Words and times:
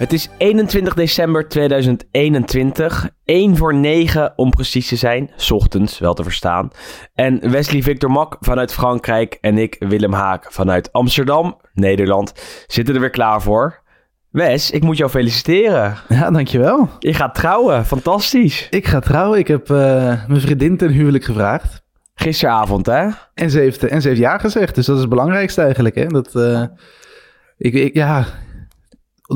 Het 0.00 0.12
is 0.12 0.28
21 0.38 0.94
december 0.94 1.48
2021. 1.48 3.08
1 3.24 3.56
voor 3.56 3.74
9 3.74 4.32
om 4.36 4.50
precies 4.50 4.88
te 4.88 4.96
zijn. 4.96 5.30
's 5.36 5.50
Ochtends, 5.50 5.98
wel 5.98 6.14
te 6.14 6.22
verstaan. 6.22 6.70
En 7.14 7.50
Wesley 7.50 7.82
Victor 7.82 8.10
Mak 8.10 8.36
vanuit 8.40 8.72
Frankrijk 8.72 9.38
en 9.40 9.58
ik, 9.58 9.76
Willem 9.78 10.12
Haak, 10.12 10.52
vanuit 10.52 10.92
Amsterdam, 10.92 11.60
Nederland, 11.72 12.32
zitten 12.66 12.94
er 12.94 13.00
weer 13.00 13.10
klaar 13.10 13.42
voor. 13.42 13.82
Wes, 14.30 14.70
ik 14.70 14.82
moet 14.82 14.96
jou 14.96 15.10
feliciteren. 15.10 15.96
Ja, 16.08 16.30
dankjewel. 16.30 16.88
Je 16.98 17.14
gaat 17.14 17.34
trouwen, 17.34 17.86
fantastisch. 17.86 18.66
Ik 18.70 18.86
ga 18.86 19.00
trouwen. 19.00 19.38
Ik 19.38 19.48
heb 19.48 19.70
eh, 19.70 19.76
mijn 20.28 20.40
vriendin 20.40 20.76
ten 20.76 20.90
huwelijk 20.90 21.24
gevraagd. 21.24 21.82
Gisteravond, 22.14 22.86
hè? 22.86 23.08
En 23.34 23.50
ze, 23.50 23.58
heeft, 23.58 23.84
en 23.84 24.02
ze 24.02 24.08
heeft 24.08 24.20
ja 24.20 24.38
gezegd. 24.38 24.74
Dus 24.74 24.86
dat 24.86 24.94
is 24.94 25.00
het 25.00 25.10
belangrijkste 25.10 25.62
eigenlijk. 25.62 25.94
Hè? 25.94 26.06
Dat, 26.06 26.34
eh, 26.34 26.62
ik, 27.58 27.74
ik, 27.74 27.94
ja, 27.94 28.26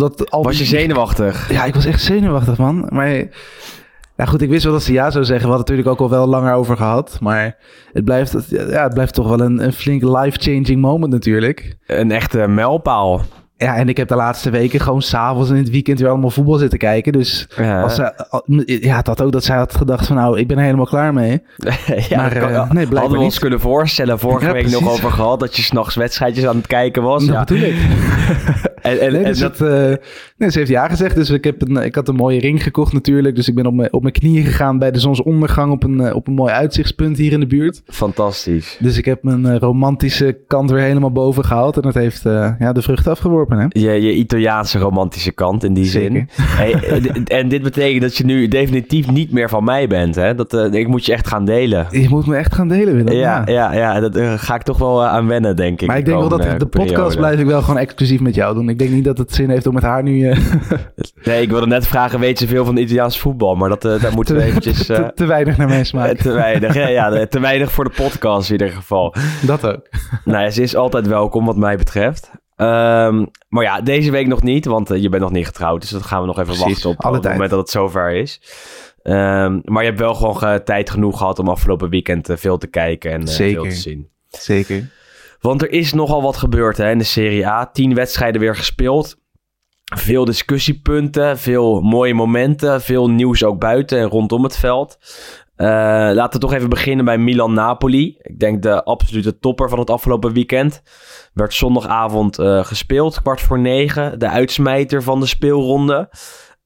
dat 0.00 0.30
al 0.30 0.42
Was 0.42 0.58
je 0.58 0.64
zenuwachtig? 0.64 1.50
Ja, 1.52 1.64
ik 1.64 1.74
was 1.74 1.84
echt 1.84 2.02
zenuwachtig, 2.02 2.58
man. 2.58 2.88
Maar 2.88 3.10
ja, 4.16 4.24
goed, 4.24 4.42
ik 4.42 4.48
wist 4.48 4.64
wel 4.64 4.72
dat 4.72 4.82
ze 4.82 4.92
ja 4.92 5.10
zou 5.10 5.24
zeggen. 5.24 5.46
We 5.48 5.54
hadden 5.54 5.58
het 5.58 5.68
natuurlijk 5.68 5.88
ook 5.88 6.10
al 6.10 6.18
wel 6.18 6.26
langer 6.26 6.54
over 6.54 6.76
gehad. 6.76 7.18
Maar 7.20 7.56
het 7.92 8.04
blijft, 8.04 8.46
ja, 8.48 8.82
het 8.82 8.94
blijft 8.94 9.14
toch 9.14 9.28
wel 9.28 9.40
een, 9.40 9.64
een 9.64 9.72
flink 9.72 10.02
life-changing 10.02 10.80
moment 10.80 11.12
natuurlijk. 11.12 11.76
Een 11.86 12.10
echte 12.10 12.48
mijlpaal. 12.48 13.20
Ja, 13.56 13.76
en 13.76 13.88
ik 13.88 13.96
heb 13.96 14.08
de 14.08 14.14
laatste 14.14 14.50
weken 14.50 14.80
gewoon 14.80 15.02
s'avonds 15.02 15.48
en 15.50 15.56
in 15.56 15.62
het 15.62 15.70
weekend 15.70 15.98
weer 16.00 16.08
allemaal 16.08 16.30
voetbal 16.30 16.56
zitten 16.58 16.78
kijken. 16.78 17.12
Dus 17.12 17.48
Ja. 17.56 17.82
als 17.82 17.94
zij, 17.94 18.12
ja, 18.66 19.00
had 19.04 19.22
ook 19.22 19.32
dat 19.32 19.44
zij 19.44 19.56
had 19.56 19.74
gedacht 19.74 20.06
van 20.06 20.16
nou, 20.16 20.38
ik 20.38 20.46
ben 20.48 20.56
er 20.58 20.64
helemaal 20.64 20.86
klaar 20.86 21.12
mee. 21.12 21.30
ja, 22.08 22.16
Maar, 22.16 22.30
dat 22.34 22.38
kan- 22.42 22.52
eh, 22.52 22.70
nee, 22.70 22.86
hadden 22.86 23.10
we 23.10 23.16
ons 23.16 23.24
niet. 23.24 23.38
kunnen 23.38 23.60
voorstellen. 23.60 24.18
Vorige 24.18 24.46
Ja, 24.46 24.52
week 24.52 24.70
nog 24.70 24.90
over 24.90 25.10
gehad 25.10 25.40
dat 25.40 25.56
je 25.56 25.62
s'nachts 25.62 25.94
wedstrijdjes 25.94 26.46
aan 26.46 26.56
het 26.56 26.66
kijken 26.66 27.02
was. 27.02 27.26
Dat 27.26 27.48
ja. 27.48 27.56
ik. 27.66 27.74
En, 28.84 29.00
en, 29.00 29.12
Nee, 29.12 29.22
en 29.22 29.30
dus 29.30 29.38
dat, 29.38 29.60
eh, 29.60 29.92
nee, 30.36 30.50
ze 30.50 30.58
heeft 30.58 30.70
ja 30.70 30.88
gezegd. 30.88 31.14
Dus 31.14 31.30
ik, 31.30 31.44
heb 31.44 31.62
een, 31.68 31.76
ik 31.76 31.94
had 31.94 32.08
een 32.08 32.14
mooie 32.14 32.40
ring 32.40 32.62
gekocht 32.62 32.92
natuurlijk. 32.92 33.36
Dus 33.36 33.48
ik 33.48 33.54
ben 33.54 33.66
op 33.66 33.74
mijn, 33.74 33.92
op 33.92 34.00
mijn 34.02 34.14
knieën 34.14 34.44
gegaan 34.44 34.78
bij 34.78 34.90
de 34.90 34.98
zonsondergang 34.98 35.72
op 35.72 35.82
een, 35.84 36.00
eh, 36.00 36.14
op 36.14 36.26
een 36.26 36.34
mooi 36.34 36.52
uitzichtspunt 36.52 37.16
hier 37.16 37.32
in 37.32 37.40
de 37.40 37.46
buurt. 37.46 37.82
fantastisch. 37.86 38.76
Dus 38.80 38.98
ik 38.98 39.04
heb 39.04 39.22
mijn 39.22 39.58
romantische 39.58 40.38
kant 40.46 40.70
weer 40.70 40.82
helemaal 40.82 41.12
boven 41.12 41.44
gehaald. 41.44 41.76
En 41.76 41.82
dat 41.82 41.94
heeft 41.94 42.22
ja, 42.58 42.72
de 42.72 42.82
vrucht 42.82 43.06
afgeworpen. 43.06 43.43
Hè? 43.50 43.66
Je, 43.68 43.90
je 44.02 44.14
Italiaanse 44.14 44.78
romantische 44.78 45.32
kant 45.32 45.64
in 45.64 45.74
die 45.74 45.84
Zeker. 45.84 46.12
zin. 46.12 46.28
Hey, 46.54 46.72
eh, 46.72 47.38
en 47.38 47.48
dit 47.48 47.62
betekent 47.62 48.02
dat 48.02 48.16
je 48.16 48.24
nu 48.24 48.48
definitief 48.48 49.10
niet 49.10 49.32
meer 49.32 49.48
van 49.48 49.64
mij 49.64 49.86
bent. 49.86 50.14
Hè? 50.14 50.34
Dat, 50.34 50.54
eh, 50.54 50.72
ik 50.72 50.88
moet 50.88 51.06
je 51.06 51.12
echt 51.12 51.28
gaan 51.28 51.44
delen. 51.44 51.86
Je 51.90 52.08
moet 52.08 52.26
me 52.26 52.36
echt 52.36 52.54
gaan 52.54 52.68
delen, 52.68 52.94
Willem. 52.94 53.14
Ja, 53.14 53.42
ja, 53.46 53.72
ja 53.72 54.00
dat 54.00 54.16
eh, 54.16 54.32
ga 54.36 54.54
ik 54.54 54.62
toch 54.62 54.78
wel 54.78 55.04
aan 55.04 55.26
wennen, 55.26 55.56
denk 55.56 55.80
ik. 55.80 55.86
Maar 55.86 55.98
ik 55.98 56.04
de 56.04 56.10
denk 56.10 56.28
wel 56.28 56.38
dat 56.38 56.60
de 56.60 56.66
podcast 56.66 57.16
blijf 57.16 57.40
ik 57.40 57.46
wel 57.46 57.60
gewoon 57.62 57.78
exclusief 57.78 58.20
met 58.20 58.34
jou 58.34 58.54
doen. 58.54 58.68
Ik 58.68 58.78
denk 58.78 58.90
niet 58.90 59.04
dat 59.04 59.18
het 59.18 59.34
zin 59.34 59.50
heeft 59.50 59.66
om 59.66 59.74
met 59.74 59.82
haar 59.82 60.02
nu 60.02 60.34
Nee, 61.24 61.42
ik 61.42 61.50
wilde 61.50 61.66
net 61.66 61.86
vragen, 61.86 62.20
weet 62.20 62.38
ze 62.38 62.46
veel 62.46 62.64
van 62.64 62.76
Italiaans 62.76 63.18
voetbal? 63.18 63.54
Maar 63.54 63.68
dat, 63.68 63.82
daar 63.82 64.12
moeten 64.16 64.36
we 64.36 64.42
eventjes... 64.42 64.86
te, 64.86 65.12
te 65.14 65.26
weinig 65.26 65.56
naar 65.56 65.68
mij 65.68 65.84
smaak. 65.84 66.16
te 66.16 66.32
weinig, 66.32 66.74
ja, 66.74 66.88
ja, 66.88 67.26
te 67.26 67.40
weinig 67.40 67.72
voor 67.72 67.84
de 67.84 67.92
podcast 67.96 68.50
in 68.50 68.52
ieder 68.52 68.76
geval. 68.76 69.14
Dat 69.46 69.66
ook. 69.66 69.88
Nou 70.24 70.44
ja, 70.44 70.50
ze 70.50 70.62
is 70.62 70.76
altijd 70.76 71.06
welkom 71.06 71.44
wat 71.44 71.56
mij 71.56 71.76
betreft. 71.76 72.30
Ehm, 72.56 73.24
maar 73.48 73.64
ja, 73.64 73.80
deze 73.80 74.10
week 74.10 74.26
nog 74.26 74.42
niet, 74.42 74.64
want 74.64 74.90
eh, 74.90 75.02
je 75.02 75.08
bent 75.08 75.22
nog 75.22 75.32
niet 75.32 75.46
getrouwd. 75.46 75.80
Dus 75.80 75.90
dat 75.90 76.02
gaan 76.02 76.20
we 76.20 76.26
nog 76.26 76.38
even 76.38 76.54
Precies, 76.54 76.64
wachten 76.66 76.90
op, 76.90 77.04
op 77.04 77.12
het 77.12 77.22
moment 77.32 77.50
dat 77.50 77.58
het 77.58 77.70
zover 77.70 78.10
is. 78.14 78.40
Ehm, 79.02 79.58
maar 79.64 79.82
je 79.82 79.88
hebt 79.88 80.00
wel 80.00 80.14
gewoon 80.14 80.36
ge- 80.36 80.60
tijd 80.64 80.90
genoeg 80.90 81.18
gehad 81.18 81.38
om 81.38 81.48
afgelopen 81.48 81.90
weekend 81.90 82.28
eh, 82.28 82.36
veel 82.36 82.58
te 82.58 82.66
kijken 82.66 83.12
en 83.12 83.20
eh, 83.20 83.26
Zeker. 83.26 83.60
veel 83.60 83.70
te 83.70 83.76
zien. 83.76 84.08
Zeker. 84.28 84.90
Want 85.40 85.62
er 85.62 85.70
is 85.70 85.92
nogal 85.92 86.22
wat 86.22 86.36
gebeurd 86.36 86.76
hè, 86.76 86.90
in 86.90 86.98
de 86.98 87.04
Serie 87.04 87.46
A. 87.46 87.66
Tien 87.72 87.94
wedstrijden 87.94 88.40
weer 88.40 88.56
gespeeld. 88.56 89.16
Veel 89.94 90.24
discussiepunten, 90.24 91.38
veel 91.38 91.80
mooie 91.80 92.14
momenten, 92.14 92.80
veel 92.80 93.10
nieuws 93.10 93.44
ook 93.44 93.58
buiten 93.58 93.98
en 93.98 94.08
rondom 94.08 94.42
het 94.42 94.56
veld. 94.56 94.98
Eh, 95.56 95.66
laten 96.12 96.32
we 96.32 96.46
toch 96.46 96.52
even 96.52 96.68
beginnen 96.68 97.04
bij 97.04 97.18
Milan-Napoli. 97.18 98.16
Ik 98.18 98.38
denk 98.38 98.62
de 98.62 98.84
absolute 98.84 99.38
topper 99.38 99.68
van 99.68 99.78
het 99.78 99.90
afgelopen 99.90 100.32
weekend. 100.32 100.82
Werd 101.32 101.54
zondagavond 101.54 102.38
eh, 102.38 102.64
gespeeld, 102.64 103.22
kwart 103.22 103.40
voor 103.40 103.58
negen. 103.58 104.18
De 104.18 104.28
uitsmijter 104.28 105.02
van 105.02 105.20
de 105.20 105.26
speelronde. 105.26 106.08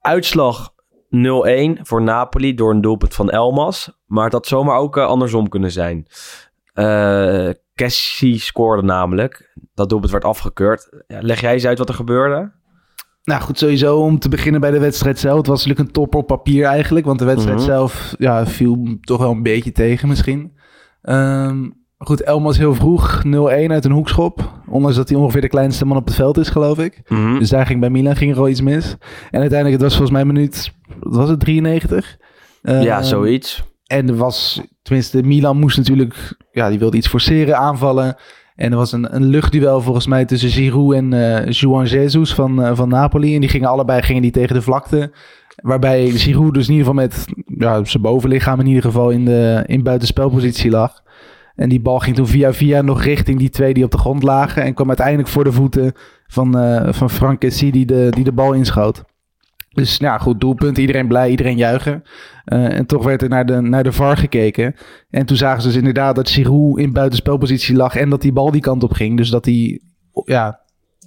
Uitslag 0.00 0.72
0-1 1.10 1.80
voor 1.82 2.02
Napoli 2.02 2.54
door 2.54 2.70
een 2.70 2.80
doelpunt 2.80 3.14
van 3.14 3.30
Elmas. 3.30 3.98
Maar 4.06 4.24
het 4.24 4.32
had 4.32 4.46
zomaar 4.46 4.78
ook 4.78 4.96
eh, 4.96 5.06
andersom 5.06 5.48
kunnen 5.48 5.70
zijn. 5.70 6.06
Cassie 7.74 8.38
scoorde 8.40 8.82
namelijk. 8.82 9.52
Dat 9.74 9.88
doelpunt 9.88 10.12
werd 10.12 10.24
afgekeurd. 10.24 10.88
Leg 11.06 11.40
jij 11.40 11.52
eens 11.52 11.66
uit 11.66 11.78
wat 11.78 11.88
er 11.88 11.94
gebeurde? 11.94 12.52
Nou 13.28 13.40
goed, 13.40 13.58
sowieso 13.58 13.96
om 13.98 14.18
te 14.18 14.28
beginnen 14.28 14.60
bij 14.60 14.70
de 14.70 14.78
wedstrijd 14.78 15.18
zelf. 15.18 15.36
Het 15.36 15.46
was 15.46 15.58
natuurlijk 15.64 15.88
een 15.88 15.94
topper 15.94 16.20
op 16.20 16.26
papier 16.26 16.64
eigenlijk. 16.64 17.06
Want 17.06 17.18
de 17.18 17.24
wedstrijd 17.24 17.56
Mhm. 17.58 17.66
zelf 17.66 18.14
ja, 18.18 18.46
viel 18.46 18.98
toch 19.00 19.18
wel 19.18 19.30
een 19.30 19.42
beetje 19.42 19.72
tegen 19.72 20.08
misschien. 20.08 20.52
Ehm, 21.02 21.68
goed, 21.98 22.22
Elmas 22.22 22.58
heel 22.58 22.74
vroeg 22.74 23.24
0-1 23.24 23.72
uit 23.72 23.84
een 23.84 23.92
hoekschop. 23.92 24.52
Ondanks 24.68 24.96
dat 24.96 25.08
hij 25.08 25.18
ongeveer 25.18 25.40
de 25.40 25.48
kleinste 25.48 25.84
man 25.86 25.96
op 25.96 26.06
het 26.06 26.14
veld 26.14 26.38
is, 26.38 26.48
geloof 26.48 26.78
ik. 26.78 27.02
Mhm. 27.08 27.38
Dus 27.38 27.48
daar 27.48 27.66
ging 27.66 27.80
bij 27.80 27.90
Milan 27.90 28.16
ging 28.16 28.32
er 28.32 28.38
al 28.38 28.48
iets 28.48 28.60
mis. 28.60 28.96
En 29.30 29.40
uiteindelijk, 29.40 29.72
het 29.72 29.82
was 29.82 29.96
volgens 29.96 30.10
mij 30.16 30.24
minuut, 30.24 30.72
wat 31.00 31.16
was 31.16 31.28
het, 31.28 31.40
93? 31.40 32.16
ja, 32.62 32.96
Ehm, 32.96 33.02
zoiets. 33.02 33.62
En 33.86 34.08
er 34.08 34.16
was, 34.16 34.60
tenminste, 34.82 35.22
Milan 35.22 35.58
moest 35.58 35.76
natuurlijk, 35.76 36.36
ja, 36.52 36.68
die 36.68 36.78
wilde 36.78 36.96
iets 36.96 37.08
forceren, 37.08 37.56
aanvallen. 37.58 38.16
En 38.58 38.70
er 38.70 38.76
was 38.76 38.92
een, 38.92 39.14
een 39.14 39.24
luchtduel 39.24 39.80
volgens 39.80 40.06
mij 40.06 40.24
tussen 40.24 40.50
Giroud 40.50 40.94
en 40.94 41.12
eh 41.12 41.50
Juan 41.50 41.84
Jesus 41.84 42.34
van, 42.34 42.62
eh, 42.62 42.70
van 42.74 42.88
Napoli. 42.88 43.34
En 43.34 43.40
die 43.40 43.48
gingen 43.48 43.68
allebei 43.68 44.02
gingen 44.02 44.22
die 44.22 44.30
tegen 44.30 44.54
de 44.54 44.62
vlakte. 44.62 45.10
Waarbij 45.62 46.10
Giroud 46.10 46.54
dus 46.54 46.68
in 46.68 46.74
ieder 46.74 46.86
geval 46.86 47.02
met 47.02 47.24
ja, 47.46 47.84
zijn 47.84 48.02
bovenlichaam 48.02 48.60
in 48.60 48.66
ieder 48.66 48.82
geval 48.82 49.10
in, 49.10 49.24
de, 49.24 49.62
in 49.66 49.82
buitenspelpositie 49.82 50.70
lag. 50.70 51.02
En 51.54 51.68
die 51.68 51.80
bal 51.80 51.98
ging 51.98 52.16
toen 52.16 52.26
via 52.26 52.52
via 52.52 52.82
nog 52.82 53.02
richting 53.02 53.38
die 53.38 53.50
twee 53.50 53.74
die 53.74 53.84
op 53.84 53.90
de 53.90 53.98
grond 53.98 54.22
lagen. 54.22 54.62
En 54.62 54.74
kwam 54.74 54.88
uiteindelijk 54.88 55.28
voor 55.28 55.44
de 55.44 55.52
voeten 55.52 55.92
van, 56.26 56.58
eh 56.58 56.92
van 56.92 57.10
Frank 57.10 57.40
Kessie 57.40 57.72
die 57.72 57.86
de, 57.86 58.06
die 58.10 58.24
de 58.24 58.32
bal 58.32 58.52
inschoot. 58.52 59.04
Dus 59.68 59.96
ja, 59.96 60.18
goed 60.18 60.40
doelpunt. 60.40 60.78
Iedereen 60.78 61.08
blij, 61.08 61.30
iedereen 61.30 61.56
juichen. 61.56 62.02
Eh, 62.44 62.76
en 62.76 62.86
toch 62.86 63.04
werd 63.04 63.22
er 63.22 63.28
naar 63.28 63.46
de, 63.46 63.60
naar 63.60 63.82
de 63.82 63.92
VAR 63.92 64.16
gekeken. 64.16 64.74
En 65.10 65.26
toen 65.26 65.36
zagen 65.36 65.62
ze 65.62 65.68
dus 65.68 65.76
inderdaad 65.76 66.16
dat 66.16 66.30
Giroud 66.30 66.78
in 66.78 66.92
buitenspelpositie 66.92 67.76
lag 67.76 67.96
en 67.96 68.10
dat 68.10 68.22
die 68.22 68.32
bal 68.32 68.50
die 68.50 68.60
kant 68.60 68.82
op 68.82 68.92
ging. 68.92 69.16
Dus 69.16 69.30
dat 69.30 69.44
hij 69.44 69.80
ja, 70.24 70.60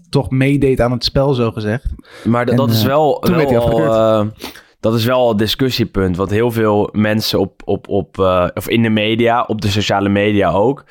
toch 0.09 0.29
meedeed 0.29 0.81
aan 0.81 0.91
het 0.91 1.03
spel, 1.03 1.33
zo 1.33 1.51
gezegd. 1.51 1.85
Maar 2.23 2.47
en, 2.47 2.55
dat 2.55 2.69
is 2.69 2.81
eh, 2.81 2.87
wel, 2.87 3.19
toen 3.19 3.35
werd 3.35 3.49
hij 3.49 3.59
afgekeurd. 3.59 3.91
eh, 3.91 4.25
dat 4.81 4.93
is 4.93 5.05
wel 5.05 5.29
een 5.29 5.37
discussiepunt. 5.37 6.17
Want 6.17 6.29
heel 6.29 6.51
veel 6.51 6.89
mensen 6.91 7.39
op, 7.39 7.61
op, 7.65 7.87
op, 7.87 8.19
eh, 8.19 8.47
of 8.53 8.69
in 8.69 8.81
de 8.81 8.89
media, 8.89 9.41
op 9.41 9.61
de 9.61 9.69
sociale 9.69 10.09
media 10.09 10.51
ook, 10.51 10.83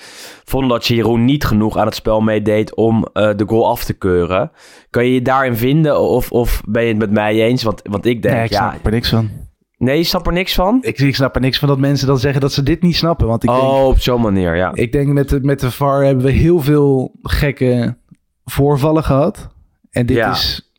vonden 0.45 0.71
dat 0.71 0.87
Jeroen 0.87 1.25
niet 1.25 1.45
genoeg 1.45 1.77
aan 1.77 1.87
het 1.87 1.95
spel 1.95 2.21
meedeed 2.21 2.75
om 2.75 3.07
eh, 3.13 3.31
de 3.37 3.45
goal 3.47 3.69
af 3.69 3.85
te 3.85 3.93
keuren. 3.93 4.51
Kan 4.91 5.05
je 5.05 5.15
je 5.15 5.23
daarin 5.23 5.57
vinden 5.57 6.01
of, 6.01 6.31
of 6.33 6.63
ben 6.69 6.83
je 6.83 6.89
het 6.89 6.99
met 6.99 7.11
mij 7.11 7.41
eens? 7.43 7.63
Want, 7.63 7.81
want 7.83 8.07
ik 8.07 8.23
denk, 8.23 8.35
nee, 8.35 8.45
ik 8.45 8.51
ja... 8.51 8.71
snap 8.71 8.85
er 8.87 8.91
niks 8.93 9.09
van. 9.09 9.31
Nee, 9.79 9.97
je 9.97 10.05
snapt 10.05 10.27
er 10.27 10.33
niks 10.33 10.55
van? 10.55 10.79
Ik, 10.81 10.99
ik 10.99 11.15
snap 11.15 11.35
er 11.35 11.41
niks 11.41 11.59
van 11.59 11.69
dat 11.69 11.79
mensen 11.79 12.07
dan 12.07 12.19
zeggen 12.19 12.41
dat 12.41 12.53
ze 12.53 12.63
dit 12.63 12.83
niet 12.83 12.97
snappen. 12.97 13.27
Want 13.27 13.43
ik 13.43 13.49
denk, 13.51 13.63
oh, 13.63 13.87
op 13.87 13.99
zo'n 13.99 14.21
manier, 14.21 14.57
ja. 14.57 14.71
ik 14.75 14.93
denk 14.93 15.09
met, 15.09 15.29
de, 15.29 15.41
met 15.41 15.61
de 15.61 15.71
VAR 15.71 16.05
hebben 16.05 16.25
we 16.25 16.31
heel 16.31 16.61
veel 16.61 17.15
gekke 17.23 17.97
voorvallen 18.45 19.05
gehad. 19.05 19.49
En 19.91 20.07
dit 20.07 20.17
Ja. 20.17 20.31
is, 20.31 20.70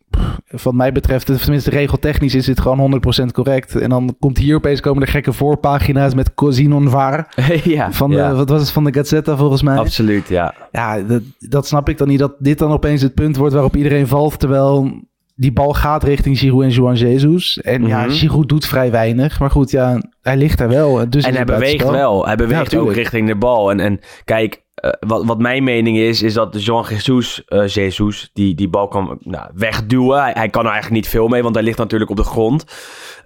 wat 0.64 0.74
mij 0.74 0.92
betreft, 0.92 1.26
tenminste 1.42 1.70
regeltechnisch 1.70 2.36
is 2.36 2.46
dit 2.46 2.60
gewoon 2.62 3.02
100% 3.22 3.26
correct. 3.32 3.76
En 3.76 3.90
dan 3.90 4.16
komt 4.20 4.38
hier 4.38 4.56
opeens 4.56 4.80
komen 4.80 5.06
de 5.06 5.12
gekke 5.12 5.34
voorpagina's 5.34 6.14
met 6.14 6.34
Cosinon 6.34 6.90
VAR. 6.90 7.28
ja, 7.64 7.92
Van 7.92 8.12
ja. 8.12 8.34
wat 8.34 8.50
was 8.50 8.62
het, 8.62 8.72
van 8.72 8.84
de 8.84 8.94
Gazzetta 8.94 9.38
volgens 9.38 9.62
mij. 9.62 9.78
Absoluut, 9.78 10.28
ja. 10.28 10.54
Ja, 10.72 11.00
dat, 11.02 11.22
dat 11.40 11.68
snap 11.68 11.90
ik 11.90 11.98
dan 11.98 12.08
niet. 12.08 12.20
Dat 12.20 12.34
dit 12.40 12.58
dan 12.58 12.72
opeens 12.72 13.02
het 13.02 13.14
punt 13.14 13.36
wordt 13.38 13.54
waarop 13.54 13.76
iedereen 13.76 14.08
valt. 14.08 14.40
Terwijl 14.40 14.92
die 15.36 15.52
bal 15.52 15.74
gaat 15.74 16.04
richting 16.04 16.40
Giroud 16.40 16.64
en 16.64 16.70
Juan 16.70 16.96
Jesus. 16.96 17.62
En 17.62 17.88
ja, 17.88 18.02
Mhm. 18.02 18.10
Giroud 18.12 18.50
doet 18.50 18.66
vrij 18.66 18.92
weinig. 18.92 19.40
Maar 19.40 19.52
goed, 19.52 19.72
ja, 19.72 20.02
hij 20.22 20.38
ligt 20.38 20.58
daar 20.58 20.70
wel. 20.70 21.10
Dus 21.10 21.24
en 21.26 21.36
hij 21.36 21.46
beweegt 21.46 21.90
wel. 21.90 22.26
Hij 22.26 22.36
beweegt 22.36 22.76
ook 22.76 22.94
richting 22.94 23.28
de 23.28 23.36
bal. 23.36 23.72
En, 23.72 23.80
en 23.80 24.00
kijk, 24.26 24.64
eh, 24.82 24.92
wat, 25.00 25.26
wat 25.26 25.40
mijn 25.40 25.64
mening 25.64 25.98
is, 25.98 26.22
is 26.22 26.34
dat 26.34 26.64
Jean 26.64 26.86
Jesus, 26.90 27.46
eh, 27.46 27.68
Jesus 27.68 28.30
die, 28.34 28.56
die 28.56 28.70
bal 28.70 28.88
kan 28.88 29.18
nou, 29.20 29.50
wegduwen. 29.54 30.24
Hij, 30.24 30.50
kan 30.50 30.66
er 30.66 30.72
eigenlijk 30.72 31.02
niet 31.02 31.12
veel 31.12 31.28
mee, 31.28 31.44
want 31.44 31.56
hij 31.56 31.64
ligt 31.64 31.78
natuurlijk 31.78 32.12
op 32.12 32.18
de 32.18 32.24
grond. 32.24 32.66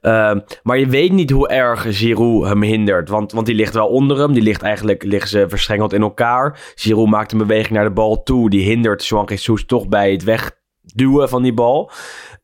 Ehm, 0.02 0.40
maar 0.64 0.78
je 0.78 0.88
weet 0.88 1.12
niet 1.12 1.30
hoe 1.30 1.48
erg 1.48 1.86
Giroud 1.90 2.48
hem 2.48 2.62
hindert. 2.62 3.10
Want, 3.10 3.32
want 3.32 3.46
die 3.46 3.56
ligt 3.56 3.74
wel 3.74 3.88
onder 3.88 4.18
hem. 4.18 4.34
Die 4.34 4.44
ligt 4.44 4.62
eigenlijk 4.62 5.04
liggen 5.04 5.30
ze 5.30 5.46
verstrengeld 5.50 5.94
in 5.94 6.02
elkaar. 6.02 6.60
Giroud 6.76 7.08
maakt 7.08 7.32
een 7.32 7.38
beweging 7.38 7.74
naar 7.74 7.84
de 7.84 7.92
bal 7.92 8.24
toe. 8.24 8.50
Die 8.50 8.66
hindert 8.66 9.06
Jean 9.06 9.26
Jesus 9.26 9.66
toch 9.66 9.88
bij 9.88 10.12
het 10.12 10.24
wegduwen 10.24 11.30
van 11.30 11.44
die 11.44 11.54
bal. 11.54 11.92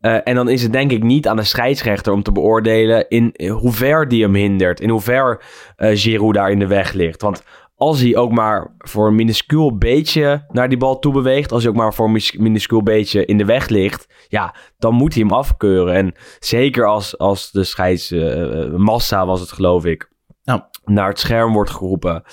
Eh, 0.01 0.17
en 0.23 0.35
dan 0.35 0.49
is 0.49 0.63
het 0.63 0.73
denk 0.73 0.91
ik 0.91 1.03
niet 1.03 1.27
aan 1.27 1.35
de 1.35 1.43
scheidsrechter 1.43 2.13
om 2.13 2.23
te 2.23 2.31
beoordelen 2.31 3.09
in, 3.09 3.31
in 3.31 3.49
hoe 3.49 3.71
ver 3.71 4.07
die 4.07 4.23
hem 4.23 4.35
hindert. 4.35 4.79
In 4.79 4.89
hoever 4.89 5.41
uh, 5.77 5.89
Giroud 5.93 6.33
daar 6.33 6.51
in 6.51 6.59
de 6.59 6.67
weg 6.67 6.93
ligt. 6.93 7.21
Want 7.21 7.43
als 7.81 8.01
hij 8.01 8.15
ook 8.15 8.31
maar 8.31 8.75
voor 8.77 9.07
een 9.07 9.15
minuscuul 9.15 9.77
beetje 9.77 10.45
naar 10.49 10.69
die 10.69 10.77
bal 10.77 10.99
toe 10.99 11.13
beweegt, 11.13 11.51
als 11.51 11.63
hij 11.63 11.71
ook 11.71 11.77
maar 11.77 11.93
voor 11.93 12.05
een 12.05 12.21
minuscuul 12.37 12.83
beetje 12.83 13.25
in 13.25 13.37
de 13.37 13.45
weg 13.45 13.67
ligt, 13.67 14.07
ja, 14.27 14.55
dan 14.77 14.93
moet 14.93 15.13
hij 15.13 15.23
hem 15.23 15.31
afkeuren. 15.31 15.93
En 15.93 16.13
zeker 16.39 16.85
als, 16.85 17.17
als 17.17 17.51
de 17.51 17.63
scheidsmassa, 17.63 19.21
uh, 19.21 19.27
was 19.27 19.39
het 19.39 19.51
geloof 19.51 19.85
ik, 19.85 20.11
nou. 20.43 20.61
naar 20.85 21.07
het 21.07 21.19
scherm 21.19 21.53
wordt 21.53 21.69
geroepen. 21.69 22.23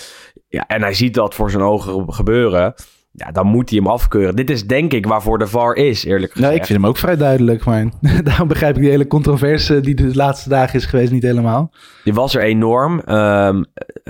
Ja, 0.48 0.66
en 0.66 0.82
hij 0.82 0.94
ziet 0.94 1.14
dat 1.14 1.34
voor 1.34 1.50
zijn 1.50 1.62
ogen 1.62 2.12
gebeuren 2.12 2.74
ja, 3.18 3.30
dan 3.30 3.46
moet 3.46 3.70
hij 3.70 3.78
hem 3.78 3.88
afkeuren. 3.88 4.36
Dit 4.36 4.50
is 4.50 4.66
denk 4.66 4.92
ik 4.92 5.06
waarvoor 5.06 5.38
de 5.38 5.46
VAR 5.46 5.74
is, 5.74 6.04
eerlijk 6.04 6.32
gezegd. 6.32 6.50
Nee, 6.50 6.60
ik 6.60 6.66
vind 6.66 6.78
hem 6.78 6.88
ook 6.88 6.96
vrij 6.96 7.16
duidelijk, 7.16 7.64
maar 7.64 7.84
daarom 8.24 8.48
begrijp 8.48 8.76
ik 8.76 8.82
die 8.82 8.90
hele 8.90 9.06
controverse 9.06 9.80
die 9.80 9.94
de 9.94 10.14
laatste 10.14 10.48
dagen 10.48 10.78
is 10.78 10.84
geweest 10.84 11.12
niet 11.12 11.22
helemaal. 11.22 11.72
Die 12.04 12.14
was 12.14 12.34
er 12.34 12.42
enorm. 12.42 13.02
Um, 13.08 13.64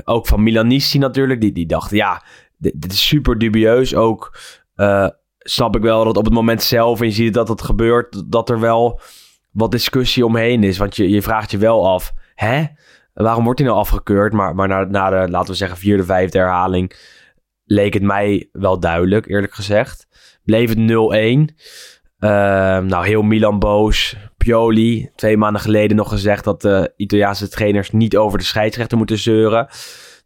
ook 0.05 0.27
van 0.27 0.43
Milanisti 0.43 0.99
natuurlijk, 0.99 1.41
die, 1.41 1.53
die 1.53 1.67
dacht, 1.67 1.91
ja, 1.91 2.23
dit, 2.57 2.73
dit 2.77 2.93
is 2.93 3.07
super 3.07 3.39
dubieus. 3.39 3.95
Ook 3.95 4.39
uh, 4.77 5.09
snap 5.39 5.77
ik 5.77 5.83
wel 5.83 6.05
dat 6.05 6.17
op 6.17 6.25
het 6.25 6.35
moment 6.35 6.63
zelf, 6.63 7.01
en 7.01 7.07
je 7.07 7.13
ziet 7.13 7.35
dat 7.35 7.49
het 7.49 7.63
gebeurt, 7.63 8.33
dat 8.33 8.51
er 8.51 8.61
wel 8.61 9.01
wat 9.51 9.71
discussie 9.71 10.25
omheen 10.27 10.65
is. 10.65 10.79
Want 10.79 10.97
je, 10.97 11.09
je 11.09 11.23
vraagt 11.23 11.51
je 11.51 11.59
wel 11.59 11.89
af, 11.89 12.13
hè? 12.35 12.65
Waarom 13.15 13.45
wordt 13.45 13.59
hij 13.59 13.69
nou 13.69 13.81
afgekeurd? 13.81 14.33
Maar, 14.33 14.55
maar 14.55 14.69
na, 14.69 14.85
na 14.85 15.11
de, 15.11 15.31
laten 15.31 15.51
we 15.51 15.57
zeggen, 15.57 15.79
vierde, 15.79 16.05
vijfde 16.05 16.39
herhaling 16.39 16.93
leek 17.69 17.95
het 17.95 18.03
mij 18.03 18.49
wel 18.53 18.81
duidelijk, 18.81 19.29
eerlijk 19.29 19.55
gezegd. 19.55 20.09
Bleef 20.45 20.69
het 20.69 20.79
0-1. 20.79 21.55
Uh, 22.21 22.31
nou, 22.79 23.07
heel 23.07 23.23
Milan 23.23 23.59
boos. 23.59 24.17
Pioli, 24.37 25.11
twee 25.15 25.37
maanden 25.37 25.61
geleden 25.61 25.97
nog 25.97 26.09
gezegd 26.09 26.45
dat 26.45 26.63
de 26.63 26.93
Italiaanse 26.97 27.49
trainers 27.49 27.91
niet 27.91 28.17
over 28.17 28.39
de 28.39 28.45
scheidsrechter 28.45 28.99
moeten 28.99 29.19
zeuren. 29.19 29.69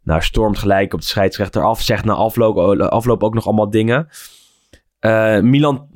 Nou, 0.03 0.21
stormt 0.21 0.57
gelijk 0.57 0.93
op 0.93 0.99
de 0.99 1.05
scheidsrechter 1.05 1.63
af. 1.63 1.81
Zegt 1.81 2.05
na 2.05 2.13
afloop, 2.13 3.23
ook 3.23 3.33
nog 3.33 3.45
allemaal 3.45 3.69
dingen. 3.69 4.07
Uh, 5.01 5.39
Milan 5.39 5.87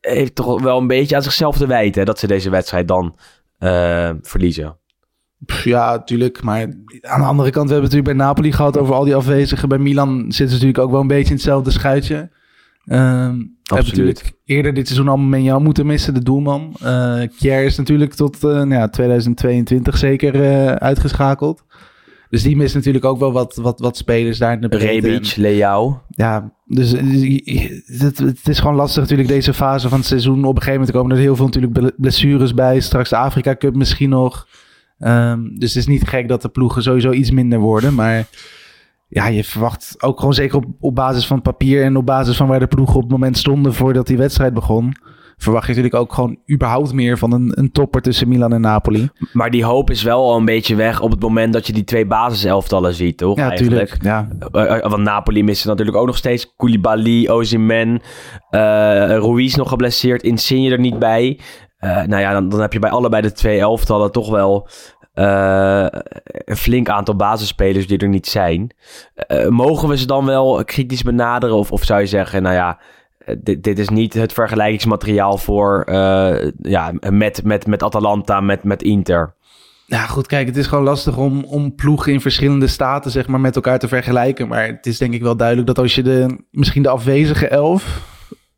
heeft 0.00 0.34
toch 0.34 0.62
wel 0.62 0.78
een 0.78 0.86
beetje 0.86 1.16
aan 1.16 1.22
zichzelf 1.22 1.56
te 1.56 1.66
wijten 1.66 2.06
dat 2.06 2.18
ze 2.18 2.26
deze 2.26 2.50
wedstrijd 2.50 2.88
dan 2.88 3.16
uh, 3.58 4.10
verliezen. 4.22 4.78
Ja, 5.64 5.90
natuurlijk. 5.90 6.42
Maar 6.42 6.60
aan 7.00 7.20
de 7.20 7.26
andere 7.26 7.50
kant, 7.50 7.68
we 7.68 7.72
hebben 7.72 7.90
het 7.90 7.96
natuurlijk 7.96 8.04
bij 8.04 8.26
Napoli 8.26 8.52
gehad 8.52 8.78
over 8.78 8.94
al 8.94 9.04
die 9.04 9.14
afwezigen. 9.14 9.68
Bij 9.68 9.78
Milan 9.78 10.18
zitten 10.18 10.48
ze 10.48 10.52
natuurlijk 10.52 10.78
ook 10.78 10.90
wel 10.90 11.00
een 11.00 11.06
beetje 11.06 11.28
in 11.28 11.34
hetzelfde 11.34 11.70
schuitje. 11.70 12.30
Um, 12.86 13.58
hebben 13.62 13.88
natuurlijk 13.88 14.32
eerder 14.44 14.74
dit 14.74 14.86
seizoen 14.86 15.08
allemaal 15.08 15.40
jou 15.40 15.62
moeten 15.62 15.86
missen, 15.86 16.14
de 16.14 16.22
doelman. 16.22 16.76
Uh, 16.82 17.22
Kjaer 17.36 17.64
is 17.64 17.76
natuurlijk 17.76 18.14
tot 18.14 18.36
uh, 18.36 18.50
nou 18.50 18.74
ja, 18.74 18.88
2022 18.88 19.98
zeker 19.98 20.34
uh, 20.34 20.66
uitgeschakeld. 20.72 21.64
Dus 22.28 22.42
die 22.42 22.56
mist 22.56 22.74
natuurlijk 22.74 23.04
ook 23.04 23.18
wel 23.18 23.32
wat, 23.32 23.56
wat, 23.56 23.80
wat 23.80 23.96
spelers 23.96 24.38
daar 24.38 24.52
in 24.52 24.60
de 24.60 24.68
breedte. 24.68 25.08
Rebic, 25.08 25.36
Leao. 25.36 26.02
Ja, 26.08 26.52
dus 26.66 26.90
het, 28.00 28.18
het, 28.18 28.48
is 28.48 28.58
gewoon 28.58 28.76
lastig 28.76 29.02
natuurlijk 29.02 29.28
deze 29.28 29.54
fase 29.54 29.88
van 29.88 29.98
het 29.98 30.06
seizoen. 30.06 30.44
Op 30.44 30.56
een 30.56 30.62
gegeven 30.62 30.72
moment 30.72 30.96
komen 30.96 31.16
er 31.16 31.22
heel 31.22 31.36
veel 31.36 31.44
natuurlijk 31.44 31.92
blessures 31.96 32.54
bij. 32.54 32.80
Straks 32.80 33.10
de 33.10 33.16
Afrika 33.16 33.56
Cup 33.56 33.74
misschien 33.74 34.08
nog. 34.08 34.46
Um, 35.00 35.58
dus 35.58 35.74
het 35.74 35.82
is 35.82 35.86
niet 35.86 36.08
gek 36.08 36.28
dat 36.28 36.42
de 36.42 36.48
ploegen 36.48 36.82
sowieso 36.82 37.12
iets 37.12 37.30
minder 37.30 37.58
worden. 37.58 37.94
Maar 37.94 38.26
ja, 39.08 39.26
je 39.26 39.44
verwacht 39.44 39.96
ook 39.98 40.18
gewoon 40.18 40.34
zeker 40.34 40.56
op, 40.56 40.64
op 40.80 40.94
basis 40.94 41.26
van 41.26 41.36
het 41.36 41.44
papier 41.44 41.84
en 41.84 41.96
op 41.96 42.06
basis 42.06 42.36
van 42.36 42.48
waar 42.48 42.58
de 42.58 42.66
ploegen 42.66 42.96
op 42.96 43.02
het 43.02 43.10
moment 43.10 43.38
stonden 43.38 43.74
voordat 43.74 44.06
die 44.06 44.16
wedstrijd 44.16 44.54
begon. 44.54 44.94
Verwacht 45.36 45.66
je 45.66 45.74
natuurlijk 45.74 46.02
ook 46.02 46.12
gewoon 46.12 46.38
überhaupt 46.52 46.92
meer 46.92 47.18
van 47.18 47.32
een, 47.32 47.52
een 47.54 47.72
topper 47.72 48.02
tussen 48.02 48.28
Milan 48.28 48.52
en 48.52 48.60
Napoli. 48.60 49.08
Maar 49.32 49.50
die 49.50 49.64
hoop 49.64 49.90
is 49.90 50.02
wel 50.02 50.30
al 50.30 50.36
een 50.36 50.44
beetje 50.44 50.74
weg 50.74 51.00
op 51.00 51.10
het 51.10 51.20
moment 51.20 51.52
dat 51.52 51.66
je 51.66 51.72
die 51.72 51.84
twee 51.84 52.06
basiselftallen 52.06 52.94
ziet, 52.94 53.16
toch? 53.16 53.36
Ja, 53.38 53.48
natuurlijk. 53.48 53.96
Ja. 54.02 54.28
Uh, 54.52 54.80
want 54.80 55.02
Napoli 55.02 55.44
mist 55.44 55.64
natuurlijk 55.64 55.96
ook 55.96 56.06
nog 56.06 56.16
steeds 56.16 56.54
Koulibaly, 56.56 57.28
Ozyman, 57.28 57.88
uh, 57.88 58.00
Ruiz 59.06 59.54
nog 59.54 59.68
geblesseerd, 59.68 60.22
Insigne 60.22 60.70
er 60.70 60.78
niet 60.78 60.98
bij. 60.98 61.38
Uh, 61.80 62.02
nou 62.02 62.20
ja, 62.22 62.32
dan, 62.32 62.48
dan 62.48 62.60
heb 62.60 62.72
je 62.72 62.78
bij 62.78 62.90
allebei 62.90 63.22
de 63.22 63.32
twee 63.32 63.58
elftallen 63.58 64.12
toch 64.12 64.30
wel 64.30 64.68
uh, 65.14 65.86
een 66.44 66.56
flink 66.56 66.88
aantal 66.88 67.16
basisspelers 67.16 67.86
die 67.86 67.98
er 67.98 68.08
niet 68.08 68.26
zijn. 68.26 68.74
Uh, 69.28 69.48
mogen 69.48 69.88
we 69.88 69.96
ze 69.96 70.06
dan 70.06 70.24
wel 70.26 70.64
kritisch 70.64 71.02
benaderen? 71.02 71.56
Of, 71.56 71.72
of 71.72 71.84
zou 71.84 72.00
je 72.00 72.06
zeggen, 72.06 72.42
nou 72.42 72.54
ja, 72.54 72.78
dit, 73.38 73.62
dit 73.62 73.78
is 73.78 73.88
niet 73.88 74.14
het 74.14 74.32
vergelijkingsmateriaal 74.32 75.38
voor 75.38 75.84
ja, 76.62 76.92
met, 77.10 77.44
met, 77.44 77.66
met 77.66 77.82
Atalanta, 77.82 78.40
met, 78.40 78.64
met 78.64 78.82
Inter? 78.82 79.34
Ja, 79.86 80.06
goed, 80.06 80.26
kijk, 80.26 80.46
het 80.46 80.56
is 80.56 80.66
gewoon 80.66 80.84
lastig 80.84 81.16
om, 81.16 81.44
om 81.44 81.74
ploegen 81.74 82.12
in 82.12 82.20
verschillende 82.20 82.66
staten 82.66 83.10
zeg 83.10 83.26
maar, 83.26 83.40
met 83.40 83.56
elkaar 83.56 83.78
te 83.78 83.88
vergelijken. 83.88 84.48
Maar 84.48 84.66
het 84.66 84.86
is 84.86 84.98
denk 84.98 85.14
ik 85.14 85.22
wel 85.22 85.36
duidelijk 85.36 85.66
dat 85.66 85.78
als 85.78 85.94
je 85.94 86.02
de, 86.02 86.44
misschien 86.50 86.82
de 86.82 86.88
afwezige 86.88 87.48
elf 87.48 88.09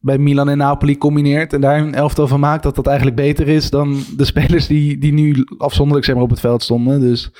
bij 0.02 0.18
Milan 0.18 0.48
en 0.48 0.58
Napoli 0.58 0.98
combineert 0.98 1.52
en 1.52 1.60
daar 1.60 1.78
een 1.78 1.94
elftal 1.94 2.28
van 2.28 2.40
maakt, 2.40 2.62
dat 2.62 2.74
dat 2.74 2.86
eigenlijk 2.86 3.16
beter 3.16 3.48
is 3.48 3.70
dan 3.70 4.02
de 4.16 4.24
spelers 4.24 4.66
die, 4.66 4.98
die 4.98 5.12
nu 5.12 5.46
afzonderlijk 5.58 6.06
zeg 6.06 6.14
maar, 6.14 6.24
op 6.24 6.30
het 6.30 6.40
veld 6.40 6.62
stonden. 6.62 7.00
Dus 7.00 7.30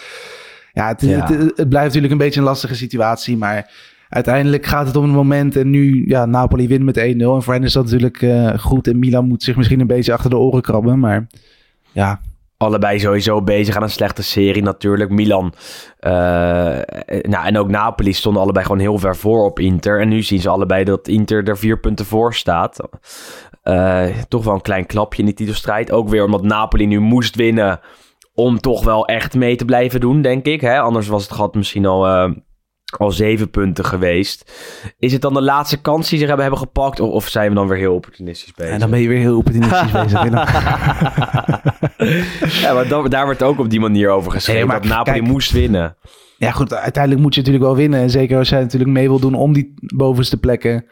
ja 0.73 0.89
het, 0.89 1.01
ja. 1.01 1.27
Het, 1.27 1.39
het, 1.57 1.69
blijft 1.69 1.87
natuurlijk 1.87 2.13
een 2.13 2.19
beetje 2.19 2.41
een 2.41 2.47
lastige 2.47 2.75
situatie, 2.75 3.37
maar 3.37 3.71
uiteindelijk 4.09 4.67
gaat 4.67 4.87
het 4.87 4.97
om 4.97 5.05
een 5.05 5.11
moment 5.11 5.57
en 5.57 5.71
nu, 5.71 6.05
ja, 6.07 6.27
Napoli 6.27 6.69
wint 6.69 6.85
met 6.85 6.99
1-0 6.99 7.01
en 7.01 7.43
voor 7.43 7.53
hen 7.53 7.63
is 7.63 7.73
dat 7.73 7.85
natuurlijk 7.85 8.23
uh, 8.23 8.59
goed 8.59 8.87
en 8.87 8.99
Milan 8.99 9.27
moet 9.27 9.43
zich 9.43 9.57
misschien 9.57 9.81
een 9.81 9.87
beetje 9.87 10.13
achter 10.13 10.31
de 10.31 10.37
oren 10.37 10.63
krabben, 10.63 10.99
maar 10.99 11.27
ja, 11.93 12.21
allebei 12.63 12.99
sowieso 12.99 13.43
bezig 13.43 13.77
aan 13.77 13.83
een 13.83 13.91
slechte 13.91 14.23
serie 14.23 14.63
natuurlijk. 14.63 15.11
Milan 15.11 15.53
uh, 16.01 16.11
nou, 17.23 17.47
en 17.47 17.59
ook 17.59 17.69
Napoli 17.69 18.13
stonden 18.13 18.43
allebei 18.43 18.65
gewoon 18.65 18.81
heel 18.81 18.99
ver 18.99 19.17
voor 19.17 19.45
op 19.45 19.59
Inter. 19.59 20.01
En 20.01 20.09
nu 20.09 20.23
zien 20.23 20.41
ze 20.41 20.49
allebei 20.49 20.85
dat 20.85 21.09
Inter 21.09 21.49
er 21.49 21.59
vier 21.59 21.81
punten 21.81 22.07
voor 22.07 22.35
staat. 22.35 22.89
Uh, 23.65 24.07
toch 24.29 24.45
wel 24.45 24.55
een 24.55 24.61
klein 24.61 24.87
klapje 24.87 25.19
in 25.19 25.25
die 25.25 25.35
titelstrijd. 25.35 25.93
Ook 25.93 26.09
weer 26.09 26.25
omdat 26.25 26.43
Napoli 26.43 26.87
nu 26.87 27.01
moest 27.01 27.37
winnen 27.37 27.81
om 28.35 28.59
toch 28.59 28.85
wel 28.85 29.07
echt 29.07 29.35
mee 29.35 29.57
te 29.57 29.65
blijven 29.65 30.01
doen, 30.01 30.23
denk 30.23 30.47
ik. 30.47 30.61
Hè? 30.61 30.81
Anders 30.81 31.09
was 31.09 31.23
het 31.23 31.33
gat 31.33 31.55
misschien 31.55 31.87
al... 31.87 32.31
al 32.97 33.11
zeven 33.11 33.51
punten 33.51 33.85
geweest. 33.85 34.53
Is 34.99 35.13
het 35.13 35.23
dan 35.23 35.35
de 35.35 35.43
laatste 35.43 35.81
kans 35.81 36.09
die 36.09 36.19
ze 36.19 36.25
hebben, 36.25 36.43
hebben 36.45 36.63
gepakt? 36.63 37.01
Of, 37.01 37.11
of 37.11 37.29
zijn 37.29 37.49
we 37.49 37.55
dan 37.55 37.69
weer 37.69 37.79
heel 37.79 37.95
opportunistisch 37.95 38.55
bezig? 38.55 38.73
En 38.73 38.81
dan 38.81 38.91
ben 38.91 39.01
je 39.01 39.09
weer 39.09 39.19
heel 39.19 39.37
opportunistisch 39.37 39.91
bezig. 40.03 40.23
ja, 42.61 42.75
maar 42.75 42.89
dan, 42.89 43.11
daar 43.11 43.25
wordt 43.25 43.43
ook 43.43 43.59
op 43.59 43.71
die 43.71 43.81
manier 43.81 44.11
over 44.11 44.33
geschreven. 44.33 44.61
Nee, 44.61 44.71
maar 44.71 44.81
dat 44.81 44.91
Napoli 44.91 45.19
kijk, 45.19 45.31
moest 45.31 45.51
winnen. 45.51 45.97
Ja 46.37 46.51
goed, 46.51 46.75
uiteindelijk 46.75 47.23
moet 47.23 47.35
je 47.35 47.41
natuurlijk 47.41 47.67
wel 47.67 47.77
winnen. 47.77 48.01
En 48.01 48.11
zeker 48.11 48.39
als 48.39 48.49
jij 48.49 48.61
natuurlijk 48.61 48.91
mee 48.91 49.09
wil 49.09 49.21
doen 49.21 49.35
om 49.35 49.53
die 49.53 49.75
bovenste 49.77 50.37
plekken... 50.37 50.85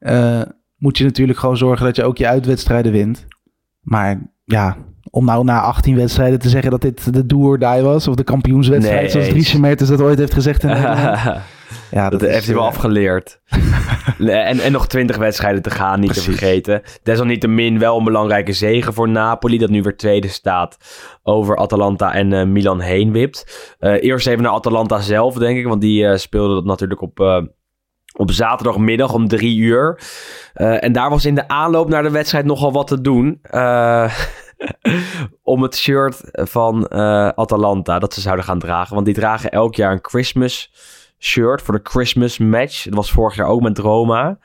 Uh, 0.00 0.42
moet 0.76 0.98
je 0.98 1.04
natuurlijk 1.04 1.38
gewoon 1.38 1.56
zorgen 1.56 1.86
dat 1.86 1.96
je 1.96 2.04
ook 2.04 2.18
je 2.18 2.26
uitwedstrijden 2.26 2.92
wint. 2.92 3.26
Maar 3.80 4.32
ja, 4.44 4.76
om 5.10 5.24
nou 5.24 5.44
na 5.44 5.60
18 5.60 5.96
wedstrijden 5.96 6.38
te 6.38 6.48
zeggen 6.48 6.70
dat 6.70 6.80
dit 6.80 7.12
de 7.12 7.26
do 7.26 7.38
or 7.38 7.58
die 7.58 7.82
was. 7.82 8.08
Of 8.08 8.14
de 8.14 8.24
kampioenswedstrijd, 8.24 9.00
nee, 9.00 9.10
zoals 9.10 9.28
Dries 9.28 9.56
Mertens 9.56 9.88
dat 9.88 10.00
ooit 10.00 10.18
heeft 10.18 10.34
gezegd. 10.34 10.62
In 10.62 10.68
ja, 11.90 12.10
dat, 12.10 12.20
dat 12.20 12.30
heeft 12.30 12.46
hij 12.46 12.54
wel 12.54 12.66
afgeleerd. 12.66 13.40
en, 14.18 14.60
en 14.60 14.72
nog 14.72 14.86
20 14.86 15.16
wedstrijden 15.16 15.62
te 15.62 15.70
gaan, 15.70 16.00
niet 16.00 16.10
Precies. 16.10 16.24
te 16.24 16.30
vergeten. 16.30 16.82
Desalniettemin 17.02 17.78
wel 17.78 17.98
een 17.98 18.04
belangrijke 18.04 18.52
zegen 18.52 18.94
voor 18.94 19.08
Napoli, 19.08 19.58
dat 19.58 19.70
nu 19.70 19.82
weer 19.82 19.96
tweede 19.96 20.28
staat 20.28 20.76
over 21.22 21.56
Atalanta 21.56 22.14
en 22.14 22.32
uh, 22.32 22.44
Milan 22.44 22.80
heen 22.80 23.12
wipt. 23.12 23.74
Uh, 23.80 24.02
eerst 24.02 24.26
even 24.26 24.42
naar 24.42 24.52
Atalanta 24.52 25.00
zelf, 25.00 25.34
denk 25.34 25.58
ik, 25.58 25.66
want 25.66 25.80
die 25.80 26.02
uh, 26.02 26.16
speelde 26.16 26.54
dat 26.54 26.64
natuurlijk 26.64 27.02
op 27.02 27.46
op 28.18 28.30
zaterdagmiddag 28.30 29.12
om 29.12 29.28
drie 29.28 29.56
uur. 29.56 30.00
Uh, 30.54 30.84
en 30.84 30.92
daar 30.92 31.10
was 31.10 31.24
in 31.24 31.34
de 31.34 31.48
aanloop 31.48 31.88
naar 31.88 32.02
de 32.02 32.10
wedstrijd 32.10 32.44
nogal 32.44 32.72
wat 32.72 32.86
te 32.86 33.00
doen. 33.00 33.40
Uh, 33.50 34.12
om 35.42 35.62
het 35.62 35.76
shirt 35.76 36.20
van 36.32 36.86
uh, 36.92 37.28
Atalanta 37.28 37.98
dat 37.98 38.14
ze 38.14 38.20
zouden 38.20 38.44
gaan 38.44 38.58
dragen. 38.58 38.94
Want 38.94 39.06
die 39.06 39.14
dragen 39.14 39.50
elk 39.50 39.74
jaar 39.74 39.92
een 39.92 39.98
Christmas 40.02 40.72
shirt 41.18 41.62
voor 41.62 41.74
de 41.74 41.90
Christmas 41.90 42.38
match. 42.38 42.84
Dat 42.84 42.94
was 42.94 43.10
vorig 43.10 43.36
jaar 43.36 43.46
ook 43.46 43.62
met 43.62 43.78
Roma. 43.78 44.38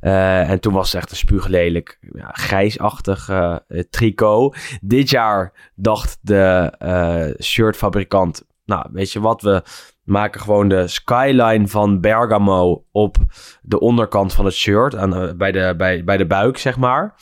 Uh, 0.00 0.50
en 0.50 0.60
toen 0.60 0.72
was 0.72 0.92
het 0.92 1.00
echt 1.00 1.10
een 1.10 1.16
spuuglelijk, 1.16 1.98
ja, 2.12 2.28
grijsachtig 2.32 3.28
uh, 3.28 3.56
tricot. 3.90 4.56
Dit 4.80 5.10
jaar 5.10 5.70
dacht 5.74 6.18
de 6.20 7.34
shirtfabrikant, 7.42 8.44
nou 8.64 8.86
weet 8.92 9.12
je 9.12 9.20
wat, 9.20 9.42
we 9.42 9.62
maken 10.10 10.40
gewoon 10.40 10.68
de 10.68 10.88
skyline 10.88 11.68
van 11.68 12.00
Bergamo 12.00 12.84
op 12.92 13.16
de 13.62 13.80
onderkant 13.80 14.32
van 14.32 14.44
het 14.44 14.54
shirt. 14.54 14.96
Aan, 14.96 15.14
eh, 15.14 15.34
bij, 15.34 15.52
de, 15.52 15.74
bij, 15.76 16.04
bij 16.04 16.16
de 16.16 16.26
buik, 16.26 16.58
zeg 16.58 16.76
maar. 16.76 17.14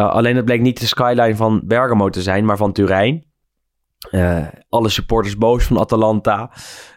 Uh, 0.00 0.10
alleen 0.10 0.36
het 0.36 0.44
bleek 0.44 0.60
niet 0.60 0.80
de 0.80 0.86
skyline 0.86 1.36
van 1.36 1.60
Bergamo 1.64 2.08
te 2.08 2.22
zijn, 2.22 2.44
maar 2.44 2.56
van 2.56 2.72
Turijn. 2.72 3.24
Uh, 4.10 4.46
alle 4.68 4.88
supporters 4.88 5.36
boos 5.36 5.64
van 5.64 5.78
Atalanta. 5.78 6.50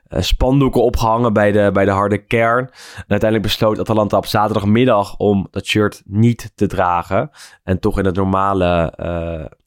Uh, 0.10 0.22
spandoeken 0.22 0.83
opgehangen 0.83 1.33
bij 1.33 1.51
de, 1.51 1.69
bij 1.74 1.86
de 1.86 1.91
harde 1.91 2.17
kern. 2.17 2.65
En 2.95 3.05
uiteindelijk 3.07 3.41
besloot 3.41 3.79
Atalanta 3.79 4.17
op 4.17 4.25
zaterdagmiddag 4.25 5.17
om 5.17 5.48
dat 5.51 5.65
shirt 5.65 6.01
niet 6.05 6.51
te 6.55 6.67
dragen. 6.67 7.29
En 7.63 7.79
toch 7.79 8.00
in 8.00 8.05
het 8.05 8.15
normale, 8.15 8.93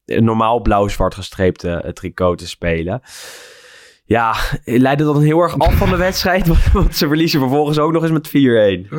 normaal 0.05 0.61
blauw-zwart 0.61 1.15
gestreepte 1.15 1.91
tricot 1.95 2.39
te 2.39 2.49
spelen. 2.49 3.01
Ja, 4.09 4.35
leidde 4.65 5.05
dan 5.05 5.23
heel 5.23 5.41
erg 5.41 5.59
af 5.59 5.75
van 5.75 5.91
de 5.91 5.97
wedstrijd. 5.97 6.47
Want 6.73 6.97
ze 6.97 7.07
verliezen 7.07 7.41
vervolgens 7.41 7.79
ook 7.79 7.93
nog 7.93 8.03
eens 8.03 8.13
met 8.13 8.29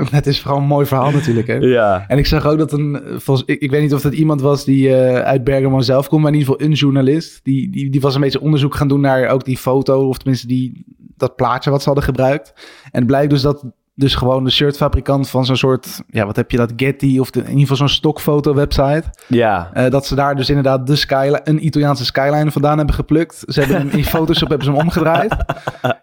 4-1. 0.10 0.12
Het 0.12 0.28
is 0.28 0.42
vooral 0.42 0.60
een 0.60 0.68
mooi 0.68 0.86
verhaal 0.86 1.12
natuurlijk. 1.12 1.48
Hè? 1.48 1.58
Ja. 1.78 2.06
En 2.08 2.18
ik 2.18 2.26
zag 2.26 2.48
ook 2.48 2.58
dat 2.58 2.72
een... 2.72 3.02
Volgens, 3.06 3.48
ik, 3.48 3.62
ik 3.62 3.72
weet 3.72 3.82
niet 3.82 3.94
of 3.94 4.02
dat 4.02 4.14
iemand 4.14 4.42
was 4.42 4.66
die 4.66 4.88
uh, 4.88 5.20
uit 5.20 5.44
Bergamo 5.44 5.82
zelf 5.82 6.08
komt. 6.08 6.22
Maar 6.22 6.32
in 6.32 6.38
ieder 6.38 6.54
geval 6.54 6.68
een 6.68 6.76
journalist. 6.76 7.40
Die, 7.44 7.70
die, 7.70 7.90
die 7.90 8.02
was 8.02 8.16
een 8.16 8.22
beetje 8.22 8.42
onderzoek 8.42 8.76
gaan 8.76 8.88
doen 8.88 9.02
naar 9.02 9.28
ook 9.28 9.46
die 9.46 9.58
foto. 9.58 10.08
Of 10.08 10.18
tenminste 10.18 10.48
die, 10.48 10.86
dat 11.18 11.36
plaatje 11.36 11.70
wat 11.70 11.80
ze 11.80 11.86
hadden 11.86 12.06
gebruikt. 12.06 12.54
En 12.84 13.00
het 13.00 13.08
blijkt 13.08 13.30
dus 13.30 13.42
dat 13.42 13.66
dus 13.98 14.16
gewoon 14.16 14.44
de 14.44 14.50
shirtfabrikant 14.50 15.30
van 15.30 15.46
zo'n 15.46 15.56
soort, 15.56 16.02
ja, 16.10 16.26
wat 16.26 16.36
heb 16.36 16.52
je 16.52 16.58
dat, 16.58 16.74
Getty 16.76 17.18
of 17.20 17.32
de, 17.32 17.40
in 17.40 17.46
ieder 17.46 17.62
geval 17.62 17.76
zo'n 17.78 17.90
stokfoto-website. 17.90 19.04
Ja. 19.28 19.72
Uh, 19.74 19.90
dat 19.90 20.06
ze 20.06 20.16
daar 20.16 20.36
dus 20.36 20.50
inderdaad 20.50 20.88
de 20.88 20.96
skyline, 20.96 21.42
een 21.44 21.66
Italiaanse 21.66 22.06
skyline 22.06 22.52
vandaan 22.52 22.78
hebben 22.78 22.96
geplukt. 22.96 23.44
Ze 23.48 23.60
hebben 23.60 23.78
hem 23.78 23.90
in 23.90 24.06
Photoshop 24.16 24.50
hebben 24.50 24.66
ze 24.66 24.72
hem 24.74 24.82
omgedraaid. 24.82 25.36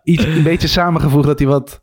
Iets 0.05 0.25
een 0.25 0.43
beetje 0.43 0.69
samengevoegd 0.69 1.27
dat 1.27 1.39
hij 1.39 1.49
wat 1.49 1.81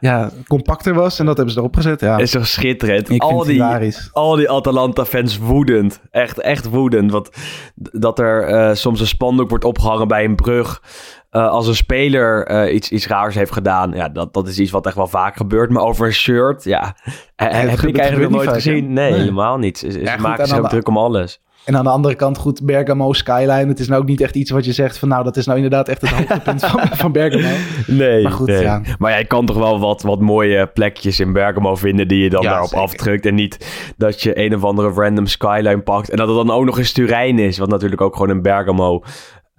ja, 0.00 0.30
compacter 0.46 0.94
was 0.94 1.18
en 1.18 1.26
dat 1.26 1.36
hebben 1.36 1.54
ze 1.54 1.60
erop 1.60 1.74
gezet. 1.74 2.00
Ja. 2.00 2.18
Is 2.18 2.30
toch 2.30 2.46
schitterend. 2.46 3.10
Ik 3.10 3.22
al, 3.22 3.44
die, 3.44 3.64
al 4.12 4.36
die 4.36 4.50
Atalanta-fans 4.50 5.38
woedend. 5.38 6.00
Echt, 6.10 6.40
echt 6.40 6.68
woedend. 6.68 7.10
Want 7.10 7.30
dat 7.74 8.18
er 8.18 8.50
uh, 8.50 8.74
soms 8.74 9.00
een 9.00 9.06
spandoek 9.06 9.48
wordt 9.48 9.64
opgehangen 9.64 10.08
bij 10.08 10.24
een 10.24 10.36
brug. 10.36 10.82
Uh, 11.32 11.48
als 11.48 11.66
een 11.66 11.74
speler 11.74 12.50
uh, 12.50 12.74
iets, 12.74 12.90
iets 12.90 13.06
raars 13.06 13.34
heeft 13.34 13.52
gedaan, 13.52 13.92
ja, 13.92 14.08
dat, 14.08 14.34
dat 14.34 14.48
is 14.48 14.58
iets 14.58 14.70
wat 14.70 14.86
echt 14.86 14.96
wel 14.96 15.06
vaak 15.06 15.36
gebeurt. 15.36 15.70
Maar 15.70 15.82
over 15.82 16.06
een 16.06 16.12
shirt, 16.12 16.64
ja, 16.64 16.96
heb 17.36 17.80
ik 17.80 17.98
eigenlijk 17.98 18.30
nog 18.30 18.44
nooit 18.44 18.52
gezien. 18.52 18.92
Nee, 18.92 19.10
nee, 19.10 19.20
helemaal 19.20 19.58
niet. 19.58 19.78
Ze, 19.78 20.00
ja, 20.00 20.16
maken 20.16 20.46
zich 20.46 20.58
ook 20.58 20.68
druk 20.68 20.88
om 20.88 20.96
alles. 20.96 21.40
En 21.68 21.76
aan 21.76 21.84
de 21.84 21.90
andere 21.90 22.14
kant, 22.14 22.38
goed, 22.38 22.64
Bergamo 22.64 23.12
Skyline. 23.12 23.66
Het 23.66 23.80
is 23.80 23.88
nou 23.88 24.00
ook 24.00 24.08
niet 24.08 24.20
echt 24.20 24.34
iets 24.34 24.50
wat 24.50 24.64
je 24.64 24.72
zegt 24.72 24.98
van... 24.98 25.08
nou, 25.08 25.24
dat 25.24 25.36
is 25.36 25.46
nou 25.46 25.56
inderdaad 25.56 25.88
echt 25.88 26.00
het 26.00 26.10
hoogtepunt 26.10 26.64
van, 26.64 26.80
van 27.02 27.12
Bergamo. 27.12 27.48
Nee, 27.86 28.22
maar 28.22 28.32
goed, 28.32 28.46
nee. 28.46 28.62
ja. 28.62 28.80
Maar 28.98 29.10
jij 29.10 29.24
kan 29.24 29.46
toch 29.46 29.56
wel 29.56 29.80
wat, 29.80 30.02
wat 30.02 30.20
mooie 30.20 30.66
plekjes 30.66 31.20
in 31.20 31.32
Bergamo 31.32 31.74
vinden... 31.74 32.08
die 32.08 32.22
je 32.22 32.30
dan 32.30 32.42
Ja, 32.42 32.48
daarop 32.48 32.68
zeker. 32.68 32.84
afdrukt. 32.84 33.26
En 33.26 33.34
niet 33.34 33.66
dat 33.96 34.22
je 34.22 34.44
een 34.44 34.54
of 34.54 34.64
andere 34.64 34.90
random 34.90 35.26
skyline 35.26 35.80
pakt... 35.80 36.10
en 36.10 36.16
dat 36.16 36.28
het 36.28 36.36
dan 36.36 36.50
ook 36.50 36.64
nog 36.64 36.78
eens 36.78 36.92
Turijn 36.92 37.38
is... 37.38 37.58
wat 37.58 37.68
natuurlijk 37.68 38.00
ook 38.00 38.16
gewoon 38.16 38.30
in 38.30 38.42
Bergamo 38.42 39.02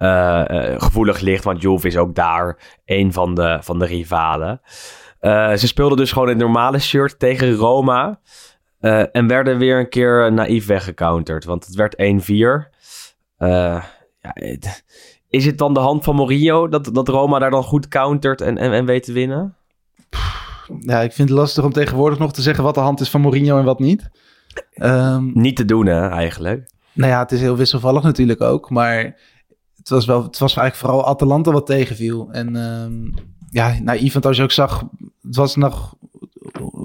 uh, 0.02 0.44
uh, 0.50 0.80
gevoelig 0.80 1.20
ligt... 1.20 1.44
want 1.44 1.62
Juve 1.62 1.86
is 1.86 1.96
ook 1.96 2.14
daar 2.14 2.78
een 2.84 3.12
van 3.12 3.34
de, 3.34 3.58
van 3.60 3.78
de 3.78 3.86
rivalen. 3.86 4.60
Uh, 5.20 5.52
ze 5.52 5.66
speelden 5.66 5.96
dus 5.96 6.12
gewoon 6.12 6.28
in 6.28 6.34
het 6.34 6.44
normale 6.44 6.78
shirt 6.78 7.18
tegen 7.18 7.54
Roma... 7.54 8.20
Uh, 8.80 9.02
en 9.12 9.26
werden 9.26 9.58
weer 9.58 9.78
een 9.78 9.88
keer 9.88 10.32
naïef 10.32 10.66
weggecounterd. 10.66 11.44
Want 11.44 11.66
het 11.66 11.74
werd 11.74 11.94
1-4. 11.94 11.96
Uh, 11.98 13.84
ja, 14.20 14.30
het, 14.32 14.84
is 15.28 15.46
het 15.46 15.58
dan 15.58 15.74
de 15.74 15.80
hand 15.80 16.04
van 16.04 16.14
Mourinho 16.14 16.68
dat, 16.68 16.90
dat 16.94 17.08
Roma 17.08 17.38
daar 17.38 17.50
dan 17.50 17.62
goed 17.62 17.88
countert 17.88 18.40
en, 18.40 18.58
en, 18.58 18.72
en 18.72 18.84
weet 18.84 19.02
te 19.02 19.12
winnen? 19.12 19.56
Ja, 20.80 21.00
ik 21.00 21.12
vind 21.12 21.28
het 21.28 21.38
lastig 21.38 21.64
om 21.64 21.72
tegenwoordig 21.72 22.18
nog 22.18 22.32
te 22.32 22.42
zeggen 22.42 22.64
wat 22.64 22.74
de 22.74 22.80
hand 22.80 23.00
is 23.00 23.10
van 23.10 23.20
Mourinho 23.20 23.58
en 23.58 23.64
wat 23.64 23.78
niet. 23.78 24.10
Um, 24.82 25.30
niet 25.34 25.56
te 25.56 25.64
doen, 25.64 25.86
hè, 25.86 26.08
eigenlijk. 26.08 26.70
Nou 26.92 27.10
ja, 27.10 27.18
het 27.18 27.32
is 27.32 27.40
heel 27.40 27.56
wisselvallig 27.56 28.02
natuurlijk 28.02 28.40
ook. 28.40 28.70
Maar 28.70 29.16
was, 29.90 30.04
wel, 30.06 30.22
het 30.22 30.38
was 30.38 30.56
eigenlijk 30.56 30.76
vooral 30.76 31.10
Atalanta 31.12 31.52
wat 31.52 31.66
tegenviel. 31.66 32.28
En 32.32 32.56
um, 32.56 33.14
ja, 33.50 33.74
naïef, 33.82 34.12
want 34.12 34.26
als 34.26 34.36
je 34.36 34.42
ook 34.42 34.50
zag, 34.50 34.84
het 35.22 35.36
was 35.36 35.56
nog 35.56 35.94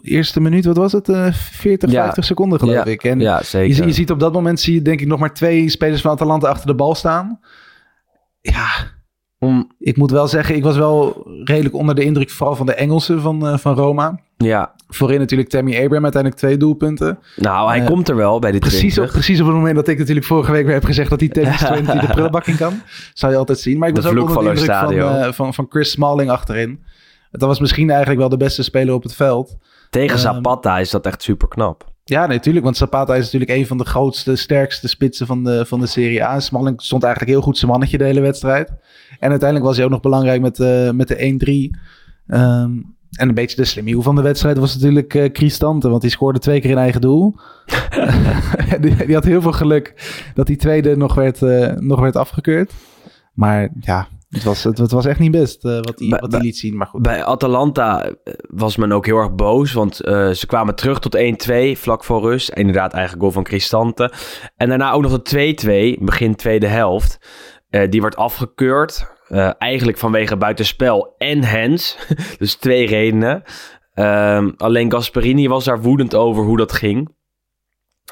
eerste 0.02 0.40
minuut, 0.40 0.66
wat 0.66 0.78
was 0.78 0.92
het? 0.92 1.08
Uh, 1.10 1.34
40, 1.34 1.92
Ja. 1.92 2.04
50 2.04 2.26
seconden 2.26 2.60
geloof 2.60 2.76
ja, 2.76 2.86
ik. 2.86 3.04
En 3.04 3.20
ja, 3.20 3.38
je, 3.38 3.44
zeker. 3.46 3.76
zie- 3.76 3.86
je 3.86 3.92
ziet 3.94 4.12
op 4.12 4.20
dat 4.20 4.34
moment, 4.34 4.60
zie 4.60 4.74
je 4.74 4.82
denk 4.82 5.02
ik 5.02 5.08
nog 5.08 5.20
maar 5.20 5.34
twee 5.34 5.70
spelers 5.70 6.02
van 6.02 6.12
Atalanta 6.12 6.48
achter 6.48 6.68
de 6.68 6.76
bal 6.76 6.96
staan. 6.96 7.40
Ja, 8.42 8.68
Om, 9.46 9.72
ik 9.80 9.98
moet 9.98 10.12
wel 10.12 10.28
zeggen, 10.28 10.56
ik 10.56 10.64
was 10.64 10.78
wel 10.78 11.28
redelijk 11.44 11.76
onder 11.76 11.96
de 11.96 12.04
indruk 12.04 12.30
vooral 12.30 12.56
van 12.56 12.66
de 12.66 12.74
Engelsen 12.74 13.22
van, 13.22 13.48
uh, 13.48 13.58
van 13.58 13.76
Roma. 13.76 14.20
ja, 14.38 14.74
Voorin 14.88 15.20
natuurlijk 15.20 15.50
Tammy 15.50 15.72
Abraham, 15.72 16.04
uiteindelijk 16.04 16.42
twee 16.42 16.58
doelpunten. 16.58 17.20
nou, 17.36 17.70
hij 17.70 17.80
Eh, 17.80 17.86
komt 17.86 18.10
er 18.10 18.16
wel 18.16 18.40
bij 18.40 18.52
de 18.52 18.60
Precies 18.60 18.84
op, 18.84 18.90
20. 18.92 19.12
precies 19.14 19.40
op 19.40 19.46
het 19.48 19.56
moment 19.56 19.76
dat 19.76 19.88
ik 19.88 19.98
natuurlijk 19.98 20.26
vorige 20.26 20.52
week 20.52 20.66
weer 20.66 20.74
heb 20.74 20.84
gezegd 20.86 21.10
dat 21.10 21.20
die 21.20 21.30
Tevez 21.30 21.64
20 21.64 22.00
de 22.00 22.08
prullenbak 22.08 22.46
in 22.48 22.58
kan. 22.58 22.82
Zou 23.14 23.32
je 23.32 23.38
altijd 23.38 23.60
zien. 23.60 23.78
Maar 23.78 23.90
ik 23.90 23.96
De 23.96 24.02
was 24.02 24.12
ook 24.12 24.18
onder 24.30 24.44
de 24.44 24.50
indruk 24.50 24.76
van, 24.76 24.94
eh, 24.94 25.32
van, 25.32 25.54
van 25.54 25.66
Chris 25.70 25.92
Smalling 25.92 26.30
achterin. 26.30 26.84
Dat 27.32 27.48
was 27.50 27.60
misschien 27.60 27.90
eigenlijk 27.90 28.20
wel 28.20 28.30
de 28.30 28.38
beste 28.38 28.64
speler 28.64 28.94
op 28.94 29.04
het 29.04 29.16
veld. 29.16 29.58
Tegen 29.90 30.18
Ehm, 30.18 30.20
Zapata 30.34 30.80
is 30.80 30.90
dat 30.90 31.06
echt 31.06 31.24
super 31.24 31.48
knap. 31.48 31.94
Ja, 32.08 32.26
natuurlijk. 32.26 32.66
want 32.66 32.78
Zapata 32.78 33.16
is 33.16 33.24
natuurlijk 33.24 33.52
een 33.52 33.68
van 33.68 33.78
de 33.78 33.86
grootste, 33.86 34.36
sterkste 34.36 34.88
spitsen 34.88 35.28
van 35.28 35.44
de, 35.44 35.66
van 35.66 35.80
de 35.80 35.86
Serie 35.86 36.24
A. 36.24 36.40
Smalling 36.40 36.82
stond 36.82 37.04
eigenlijk 37.04 37.34
heel 37.34 37.44
goed 37.44 37.58
zijn 37.58 37.72
mannetje 37.72 37.98
de 37.98 38.04
hele 38.04 38.20
wedstrijd. 38.20 38.70
En 39.20 39.30
uiteindelijk 39.30 39.66
was 39.66 39.76
hij 39.76 39.86
ook 39.86 39.92
nog 39.92 40.02
belangrijk 40.02 40.42
met, 40.42 40.60
uh, 40.60 40.92
met 40.92 41.08
de 41.08 41.72
1-3. 42.28 42.38
Um, 42.38 42.96
en 43.16 43.30
een 43.30 43.34
beetje 43.34 43.56
de 43.56 43.66
slimmieuw 43.66 44.02
van 44.02 44.16
de 44.16 44.22
wedstrijd 44.22 44.58
was 44.58 44.74
natuurlijk 44.74 45.14
uh, 45.14 45.32
Cristante. 45.32 45.90
Want 45.90 46.02
die 46.02 46.12
scoorde 46.12 46.40
twee 46.40 46.62
keer 46.62 46.72
in 46.72 46.78
eigen 46.78 47.02
doel. 47.02 47.36
die, 48.82 49.06
die, 49.06 49.16
had 49.16 49.24
heel 49.24 49.42
veel 49.42 49.52
geluk 49.52 49.94
dat 50.34 50.48
die 50.48 50.58
tweede 50.58 50.98
nog 50.98 51.16
werd, 51.16 51.42
uh, 51.42 51.72
nog 51.72 52.00
werd 52.00 52.16
afgekeurd. 52.16 52.74
Maar 53.34 53.70
ja, 53.80 54.08
het 54.36 54.44
was, 54.44 54.64
het, 54.64 54.78
het 54.78 54.92
was 54.92 55.06
echt 55.06 55.20
niet 55.20 55.32
best 55.32 55.66
uh, 55.66 55.80
wat 55.82 56.32
hij 56.32 56.42
liet 56.42 56.58
zien. 56.58 56.78
Maar 56.78 56.88
goed. 56.88 57.02
Bij 57.02 57.24
Atalanta 57.24 58.12
was 58.50 58.76
men 58.76 58.92
ook 58.92 59.06
heel 59.06 59.18
erg 59.18 59.36
boos. 59.36 59.74
Want 59.74 60.06
uh, 60.06 60.30
ze 60.30 60.46
kwamen 60.46 60.76
terug 60.76 61.00
tot 61.00 61.18
1-2 61.78 61.80
vlak 61.80 62.04
voor 62.04 62.22
rust. 62.22 62.50
Inderdaad, 62.50 62.94
eigen 62.94 63.20
goal 63.20 63.32
van 63.32 63.44
Cristante. 63.44 64.12
En 64.56 64.70
daarna 64.70 64.92
ook 64.92 65.02
nog 65.02 65.22
de 65.22 65.96
2-2, 65.98 66.04
begin 66.04 66.36
tweede 66.36 66.68
helft. 66.68 67.20
Uh, 67.70 67.90
die 67.90 68.02
werd 68.02 68.16
afgekeurd. 68.16 69.14
Eigenlijk 69.58 69.98
vanwege 69.98 70.38
buitenspel 70.38 71.16
en 71.18 71.44
hands. 71.44 71.98
dus 72.38 72.56
twee 72.56 72.88
redenen. 72.88 73.44
Uh, 73.96 74.48
alleen 74.58 74.92
Gasperini 74.92 75.48
was 75.48 75.64
daar 75.64 75.82
woedend 75.82 76.16
over 76.16 76.44
hoe 76.44 76.58
dat 76.58 76.72
ging. 76.72 77.15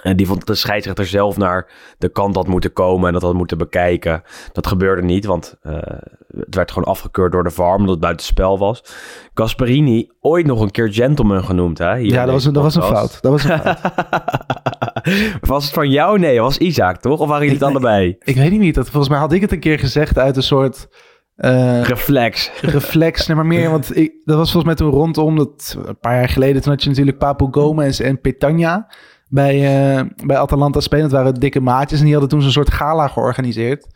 En 0.01 0.15
die 0.15 0.27
vond 0.27 0.39
dat 0.39 0.47
de 0.47 0.55
scheidsrechter 0.55 1.05
zelf 1.05 1.37
naar 1.37 1.71
de 1.97 2.09
kant 2.09 2.35
had 2.35 2.47
moeten 2.47 2.73
komen 2.73 3.07
en 3.07 3.13
dat 3.13 3.21
had 3.21 3.33
moeten 3.33 3.57
bekijken. 3.57 4.23
Dat 4.51 4.67
gebeurde 4.67 5.01
niet, 5.01 5.25
want 5.25 5.55
uh, 5.63 5.77
het 6.37 6.55
werd 6.55 6.71
gewoon 6.71 6.89
afgekeurd 6.89 7.31
door 7.31 7.43
de 7.43 7.49
VAR 7.49 7.75
omdat 7.75 7.89
het 7.89 7.99
buitenspel 7.99 8.59
was. 8.59 8.83
Gasperini, 9.33 10.09
ooit 10.19 10.45
nog 10.45 10.61
een 10.61 10.71
keer 10.71 10.93
gentleman 10.93 11.43
genoemd, 11.43 11.77
hè? 11.77 11.97
Hier 11.97 12.11
ja, 12.11 12.25
dat 12.25 12.33
was, 12.33 12.43
dat 12.43 12.63
was, 12.63 12.75
een 12.75 12.81
fout. 12.81 13.21
Dat 13.21 13.31
was 13.31 13.43
een 13.43 13.59
fout. 13.59 13.79
was 15.49 15.63
het 15.63 15.73
van 15.73 15.89
jou? 15.89 16.19
Nee, 16.19 16.41
was 16.41 16.57
Isaac, 16.57 17.01
toch? 17.01 17.19
Of 17.19 17.27
waren 17.27 17.45
jullie 17.45 17.59
het 17.59 17.69
allebei? 17.69 18.15
Ik 18.19 18.35
weet 18.35 18.51
niet. 18.51 18.75
Dat, 18.75 18.89
volgens 18.89 19.11
mij 19.11 19.19
had 19.19 19.33
ik 19.33 19.41
het 19.41 19.51
een 19.51 19.59
keer 19.59 19.79
gezegd 19.79 20.17
uit 20.17 20.35
een 20.35 20.43
soort... 20.43 20.87
Uh, 21.37 21.83
reflex. 21.83 22.51
Reflex, 22.61 23.27
nee, 23.27 23.35
maar 23.35 23.45
meer, 23.45 23.69
want 23.69 23.97
ik, 23.97 24.13
dat 24.25 24.37
was 24.37 24.51
volgens 24.51 24.65
mij 24.65 24.75
toen 24.75 24.99
rondom, 24.99 25.35
dat, 25.35 25.77
een 25.85 25.99
paar 25.99 26.15
jaar 26.15 26.29
geleden, 26.29 26.61
toen 26.61 26.71
had 26.71 26.83
je 26.83 26.89
natuurlijk 26.89 27.17
Papu 27.17 27.47
Gomez 27.51 27.99
en 27.99 28.21
Petagna 28.21 28.87
bij, 29.33 29.55
uh, 29.55 30.01
bij 30.25 30.37
Atalanta 30.37 30.79
spelen. 30.79 31.09
Dat 31.09 31.11
waren 31.11 31.33
dikke 31.33 31.59
maatjes 31.59 31.99
en 31.99 32.05
die 32.05 32.13
hadden 32.13 32.31
toen 32.31 32.41
zo'n 32.41 32.51
soort 32.51 32.71
gala 32.71 33.07
georganiseerd. 33.07 33.87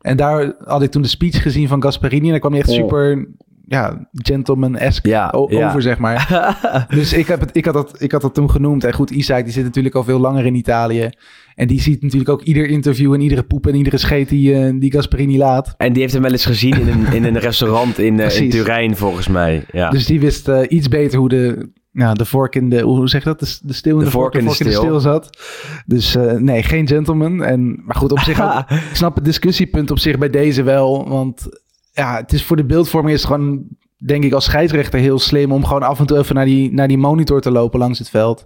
En 0.00 0.16
daar 0.16 0.54
had 0.64 0.82
ik 0.82 0.90
toen 0.90 1.02
de 1.02 1.08
speech 1.08 1.42
gezien 1.42 1.68
van 1.68 1.82
Gasperini 1.82 2.24
en 2.24 2.30
daar 2.30 2.40
kwam 2.40 2.52
hij 2.52 2.60
echt 2.60 2.70
oh. 2.70 2.76
super 2.76 3.28
ja, 3.66 4.08
gentleman-esque 4.12 5.10
ja, 5.10 5.30
over, 5.34 5.56
ja. 5.56 5.80
zeg 5.80 5.98
maar. 5.98 6.46
dus 6.96 7.12
ik, 7.12 7.26
heb 7.26 7.40
het, 7.40 7.56
ik, 7.56 7.64
had 7.64 7.74
dat, 7.74 8.02
ik 8.02 8.12
had 8.12 8.22
dat 8.22 8.34
toen 8.34 8.50
genoemd. 8.50 8.84
En 8.84 8.92
goed, 8.92 9.10
Isaac 9.10 9.44
die 9.44 9.52
zit 9.52 9.64
natuurlijk 9.64 9.94
al 9.94 10.04
veel 10.04 10.18
langer 10.18 10.46
in 10.46 10.54
Italië. 10.54 11.10
En 11.54 11.66
die 11.66 11.80
ziet 11.80 12.02
natuurlijk 12.02 12.30
ook 12.30 12.42
ieder 12.42 12.66
interview 12.66 13.14
en 13.14 13.20
iedere 13.20 13.42
poep 13.42 13.66
en 13.66 13.74
iedere 13.74 13.98
scheet 13.98 14.28
die, 14.28 14.52
uh, 14.52 14.80
die 14.80 14.92
Gasperini 14.92 15.38
laat. 15.38 15.74
En 15.76 15.92
die 15.92 16.00
heeft 16.00 16.14
hem 16.14 16.22
wel 16.22 16.32
eens 16.32 16.46
gezien 16.46 16.80
in 16.80 16.88
een, 16.88 17.12
in 17.12 17.24
een 17.24 17.38
restaurant 17.38 17.98
in, 17.98 18.18
uh, 18.18 18.40
in 18.40 18.50
Turijn, 18.50 18.96
volgens 18.96 19.28
mij. 19.28 19.64
Ja. 19.72 19.90
Dus 19.90 20.06
die 20.06 20.20
wist 20.20 20.48
uh, 20.48 20.60
iets 20.68 20.88
beter 20.88 21.18
hoe 21.18 21.28
de, 21.28 21.70
nou, 21.94 22.14
de 22.14 22.24
vork 22.24 22.54
in 22.54 22.70
de, 22.70 22.80
hoe 22.80 23.08
zeg 23.08 23.24
je 23.24 23.28
dat? 23.28 23.40
De, 23.40 23.58
de 23.62 23.72
steel 23.72 23.98
in 23.98 24.04
de, 24.04 24.10
vork, 24.10 24.34
in 24.34 24.44
de, 24.44 24.52
steel 24.52 25.00
zat. 25.00 25.38
Dus 25.86 26.16
uh, 26.16 26.32
nee, 26.32 26.62
geen 26.62 26.86
gentleman. 26.86 27.42
En, 27.42 27.82
maar 27.84 27.96
goed, 27.96 28.12
op 28.12 28.18
zich, 28.18 28.42
ook, 28.42 28.70
ik 28.90 28.94
snap 28.94 29.14
het 29.14 29.24
discussiepunt 29.24 29.90
op 29.90 29.98
zich 29.98 30.18
bij 30.18 30.30
deze 30.30 30.62
wel. 30.62 31.08
Want 31.08 31.48
ja, 31.92 32.16
het 32.16 32.32
is 32.32 32.44
voor 32.44 32.56
de 32.56 32.64
beeldvorming 32.64 33.14
is 33.14 33.22
het 33.22 33.30
gewoon, 33.30 33.64
denk 33.96 34.24
ik, 34.24 34.32
als 34.32 34.44
scheidsrechter 34.44 34.98
heel 35.00 35.18
slim 35.18 35.52
om 35.52 35.64
gewoon 35.64 35.82
af 35.82 35.98
en 35.98 36.06
toe 36.06 36.18
even 36.18 36.34
naar 36.34 36.44
die, 36.44 36.72
naar 36.72 36.88
die 36.88 36.98
monitor 36.98 37.40
te 37.40 37.50
lopen 37.50 37.78
langs 37.78 37.98
het 37.98 38.10
veld. 38.10 38.44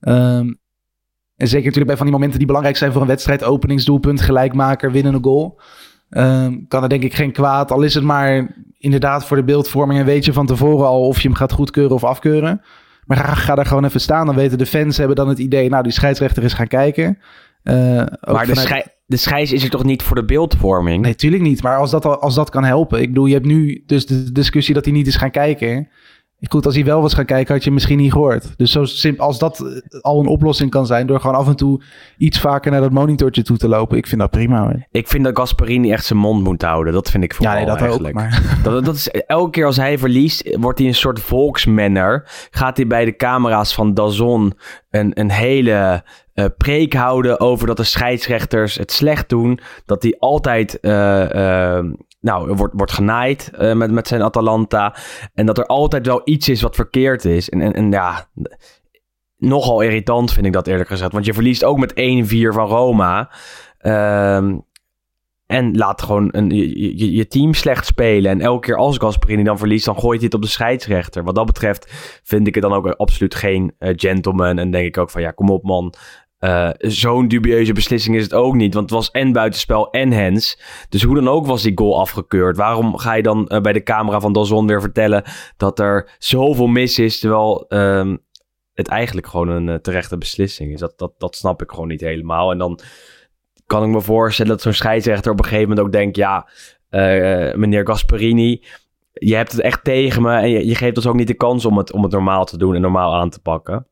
Um, 0.00 0.58
en 1.36 1.48
zeker 1.48 1.66
natuurlijk 1.66 1.86
bij 1.86 1.96
van 1.96 2.06
die 2.06 2.14
momenten 2.14 2.38
die 2.38 2.46
belangrijk 2.46 2.76
zijn 2.76 2.92
voor 2.92 3.00
een 3.00 3.06
wedstrijd, 3.06 3.44
openingsdoelpunt, 3.44 4.20
gelijkmaker, 4.20 4.92
winnende 4.92 5.18
goal. 5.22 5.60
Ehm, 6.10 6.58
kan 6.68 6.82
er 6.82 6.88
denk 6.88 7.02
ik 7.02 7.14
geen 7.14 7.32
kwaad. 7.32 7.70
Al 7.70 7.82
is 7.82 7.94
het 7.94 8.04
maar 8.04 8.56
inderdaad 8.78 9.26
voor 9.26 9.36
de 9.36 9.44
beeldvorming. 9.44 10.00
En 10.00 10.06
weet 10.06 10.24
je 10.24 10.32
van 10.32 10.46
tevoren 10.46 10.86
al 10.86 11.06
of 11.06 11.20
je 11.20 11.28
hem 11.28 11.36
gaat 11.36 11.52
goedkeuren 11.52 11.94
of 11.94 12.04
afkeuren. 12.04 12.62
Maar 13.06 13.16
ga, 13.16 13.34
ga 13.34 13.54
daar 13.54 13.66
gewoon 13.66 13.84
even 13.84 14.00
staan. 14.00 14.26
Dan 14.26 14.34
weten 14.34 14.58
de 14.58 14.66
fans 14.66 14.96
hebben 14.96 15.16
dan 15.16 15.28
het 15.28 15.38
idee. 15.38 15.68
Nou, 15.68 15.82
die 15.82 15.92
scheidsrechter 15.92 16.42
is 16.42 16.52
gaan 16.52 16.66
kijken. 16.66 17.18
Uh, 17.64 17.74
maar 18.20 18.46
de, 18.46 18.54
schei 18.54 18.82
de 19.06 19.16
scheids 19.16 19.52
is 19.52 19.64
er 19.64 19.70
toch 19.70 19.84
niet 19.84 20.02
voor 20.02 20.16
de 20.16 20.24
beeldvorming? 20.24 21.02
Nee, 21.02 21.14
tuurlijk 21.14 21.42
niet. 21.42 21.62
Maar 21.62 21.78
als 21.78 21.90
dat, 21.90 22.04
als 22.04 22.34
dat 22.34 22.50
kan 22.50 22.64
helpen. 22.64 23.00
Ik 23.00 23.08
bedoel, 23.08 23.26
je 23.26 23.34
hebt 23.34 23.46
nu 23.46 23.82
dus 23.86 24.06
de 24.06 24.32
discussie 24.32 24.74
dat 24.74 24.84
hij 24.84 24.94
niet 24.94 25.06
is 25.06 25.16
gaan 25.16 25.30
kijken. 25.30 25.88
Goed, 26.40 26.66
als 26.66 26.74
hij 26.74 26.84
wel 26.84 27.00
was 27.00 27.14
gaan 27.14 27.24
kijken, 27.24 27.54
had 27.54 27.64
je 27.64 27.70
misschien 27.70 27.96
niet 27.98 28.12
gehoord. 28.12 28.54
Dus 28.56 28.72
zo 28.72 28.84
simpel 28.84 29.24
als 29.24 29.38
dat 29.38 29.60
eh, 29.60 30.00
al 30.00 30.20
een 30.20 30.26
oplossing 30.26 30.70
kan 30.70 30.86
zijn, 30.86 31.06
door 31.06 31.20
gewoon 31.20 31.36
af 31.36 31.48
en 31.48 31.56
toe 31.56 31.82
iets 32.18 32.40
vaker 32.40 32.70
naar 32.70 32.80
dat 32.80 32.92
monitortje 32.92 33.42
toe 33.42 33.56
te 33.56 33.68
lopen. 33.68 33.96
Ik 33.96 34.06
vind 34.06 34.20
dat 34.20 34.30
prima. 34.30 34.86
Ik 34.90 35.08
vind 35.08 35.24
dat 35.24 35.38
Gasparini 35.38 35.92
echt 35.92 36.04
zijn 36.04 36.18
mond 36.18 36.42
moet 36.42 36.62
houden. 36.62 36.92
Dat 36.92 37.10
vind 37.10 37.24
ik 37.24 37.34
vooral 37.34 37.52
ja, 37.52 37.58
nee, 37.58 37.68
dat 37.68 37.80
eigenlijk. 37.80 38.16
Ook, 38.16 38.22
maar... 38.22 38.58
dat, 38.62 38.84
dat 38.84 38.94
is, 38.94 39.08
elke 39.08 39.50
keer 39.50 39.66
als 39.66 39.76
hij 39.76 39.98
verliest, 39.98 40.56
wordt 40.60 40.78
hij 40.78 40.88
een 40.88 40.94
soort 40.94 41.20
volksmanner. 41.20 42.28
Gaat 42.50 42.76
hij 42.76 42.86
bij 42.86 43.04
de 43.04 43.16
camera's 43.16 43.74
van 43.74 43.94
Dazon 43.94 44.52
een, 44.90 45.20
een 45.20 45.30
hele 45.30 46.02
uh, 46.34 46.44
preek 46.56 46.94
houden 46.94 47.40
over 47.40 47.66
dat 47.66 47.76
de 47.76 47.84
scheidsrechters 47.84 48.74
het 48.74 48.92
slecht 48.92 49.28
doen. 49.28 49.60
Dat 49.86 50.02
hij 50.02 50.16
altijd 50.18 50.78
uh, 50.80 51.78
nou, 52.26 52.54
wordt, 52.54 52.74
wordt 52.76 52.92
genaaid 52.92 53.50
uh, 53.58 53.72
met, 53.72 53.90
met 53.90 54.08
zijn 54.08 54.22
Atalanta. 54.22 54.94
En 55.34 55.46
dat 55.46 55.58
er 55.58 55.66
altijd 55.66 56.06
wel 56.06 56.20
iets 56.24 56.48
is 56.48 56.62
wat 56.62 56.74
verkeerd 56.74 57.24
is. 57.24 57.48
En, 57.48 57.60
en, 57.60 57.72
en 57.72 57.90
ja, 57.90 58.28
nogal 59.36 59.80
irritant 59.80 60.32
vind 60.32 60.46
ik 60.46 60.52
dat 60.52 60.66
eerlijk 60.66 60.88
gezegd. 60.88 61.12
Want 61.12 61.24
je 61.24 61.34
verliest 61.34 61.64
ook 61.64 61.78
met 61.78 61.92
1-4 61.92 61.94
van 62.54 62.66
Roma. 62.66 63.30
Um, 63.82 64.64
en 65.46 65.76
laat 65.76 66.02
gewoon 66.02 66.28
een, 66.32 66.50
je, 66.50 67.14
je, 67.14 67.26
team 67.26 67.54
slecht 67.54 67.86
spelen. 67.86 68.30
En 68.30 68.40
elke 68.40 68.66
keer 68.66 68.76
als 68.76 68.98
Gasperini 68.98 69.42
dan 69.42 69.58
verliest, 69.58 69.84
dan 69.84 69.98
gooit 69.98 70.16
hij 70.16 70.24
het 70.24 70.34
op 70.34 70.42
de 70.42 70.48
scheidsrechter. 70.48 71.24
Wat 71.24 71.34
dat 71.34 71.46
betreft 71.46 71.92
vind 72.22 72.46
ik 72.46 72.54
het 72.54 72.62
dan 72.62 72.72
ook 72.72 72.86
absoluut 72.86 73.34
geen 73.34 73.74
uh, 73.78 73.92
gentleman. 73.96 74.58
En 74.58 74.70
denk 74.70 74.86
ik 74.86 74.98
ook 74.98 75.10
van 75.10 75.22
ja, 75.22 75.30
kom 75.30 75.50
op 75.50 75.62
man. 75.62 75.94
Uh, 76.46 76.70
Zo'n 76.78 77.28
dubieuze 77.28 77.72
beslissing 77.72 78.16
is 78.16 78.22
het 78.22 78.34
ook 78.34 78.54
niet. 78.54 78.74
Want 78.74 78.90
het 78.90 78.98
was 78.98 79.10
en 79.10 79.32
buitenspel 79.32 79.90
en 79.90 80.12
hens. 80.12 80.60
Dus 80.88 81.02
hoe 81.02 81.14
dan 81.14 81.28
ook 81.28 81.46
was 81.46 81.62
die 81.62 81.78
goal 81.78 82.00
afgekeurd. 82.00 82.56
Waarom 82.56 82.96
ga 82.96 83.14
je 83.14 83.22
dan 83.22 83.48
uh, 83.48 83.60
bij 83.60 83.72
de 83.72 83.82
camera 83.82 84.20
van 84.20 84.32
Dazon 84.32 84.66
weer 84.66 84.80
vertellen 84.80 85.24
dat 85.56 85.78
er 85.78 86.16
zoveel 86.18 86.66
mis 86.66 86.98
is. 86.98 87.18
Terwijl 87.18 87.64
uh, 87.68 88.14
het 88.74 88.88
eigenlijk 88.88 89.26
gewoon 89.26 89.48
een 89.48 89.66
uh, 89.66 89.74
terechte 89.74 90.18
beslissing 90.18 90.72
is. 90.72 90.80
Dat, 90.80 90.98
dat, 90.98 91.12
dat 91.18 91.36
snap 91.36 91.62
ik 91.62 91.70
gewoon 91.70 91.88
niet 91.88 92.00
helemaal. 92.00 92.50
En 92.50 92.58
dan 92.58 92.78
kan 93.66 93.82
ik 93.82 93.88
me 93.88 94.00
voorstellen 94.00 94.52
dat 94.52 94.62
zo'n 94.62 94.72
scheidsrechter 94.72 95.32
op 95.32 95.38
een 95.38 95.44
gegeven 95.44 95.68
moment 95.68 95.86
ook 95.86 95.92
denkt: 95.92 96.16
ja, 96.16 96.48
meneer 97.54 97.86
Gasperini. 97.86 98.62
Je 99.12 99.34
hebt 99.34 99.52
het 99.52 99.60
echt 99.60 99.84
tegen 99.84 100.22
me 100.22 100.36
en 100.36 100.50
je, 100.50 100.66
je 100.66 100.74
geeft 100.74 100.96
ons 100.96 101.06
ook 101.06 101.14
niet 101.14 101.26
de 101.26 101.34
kans 101.34 101.64
om 101.64 101.78
het, 101.78 101.92
om 101.92 102.02
het 102.02 102.12
normaal 102.12 102.44
te 102.44 102.58
doen 102.58 102.74
en 102.74 102.80
normaal 102.80 103.14
aan 103.14 103.30
te 103.30 103.40
pakken. 103.40 103.86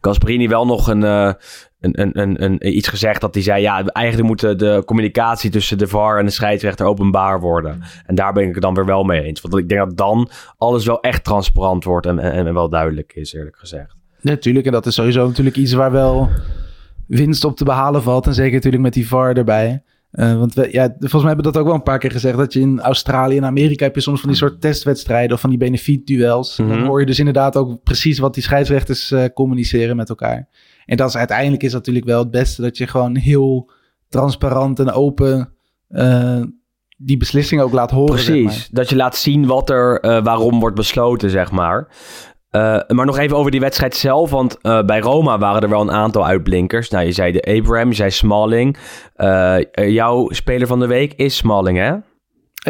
Gasparini 0.00 0.48
wel 0.48 0.66
nog 0.66 0.86
een, 0.86 1.02
uh, 1.02 1.32
een, 1.80 2.00
een, 2.00 2.20
een, 2.20 2.42
een, 2.42 2.76
iets 2.76 2.88
gezegd 2.88 3.20
dat 3.20 3.34
hij 3.34 3.42
zei... 3.42 3.62
ja, 3.62 3.84
eigenlijk 3.84 4.28
moet 4.28 4.58
de 4.58 4.82
communicatie 4.86 5.50
tussen 5.50 5.78
de 5.78 5.86
VAR 5.86 6.18
en 6.18 6.24
de 6.24 6.30
scheidsrechter 6.30 6.86
openbaar 6.86 7.40
worden. 7.40 7.82
En 8.06 8.14
daar 8.14 8.32
ben 8.32 8.48
ik 8.48 8.54
het 8.54 8.62
dan 8.62 8.74
weer 8.74 8.86
wel 8.86 9.04
mee 9.04 9.22
eens. 9.22 9.40
Want 9.40 9.56
ik 9.56 9.68
denk 9.68 9.80
dat 9.80 9.96
dan 9.96 10.28
alles 10.58 10.86
wel 10.86 11.00
echt 11.00 11.24
transparant 11.24 11.84
wordt 11.84 12.06
en, 12.06 12.18
en 12.18 12.54
wel 12.54 12.68
duidelijk 12.68 13.12
is, 13.14 13.32
eerlijk 13.32 13.56
gezegd. 13.56 13.94
Natuurlijk, 14.20 14.66
en 14.66 14.72
dat 14.72 14.86
is 14.86 14.94
sowieso 14.94 15.26
natuurlijk 15.26 15.56
iets 15.56 15.72
waar 15.72 15.92
wel 15.92 16.28
winst 17.06 17.44
op 17.44 17.56
te 17.56 17.64
behalen 17.64 18.02
valt. 18.02 18.26
En 18.26 18.34
zeker 18.34 18.54
natuurlijk 18.54 18.82
met 18.82 18.92
die 18.92 19.08
VAR 19.08 19.36
erbij. 19.36 19.82
Uh, 20.12 20.38
want 20.38 20.54
we, 20.54 20.68
ja, 20.72 20.88
volgens 20.88 21.22
mij 21.22 21.32
hebben 21.32 21.44
we 21.44 21.50
dat 21.52 21.56
ook 21.56 21.66
wel 21.66 21.74
een 21.74 21.82
paar 21.82 21.98
keer 21.98 22.10
gezegd. 22.10 22.36
Dat 22.36 22.52
je 22.52 22.60
in 22.60 22.80
Australië 22.80 23.36
en 23.36 23.44
Amerika 23.44 23.84
heb 23.84 23.94
je 23.94 24.00
soms 24.00 24.20
van 24.20 24.28
die 24.28 24.38
soort 24.38 24.60
testwedstrijden 24.60 25.32
of 25.32 25.40
van 25.40 25.50
die 25.50 25.58
benefietduels. 25.58 26.58
Mm 26.58 26.68
Dan 26.68 26.82
hoor 26.82 27.00
je 27.00 27.06
dus 27.06 27.18
inderdaad 27.18 27.56
ook 27.56 27.82
precies 27.82 28.18
wat 28.18 28.34
die 28.34 28.42
scheidsrechters 28.42 29.10
uh, 29.10 29.24
communiceren 29.34 29.96
met 29.96 30.08
elkaar. 30.08 30.48
En 30.86 30.96
dat 30.96 31.08
is 31.08 31.16
uiteindelijk 31.16 31.62
is 31.62 31.72
natuurlijk 31.72 32.04
wel 32.04 32.18
het 32.18 32.30
beste 32.30 32.62
dat 32.62 32.76
je 32.76 32.86
gewoon 32.86 33.16
heel 33.16 33.70
transparant 34.08 34.78
en 34.78 34.92
open 34.92 35.52
uh, 35.88 36.42
die 36.96 37.16
beslissing 37.16 37.60
ook 37.60 37.72
laat 37.72 37.90
horen. 37.90 38.14
Precies, 38.14 38.68
dat 38.72 38.88
je 38.88 38.96
laat 38.96 39.16
zien 39.16 39.46
wat 39.46 39.70
er 39.70 40.00
waarom 40.22 40.60
wordt 40.60 40.76
besloten, 40.76 41.30
zeg 41.30 41.50
maar. 41.50 41.88
Uh, 42.56 42.80
maar 42.88 43.06
nog 43.06 43.18
even 43.18 43.36
over 43.36 43.50
die 43.50 43.60
wedstrijd 43.60 43.96
zelf. 43.96 44.30
Want 44.30 44.58
uh, 44.62 44.82
bij 44.82 45.00
Roma 45.00 45.38
waren 45.38 45.62
er 45.62 45.68
wel 45.68 45.80
een 45.80 45.90
aantal 45.90 46.26
uitblinkers. 46.26 46.90
Nou, 46.90 47.04
je 47.04 47.12
zei 47.12 47.32
de 47.32 47.56
Abraham, 47.58 47.88
je 47.88 47.94
zei 47.94 48.10
Smalling. 48.10 48.76
Uh, 49.16 49.56
jouw 49.74 50.30
speler 50.30 50.66
van 50.66 50.80
de 50.80 50.86
week 50.86 51.12
is 51.12 51.36
Smalling, 51.36 51.78
hè? 51.78 51.94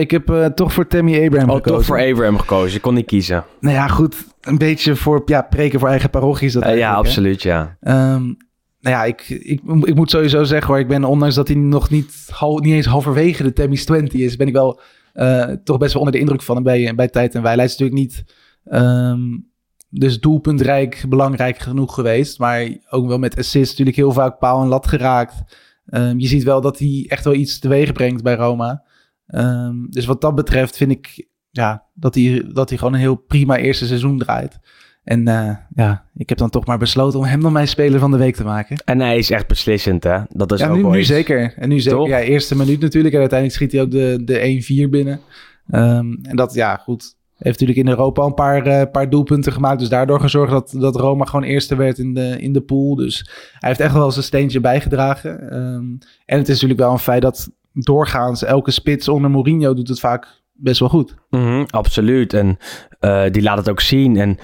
Ik 0.00 0.10
heb 0.10 0.52
toch 0.54 0.72
voor 0.72 0.86
Tammy 0.86 1.24
Abraham 1.24 1.50
oh, 1.50 1.56
gekozen. 1.56 1.76
toch 1.76 1.86
voor 1.86 2.10
Abraham 2.10 2.38
gekozen. 2.38 2.72
Je 2.72 2.80
kon 2.80 2.94
niet 2.94 3.06
kiezen. 3.06 3.44
Nou 3.60 3.74
ja, 3.74 3.86
goed. 3.86 4.16
Een 4.40 4.58
beetje 4.58 4.96
voor 4.96 5.22
ja, 5.24 5.42
preken 5.42 5.80
voor 5.80 5.88
eigen 5.88 6.10
parochie 6.10 6.46
is 6.46 6.52
dat 6.52 6.74
Ja, 6.74 6.94
absoluut, 6.94 7.42
ja. 7.42 7.76
Um, 7.80 8.36
nou 8.80 8.96
ja, 8.96 9.04
ik, 9.04 9.28
ik, 9.28 9.60
ik 9.82 9.94
moet 9.94 10.10
sowieso 10.10 10.44
zeggen 10.44 10.68
hoor. 10.68 10.78
Ik 10.78 10.88
ben, 10.88 11.04
ondanks 11.04 11.34
dat 11.34 11.48
hij 11.48 11.56
nog 11.56 11.90
niet, 11.90 12.28
hal, 12.30 12.58
niet 12.58 12.74
eens 12.74 12.86
halverwege 12.86 13.42
de 13.42 13.52
Tammy's 13.52 13.84
20 13.84 14.20
is... 14.20 14.36
ben 14.36 14.46
ik 14.46 14.52
wel 14.52 14.80
toch 15.64 15.78
best 15.78 15.92
wel 15.92 16.02
onder 16.02 16.12
de 16.12 16.18
indruk 16.18 16.42
van 16.42 16.54
hem 16.54 16.64
bij, 16.64 16.94
bij 16.94 17.08
Tijd 17.08 17.34
en 17.34 17.42
Wij. 17.42 17.54
Hij 17.54 17.64
is 17.64 17.76
natuurlijk 17.76 17.98
niet... 17.98 18.24
Um, 18.64 19.50
dus 19.94 20.20
doelpuntrijk, 20.20 21.04
belangrijk 21.08 21.58
genoeg 21.58 21.94
geweest. 21.94 22.38
Maar 22.38 22.68
ook 22.90 23.06
wel 23.06 23.18
met 23.18 23.38
assist 23.38 23.70
natuurlijk 23.70 23.96
heel 23.96 24.12
vaak 24.12 24.38
paal 24.38 24.62
en 24.62 24.68
lat 24.68 24.86
geraakt. 24.86 25.34
Um, 25.86 26.18
je 26.18 26.26
ziet 26.26 26.42
wel 26.42 26.60
dat 26.60 26.78
hij 26.78 27.06
echt 27.08 27.24
wel 27.24 27.34
iets 27.34 27.58
teweeg 27.58 27.92
brengt 27.92 28.22
bij 28.22 28.34
Roma. 28.34 28.84
Um, 29.26 29.86
dus 29.90 30.04
wat 30.04 30.20
dat 30.20 30.34
betreft 30.34 30.76
vind 30.76 30.90
ik 30.90 31.28
ja, 31.50 31.84
dat, 31.94 32.14
hij, 32.14 32.44
dat 32.52 32.68
hij 32.68 32.78
gewoon 32.78 32.92
een 32.94 33.00
heel 33.00 33.16
prima 33.16 33.56
eerste 33.56 33.86
seizoen 33.86 34.18
draait. 34.18 34.58
En 35.04 35.28
uh, 35.28 35.56
ja, 35.74 36.04
ik 36.14 36.28
heb 36.28 36.38
dan 36.38 36.50
toch 36.50 36.66
maar 36.66 36.78
besloten 36.78 37.18
om 37.18 37.24
hem 37.24 37.40
dan 37.40 37.52
mijn 37.52 37.68
speler 37.68 38.00
van 38.00 38.10
de 38.10 38.16
week 38.16 38.34
te 38.34 38.44
maken. 38.44 38.76
En 38.84 39.00
hij 39.00 39.18
is 39.18 39.30
echt 39.30 39.46
beslissend, 39.46 40.04
hè? 40.04 40.20
Dat 40.28 40.52
is 40.52 40.60
ja, 40.60 40.68
ook 40.68 40.76
nu, 40.76 40.88
nu 40.88 41.04
zeker. 41.04 41.54
En 41.56 41.68
nu 41.68 41.80
zeker. 41.80 42.08
Ja, 42.08 42.20
eerste 42.20 42.56
minuut 42.56 42.80
natuurlijk. 42.80 43.14
En 43.14 43.20
uiteindelijk 43.20 43.58
schiet 43.58 43.72
hij 43.72 43.82
ook 43.82 43.90
de, 43.90 44.22
de 44.24 44.86
1-4 44.86 44.90
binnen. 44.90 45.20
Um, 45.70 46.18
en 46.22 46.36
dat, 46.36 46.54
ja, 46.54 46.76
goed. 46.76 47.16
Heeft 47.42 47.60
natuurlijk 47.60 47.86
in 47.86 47.88
Europa 47.88 48.24
een 48.24 48.34
paar, 48.34 48.66
uh, 48.66 48.82
paar 48.92 49.10
doelpunten 49.10 49.52
gemaakt. 49.52 49.78
Dus 49.78 49.88
daardoor 49.88 50.20
gezorgd 50.20 50.52
dat, 50.52 50.74
dat 50.78 50.96
Roma 50.96 51.24
gewoon 51.24 51.44
eerste 51.44 51.76
werd 51.76 51.98
in 51.98 52.14
de, 52.14 52.36
in 52.40 52.52
de 52.52 52.60
pool. 52.60 52.94
Dus 52.94 53.30
hij 53.58 53.68
heeft 53.68 53.80
echt 53.80 53.94
wel 53.94 54.10
zijn 54.10 54.24
steentje 54.24 54.60
bijgedragen. 54.60 55.56
Um, 55.56 55.98
en 56.26 56.38
het 56.38 56.48
is 56.48 56.54
natuurlijk 56.54 56.80
wel 56.80 56.92
een 56.92 56.98
feit 56.98 57.22
dat 57.22 57.50
doorgaans 57.72 58.44
elke 58.44 58.70
spits 58.70 59.08
onder 59.08 59.30
Mourinho 59.30 59.74
doet 59.74 59.88
het 59.88 60.00
vaak 60.00 60.42
best 60.52 60.80
wel 60.80 60.88
goed. 60.88 61.14
-hmm, 61.30 61.66
absoluut. 61.70 62.32
En 62.32 62.58
uh, 63.00 63.24
die 63.30 63.42
laat 63.42 63.58
het 63.58 63.70
ook 63.70 63.80
zien. 63.80 64.16
En 64.16 64.38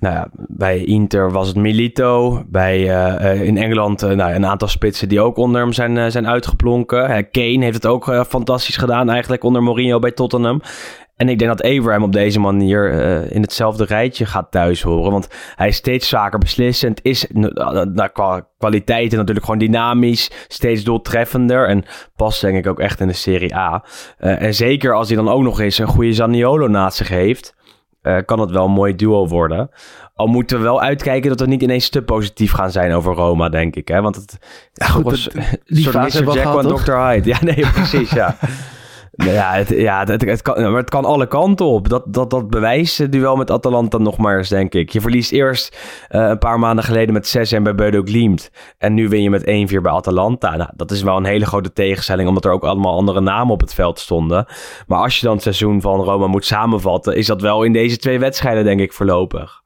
nou 0.00 0.14
ja, 0.14 0.28
bij 0.48 0.84
Inter 0.84 1.30
was 1.30 1.48
het 1.48 1.56
Milito. 1.56 2.42
Bij, 2.48 2.80
uh, 2.80 3.42
in 3.42 3.56
Engeland 3.56 4.00
nou, 4.00 4.32
een 4.32 4.46
aantal 4.46 4.68
spitsen 4.68 5.08
die 5.08 5.20
ook 5.20 5.36
onder 5.36 5.60
hem 5.60 5.72
zijn, 5.72 6.12
zijn 6.12 6.26
uitgeplonken. 6.26 7.30
Kane 7.30 7.64
heeft 7.64 7.74
het 7.74 7.86
ook 7.86 8.24
fantastisch 8.28 8.76
gedaan 8.76 9.10
eigenlijk 9.10 9.44
onder 9.44 9.62
Mourinho 9.62 9.98
bij 9.98 10.12
Tottenham. 10.12 10.60
En 11.16 11.28
ik 11.28 11.38
denk 11.38 11.56
dat 11.56 11.62
Abraham 11.62 12.02
op 12.02 12.12
deze 12.12 12.40
manier 12.40 12.94
uh, 12.94 13.30
in 13.30 13.42
hetzelfde 13.42 13.84
rijtje 13.84 14.26
gaat 14.26 14.50
thuis 14.50 14.82
horen. 14.82 15.12
Want 15.12 15.28
hij 15.54 15.68
is 15.68 15.76
steeds 15.76 16.08
vaker 16.08 16.38
beslissend. 16.38 17.00
Is 17.02 17.26
naar 17.92 18.12
qua 18.12 18.46
kwaliteiten 18.58 19.18
natuurlijk 19.18 19.44
gewoon 19.44 19.60
dynamisch. 19.60 20.30
Steeds 20.48 20.84
doeltreffender. 20.84 21.68
En 21.68 21.84
past 22.16 22.40
denk 22.40 22.56
ik 22.56 22.66
ook 22.66 22.80
echt 22.80 23.00
in 23.00 23.06
de 23.06 23.12
Serie 23.12 23.56
A. 23.56 23.84
Uh, 24.20 24.42
en 24.42 24.54
zeker 24.54 24.94
als 24.94 25.08
hij 25.08 25.16
dan 25.16 25.28
ook 25.28 25.42
nog 25.42 25.60
eens 25.60 25.78
een 25.78 25.86
goede 25.86 26.12
Zaniolo 26.12 26.68
naast 26.68 26.96
zich 26.96 27.08
heeft. 27.08 27.54
Uh, 28.02 28.18
kan 28.24 28.40
het 28.40 28.50
wel 28.50 28.64
een 28.64 28.70
mooi 28.70 28.96
duo 28.96 29.26
worden. 29.26 29.70
Al 30.14 30.26
moeten 30.26 30.56
we 30.56 30.62
wel 30.62 30.80
uitkijken 30.80 31.28
dat 31.28 31.40
we 31.40 31.46
niet 31.46 31.62
ineens 31.62 31.88
te 31.88 32.02
positief 32.02 32.52
gaan 32.52 32.70
zijn 32.70 32.92
over 32.92 33.14
Roma, 33.14 33.48
denk 33.48 33.76
ik. 33.76 33.88
Hè? 33.88 34.00
Want 34.00 34.16
het, 34.16 34.38
ja, 34.72 34.86
goed, 34.86 35.02
was, 35.02 35.24
het, 35.32 35.60
die 35.64 35.88
fase 35.88 36.24
Jack 36.24 36.62
en 36.62 36.68
Dr. 36.68 36.92
Hyde. 36.92 37.28
Ja, 37.28 37.38
nee, 37.40 37.66
precies, 37.72 38.10
ja. 38.10 38.36
Ja, 39.16 39.52
het, 39.52 39.68
ja 39.68 40.04
het, 40.04 40.42
kan, 40.42 40.62
maar 40.62 40.80
het 40.80 40.90
kan 40.90 41.04
alle 41.04 41.26
kanten 41.26 41.66
op. 41.66 41.88
Dat, 41.88 42.02
dat, 42.06 42.30
dat 42.30 42.50
bewijst 42.50 42.98
het 42.98 43.12
duel 43.12 43.36
met 43.36 43.50
Atalanta 43.50 43.98
nog 43.98 44.16
maar 44.16 44.38
eens, 44.38 44.48
denk 44.48 44.74
ik. 44.74 44.90
Je 44.90 45.00
verliest 45.00 45.32
eerst 45.32 45.78
uh, 46.10 46.28
een 46.28 46.38
paar 46.38 46.58
maanden 46.58 46.84
geleden 46.84 47.12
met 47.12 47.54
6-1 47.58 47.62
bij 47.62 47.74
Bodo 47.74 48.02
Glimt. 48.02 48.50
En 48.78 48.94
nu 48.94 49.08
win 49.08 49.22
je 49.22 49.30
met 49.30 49.42
1-4 49.42 49.80
bij 49.82 49.92
Atalanta. 49.92 50.56
Nou, 50.56 50.70
dat 50.76 50.90
is 50.90 51.02
wel 51.02 51.16
een 51.16 51.24
hele 51.24 51.46
grote 51.46 51.72
tegenstelling, 51.72 52.28
omdat 52.28 52.44
er 52.44 52.50
ook 52.50 52.64
allemaal 52.64 52.96
andere 52.96 53.20
namen 53.20 53.52
op 53.52 53.60
het 53.60 53.74
veld 53.74 53.98
stonden. 53.98 54.46
Maar 54.86 54.98
als 54.98 55.18
je 55.18 55.26
dan 55.26 55.34
het 55.34 55.42
seizoen 55.42 55.80
van 55.80 56.00
Roma 56.00 56.26
moet 56.26 56.44
samenvatten, 56.44 57.16
is 57.16 57.26
dat 57.26 57.40
wel 57.40 57.62
in 57.62 57.72
deze 57.72 57.96
twee 57.96 58.18
wedstrijden, 58.18 58.64
denk 58.64 58.80
ik, 58.80 58.92
voorlopig. 58.92 59.62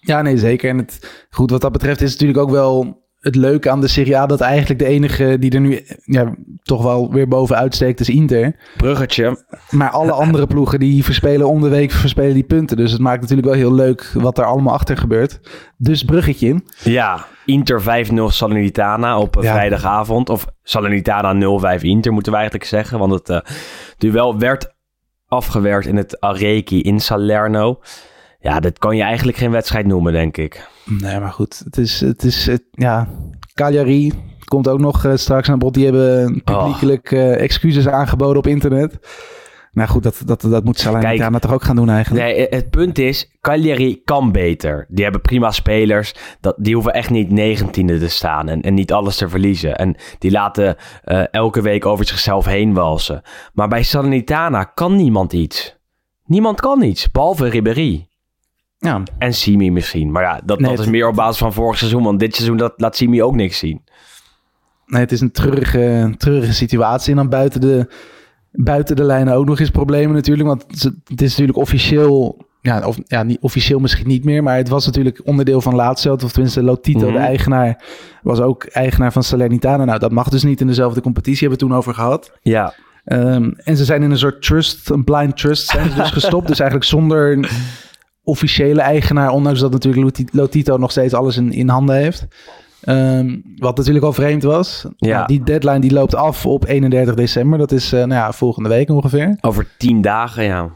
Ja, 0.00 0.22
nee, 0.22 0.38
zeker. 0.38 0.70
En 0.70 0.78
het, 0.78 1.26
goed, 1.30 1.50
wat 1.50 1.60
dat 1.60 1.72
betreft 1.72 2.00
is 2.00 2.12
het 2.12 2.20
natuurlijk 2.20 2.48
ook 2.48 2.54
wel 2.54 3.03
het 3.24 3.34
leuke 3.36 3.70
aan 3.70 3.80
de 3.80 3.88
Serie 3.88 4.18
A 4.18 4.26
dat 4.26 4.40
eigenlijk 4.40 4.78
de 4.80 4.86
enige 4.86 5.36
die 5.38 5.50
er 5.50 5.60
nu 5.60 5.80
ja, 6.04 6.34
toch 6.62 6.82
wel 6.82 7.12
weer 7.12 7.28
bovenuit 7.28 7.74
steekt 7.74 8.00
is 8.00 8.08
Inter. 8.08 8.56
Bruggetje. 8.76 9.44
Maar 9.70 9.90
alle 9.90 10.12
andere 10.24 10.46
ploegen 10.46 10.78
die 10.78 11.04
verspelen 11.04 11.48
om 11.48 11.60
de 11.60 11.68
week 11.68 11.90
verspelen 11.90 12.34
die 12.34 12.42
punten. 12.44 12.76
Dus 12.76 12.92
het 12.92 13.00
maakt 13.00 13.20
natuurlijk 13.20 13.48
wel 13.48 13.56
heel 13.56 13.74
leuk 13.74 14.10
wat 14.14 14.38
er 14.38 14.44
allemaal 14.44 14.74
achter 14.74 14.96
gebeurt. 14.96 15.40
Dus 15.76 16.02
bruggetje. 16.02 16.62
Ja, 16.82 17.24
Inter 17.44 17.82
5-0 17.82 17.84
Salernitana 18.26 19.18
op 19.18 19.36
Ja. 19.40 19.52
vrijdagavond. 19.52 20.28
Of 20.30 20.46
Salernitana 20.62 21.32
0-5 21.78 21.82
Inter 21.82 22.12
moeten 22.12 22.32
we 22.32 22.38
eigenlijk 22.38 22.68
zeggen. 22.68 22.98
Want 22.98 23.12
het 23.12 23.28
eh, 23.28 23.40
duel 23.98 24.38
werd 24.38 24.74
afgewerkt 25.28 25.86
in 25.86 25.96
het 25.96 26.20
Areki 26.20 26.80
in 26.82 27.00
Salerno. 27.00 27.80
Ja, 28.44 28.60
dat 28.60 28.78
kan 28.78 28.96
je 28.96 29.02
eigenlijk 29.02 29.36
geen 29.38 29.50
wedstrijd 29.50 29.86
noemen, 29.86 30.12
denk 30.12 30.36
ik. 30.36 30.68
Nee, 30.84 31.20
maar 31.20 31.32
goed. 31.32 31.60
Het 31.64 31.78
is, 31.78 32.00
het 32.00 32.22
is 32.22 32.46
het- 32.46 32.64
ja, 32.70 33.08
Cagliari 33.54 34.12
komt 34.44 34.68
ook 34.68 34.78
nog 34.78 35.04
eh, 35.04 35.12
straks 35.14 35.48
aan 35.50 35.58
bod. 35.58 35.74
Die 35.74 35.84
hebben 35.84 36.42
publiekelijk 36.44 37.12
eh, 37.12 37.40
excuses 37.40 37.88
aangeboden 37.88 38.36
op 38.36 38.46
internet. 38.46 38.98
Nou 39.72 39.88
goed, 39.88 40.02
dat, 40.02 40.22
dat, 40.24 40.40
dat 40.40 40.64
moet 40.64 40.78
Salernitana 40.78 41.38
toch 41.38 41.52
ook 41.52 41.62
gaan 41.62 41.76
doen 41.76 41.88
eigenlijk. 41.90 42.24
Nee, 42.24 42.46
het 42.50 42.70
punt 42.70 42.98
is, 42.98 43.30
Cagliari 43.40 44.02
kan 44.04 44.32
beter. 44.32 44.86
Die 44.88 45.02
hebben 45.02 45.20
prima 45.20 45.50
spelers. 45.50 46.14
Dat, 46.40 46.54
die 46.58 46.74
hoeven 46.74 46.92
echt 46.92 47.10
niet 47.10 47.30
negentiende 47.30 47.98
te 47.98 48.08
staan 48.08 48.48
en, 48.48 48.60
en 48.62 48.74
niet 48.74 48.92
alles 48.92 49.16
te 49.16 49.28
verliezen. 49.28 49.76
En 49.76 49.96
die 50.18 50.30
laten 50.30 50.76
eh, 51.04 51.22
elke 51.30 51.62
week 51.62 51.86
over 51.86 52.06
zichzelf 52.06 52.44
heen 52.44 52.74
walsen. 52.74 53.22
Maar 53.52 53.68
bij 53.68 53.82
Salernitana 53.82 54.64
kan 54.64 54.96
niemand 54.96 55.32
iets. 55.32 55.76
Niemand 56.24 56.60
kan 56.60 56.82
iets, 56.82 57.10
behalve 57.10 57.48
Ribéry. 57.48 58.08
Ja, 58.84 59.02
En 59.18 59.34
Simi 59.34 59.70
misschien. 59.70 60.10
Maar 60.12 60.22
ja, 60.22 60.40
dat, 60.44 60.60
Nee, 60.60 60.70
dat 60.70 60.78
is 60.78 60.86
meer 60.90 61.08
op 61.08 61.14
basis 61.14 61.38
van 61.38 61.52
vorig 61.52 61.78
seizoen. 61.78 62.02
Want 62.02 62.18
dit 62.20 62.34
seizoen 62.34 62.56
dat, 62.56 62.72
laat 62.76 62.96
Simi 62.96 63.22
ook 63.22 63.34
niks 63.34 63.58
zien. 63.58 63.82
nee, 64.86 65.00
het 65.00 65.12
is 65.12 65.20
een 65.20 65.30
treurige, 65.30 66.14
treurige 66.18 66.52
situatie. 66.52 67.10
En 67.10 67.16
dan 67.16 67.28
buiten 67.28 67.60
de, 67.60 67.86
buiten 68.52 68.96
de 68.96 69.04
lijnen 69.04 69.34
ook 69.34 69.46
nog 69.46 69.60
eens 69.60 69.70
problemen 69.70 70.14
natuurlijk. 70.14 70.48
Want 70.48 70.64
het 71.08 71.20
is- 71.22 71.30
natuurlijk 71.30 71.58
officieel... 71.58 72.46
Ja, 72.60 72.86
of, 72.86 72.98
ja, 73.06 73.22
niet, 73.22 73.38
officieel 73.40 73.78
misschien 73.78 74.06
niet 74.08 74.24
meer. 74.24 74.42
Maar 74.42 74.56
het 74.56 74.68
was 74.68 74.86
natuurlijk 74.86 75.20
onderdeel 75.24 75.60
van 75.60 75.74
Lazio. 75.74 76.12
Of 76.12 76.32
tenminste 76.32 76.62
Lotito, 76.62 77.04
Mhm. 77.06 77.12
de 77.12 77.18
eigenaar, 77.18 77.82
was 78.22 78.40
ook 78.40 78.64
eigenaar 78.64 79.12
van 79.12 79.22
Salernitana. 79.22 79.84
Nou, 79.84 79.98
dat 79.98 80.12
mag 80.12 80.28
dus 80.28 80.42
niet 80.42 80.60
in 80.60 80.66
dezelfde 80.66 81.00
competitie. 81.00 81.40
Hebben 81.48 81.58
we 81.58 81.64
toen 81.66 81.76
over 81.76 81.94
gehad. 81.94 82.32
Ja, 82.42 82.74
Ehm, 83.04 83.50
en 83.56 83.76
ze 83.76 83.84
zijn 83.84 84.02
in 84.02 84.10
een 84.10 84.18
soort 84.18 84.42
trust, 84.42 84.90
een 84.90 85.04
blind 85.04 85.36
trust, 85.36 85.68
zijn 85.68 85.90
ze 85.90 85.96
dus 85.96 86.10
gestopt. 86.20 86.46
Dus 86.48 86.58
eigenlijk 86.60 86.90
zonder 86.90 87.50
officiële 88.24 88.80
eigenaar, 88.80 89.30
ondanks 89.30 89.60
dat 89.60 89.72
natuurlijk 89.72 90.02
Loti- 90.04 90.28
Lotito 90.32 90.76
nog 90.76 90.90
steeds 90.90 91.14
alles 91.14 91.36
in, 91.36 91.52
in 91.52 91.68
handen 91.68 91.96
heeft. 91.96 92.26
Ehm, 92.80 93.36
wat 93.56 93.76
natuurlijk 93.76 94.04
al 94.04 94.12
vreemd 94.12 94.42
was. 94.42 94.86
Ja. 94.96 95.14
Nou, 95.16 95.26
die 95.26 95.42
deadline 95.42 95.78
die 95.80 95.92
loopt 95.92 96.14
af 96.14 96.46
op 96.46 96.64
31 96.66 97.14
december. 97.14 97.58
Dat 97.58 97.72
is 97.72 97.92
eh, 97.92 97.98
nou 97.98 98.10
ja, 98.12 98.32
volgende 98.32 98.68
week 98.68 98.88
ongeveer. 98.90 99.38
over 99.40 99.66
tien 99.78 100.00
dagen, 100.00 100.44
ja. 100.44 100.70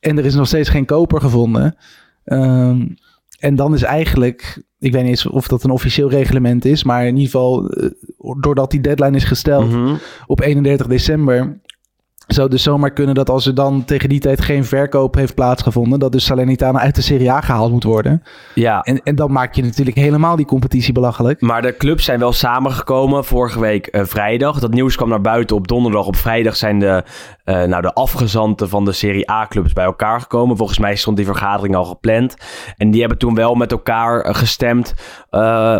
En 0.00 0.18
er 0.18 0.24
is 0.24 0.34
nog 0.34 0.46
steeds 0.46 0.68
geen 0.68 0.84
koper 0.84 1.20
gevonden. 1.20 1.76
Ehm, 2.24 2.86
en 3.38 3.56
dan 3.56 3.74
is 3.74 3.82
eigenlijk, 3.82 4.62
ik 4.78 4.92
weet 4.92 5.00
niet 5.02 5.10
eens 5.10 5.26
of 5.26 5.48
dat 5.48 5.64
een 5.64 5.70
officieel 5.70 6.10
reglement 6.10 6.64
is, 6.64 6.84
maar 6.84 7.00
in 7.06 7.16
ieder 7.16 7.30
geval, 7.30 7.68
eh, 7.68 7.88
doordat 8.40 8.70
die 8.70 8.80
deadline 8.80 9.16
is 9.16 9.24
gesteld, 9.24 9.70
Mhm. 9.70 9.94
op 10.26 10.40
31 10.40 10.86
december. 10.86 11.60
Zou 12.26 12.48
dus 12.48 12.62
zomaar 12.62 12.90
kunnen 12.92 13.14
dat 13.14 13.30
als 13.30 13.46
er 13.46 13.54
dan 13.54 13.84
tegen 13.84 14.08
die 14.08 14.20
tijd 14.20 14.40
geen 14.40 14.64
verkoop 14.64 15.14
heeft 15.14 15.34
plaatsgevonden, 15.34 15.98
dat 15.98 16.12
dus 16.12 16.24
Salernitana 16.24 16.78
uit 16.78 16.94
de 16.94 17.02
Serie 17.02 17.30
A 17.30 17.40
gehaald 17.40 17.72
moet 17.72 17.84
worden. 17.84 18.22
Ja, 18.54 18.80
En, 18.80 19.00
en 19.02 19.14
dan 19.14 19.32
maak 19.32 19.54
je 19.54 19.62
natuurlijk 19.62 19.96
helemaal 19.96 20.36
die 20.36 20.46
competitie 20.46 20.92
belachelijk. 20.92 21.40
Maar 21.40 21.62
de 21.62 21.76
clubs 21.76 22.04
zijn 22.04 22.18
wel 22.18 22.32
samengekomen 22.32 23.24
vorige 23.24 23.60
week 23.60 23.86
eh, 23.86 24.04
vrijdag. 24.04 24.58
Dat 24.58 24.70
nieuws 24.70 24.96
kwam 24.96 25.08
naar 25.08 25.20
buiten 25.20 25.56
op 25.56 25.68
donderdag. 25.68 26.06
Op 26.06 26.16
vrijdag 26.16 26.56
zijn 26.56 26.78
de, 26.78 27.04
eh, 27.44 27.62
nou, 27.62 27.82
de 27.82 27.92
afgezanten 27.92 28.68
van 28.68 28.84
de 28.84 28.92
Serie 28.92 29.30
A-clubs 29.30 29.72
bij 29.72 29.84
elkaar 29.84 30.20
gekomen. 30.20 30.56
Volgens 30.56 30.78
mij 30.78 30.96
stond 30.96 31.16
die 31.16 31.26
vergadering 31.26 31.76
al 31.76 31.84
gepland. 31.84 32.36
En 32.76 32.90
die 32.90 33.00
hebben 33.00 33.18
toen 33.18 33.34
wel 33.34 33.54
met 33.54 33.72
elkaar 33.72 34.20
eh, 34.20 34.34
gestemd 34.34 34.94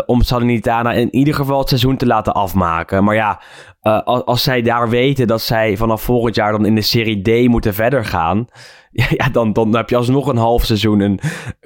om 0.05 0.21
Salernitana 0.21 0.91
in 0.91 1.15
ieder 1.15 1.33
geval 1.33 1.59
het 1.59 1.67
seizoen 1.67 1.97
te 1.97 2.05
laten 2.05 2.33
afmaken. 2.33 3.03
Maar 3.03 3.15
ja, 3.15 3.41
eh, 3.83 4.01
als, 4.03 4.25
als 4.25 4.43
zij 4.43 4.61
daar 4.61 4.89
weten 4.89 5.27
dat 5.27 5.41
zij 5.41 5.77
vanaf 5.77 6.01
volgend 6.01 6.35
jaar 6.35 6.51
dan 6.51 6.65
in 6.65 6.75
de 6.75 6.81
Serie 6.81 7.21
D 7.21 7.47
moeten 7.49 7.73
verder 7.73 8.05
gaan... 8.05 8.45
Ja, 9.17 9.29
dan, 9.29 9.53
dan 9.53 9.75
heb 9.75 9.89
je 9.89 9.95
alsnog 9.95 10.27
een 10.27 10.37
half 10.37 10.65
seizoen 10.65 10.99
een 10.99 11.19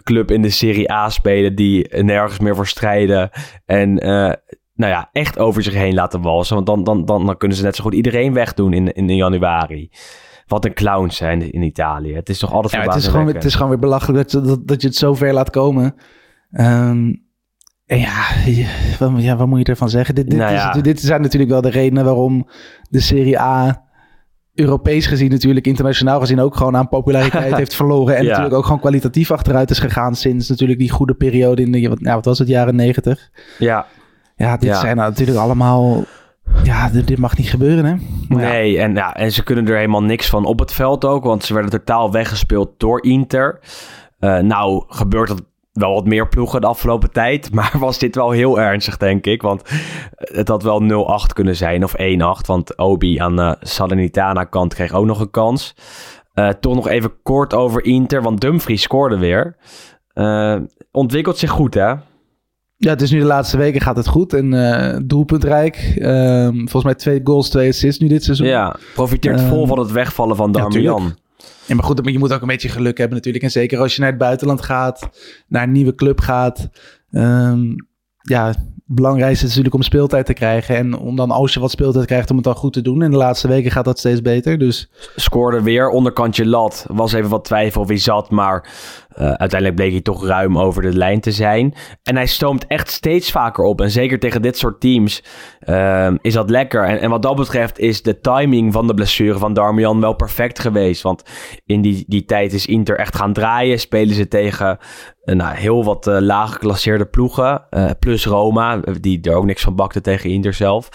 club 0.03 0.31
in 0.31 0.41
de 0.41 0.49
Serie 0.49 0.91
A 0.91 1.09
spelen 1.09 1.55
die 1.55 2.03
nergens 2.03 2.39
meer 2.39 2.55
voor 2.55 2.67
strijden. 2.67 3.29
En 3.65 3.99
eh, 3.99 4.33
nou 4.73 4.91
ja, 4.91 5.09
echt 5.11 5.39
over 5.39 5.63
zich 5.63 5.73
heen 5.73 5.93
laten 5.93 6.21
walsen. 6.21 6.55
Want 6.55 6.67
dan, 6.67 6.83
dan, 6.83 7.05
dan, 7.05 7.25
dan 7.25 7.37
kunnen 7.37 7.57
ze 7.57 7.63
net 7.63 7.75
zo 7.75 7.83
goed 7.83 7.93
iedereen 7.93 8.33
wegdoen 8.33 8.73
in, 8.73 8.93
in 8.93 9.15
januari. 9.15 9.89
Wat 10.47 10.65
een 10.65 10.73
clowns 10.73 11.15
zijn 11.15 11.51
in 11.51 11.61
Italië. 11.61 12.13
Het 12.15 12.29
is 12.29 12.39
toch 12.39 12.53
altijd 12.53 12.73
Ja, 12.73 12.89
het, 12.89 12.95
is 12.95 13.07
gewoon, 13.07 13.27
het 13.27 13.43
is 13.45 13.53
gewoon 13.53 13.69
weer 13.69 13.79
belachelijk 13.79 14.17
dat, 14.23 14.31
je- 14.31 14.47
dat, 14.49 14.67
dat 14.67 14.81
je 14.81 14.87
het 14.87 14.97
zo 14.97 15.13
ver 15.13 15.33
laat 15.33 15.49
komen. 15.49 15.95
Ehm, 16.51 17.13
ja, 17.87 18.25
wat, 18.99 19.11
ja, 19.15 19.35
wat 19.35 19.47
moet 19.47 19.57
je 19.59 19.63
ervan 19.65 19.89
zeggen? 19.89 20.15
Dit, 20.15 20.29
dit, 20.29 20.39
Nou 20.39 20.53
ja. 20.53 20.75
is, 20.75 20.81
dit 20.81 21.01
zijn 21.01 21.21
natuurlijk 21.21 21.51
wel 21.51 21.61
de 21.61 21.69
redenen 21.69 22.05
waarom 22.05 22.47
de 22.89 22.99
Serie 22.99 23.39
A 23.39 23.85
Europees 24.53 25.05
gezien 25.05 25.29
natuurlijk, 25.31 25.67
internationaal 25.67 26.19
gezien 26.19 26.39
ook 26.39 26.55
gewoon 26.55 26.75
aan 26.75 26.87
populariteit 26.89 27.55
heeft 27.61 27.75
verloren. 27.75 28.15
En 28.15 28.23
Ja. 28.23 28.29
natuurlijk 28.29 28.55
ook 28.55 28.63
gewoon 28.63 28.79
kwalitatief 28.79 29.31
achteruit 29.31 29.69
is 29.69 29.79
gegaan 29.79 30.15
sinds 30.15 30.49
natuurlijk 30.49 30.79
die 30.79 30.89
goede 30.91 31.13
periode 31.13 31.61
in 31.61 31.71
de, 31.71 31.89
wat, 31.89 31.99
nou, 31.99 32.15
wat 32.15 32.25
was 32.25 32.39
het, 32.39 32.47
jaren 32.47 32.75
negentig. 32.75 33.29
Ja, 33.59 33.85
Ja, 34.35 34.57
dit 34.57 34.69
Ja. 34.69 34.79
zijn 34.79 34.95
nou 34.95 35.09
natuurlijk 35.09 35.37
allemaal, 35.37 36.03
ja, 36.63 36.89
dit, 36.89 37.07
dit 37.07 37.17
mag 37.17 37.37
niet 37.37 37.49
gebeuren 37.49 37.85
hè. 37.85 37.95
Maar 38.29 38.43
ja, 38.43 38.49
nee. 38.49 38.79
En, 38.79 38.93
ja, 38.95 39.15
en 39.15 39.31
ze 39.31 39.43
kunnen 39.43 39.67
er 39.67 39.75
helemaal 39.75 40.03
niks 40.03 40.29
van 40.29 40.45
op 40.45 40.59
het 40.59 40.73
veld 40.73 41.05
ook. 41.05 41.23
Want 41.23 41.43
ze 41.43 41.53
werden 41.53 41.71
totaal 41.71 42.11
weggespeeld 42.11 42.69
door 42.77 43.03
Inter. 43.03 43.59
Eh, 44.19 44.37
nou, 44.39 44.83
gebeurt 44.87 45.27
dat 45.27 45.43
wel 45.77 45.93
wat 45.93 46.05
meer 46.05 46.27
ploegen 46.27 46.61
de 46.61 46.67
afgelopen 46.67 47.11
tijd. 47.11 47.49
Maar 47.57 47.73
was 47.79 47.99
dit 47.99 48.15
wel 48.15 48.31
heel 48.31 48.59
ernstig, 48.59 48.97
denk 48.97 49.25
ik. 49.25 49.41
Want 49.41 49.61
het 50.15 50.47
had 50.47 50.63
wel 50.63 50.81
0-8 51.29 51.33
kunnen 51.33 51.55
zijn 51.55 51.83
of 51.83 51.93
1-8. 52.41 52.45
Want 52.45 52.77
Obi 52.77 53.19
aan 53.19 53.35
de 53.35 53.57
Salernitana 53.61 54.43
kant 54.43 54.73
kreeg 54.73 54.93
ook 54.93 55.05
nog 55.05 55.19
een 55.19 55.31
kans. 55.31 55.75
Eh, 56.33 56.49
toch 56.49 56.75
nog 56.75 56.87
even 56.87 57.21
kort 57.23 57.53
over 57.53 57.83
Inter. 57.83 58.21
Want 58.21 58.41
Dumfries 58.41 58.81
scoorde 58.81 59.17
weer. 59.17 59.55
Eh, 60.13 60.55
ontwikkelt 60.91 61.37
zich 61.37 61.49
goed, 61.49 61.73
hè? 61.73 61.93
Ja, 62.79 62.89
het 62.89 63.01
is 63.01 63.11
nu 63.11 63.19
de 63.19 63.25
laatste 63.25 63.57
weken 63.57 63.81
gaat 63.81 63.95
het 63.95 64.07
goed 64.07 64.33
en 64.33 64.53
eh 64.53 64.99
doelpuntrijk. 65.05 65.93
Ehm, 65.99 66.55
volgens 66.55 66.83
mij 66.83 66.95
twee 66.95 67.21
goals, 67.23 67.49
twee 67.49 67.69
assists 67.69 68.01
nu 68.01 68.07
dit 68.07 68.23
seizoen. 68.23 68.47
Ja, 68.47 68.75
profiteert 68.93 69.39
Ehm, 69.39 69.47
vol 69.47 69.67
van 69.67 69.79
het 69.79 69.91
wegvallen 69.91 70.35
van 70.35 70.51
Darmian. 70.51 71.03
Ja, 71.03 71.26
maar 71.67 71.83
goed, 71.83 72.01
je 72.03 72.19
moet 72.19 72.33
ook 72.33 72.41
een 72.41 72.47
beetje 72.47 72.69
geluk 72.69 72.97
hebben 72.97 73.15
natuurlijk. 73.15 73.43
En 73.43 73.51
zeker 73.51 73.79
als 73.79 73.95
je 73.95 74.01
naar 74.01 74.09
het 74.09 74.19
buitenland 74.19 74.61
gaat, 74.61 75.09
naar 75.47 75.63
een 75.63 75.71
nieuwe 75.71 75.95
club 75.95 76.19
gaat. 76.19 76.69
Ehm, 77.11 77.73
ja, 78.21 78.47
het 78.47 78.59
belangrijkste 78.85 79.43
is 79.43 79.49
natuurlijk 79.49 79.75
om 79.75 79.81
speeltijd 79.81 80.25
te 80.25 80.33
krijgen. 80.33 80.75
En 80.75 80.97
om 80.97 81.15
dan, 81.15 81.31
als 81.31 81.53
je 81.53 81.59
wat 81.59 81.71
speeltijd 81.71 82.05
krijgt, 82.05 82.29
om 82.29 82.35
het 82.35 82.45
dan 82.45 82.55
goed 82.55 82.73
te 82.73 82.81
doen. 82.81 83.01
En 83.01 83.11
de 83.11 83.17
laatste 83.17 83.47
weken 83.47 83.71
gaat 83.71 83.85
dat 83.85 83.99
steeds 83.99 84.21
beter. 84.21 84.57
Dus 84.57 84.89
Scoorde 85.15 85.61
weer 85.61 85.89
onderkantje 85.89 86.45
lat. 86.45 86.85
Was 86.89 87.13
even 87.13 87.29
wat 87.29 87.45
twijfel 87.45 87.85
wie 87.85 87.97
zat, 87.97 88.29
maar 88.29 88.69
eh, 89.17 89.25
uiteindelijk 89.25 89.75
bleek 89.75 89.91
hij 89.91 90.01
toch 90.01 90.25
ruim 90.25 90.57
over 90.57 90.81
de 90.81 90.93
lijn 90.93 91.19
te 91.19 91.31
zijn. 91.31 91.73
En 92.03 92.15
hij 92.15 92.25
stoomt 92.25 92.67
echt 92.67 92.91
steeds 92.91 93.31
vaker 93.31 93.63
op. 93.63 93.81
En 93.81 93.91
zeker 93.91 94.19
tegen 94.19 94.41
dit 94.41 94.57
soort 94.57 94.79
teams 94.79 95.23
ehm, 95.59 96.17
is 96.21 96.33
dat 96.33 96.49
lekker. 96.49 96.83
En, 96.83 97.09
wat 97.09 97.21
dat 97.21 97.35
betreft 97.35 97.79
is 97.79 98.01
de 98.01 98.19
timing 98.19 98.73
van 98.73 98.87
de 98.87 98.93
blessure 98.93 99.37
van 99.37 99.53
Darmian 99.53 100.01
wel 100.01 100.13
perfect 100.13 100.59
geweest. 100.59 101.01
Want 101.01 101.23
in 101.65 101.81
die, 101.81 102.05
die 102.07 102.25
tijd 102.25 102.53
is 102.53 102.65
Inter 102.65 102.97
echt 102.97 103.15
gaan 103.15 103.33
draaien. 103.33 103.79
Spelen 103.79 104.15
ze 104.15 104.27
tegen 104.27 104.77
eh, 105.21 105.35
nou, 105.35 105.55
heel 105.55 105.83
wat 105.83 106.07
eh 106.07 106.21
laag 106.21 106.51
geclasseerde 106.51 107.05
ploegen. 107.05 107.61
plus 107.99 108.25
Roma, 108.25 108.79
die 109.01 109.21
er 109.21 109.35
ook 109.35 109.45
niks 109.45 109.63
van 109.63 109.75
bakte 109.75 110.01
tegen 110.01 110.29
Inter 110.29 110.53
zelf. 110.53 110.89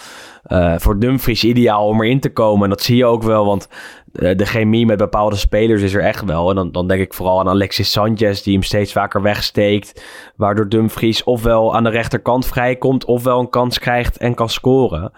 Voor 0.77 0.99
Dumfries 0.99 1.43
ideaal 1.43 1.87
om 1.87 2.01
erin 2.01 2.19
te 2.19 2.33
komen. 2.33 2.63
En 2.63 2.69
dat 2.69 2.81
zie 2.81 2.95
je 2.95 3.05
ook 3.05 3.23
wel, 3.23 3.45
want 3.45 3.67
de 4.13 4.45
chemie 4.45 4.85
met 4.85 4.97
bepaalde 4.97 5.35
spelers 5.35 5.81
is 5.81 5.93
er 5.93 6.01
echt 6.01 6.25
wel. 6.25 6.49
En 6.49 6.55
dan, 6.55 6.71
dan 6.71 6.87
denk 6.87 7.01
ik 7.01 7.13
vooral 7.13 7.39
aan 7.39 7.49
Alexis 7.49 7.91
Sanchez, 7.91 8.41
die 8.41 8.53
hem 8.53 8.63
steeds 8.63 8.91
vaker 8.91 9.21
wegsteekt. 9.21 10.03
Waardoor 10.35 10.69
Dumfries 10.69 11.23
ofwel 11.23 11.75
aan 11.75 11.83
de 11.83 11.89
rechterkant 11.89 12.45
vrijkomt, 12.45 13.05
ofwel 13.05 13.39
een 13.39 13.49
kans 13.49 13.79
krijgt 13.79 14.17
en 14.17 14.33
kan 14.33 14.49
scoren. 14.49 15.11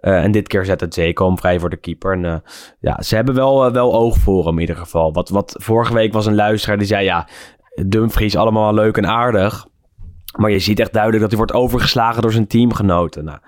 Eh, 0.00 0.22
en 0.24 0.30
dit 0.30 0.48
keer 0.48 0.64
zet 0.64 0.80
het 0.80 0.94
Zeko 0.94 1.26
hem 1.26 1.38
vrij 1.38 1.58
voor 1.58 1.70
de 1.70 1.76
keeper. 1.76 2.12
En 2.12 2.24
eh, 2.24 2.36
ja, 2.80 3.02
ze 3.02 3.14
hebben 3.14 3.34
wel, 3.34 3.66
eh, 3.66 3.72
wel 3.72 3.94
oog 3.94 4.16
voor 4.16 4.44
hem 4.44 4.54
in 4.54 4.60
ieder 4.60 4.76
geval. 4.76 5.12
Wat, 5.12 5.28
wat 5.28 5.54
vorige 5.58 5.94
week 5.94 6.12
was 6.12 6.26
een 6.26 6.34
luisteraar 6.34 6.78
die 6.78 6.86
zei, 6.86 7.04
ja, 7.04 7.28
Dumfries 7.86 8.36
allemaal 8.36 8.74
leuk 8.74 8.96
en 8.96 9.06
aardig. 9.06 9.66
Maar 10.38 10.50
je 10.50 10.58
ziet 10.58 10.80
echt 10.80 10.92
duidelijk 10.92 11.22
dat 11.22 11.30
hij 11.30 11.38
wordt 11.38 11.64
overgeslagen 11.64 12.22
door 12.22 12.32
zijn 12.32 12.46
teamgenoten. 12.46 13.24
Nou, 13.24 13.38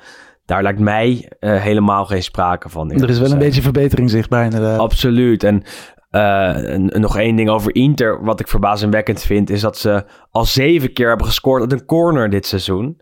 daar 0.44 0.62
lijkt 0.62 0.78
mij 0.80 1.32
eh, 1.38 1.60
helemaal 1.62 2.04
geen 2.06 2.22
sprake 2.22 2.68
van. 2.68 2.90
er 2.90 3.08
is 3.08 3.18
wel 3.18 3.30
een 3.32 3.38
beetje 3.38 3.62
verbetering 3.62 4.10
zichtbaar 4.10 4.44
inderdaad. 4.44 4.78
Absoluut. 4.78 5.44
En 5.44 5.62
eh, 6.10 6.72
en- 6.72 6.90
en 6.90 7.00
nog 7.00 7.16
één 7.18 7.36
ding 7.36 7.48
over 7.48 7.74
Inter. 7.74 8.24
Wat 8.24 8.40
ik 8.40 8.48
verbazingwekkend 8.48 9.22
vind, 9.22 9.50
is 9.50 9.60
dat 9.60 9.78
ze 9.78 10.04
al 10.30 10.44
zeven 10.44 10.92
keer 10.92 11.08
hebben 11.08 11.26
gescoord 11.26 11.60
uit 11.62 11.72
een 11.72 11.84
corner 11.84 12.30
dit 12.30 12.46
seizoen. 12.46 13.00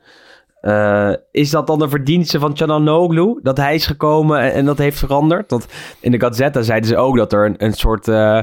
Eh, 0.60 1.12
is 1.30 1.50
dat 1.50 1.66
dan 1.66 1.78
de 1.78 1.88
verdienste 1.88 2.38
van 2.38 2.54
Cananoglu? 2.54 3.38
Dat 3.42 3.56
hij 3.56 3.74
is 3.74 3.86
gekomen 3.86 4.40
en, 4.40 4.52
en 4.52 4.64
dat 4.64 4.78
heeft 4.78 4.98
veranderd? 4.98 5.50
Want 5.50 5.66
in 6.00 6.10
de 6.10 6.20
Gazzetta 6.20 6.62
zeiden 6.62 6.88
ze 6.88 6.96
ook 6.96 7.16
dat 7.16 7.32
er 7.32 7.46
een, 7.46 7.64
een 7.64 7.72
soort 7.72 8.06
uh, 8.08 8.42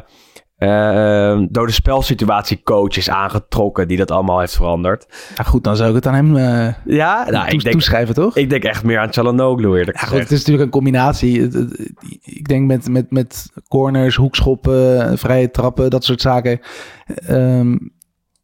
uh, 0.57 1.39
door 1.49 1.65
de 1.65 1.73
spelsituatie 1.73 2.61
coach 2.63 2.97
is 2.97 3.09
aangetrokken 3.09 3.87
die 3.87 3.97
dat 3.97 4.11
allemaal 4.11 4.39
heeft 4.39 4.55
veranderd. 4.55 5.05
Ja, 5.35 5.43
goed, 5.43 5.63
dan 5.63 5.75
zou 5.75 5.89
ik 5.89 5.95
het 5.95 6.07
aan 6.07 6.13
hem 6.13 6.35
uh, 6.35 6.73
ja, 6.85 7.29
nou, 7.29 7.47
ik 7.47 7.63
denk, 7.63 7.75
toeschrijven, 7.75 8.15
toch? 8.15 8.35
Ik 8.35 8.49
denk 8.49 8.63
echt 8.63 8.83
meer 8.83 8.99
aan 8.99 9.11
Cananoglu 9.11 9.77
eerlijk 9.77 9.99
ja, 9.99 10.07
goed, 10.07 10.19
het 10.19 10.31
is 10.31 10.37
natuurlijk 10.37 10.65
een 10.65 10.71
combinatie. 10.71 11.41
Ik 12.23 12.47
denk 12.47 12.67
met, 12.67 12.89
met, 12.89 13.11
met 13.11 13.51
corners, 13.67 14.15
hoekschoppen, 14.15 15.17
vrije 15.17 15.51
trappen, 15.51 15.89
dat 15.89 16.03
soort 16.03 16.21
zaken. 16.21 16.59
Um, 17.29 17.95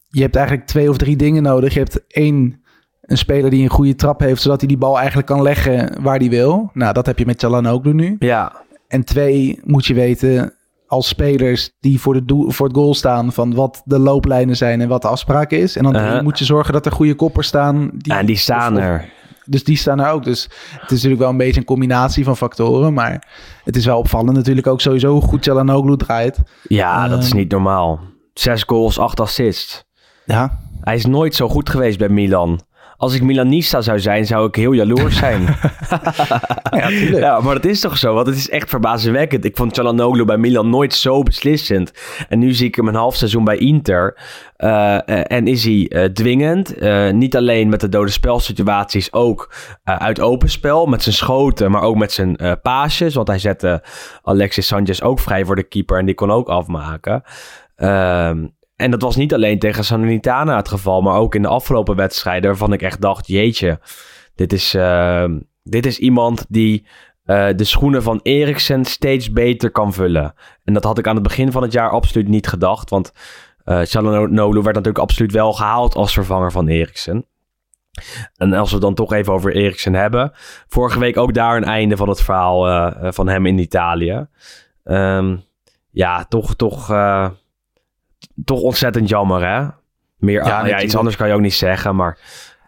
je 0.08 0.21
hebt 0.21 0.36
eigenlijk 0.36 0.67
twee 0.67 0.89
of 0.89 0.97
drie 0.97 1.15
dingen 1.15 1.43
nodig. 1.43 1.73
Je 1.73 1.80
hebt 1.80 2.08
één 2.08 2.62
een 3.02 3.17
speler 3.17 3.49
die 3.49 3.63
een 3.63 3.69
goede 3.69 3.95
trap 3.95 4.19
heeft, 4.19 4.41
zodat 4.41 4.60
hij 4.60 4.67
die 4.67 4.78
bal 4.78 4.97
eigenlijk 4.97 5.28
kan 5.28 5.41
leggen 5.41 6.02
waar 6.02 6.17
hij 6.17 6.30
wil. 6.30 6.69
Nou, 6.73 6.93
dat 6.93 7.06
heb 7.06 7.19
je 7.19 7.26
met 7.26 7.41
Chalan 7.41 7.67
ook 7.67 7.84
nu. 7.84 8.15
Ja. 8.19 8.62
En 8.88 9.04
twee, 9.04 9.60
moet 9.63 9.86
je 9.86 9.93
weten, 9.93 10.54
als 10.94 11.08
spelers 11.08 11.72
die 11.80 12.00
voor, 12.00 12.14
de 12.14 12.26
doel, 12.26 12.52
voor 12.52 12.68
het 12.68 12.76
goal 12.76 12.94
staan 12.94 13.34
van 13.34 13.54
wat 13.54 13.82
de 13.86 14.00
looplijnen 14.00 14.56
zijn 14.56 14.82
en 14.82 14.88
wat 14.88 15.02
de 15.02 15.08
afspraak 15.08 15.52
is. 15.52 15.76
En 15.76 15.84
dan 15.84 15.96
uh-huh. 15.96 16.22
moet 16.22 16.40
je 16.40 16.46
zorgen 16.46 16.74
dat 16.74 16.86
er 16.86 16.92
goede 16.92 17.16
koppers 17.16 17.48
staan. 17.48 17.90
Die, 17.94 18.14
en 18.14 18.26
die 18.26 18.36
staan 18.36 18.78
er. 18.78 19.10
Dus 19.46 19.64
die 19.64 19.78
staan 19.78 20.00
er 20.00 20.12
ook. 20.12 20.24
Dus 20.24 20.44
het 20.72 20.82
is 20.82 20.90
natuurlijk 20.90 21.22
wel 21.22 21.30
een 21.30 21.38
beetje 21.38 21.60
een 21.60 21.66
combinatie 21.66 22.24
van 22.24 22.38
factoren. 22.38 22.94
Maar 22.94 23.28
het 23.64 23.76
is 23.76 23.86
wel 23.86 23.98
opvallend 23.98 24.36
natuurlijk 24.36 24.68
ook 24.68 24.82
sowieso 24.82 25.12
hoe 25.12 25.22
goed 25.22 25.44
Chalanoglu 25.44 25.98
draait. 25.98 26.40
Ja, 26.68 27.08
dat 27.08 27.24
is 27.24 27.30
ehm, 27.30 27.38
niet 27.38 27.52
normaal. 27.52 28.00
Zes 28.34 28.64
goals, 28.64 29.00
acht 29.00 29.20
assists. 29.20 29.84
Ja. 30.26 30.60
Hij 30.82 30.96
is 30.96 31.06
nooit 31.06 31.36
zo 31.36 31.50
goed 31.50 31.70
geweest 31.70 31.98
bij 31.98 32.10
Milan. 32.10 32.60
Als 33.04 33.16
ik 33.16 33.22
Milanista 33.22 33.82
zou 33.82 34.00
zijn, 34.00 34.26
zou 34.26 34.48
ik 34.48 34.56
heel 34.56 34.72
jaloers 34.72 35.18
zijn. 35.18 35.42
ja, 36.72 36.89
ja, 36.89 37.39
maar 37.39 37.54
dat 37.54 37.66
is 37.66 37.80
toch 37.80 37.98
zo? 37.98 38.13
Want 38.13 38.28
het 38.28 38.36
is 38.36 38.50
echt 38.50 38.70
verbazingwekkend. 38.70 39.46
Ik 39.46 39.58
vond 39.58 39.76
Cialanoglu 39.76 40.26
bij 40.26 40.38
Milan 40.38 40.70
nooit 40.70 40.94
zo 40.94 41.24
beslissend. 41.24 41.92
En 42.30 42.39
nu 42.39 42.54
zie 42.54 42.68
ik 42.68 42.76
hem 42.76 42.88
een 42.88 42.96
half 42.96 43.16
seizoen 43.16 43.44
bij 43.44 43.58
Inter. 43.58 44.18
Uh, 44.58 45.32
en 45.32 45.48
is 45.48 45.63
hij 45.63 45.89
uh, 45.89 46.06
dwingend. 46.06 46.76
niet 47.12 47.36
alleen 47.36 47.70
met 47.70 47.80
de 47.80 47.89
dode 47.89 48.12
spelsituaties, 48.12 49.13
ook 49.13 49.54
uit 49.84 50.20
open 50.20 50.50
spel. 50.50 50.86
Met 50.86 51.04
zijn 51.04 51.16
schoten, 51.16 51.72
maar 51.72 51.82
ook 51.82 51.98
met 51.98 52.12
zijn 52.12 52.38
paasjes. 52.62 53.16
Want 53.16 53.28
hij 53.28 53.39
zette 53.39 53.84
Alexis 54.22 54.68
Sanchez 54.68 55.02
ook 55.02 55.20
vrij 55.20 55.46
voor 55.46 55.56
de 55.56 55.63
keeper. 55.63 55.98
En 55.98 56.06
die 56.06 56.16
kon 56.16 56.32
ook 56.32 56.50
afmaken. 56.50 57.24
Ehm, 57.76 58.46
en 58.76 58.92
dat 58.92 59.02
was 59.02 59.16
niet 59.16 59.34
alleen 59.34 59.60
tegen 59.60 59.84
Sanitana 59.84 60.56
het 60.56 60.68
geval, 60.68 61.02
maar 61.02 61.16
ook 61.16 61.36
in 61.36 61.42
de 61.42 61.48
afgelopen 61.48 61.96
wedstrijden 61.96 62.50
waarvan 62.50 62.74
ik 62.74 62.82
echt 62.82 63.02
dacht, 63.02 63.28
jeetje, 63.28 63.80
dit 64.36 64.54
is, 64.54 64.76
uh, 64.76 65.26
dit 65.64 65.86
is 65.86 66.00
iemand 66.00 66.46
die 66.50 66.86
uh, 67.26 67.48
de 67.56 67.64
schoenen 67.64 68.04
van 68.04 68.20
Eriksen 68.24 68.86
steeds 68.86 69.32
beter 69.32 69.72
kan 69.72 69.94
vullen. 69.94 70.34
En 70.64 70.74
dat 70.74 70.84
had 70.84 70.98
ik 70.98 71.08
aan 71.08 71.16
het 71.16 71.24
begin 71.24 71.52
van 71.52 71.62
het 71.62 71.72
jaar 71.72 71.90
absoluut 71.90 72.28
niet 72.28 72.48
gedacht, 72.48 72.90
want 72.90 73.12
uh, 73.66 73.84
Nolu 74.28 74.62
werd 74.62 74.76
natuurlijk 74.76 74.98
absoluut 74.98 75.32
wel 75.32 75.54
gehaald 75.54 75.96
als 75.96 76.14
vervanger 76.14 76.52
van 76.52 76.68
Eriksen. 76.68 77.26
En 78.38 78.54
als 78.54 78.72
we 78.72 78.80
dan 78.80 78.94
toch 78.94 79.14
even 79.14 79.34
over 79.34 79.56
Eriksen 79.56 79.94
hebben. 79.94 80.32
Vorige 80.68 81.00
week 81.00 81.18
ook 81.18 81.34
daar 81.34 81.58
een 81.58 81.64
einde 81.64 81.98
van 81.98 82.10
het 82.10 82.22
verhaal 82.22 82.70
uh, 82.70 83.12
van 83.12 83.28
hem 83.28 83.46
in 83.46 83.58
Italië. 83.58 84.28
Um, 84.84 85.44
ja, 85.92 86.26
toch, 86.26 86.56
toch 86.56 86.90
toch 88.46 88.62
ontzettend 88.62 89.10
jammer, 89.10 89.48
hè? 89.48 89.67
Meer, 90.17 90.46
ja, 90.46 90.65
ja 90.65 90.82
iets 90.82 90.96
anders 90.96 91.15
kan 91.15 91.28
je 91.28 91.34
ook 91.34 91.41
niet 91.41 91.54
zeggen, 91.54 91.96
maar... 91.96 92.17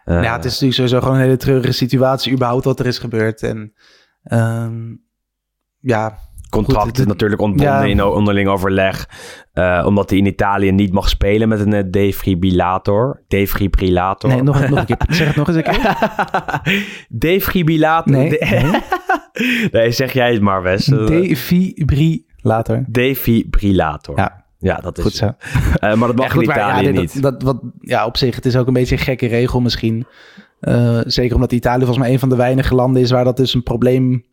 Uh, 0.04 0.22
ja, 0.22 0.32
het 0.32 0.44
is 0.44 0.50
natuurlijk 0.50 0.74
sowieso 0.74 1.00
gewoon 1.00 1.14
een 1.14 1.22
hele 1.22 1.36
treurige 1.36 1.72
situatie 1.72 2.32
überhaupt 2.32 2.64
wat 2.64 2.80
er 2.80 2.86
is 2.86 2.98
gebeurd. 2.98 3.42
En 3.42 3.72
um, 4.24 5.04
ja... 5.78 6.18
Contract 6.50 6.98
is 6.98 7.06
natuurlijk 7.06 7.40
ontbonden 7.40 7.88
in 7.88 8.04
onderling 8.04 8.48
overleg. 8.48 9.08
Uh, 9.54 9.82
omdat 9.86 10.10
hij 10.10 10.18
in 10.18 10.26
Italië 10.26 10.72
niet 10.72 10.92
mag 10.92 11.08
spelen 11.08 11.48
met 11.48 11.60
een 11.60 11.74
uh, 11.74 11.80
defibrillator. 11.90 13.22
Defibrillator. 13.28 14.30
Nee, 14.30 14.42
nog, 14.42 14.68
nog 14.68 14.78
een 14.78 14.86
keer. 14.86 14.96
Zeg 15.08 15.26
het 15.26 15.36
nog 15.36 15.48
eens 15.48 15.56
een 15.56 15.62
keer. 15.62 15.96
defibrillator. 17.08 18.12
Nee, 18.12 18.38
nee. 18.38 18.80
nee. 19.72 19.90
zeg 19.90 20.12
jij 20.12 20.32
het 20.32 20.42
maar, 20.42 20.62
Wes. 20.62 20.84
Defibrillator. 20.84 22.84
Defibrillator. 22.88 24.18
Ja. 24.18 24.45
Ja, 24.58 24.76
dat 24.76 24.98
is 24.98 25.04
goed 25.04 25.14
zo. 25.14 25.24
Uh, 25.24 25.32
maar 25.98 26.08
dat 26.08 26.16
mag 26.16 26.34
ja, 26.34 26.40
in 26.40 26.42
Italië 26.42 26.90
niet. 26.90 27.22
Dat, 27.22 27.40
dat, 27.40 27.42
wat, 27.42 27.60
ja, 27.80 28.06
op 28.06 28.16
zich, 28.16 28.34
het 28.34 28.46
is 28.46 28.56
ook 28.56 28.66
een 28.66 28.72
beetje 28.72 28.96
een 28.96 29.02
gekke 29.02 29.26
regel 29.26 29.60
misschien. 29.60 30.06
Uh, 30.60 31.00
zeker 31.04 31.34
omdat 31.34 31.52
Italië 31.52 31.84
volgens 31.84 31.98
mij 31.98 32.12
een 32.12 32.18
van 32.18 32.28
de 32.28 32.36
weinige 32.36 32.74
landen 32.74 33.02
is 33.02 33.10
waar 33.10 33.24
dat 33.24 33.36
dus 33.36 33.54
een 33.54 33.62
probleem 33.62 34.24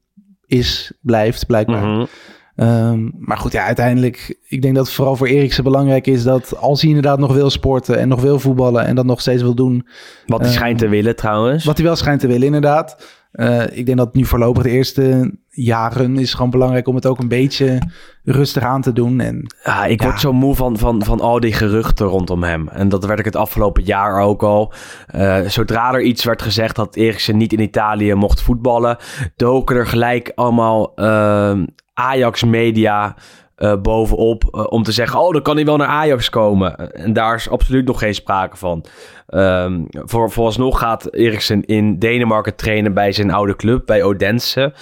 is, 0.46 0.92
blijft, 1.02 1.46
blijkbaar. 1.46 1.86
Mm 1.86 2.08
-hmm. 2.56 2.68
um, 2.68 3.12
maar 3.18 3.38
goed, 3.38 3.52
ja, 3.52 3.66
uiteindelijk, 3.66 4.38
ik 4.48 4.62
denk 4.62 4.76
dat 4.76 4.86
het 4.86 4.96
vooral 4.96 5.16
voor 5.16 5.28
Eriksen 5.28 5.64
belangrijk 5.64 6.08
is 6.08 6.24
dat 6.24 6.58
als 6.58 6.82
hij 6.82 6.90
inderdaad 6.90 7.20
nog 7.20 7.34
wil 7.34 7.50
sporten 7.50 8.00
en 8.00 8.08
nog 8.08 8.22
wil 8.22 8.40
voetballen 8.40 8.86
en 8.86 8.96
dat 8.96 9.06
nog 9.06 9.22
steeds 9.22 9.42
wil 9.42 9.56
doen. 9.56 9.88
Wat 10.26 10.40
hij 10.40 10.50
uh, 10.50 10.56
schijnt 10.56 10.80
te 10.80 10.88
willen 10.88 11.16
trouwens. 11.16 11.66
Wat 11.66 11.78
hij 11.78 11.86
wel 11.86 11.96
schijnt 11.96 12.20
te 12.20 12.28
willen, 12.28 12.46
inderdaad. 12.46 13.22
Uh, 13.34 13.78
ik 13.78 13.86
denk 13.86 13.98
dat 13.98 14.16
nu 14.16 14.26
voorlopig 14.26 14.64
de 14.64 14.70
eerste 14.70 15.34
jaren 15.50 16.18
is 16.18 16.34
gewoon 16.34 16.50
belangrijk 16.50 16.88
om 16.88 16.96
het 16.96 17.06
ook 17.06 17.20
een 17.20 17.28
beetje 17.28 17.80
rustig 18.24 18.64
aan 18.64 18.82
te 18.82 18.94
doen. 18.94 19.20
En, 19.20 19.54
ja, 19.64 19.86
ik 19.86 20.02
word 20.02 20.20
zo 20.20 20.34
moe 20.34 20.56
van, 20.56 20.78
van, 20.78 21.04
van 21.04 21.20
al 21.20 21.40
die 21.40 21.54
geruchten 21.54 22.06
rondom 22.06 22.44
hem. 22.44 22.68
En 22.68 22.90
dat 22.90 23.06
werd 23.06 23.20
ik 23.20 23.26
het 23.26 23.36
afgelopen 23.36 23.84
jaar 23.84 24.22
ook 24.22 24.44
al. 24.44 24.74
Uh, 25.16 25.40
zodra 25.48 25.94
er 25.94 26.02
iets 26.02 26.24
werd 26.24 26.42
gezegd 26.42 26.76
dat 26.76 26.96
Eriksen 26.96 27.38
niet 27.38 27.54
in 27.54 27.60
Italië 27.60 28.14
mocht 28.14 28.42
voetballen, 28.42 28.98
doken 29.36 29.76
er 29.76 29.88
gelijk 29.88 30.32
allemaal 30.36 30.92
uh, 30.96 31.64
Ajax-media 31.94 33.16
uh, 33.58 33.76
bovenop 33.82 34.44
uh, 34.52 34.64
om 34.70 34.84
te 34.84 34.92
zeggen: 34.92 35.20
Oh, 35.20 35.32
dan 35.32 35.42
kan 35.42 35.56
hij 35.56 35.66
wel 35.66 35.78
naar 35.78 35.88
Ajax 35.88 36.30
komen. 36.30 36.94
En 36.94 37.14
daar 37.14 37.36
is 37.36 37.50
absoluut 37.50 37.86
nog 37.86 38.00
geen 38.00 38.16
sprake 38.16 38.58
van. 38.58 38.86
Um, 39.28 39.88
voor, 39.90 40.32
vooralsnog 40.32 40.80
gaat 40.80 41.14
Eriksen 41.14 41.66
in 41.66 42.00
Denemarken 42.00 42.56
trainen 42.56 42.94
bij 42.94 43.12
zijn 43.12 43.32
oude 43.32 43.56
club, 43.56 43.86
bij 43.86 44.04
Odense. 44.04 44.74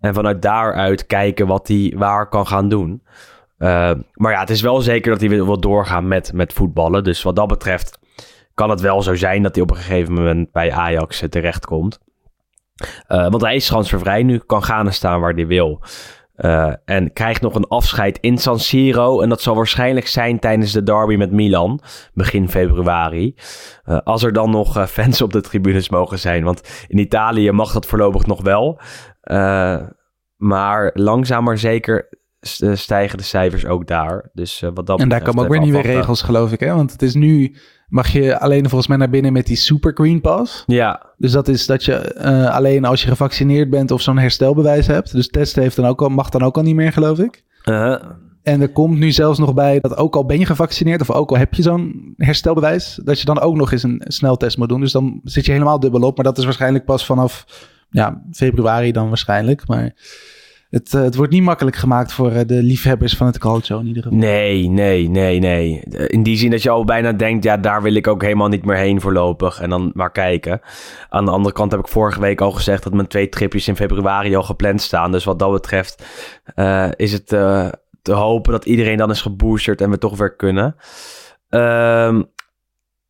En 0.00 0.14
vanuit 0.14 0.42
daaruit 0.42 1.06
kijken 1.06 1.46
wat 1.46 1.68
hij 1.68 1.94
waar 1.96 2.28
kan 2.28 2.46
gaan 2.46 2.68
doen. 2.68 3.02
Uh, 3.58 3.90
maar 4.12 4.32
ja, 4.32 4.40
het 4.40 4.50
is 4.50 4.60
wel 4.60 4.80
zeker 4.80 5.10
dat 5.10 5.20
hij 5.20 5.28
wil 5.28 5.60
doorgaan 5.60 6.08
met, 6.08 6.32
met 6.32 6.52
voetballen. 6.52 7.04
Dus 7.04 7.22
wat 7.22 7.36
dat 7.36 7.48
betreft 7.48 7.98
kan 8.54 8.70
het 8.70 8.80
wel 8.80 9.02
zo 9.02 9.14
zijn 9.14 9.42
dat 9.42 9.54
hij 9.54 9.64
op 9.64 9.70
een 9.70 9.76
gegeven 9.76 10.12
moment 10.12 10.52
bij 10.52 10.72
Ajax 10.72 11.24
terechtkomt. 11.30 11.98
Uh, 13.08 13.28
want 13.28 13.42
hij 13.42 13.54
is 13.54 13.66
transfervrij 13.66 14.22
nu, 14.22 14.38
kan 14.38 14.62
gaan 14.62 14.86
en 14.86 14.92
staan 14.92 15.20
waar 15.20 15.34
hij 15.34 15.46
wil. 15.46 15.80
Uh, 16.36 16.72
en 16.84 17.12
krijgt 17.12 17.40
nog 17.40 17.54
een 17.54 17.68
afscheid 17.68 18.18
in 18.20 18.38
San 18.38 18.58
Siro. 18.58 19.20
En 19.20 19.28
dat 19.28 19.42
zal 19.42 19.54
waarschijnlijk 19.54 20.06
zijn 20.06 20.38
tijdens 20.38 20.72
de 20.72 20.82
derby 20.82 21.16
met 21.16 21.30
Milan. 21.30 21.80
Begin 22.14 22.48
februari. 22.48 23.34
Uh, 23.86 23.98
als 24.04 24.22
er 24.22 24.32
dan 24.32 24.50
nog 24.50 24.76
uh, 24.76 24.86
fans 24.86 25.22
op 25.22 25.32
de 25.32 25.40
tribunes 25.40 25.88
mogen 25.88 26.18
zijn. 26.18 26.44
Want 26.44 26.86
in 26.88 26.98
Italië 26.98 27.50
mag 27.50 27.72
dat 27.72 27.86
voorlopig 27.86 28.26
nog 28.26 28.42
wel. 28.42 28.80
maar 30.36 30.90
langzaam 30.94 31.44
maar 31.44 31.58
zeker 31.58 32.08
stijgen 32.74 33.18
de 33.18 33.24
cijfers 33.24 33.66
ook 33.66 33.86
daar. 33.86 34.30
Dus 34.32 34.62
wat 34.74 34.86
dat 34.86 35.00
En 35.00 35.08
daar 35.08 35.22
komen 35.22 35.44
ook 35.44 35.50
weer 35.50 35.60
nieuwe 35.60 35.80
regels, 35.80 36.22
geloof 36.22 36.52
ik. 36.52 36.60
Hè? 36.60 36.74
Want 36.74 36.92
het 36.92 37.02
is 37.02 37.14
nu 37.14 37.56
mag 37.88 38.08
je 38.08 38.38
alleen 38.38 38.68
volgens 38.68 38.86
mij 38.86 38.96
naar 38.96 39.10
binnen 39.10 39.32
met 39.32 39.46
die 39.46 39.56
Super 39.56 39.92
Green 39.94 40.20
Pass. 40.20 40.62
Ja. 40.66 41.06
Dus 41.16 41.32
dat 41.32 41.48
is 41.48 41.66
dat 41.66 41.84
je 41.84 42.14
uh, 42.24 42.54
alleen 42.54 42.84
als 42.84 43.02
je 43.02 43.08
gevaccineerd 43.08 43.70
bent 43.70 43.90
of 43.90 44.00
zo'n 44.00 44.18
herstelbewijs 44.18 44.86
hebt. 44.86 45.12
Dus 45.12 45.28
testen 45.28 45.62
heeft 45.62 45.76
dan 45.76 45.86
ook 45.86 46.02
al, 46.02 46.08
mag 46.08 46.28
dan 46.28 46.42
ook 46.42 46.56
al 46.56 46.62
niet 46.62 46.74
meer, 46.74 46.92
geloof 46.92 47.18
ik. 47.18 47.44
Uh. 47.64 47.96
En 48.42 48.60
er 48.60 48.72
komt 48.72 48.98
nu 48.98 49.12
zelfs 49.12 49.38
nog 49.38 49.54
bij 49.54 49.80
dat 49.80 49.96
ook 49.96 50.14
al 50.16 50.26
ben 50.26 50.38
je 50.38 50.46
gevaccineerd 50.46 51.00
of 51.00 51.10
ook 51.10 51.30
al 51.30 51.36
heb 51.36 51.54
je 51.54 51.62
zo'n 51.62 52.14
herstelbewijs, 52.16 53.00
dat 53.04 53.18
je 53.18 53.24
dan 53.24 53.40
ook 53.40 53.56
nog 53.56 53.72
eens 53.72 53.82
een 53.82 54.02
sneltest 54.06 54.58
moet 54.58 54.68
doen. 54.68 54.80
Dus 54.80 54.92
dan 54.92 55.20
zit 55.24 55.44
je 55.44 55.52
helemaal 55.52 55.80
dubbel 55.80 56.02
op. 56.02 56.16
Maar 56.16 56.24
dat 56.24 56.38
is 56.38 56.44
waarschijnlijk 56.44 56.84
pas 56.84 57.06
vanaf 57.06 57.44
ja, 57.90 58.22
februari 58.32 58.92
dan 58.92 59.08
waarschijnlijk. 59.08 59.66
Maar 59.66 59.94
het, 60.74 60.92
uh, 60.92 61.02
het 61.02 61.16
wordt 61.16 61.32
niet 61.32 61.42
makkelijk 61.42 61.76
gemaakt 61.76 62.12
voor 62.12 62.32
uh, 62.32 62.40
de 62.46 62.62
liefhebbers 62.62 63.16
van 63.16 63.26
het 63.26 63.38
calcio 63.38 63.78
in 63.78 63.86
ieder 63.86 64.02
geval. 64.02 64.18
Nee, 64.18 64.68
nee, 64.68 65.08
nee, 65.08 65.38
nee. 65.38 65.80
In 66.06 66.22
die 66.22 66.36
zin 66.36 66.50
dat 66.50 66.62
je 66.62 66.70
al 66.70 66.84
bijna 66.84 67.12
denkt, 67.12 67.44
ja, 67.44 67.56
daar 67.56 67.82
wil 67.82 67.94
ik 67.94 68.06
ook 68.06 68.22
helemaal 68.22 68.48
niet 68.48 68.64
meer 68.64 68.76
heen 68.76 69.00
voorlopig. 69.00 69.60
En 69.60 69.70
dan 69.70 69.90
maar 69.94 70.10
kijken. 70.10 70.60
Aan 71.08 71.24
de 71.24 71.30
andere 71.30 71.54
kant 71.54 71.70
heb 71.70 71.80
ik 71.80 71.88
vorige 71.88 72.20
week 72.20 72.40
al 72.40 72.50
gezegd 72.50 72.82
dat 72.82 72.92
mijn 72.92 73.06
twee 73.06 73.28
tripjes 73.28 73.68
in 73.68 73.76
februari 73.76 74.36
al 74.36 74.42
gepland 74.42 74.82
staan. 74.82 75.12
Dus 75.12 75.24
wat 75.24 75.38
dat 75.38 75.52
betreft 75.52 76.04
is 76.96 77.12
het 77.12 77.26
te 78.02 78.12
hopen 78.12 78.52
dat 78.52 78.64
iedereen 78.64 78.96
dan 78.96 79.10
is 79.10 79.22
geboosterd 79.22 79.80
en 79.80 79.90
we 79.90 79.98
toch 79.98 80.16
weer 80.16 80.36
kunnen. 80.36 80.76
Ehm, 81.48 82.22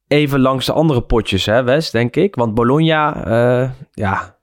even 0.09 0.41
langs 0.41 0.67
de 0.67 0.73
andere 0.73 1.03
potjes, 1.03 1.47
hè, 1.47 1.63
Wes, 1.63 1.91
denk 1.91 2.17
ik. 2.17 2.35
Want 2.35 2.55
Bologna, 2.55 3.75
ja, 3.91 4.34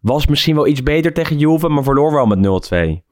was 0.00 0.26
misschien 0.26 0.54
wel 0.54 0.66
iets 0.66 0.82
beter 0.82 1.12
tegen 1.12 1.38
Juve, 1.38 1.68
maar 1.68 1.82
verloor 1.84 2.12
wel 2.12 2.26
met 2.26 2.38
0-2. 2.98 3.08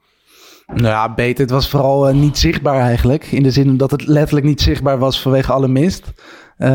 Nou 0.74 0.87
ja, 0.87 1.14
beter. 1.14 1.40
Het 1.44 1.51
was 1.51 1.68
vooral 1.68 2.09
uh, 2.09 2.14
niet 2.14 2.38
zichtbaar 2.38 2.81
eigenlijk. 2.81 3.24
In 3.24 3.42
de 3.42 3.51
zin 3.51 3.77
dat 3.77 3.90
het 3.90 4.07
letterlijk 4.07 4.46
niet 4.46 4.61
zichtbaar 4.61 4.98
was 4.98 5.20
vanwege 5.22 5.53
alle 5.53 5.68
mist. 5.68 6.12
Eh, 6.57 6.70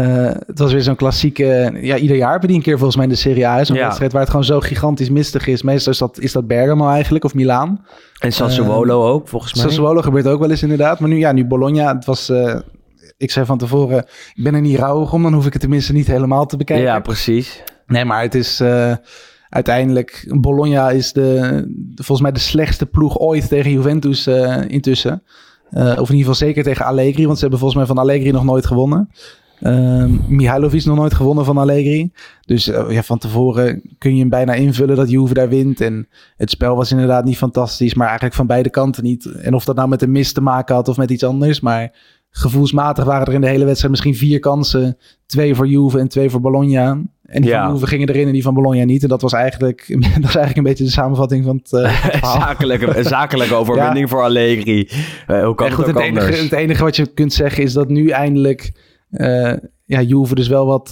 het 0.45 0.59
was 0.59 0.71
weer 0.71 0.81
zo'n 0.81 0.95
klassieke... 0.95 1.77
Ja, 1.81 1.95
ieder 1.97 2.17
jaar 2.17 2.31
hebben 2.31 2.47
die 2.47 2.57
een 2.57 2.63
keer 2.63 2.75
volgens 2.77 2.95
mij 2.95 3.05
in 3.05 3.11
de 3.11 3.17
Serie 3.17 3.47
A. 3.47 3.63
Zo'n 3.63 3.75
Ja. 3.75 3.83
wedstrijd 3.83 4.11
waar 4.11 4.21
het 4.21 4.29
gewoon 4.29 4.45
zo 4.45 4.59
gigantisch 4.59 5.09
mistig 5.09 5.47
is. 5.47 5.61
Meestal 5.63 5.91
is 5.91 5.97
dat, 5.97 6.19
is 6.19 6.31
dat 6.31 6.47
Bergamo 6.47 6.89
eigenlijk, 6.89 7.23
of 7.23 7.33
Milaan. 7.33 7.85
En 8.19 8.31
Sassuolo 8.31 9.07
ook, 9.11 9.27
volgens 9.27 9.53
mij. 9.53 9.63
Sassuolo 9.63 10.01
gebeurt 10.01 10.27
ook 10.27 10.39
wel 10.39 10.49
eens 10.49 10.63
inderdaad. 10.63 10.99
Maar 10.99 11.09
nu, 11.09 11.17
ja, 11.17 11.31
nu 11.31 11.45
Bologna, 11.45 11.95
het 11.95 12.05
was... 12.05 12.29
eh, 12.29 12.55
ik 13.17 13.31
zei 13.31 13.45
van 13.45 13.57
tevoren, 13.57 13.97
ik 14.33 14.43
ben 14.43 14.53
er 14.55 14.61
niet 14.61 14.77
rouwig 14.79 15.13
om. 15.13 15.23
Dan 15.23 15.33
hoef 15.33 15.45
ik 15.45 15.51
het 15.53 15.61
tenminste 15.61 15.93
niet 15.93 16.07
helemaal 16.07 16.45
te 16.45 16.57
bekijken. 16.57 16.85
Ja, 16.85 16.99
precies. 16.99 17.63
Nee, 17.87 18.05
maar 18.05 18.21
het 18.21 18.35
is 18.35 18.59
eh, 18.59 18.95
uiteindelijk... 19.53 20.33
Bologna 20.39 20.89
is 20.89 21.13
de, 21.13 21.25
volgens 21.95 22.21
mij 22.21 22.31
de 22.31 22.39
slechtste 22.39 22.85
ploeg 22.85 23.19
ooit 23.19 23.47
tegen 23.47 23.71
Juventus 23.71 24.27
eh, 24.27 24.61
intussen. 24.67 25.23
Eh, 25.69 25.85
of 25.85 26.09
in 26.09 26.15
ieder 26.15 26.17
geval 26.17 26.35
zeker 26.35 26.63
tegen 26.63 26.85
Allegri. 26.85 27.25
Want 27.25 27.35
ze 27.35 27.41
hebben 27.41 27.59
volgens 27.59 27.79
mij 27.79 27.95
van 27.95 28.03
Allegri 28.03 28.31
nog 28.31 28.43
nooit 28.43 28.65
gewonnen. 28.65 29.09
Ehm 29.59 30.11
Mihailovic 30.27 30.85
nog 30.85 30.97
nooit 30.97 31.13
gewonnen 31.13 31.45
van 31.45 31.57
Allegri. 31.57 32.11
Dus 32.45 32.67
eh, 32.67 32.91
ja, 32.91 33.03
van 33.03 33.17
tevoren 33.17 33.81
kun 33.97 34.13
je 34.13 34.19
hem 34.19 34.29
bijna 34.29 34.53
invullen 34.53 34.95
dat 34.95 35.09
Juve 35.09 35.33
daar 35.33 35.49
wint. 35.49 35.81
En 35.81 36.07
het 36.37 36.49
spel 36.49 36.75
was 36.75 36.91
inderdaad 36.91 37.25
niet 37.25 37.37
fantastisch. 37.37 37.93
Maar 37.93 38.05
eigenlijk 38.07 38.35
van 38.35 38.47
beide 38.47 38.69
kanten 38.69 39.03
niet. 39.03 39.25
En 39.25 39.53
of 39.53 39.65
dat 39.65 39.75
nou 39.75 39.89
met 39.89 40.01
een 40.01 40.11
mis 40.11 40.33
te 40.33 40.41
maken 40.41 40.75
had 40.75 40.87
of 40.87 40.97
met 40.97 41.11
iets 41.11 41.23
anders. 41.23 41.59
Maar 41.59 41.95
gevoelsmatig 42.29 43.05
waren 43.05 43.27
er 43.27 43.33
in 43.33 43.41
de 43.41 43.47
hele 43.47 43.65
wedstrijd 43.65 43.91
misschien 43.91 44.15
vier 44.15 44.39
kansen. 44.39 44.97
Twee 45.25 45.55
voor 45.55 45.67
Juve 45.67 45.99
en 45.99 46.07
twee 46.07 46.29
voor 46.29 46.41
Bologna. 46.41 47.01
En 47.23 47.41
die 47.41 47.51
Ja. 47.51 47.63
van 47.63 47.73
Juve 47.73 47.87
gingen 47.87 48.09
erin 48.09 48.27
en 48.27 48.33
die 48.33 48.43
van 48.43 48.53
Bologna 48.53 48.83
niet. 48.83 49.03
En 49.03 49.09
dat 49.09 49.21
was 49.21 49.33
eigenlijk, 49.33 49.85
dat 49.87 50.23
was 50.23 50.35
eigenlijk 50.35 50.57
een 50.57 50.63
beetje 50.63 50.83
de 50.83 50.89
samenvatting 50.89 51.43
van 51.43 51.55
het, 51.63 51.73
eh, 51.73 52.03
het 52.11 52.25
zakelijke, 52.25 53.03
zakelijke 53.03 53.53
overwinning 53.61 54.09
voor 54.09 54.21
Allegri. 54.21 54.89
Eh, 55.27 55.43
hoe 55.45 55.55
kan 55.55 55.65
En 55.67 55.71
het 55.71 55.81
goed, 55.81 55.93
het, 55.93 56.03
enige, 56.03 56.31
het 56.31 56.51
enige 56.51 56.83
wat 56.83 56.95
je 56.95 57.07
kunt 57.07 57.33
zeggen 57.33 57.63
is 57.63 57.73
dat 57.73 57.89
nu 57.89 58.09
eindelijk 58.09 58.71
eh 59.09 59.53
ja, 59.85 60.01
Juve 60.01 60.35
dus 60.35 60.47
wel 60.47 60.65
wat 60.65 60.89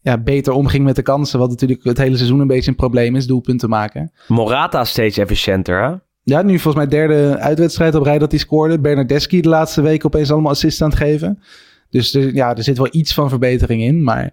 ja, 0.00 0.18
beter 0.18 0.52
omging 0.52 0.84
met 0.84 0.96
de 0.96 1.02
kansen. 1.02 1.38
Wat 1.38 1.48
natuurlijk 1.48 1.84
het 1.84 1.98
hele 1.98 2.16
seizoen 2.16 2.40
een 2.40 2.46
beetje 2.46 2.70
een 2.70 2.76
probleem 2.76 3.16
is, 3.16 3.26
doelpunten 3.26 3.68
maken. 3.68 4.12
Morata 4.28 4.84
steeds 4.84 5.18
efficiënter, 5.18 5.82
hè? 5.82 5.94
Ja, 6.22 6.42
nu 6.42 6.58
volgens 6.58 6.74
mij 6.74 6.86
derde 6.86 7.38
uitwedstrijd 7.38 7.94
op 7.94 8.02
rij 8.02 8.18
dat 8.18 8.30
hij 8.30 8.40
scoorde. 8.40 8.80
Bernardeschi 8.80 9.40
de 9.40 9.48
laatste 9.48 9.80
week 9.80 10.04
opeens 10.04 10.30
allemaal 10.30 10.50
assist 10.50 10.82
aan 10.82 10.88
het 10.88 10.98
geven. 10.98 11.42
Dus 11.90 12.14
er, 12.14 12.34
ja, 12.34 12.56
er 12.56 12.62
zit 12.62 12.78
wel 12.78 12.88
iets 12.90 13.14
van 13.14 13.28
verbetering 13.28 13.82
in. 13.82 14.02
Maar 14.02 14.30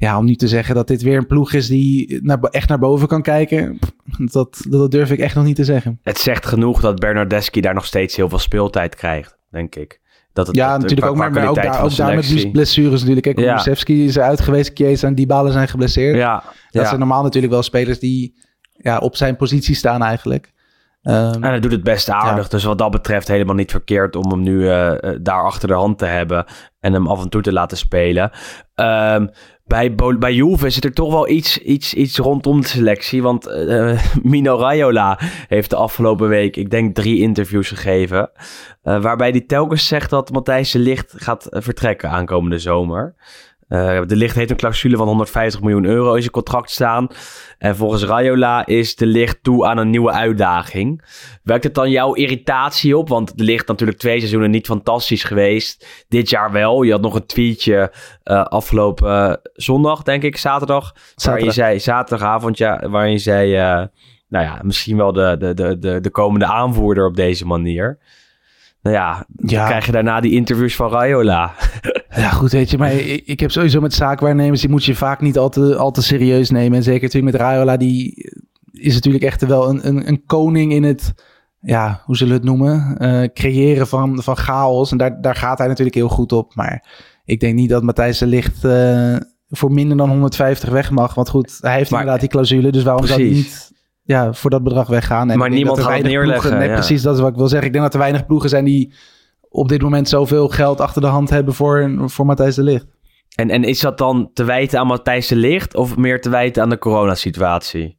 ja, 0.00 0.18
om 0.18 0.24
nu 0.24 0.34
te 0.34 0.48
zeggen 0.48 0.74
dat 0.74 0.88
dit 0.88 1.02
weer 1.02 1.16
een 1.16 1.26
ploeg 1.26 1.52
is 1.52 1.66
die 1.68 2.18
naar, 2.22 2.38
echt 2.40 2.68
naar 2.68 2.78
boven 2.78 3.08
kan 3.08 3.22
kijken. 3.22 3.78
Dat, 4.18 4.64
dat 4.68 4.90
durf 4.90 5.10
ik 5.10 5.18
echt 5.18 5.34
nog 5.34 5.44
niet 5.44 5.56
te 5.56 5.64
zeggen. 5.64 5.98
Het 6.02 6.18
zegt 6.18 6.46
genoeg 6.46 6.80
dat 6.80 6.98
Bernardeschi 6.98 7.60
daar 7.60 7.74
nog 7.74 7.84
steeds 7.86 8.16
heel 8.16 8.28
veel 8.28 8.38
speeltijd 8.38 8.94
krijgt, 8.94 9.38
denk 9.50 9.74
ik. 9.74 10.00
Dat 10.32 10.46
het, 10.46 10.56
Ja, 10.56 10.72
dat- 10.72 10.80
natuurlijk 10.80 11.08
ook, 11.08 11.16
maar, 11.16 11.32
maar 11.32 11.48
ook, 11.48 11.54
daar, 11.54 11.82
ook 11.82 11.96
daar 11.96 12.14
met 12.14 12.52
blessures 12.52 12.98
natuurlijk. 13.00 13.22
Kijk, 13.26 13.38
Ja. 13.38 13.66
Is 13.86 14.18
uit 14.18 14.40
geweest, 14.40 14.70
Chiesa 14.74 15.06
en 15.06 15.14
Dybala 15.14 15.50
zijn 15.50 15.68
geblesseerd. 15.68 16.16
Ja, 16.16 16.34
Dat 16.70 16.82
ja. 16.82 16.84
zijn 16.84 16.98
normaal 16.98 17.22
natuurlijk 17.22 17.52
wel 17.52 17.62
spelers 17.62 17.98
die 17.98 18.34
ja, 18.72 18.98
op 18.98 19.16
zijn 19.16 19.36
positie 19.36 19.74
staan 19.74 20.02
eigenlijk. 20.02 20.52
Ehm, 21.02 21.32
En 21.34 21.42
hij 21.42 21.60
doet 21.60 21.72
het 21.72 21.82
best 21.82 22.10
aardig. 22.10 22.48
Dus 22.48 22.64
wat 22.64 22.78
dat 22.78 22.90
betreft 22.90 23.28
helemaal 23.28 23.54
niet 23.54 23.70
verkeerd 23.70 24.16
om 24.16 24.30
hem 24.30 24.42
nu 24.42 24.68
eh, 24.68 24.90
eh, 25.04 25.18
daar 25.22 25.42
achter 25.44 25.68
de 25.68 25.74
hand 25.74 25.98
te 25.98 26.06
hebben. 26.06 26.44
En 26.80 26.92
hem 26.92 27.06
af 27.06 27.22
en 27.22 27.28
toe 27.28 27.42
te 27.42 27.52
laten 27.52 27.76
spelen. 27.76 28.30
Ehm, 28.74 29.26
bij, 29.70 29.94
bij 30.18 30.34
Juve 30.34 30.70
zit 30.70 30.84
er 30.84 30.92
toch 30.92 31.12
wel 31.12 31.28
iets, 31.28 31.58
iets, 31.58 31.94
iets 31.94 32.18
rondom 32.18 32.60
de 32.60 32.66
selectie. 32.66 33.22
Want 33.22 33.46
eh, 33.46 34.04
Mino 34.22 34.58
Raiola 34.58 35.18
heeft 35.48 35.70
de 35.70 35.76
afgelopen 35.76 36.28
week, 36.28 36.56
ik 36.56 36.70
denk, 36.70 36.94
drie 36.94 37.20
interviews 37.20 37.68
gegeven. 37.68 38.30
eh, 38.82 39.02
waarbij 39.02 39.30
hij 39.30 39.40
telkens 39.40 39.86
zegt 39.86 40.10
dat 40.10 40.32
Matthijs 40.32 40.70
de 40.70 40.78
Ligt 40.78 41.14
gaat 41.16 41.46
eh, 41.46 41.62
vertrekken 41.62 42.10
aankomende 42.10 42.58
zomer. 42.58 43.14
Eh, 43.70 44.00
de 44.06 44.16
Ligt 44.16 44.36
heeft 44.36 44.50
een 44.50 44.56
clausule 44.56 44.96
van 44.96 45.06
150 45.06 45.60
miljoen 45.60 45.84
euro 45.84 46.14
in 46.14 46.20
zijn 46.20 46.32
contract 46.32 46.70
staan. 46.70 47.08
En 47.58 47.76
volgens 47.76 48.04
Raiola 48.04 48.66
is 48.66 48.96
de 48.96 49.06
Ligt 49.06 49.42
toe 49.42 49.66
aan 49.66 49.78
een 49.78 49.90
nieuwe 49.90 50.12
uitdaging. 50.12 51.04
Werkt 51.42 51.64
het 51.64 51.74
dan 51.74 51.90
jouw 51.90 52.12
irritatie 52.12 52.96
op? 52.96 53.08
Want 53.08 53.38
de 53.38 53.44
Ligt 53.44 53.66
natuurlijk 53.66 53.98
twee 53.98 54.18
seizoenen 54.18 54.50
niet 54.50 54.66
fantastisch 54.66 55.24
geweest. 55.24 56.04
Dit 56.08 56.30
jaar 56.30 56.52
wel. 56.52 56.82
Je 56.82 56.92
had 56.92 57.00
nog 57.00 57.14
een 57.14 57.26
tweetje 57.26 57.92
eh, 58.22 58.44
afgelopen 58.44 59.28
eh, 59.28 59.34
zondag, 59.52 60.02
denk 60.02 60.22
ik, 60.22 60.36
zaterdag. 60.36 60.92
Waar 60.92 61.02
je 61.04 61.12
Zaterdag. 61.14 61.54
zei, 61.54 61.80
zaterdagavond, 61.80 62.58
ja, 62.58 62.88
waarin 62.88 63.12
je 63.12 63.18
zei... 63.18 63.52
nou 64.28 64.44
ja, 64.44 64.58
misschien 64.62 64.96
wel 64.96 65.12
de, 65.12 65.36
de, 65.38 65.54
de, 65.54 65.78
de, 65.78 66.00
de 66.00 66.10
komende 66.10 66.46
aanvoerder 66.46 67.06
op 67.06 67.16
deze 67.16 67.46
manier. 67.46 67.98
Nou 68.82 68.96
ja, 68.96 69.24
dan 69.28 69.64
krijg 69.64 69.86
je 69.86 69.92
daarna 69.92 70.20
die 70.20 70.32
interviews 70.32 70.76
van 70.76 70.90
Raiola. 70.90 71.52
Ja, 72.16 72.28
goed, 72.30 72.52
weet 72.52 72.70
je, 72.70 72.78
maar 72.78 72.92
ik, 72.92 73.22
ik 73.26 73.40
heb 73.40 73.50
sowieso 73.50 73.80
met 73.80 73.94
zaakwaarnemers, 73.94 74.60
die 74.60 74.70
moet 74.70 74.84
je 74.84 74.94
vaak 74.94 75.20
niet 75.20 75.38
al 75.38 75.48
te, 75.48 75.76
al 75.76 75.90
te 75.90 76.02
serieus 76.02 76.50
nemen. 76.50 76.76
En 76.78 76.82
zeker 76.82 77.02
natuurlijk 77.02 77.32
met 77.32 77.42
Raiola, 77.42 77.76
die 77.76 78.30
is 78.72 78.94
natuurlijk 78.94 79.24
echt 79.24 79.46
wel 79.46 79.68
een, 79.68 79.86
een, 79.86 80.08
een 80.08 80.22
koning 80.26 80.72
in 80.72 80.82
het, 80.82 81.12
ja, 81.60 82.02
hoe 82.04 82.16
zullen 82.16 82.32
we 82.32 82.38
het 82.38 82.48
noemen? 82.48 82.96
Eh, 82.98 83.28
creëren 83.34 83.86
van, 83.88 84.22
van 84.22 84.36
chaos. 84.36 84.90
En 84.90 84.98
daar, 84.98 85.20
daar 85.20 85.34
gaat 85.34 85.58
hij 85.58 85.66
natuurlijk 85.68 85.96
heel 85.96 86.08
goed 86.08 86.32
op. 86.32 86.54
Maar 86.54 86.84
ik 87.24 87.40
denk 87.40 87.54
niet 87.54 87.68
dat 87.70 87.82
Matthijs 87.82 88.18
de 88.18 88.26
Ligt 88.26 88.64
eh, 88.64 89.16
voor 89.48 89.72
minder 89.72 89.96
dan 89.96 90.08
150 90.08 90.68
weg 90.68 90.90
mag. 90.90 91.14
Want 91.14 91.28
goed, 91.28 91.58
hij 91.60 91.76
heeft 91.76 91.90
Maar- 91.90 91.98
inderdaad 92.00 92.20
die 92.22 92.30
clausule, 92.30 92.70
dus 92.72 92.82
waarom 92.82 93.06
zou 93.06 93.20
hij 93.22 93.30
niet 93.30 93.70
ja, 94.02 94.32
voor 94.32 94.50
dat 94.50 94.62
bedrag 94.62 94.88
weggaan? 94.88 95.30
En 95.30 95.38
Maar 95.38 95.50
niemand 95.50 95.78
gaat 95.80 96.02
neerleggen, 96.02 96.40
ploegen- 96.40 96.58
nee, 96.58 96.68
ja. 96.68 96.74
precies, 96.74 97.02
dat 97.02 97.14
is 97.14 97.20
wat 97.20 97.30
ik 97.30 97.36
wil 97.36 97.48
zeggen. 97.48 97.66
Ik 97.66 97.72
denk 97.72 97.84
dat 97.84 97.94
er 97.94 98.00
weinig 98.00 98.26
ploegen 98.26 98.48
zijn 98.48 98.64
die 98.64 98.92
op 99.50 99.68
dit 99.68 99.82
moment 99.82 100.08
zoveel 100.08 100.48
geld 100.48 100.80
achter 100.80 101.02
de 101.02 101.08
hand 101.08 101.30
hebben 101.30 101.54
voor, 101.54 101.92
voor 102.04 102.26
Matthijs 102.26 102.54
de 102.54 102.62
Ligt. 102.62 102.86
En, 103.34 103.50
en 103.50 103.64
is 103.64 103.80
dat 103.80 103.98
dan 103.98 104.30
te 104.32 104.44
wijten 104.44 104.78
aan 104.78 104.86
Matthijs 104.86 105.28
de 105.28 105.36
Ligt 105.36 105.74
of 105.74 105.96
meer 105.96 106.20
te 106.20 106.30
wijten 106.30 106.62
aan 106.62 106.70
de 106.70 106.78
coronasituatie? 106.78 107.98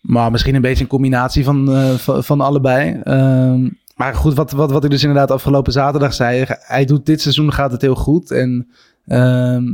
Maar 0.00 0.30
misschien 0.30 0.54
een 0.54 0.60
beetje 0.60 0.82
een 0.82 0.90
combinatie 0.90 1.44
van, 1.44 1.72
eh, 1.74 1.90
van, 1.90 2.24
van 2.24 2.40
allebei. 2.40 3.00
Ehm, 3.02 3.68
maar 3.94 4.14
goed, 4.14 4.34
wat, 4.34 4.50
wat, 4.50 4.70
wat 4.70 4.84
ik 4.84 4.90
dus 4.90 5.02
inderdaad 5.02 5.30
afgelopen 5.30 5.72
zaterdag 5.72 6.14
zei. 6.14 6.44
Hij 6.48 6.84
doet 6.84 7.06
dit 7.06 7.20
seizoen 7.20 7.52
gaat 7.52 7.72
het 7.72 7.80
heel 7.80 7.94
goed. 7.94 8.30
En 8.30 8.70
ehm, 9.06 9.64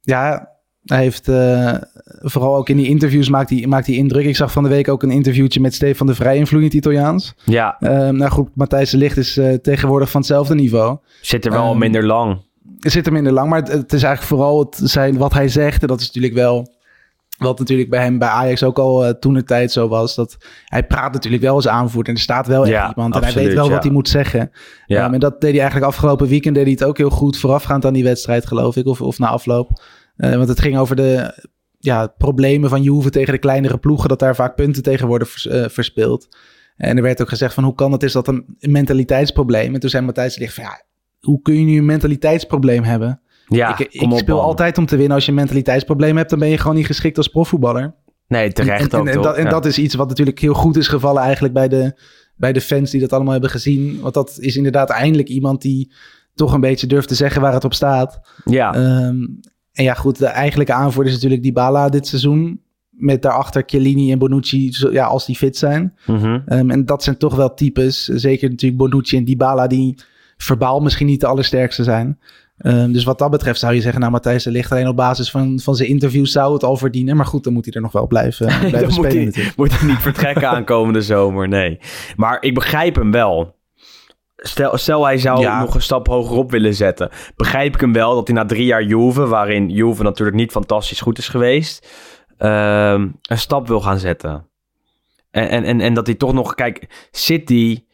ja, 0.00 0.51
hij 0.84 1.02
heeft 1.02 1.28
eh, 1.28 1.74
vooral 2.20 2.56
ook 2.56 2.68
in 2.68 2.76
die 2.76 2.86
interviews 2.88 3.28
maakt 3.28 3.50
hij, 3.50 3.66
maakt 3.66 3.86
hij 3.86 3.96
indruk. 3.96 4.24
Ik 4.24 4.36
zag 4.36 4.52
van 4.52 4.62
de 4.62 4.68
week 4.68 4.88
ook 4.88 5.02
een 5.02 5.10
interviewtje 5.10 5.60
met 5.60 5.74
Stefan 5.74 6.06
de 6.06 6.14
Vrij 6.14 6.36
in 6.36 6.46
vloeiend 6.46 6.72
Italiaans. 6.74 7.34
Ja, 7.44 7.76
Ehm, 7.80 8.16
nou 8.16 8.30
goed, 8.30 8.48
Matthijs 8.54 8.90
de 8.90 8.96
Ligt 8.96 9.16
is 9.16 9.36
eh, 9.36 9.54
tegenwoordig 9.54 10.10
van 10.10 10.20
hetzelfde 10.20 10.54
niveau. 10.54 10.98
zit 11.20 11.44
er 11.44 11.50
wel 11.50 11.70
Ehm, 11.70 11.78
minder 11.78 12.06
lang. 12.06 12.40
Zit 12.78 13.06
er 13.06 13.12
minder 13.12 13.32
lang, 13.32 13.50
maar 13.50 13.58
het, 13.58 13.72
het 13.72 13.92
is 13.92 14.02
eigenlijk 14.02 14.22
vooral 14.22 14.58
het 14.58 14.80
zijn, 14.90 15.16
wat 15.16 15.32
hij 15.32 15.48
zegt. 15.48 15.82
En 15.82 15.88
dat 15.88 16.00
is 16.00 16.06
natuurlijk 16.06 16.34
wel 16.34 16.68
wat 17.38 17.58
natuurlijk 17.58 17.90
bij 17.90 18.02
hem 18.02 18.18
bij 18.18 18.28
Ajax 18.28 18.62
ook 18.62 18.78
al 18.78 19.04
eh, 19.04 19.10
toen 19.10 19.34
de 19.34 19.44
tijd 19.44 19.72
zo 19.72 19.88
was. 19.88 20.14
Dat 20.14 20.36
hij 20.64 20.82
praat 20.86 21.12
natuurlijk 21.12 21.42
wel 21.42 21.54
als 21.54 21.68
aanvoerder. 21.68 22.12
En 22.12 22.18
er 22.18 22.24
staat 22.24 22.46
wel 22.46 22.62
echt 22.62 22.72
Ja, 22.72 22.88
iemand. 22.96 23.14
En 23.14 23.22
hij 23.24 23.32
weet 23.32 23.54
wel 23.54 23.64
ja. 23.64 23.70
wat 23.70 23.82
hij 23.82 23.92
moet 23.92 24.08
zeggen. 24.08 24.50
Ja. 24.86 25.04
Ehm, 25.04 25.14
en 25.14 25.20
dat 25.20 25.40
deed 25.40 25.50
hij 25.50 25.60
eigenlijk 25.60 25.90
afgelopen 25.90 26.26
weekend. 26.28 26.54
Deed 26.54 26.64
hij 26.64 26.72
het 26.72 26.84
ook 26.84 26.98
heel 26.98 27.10
goed 27.10 27.38
voorafgaand 27.38 27.84
aan 27.84 27.92
die 27.92 28.04
wedstrijd, 28.04 28.46
geloof 28.46 28.76
ik. 28.76 28.86
Of, 28.86 29.00
of 29.00 29.18
na 29.18 29.28
afloop. 29.28 29.82
Eh, 30.16 30.36
want 30.36 30.48
het 30.48 30.60
ging 30.60 30.78
over 30.78 30.96
de 30.96 31.42
ja, 31.78 32.06
problemen 32.06 32.70
van 32.70 32.82
Juve 32.82 33.10
tegen 33.10 33.32
de 33.32 33.38
kleinere 33.38 33.78
ploegen. 33.78 34.08
Dat 34.08 34.18
daar 34.18 34.34
vaak 34.34 34.54
punten 34.54 34.82
tegen 34.82 35.06
worden 35.06 35.28
vers, 35.28 35.46
eh, 35.46 35.68
verspeeld. 35.68 36.36
En 36.76 36.96
er 36.96 37.02
werd 37.02 37.20
ook 37.22 37.28
gezegd 37.28 37.54
van 37.54 37.64
hoe 37.64 37.74
kan 37.74 37.92
het? 37.92 38.02
Is 38.02 38.12
dat 38.12 38.28
een 38.28 38.56
mentaliteitsprobleem? 38.60 39.74
En 39.74 39.80
toen 39.80 39.90
zei 39.90 40.04
Matthijs 40.04 40.34
van 40.36 40.64
ja, 40.64 40.82
hoe 41.20 41.42
kun 41.42 41.54
je 41.54 41.64
nu 41.64 41.78
een 41.78 41.84
mentaliteitsprobleem 41.84 42.82
hebben? 42.82 43.20
ja, 43.48 43.78
ik 43.78 43.78
ik 43.92 44.00
kom 44.00 44.12
op, 44.12 44.18
speel 44.18 44.36
man. 44.36 44.44
altijd 44.44 44.78
om 44.78 44.86
te 44.86 44.96
winnen. 44.96 45.14
Als 45.14 45.24
je 45.24 45.30
een 45.30 45.36
mentaliteitsprobleem 45.36 46.16
hebt, 46.16 46.30
dan 46.30 46.38
ben 46.38 46.48
je 46.48 46.58
gewoon 46.58 46.76
niet 46.76 46.86
geschikt 46.86 47.16
als 47.16 47.28
profvoetballer. 47.28 47.94
Nee, 48.26 48.52
terecht 48.52 48.92
en, 48.92 49.00
ook 49.00 49.06
en, 49.06 49.22
dat, 49.22 49.36
en 49.36 49.44
Ja. 49.44 49.50
dat 49.50 49.66
is 49.66 49.78
iets 49.78 49.94
wat 49.94 50.08
natuurlijk 50.08 50.38
heel 50.38 50.54
goed 50.54 50.76
is 50.76 50.88
gevallen 50.88 51.22
eigenlijk 51.22 51.54
bij 51.54 51.68
de, 51.68 52.00
bij 52.36 52.52
de 52.52 52.60
fans 52.60 52.90
die 52.90 53.00
dat 53.00 53.12
allemaal 53.12 53.32
hebben 53.32 53.50
gezien. 53.50 54.00
Want 54.00 54.14
dat 54.14 54.36
is 54.38 54.56
inderdaad 54.56 54.90
eindelijk 54.90 55.28
iemand 55.28 55.62
die 55.62 55.92
toch 56.34 56.52
een 56.52 56.60
beetje 56.60 56.86
durft 56.86 57.08
te 57.08 57.14
zeggen 57.14 57.40
waar 57.40 57.52
het 57.52 57.64
op 57.64 57.74
staat. 57.74 58.20
ja. 58.44 58.74
Ehm, 58.74 59.16
en 59.72 59.84
ja, 59.84 59.94
goed, 59.94 60.18
de 60.18 60.26
eigenlijke 60.26 60.72
aanvoerder 60.72 61.12
is 61.12 61.18
natuurlijk 61.18 61.42
Dybala 61.42 61.88
dit 61.88 62.06
seizoen. 62.06 62.60
Met 62.90 63.22
daarachter 63.22 63.62
Chiellini 63.66 64.12
en 64.12 64.18
Bonucci, 64.18 64.72
zo- 64.72 64.92
ja, 64.92 65.04
als 65.06 65.26
die 65.26 65.36
fit 65.36 65.56
zijn. 65.56 65.94
Mhm. 66.06 66.38
Ehm, 66.46 66.70
en 66.70 66.84
dat 66.86 67.02
zijn 67.02 67.16
toch 67.16 67.34
wel 67.34 67.54
types, 67.54 68.04
zeker 68.04 68.50
natuurlijk 68.50 68.80
Bonucci 68.82 69.16
en 69.16 69.24
Dybala, 69.24 69.66
die 69.66 69.98
verbaal 70.36 70.80
misschien 70.80 71.06
niet 71.06 71.20
de 71.20 71.26
allersterkste 71.26 71.82
zijn. 71.84 72.18
Ehm, 72.58 72.92
dus 72.92 73.04
wat 73.04 73.18
dat 73.18 73.30
betreft 73.30 73.58
zou 73.58 73.74
je 73.74 73.80
zeggen, 73.80 74.00
nou 74.00 74.12
Matthijs 74.12 74.42
de 74.44 74.50
Ligt 74.50 74.72
alleen 74.72 74.88
op 74.88 74.96
basis 74.96 75.30
van, 75.30 75.60
van 75.60 75.74
zijn 75.76 75.88
interviews 75.88 76.32
zou 76.32 76.52
het 76.52 76.62
al 76.64 76.76
verdienen. 76.76 77.16
Maar 77.16 77.26
goed, 77.26 77.44
dan 77.44 77.52
moet 77.52 77.64
hij 77.64 77.74
er 77.74 77.80
nog 77.80 77.92
wel 77.92 78.06
blijven, 78.06 78.46
blijven 78.58 78.70
Dan 78.72 78.82
moet 78.82 78.92
spelen 78.92 79.16
hij, 79.16 79.24
natuurlijk. 79.24 79.56
moet 79.56 79.78
hij 79.78 79.88
niet 79.88 79.98
vertrekken 79.98 80.48
aankomende 80.56 81.02
zomer, 81.02 81.48
nee. 81.48 81.78
Maar 82.16 82.36
ik 82.40 82.54
begrijp 82.54 82.94
hem 82.94 83.10
wel. 83.10 83.54
Stel, 84.44 84.76
stel 84.78 85.04
hij 85.04 85.18
zou 85.18 85.40
Ja. 85.40 85.60
nog 85.60 85.74
een 85.74 85.82
stap 85.82 86.06
hogerop 86.06 86.50
willen 86.50 86.74
zetten. 86.74 87.10
Begrijp 87.36 87.74
ik 87.74 87.80
hem 87.80 87.92
wel 87.92 88.14
dat 88.14 88.26
hij 88.26 88.36
na 88.36 88.44
drie 88.44 88.64
jaar 88.64 88.82
Juve, 88.82 89.26
waarin 89.26 89.68
Juve 89.68 90.02
natuurlijk 90.02 90.36
niet 90.36 90.50
fantastisch 90.50 91.00
goed 91.00 91.18
is 91.18 91.28
geweest, 91.28 91.88
ehm, 92.38 93.08
een 93.22 93.38
stap 93.38 93.66
wil 93.68 93.80
gaan 93.80 93.98
zetten. 93.98 94.48
En, 95.30 95.48
en, 95.48 95.64
en, 95.64 95.80
en 95.80 95.94
dat 95.94 96.06
hij 96.06 96.14
toch 96.14 96.32
nog, 96.32 96.54
kijk, 96.54 97.06
City, 97.10 97.84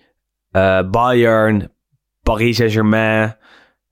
eh, 0.51 0.91
Bayern, 0.91 1.73
Paris 2.23 2.57
Saint-Germain, 2.57 3.37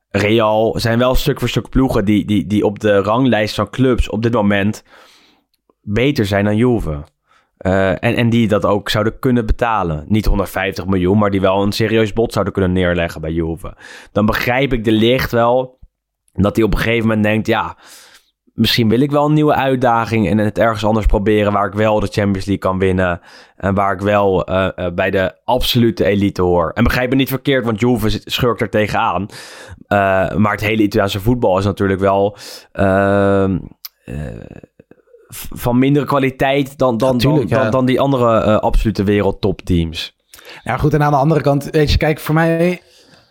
Real 0.09 0.75
zijn 0.79 0.99
wel 0.99 1.15
stuk 1.15 1.39
voor 1.39 1.49
stuk 1.49 1.69
ploegen 1.69 2.05
die, 2.05 2.25
die, 2.25 2.47
die 2.47 2.65
op 2.65 2.79
de 2.79 2.99
ranglijst 2.99 3.55
van 3.55 3.71
clubs 3.71 4.09
op 4.09 4.23
dit 4.23 4.33
moment 4.33 4.83
beter 5.83 6.27
zijn 6.27 6.45
dan 6.45 6.57
Juve. 6.57 7.05
Uh, 7.59 7.91
en, 7.91 7.99
en 8.01 8.31
die 8.31 8.49
dat 8.49 8.65
ook 8.65 8.89
zouden 8.89 9.19
kunnen 9.19 9.47
betalen. 9.47 10.05
Niet 10.09 10.25
150 10.27 10.87
miljoen, 10.87 11.19
maar 11.19 11.31
die 11.31 11.41
wel 11.41 11.63
een 11.63 11.73
serieus 11.73 12.13
bod 12.13 12.33
zouden 12.33 12.53
kunnen 12.53 12.73
neerleggen 12.73 13.21
bij 13.21 13.33
Juve. 13.33 13.77
Dan 14.13 14.27
begrijp 14.27 14.73
ik 14.73 14.85
de 14.85 14.93
licht 14.93 15.33
wel 15.33 15.79
dat 16.33 16.57
hij 16.57 16.65
op 16.65 16.73
een 16.73 16.81
gegeven 16.81 17.07
moment 17.09 17.23
denkt: 17.23 17.47
ja, 17.47 17.77
misschien 18.57 18.89
wil 18.89 19.01
ik 19.01 19.11
wel 19.11 19.25
een 19.27 19.33
nieuwe 19.33 19.55
uitdaging 19.55 20.29
en 20.29 20.39
het 20.39 20.59
ergens 20.59 20.85
anders 20.85 21.07
proberen 21.07 21.53
waar 21.53 21.67
ik 21.67 21.73
wel 21.73 22.01
de 22.01 22.07
Champions 22.07 22.47
League 22.47 22.59
kan 22.59 22.79
winnen 22.79 23.21
en 23.57 23.75
waar 23.75 23.93
ik 23.93 24.01
wel 24.01 24.51
uh, 24.51 24.69
uh, 24.77 24.87
bij 24.95 25.11
de 25.11 25.35
absolute 25.45 26.05
elite 26.05 26.43
hoor. 26.43 26.71
En 26.75 26.85
begrijp 26.85 27.11
me 27.11 27.17
niet 27.17 27.29
verkeerd, 27.29 27.65
want 27.65 27.81
Juve 27.81 28.21
schurkt 28.25 28.61
er 28.61 28.71
tegenaan. 28.71 29.23
Uh, 29.23 30.35
maar 30.35 30.53
het 30.53 30.61
hele 30.61 30.83
Italiaanse 30.83 31.21
voetbal 31.21 31.59
is 31.59 31.65
natuurlijk 31.65 32.01
wel 32.01 32.37
ehm, 32.73 33.59
van 35.51 35.79
mindere 35.79 36.07
kwaliteit 36.07 36.79
dan, 36.79 36.97
dan, 36.97 37.19
dan, 37.19 37.45
ja. 37.47 37.71
dan, 37.71 37.87
die 37.87 38.01
andere 38.01 38.61
absolute 38.61 39.05
wereldtopteams. 39.05 40.15
Ja, 40.65 40.77
goed. 40.77 40.95
En 40.95 41.03
aan 41.03 41.13
de 41.13 41.19
andere 41.19 41.41
kant, 41.41 41.69
weet 41.71 41.91
je, 41.91 41.99
kijk, 41.99 42.21
voor 42.21 42.35
mij 42.35 42.81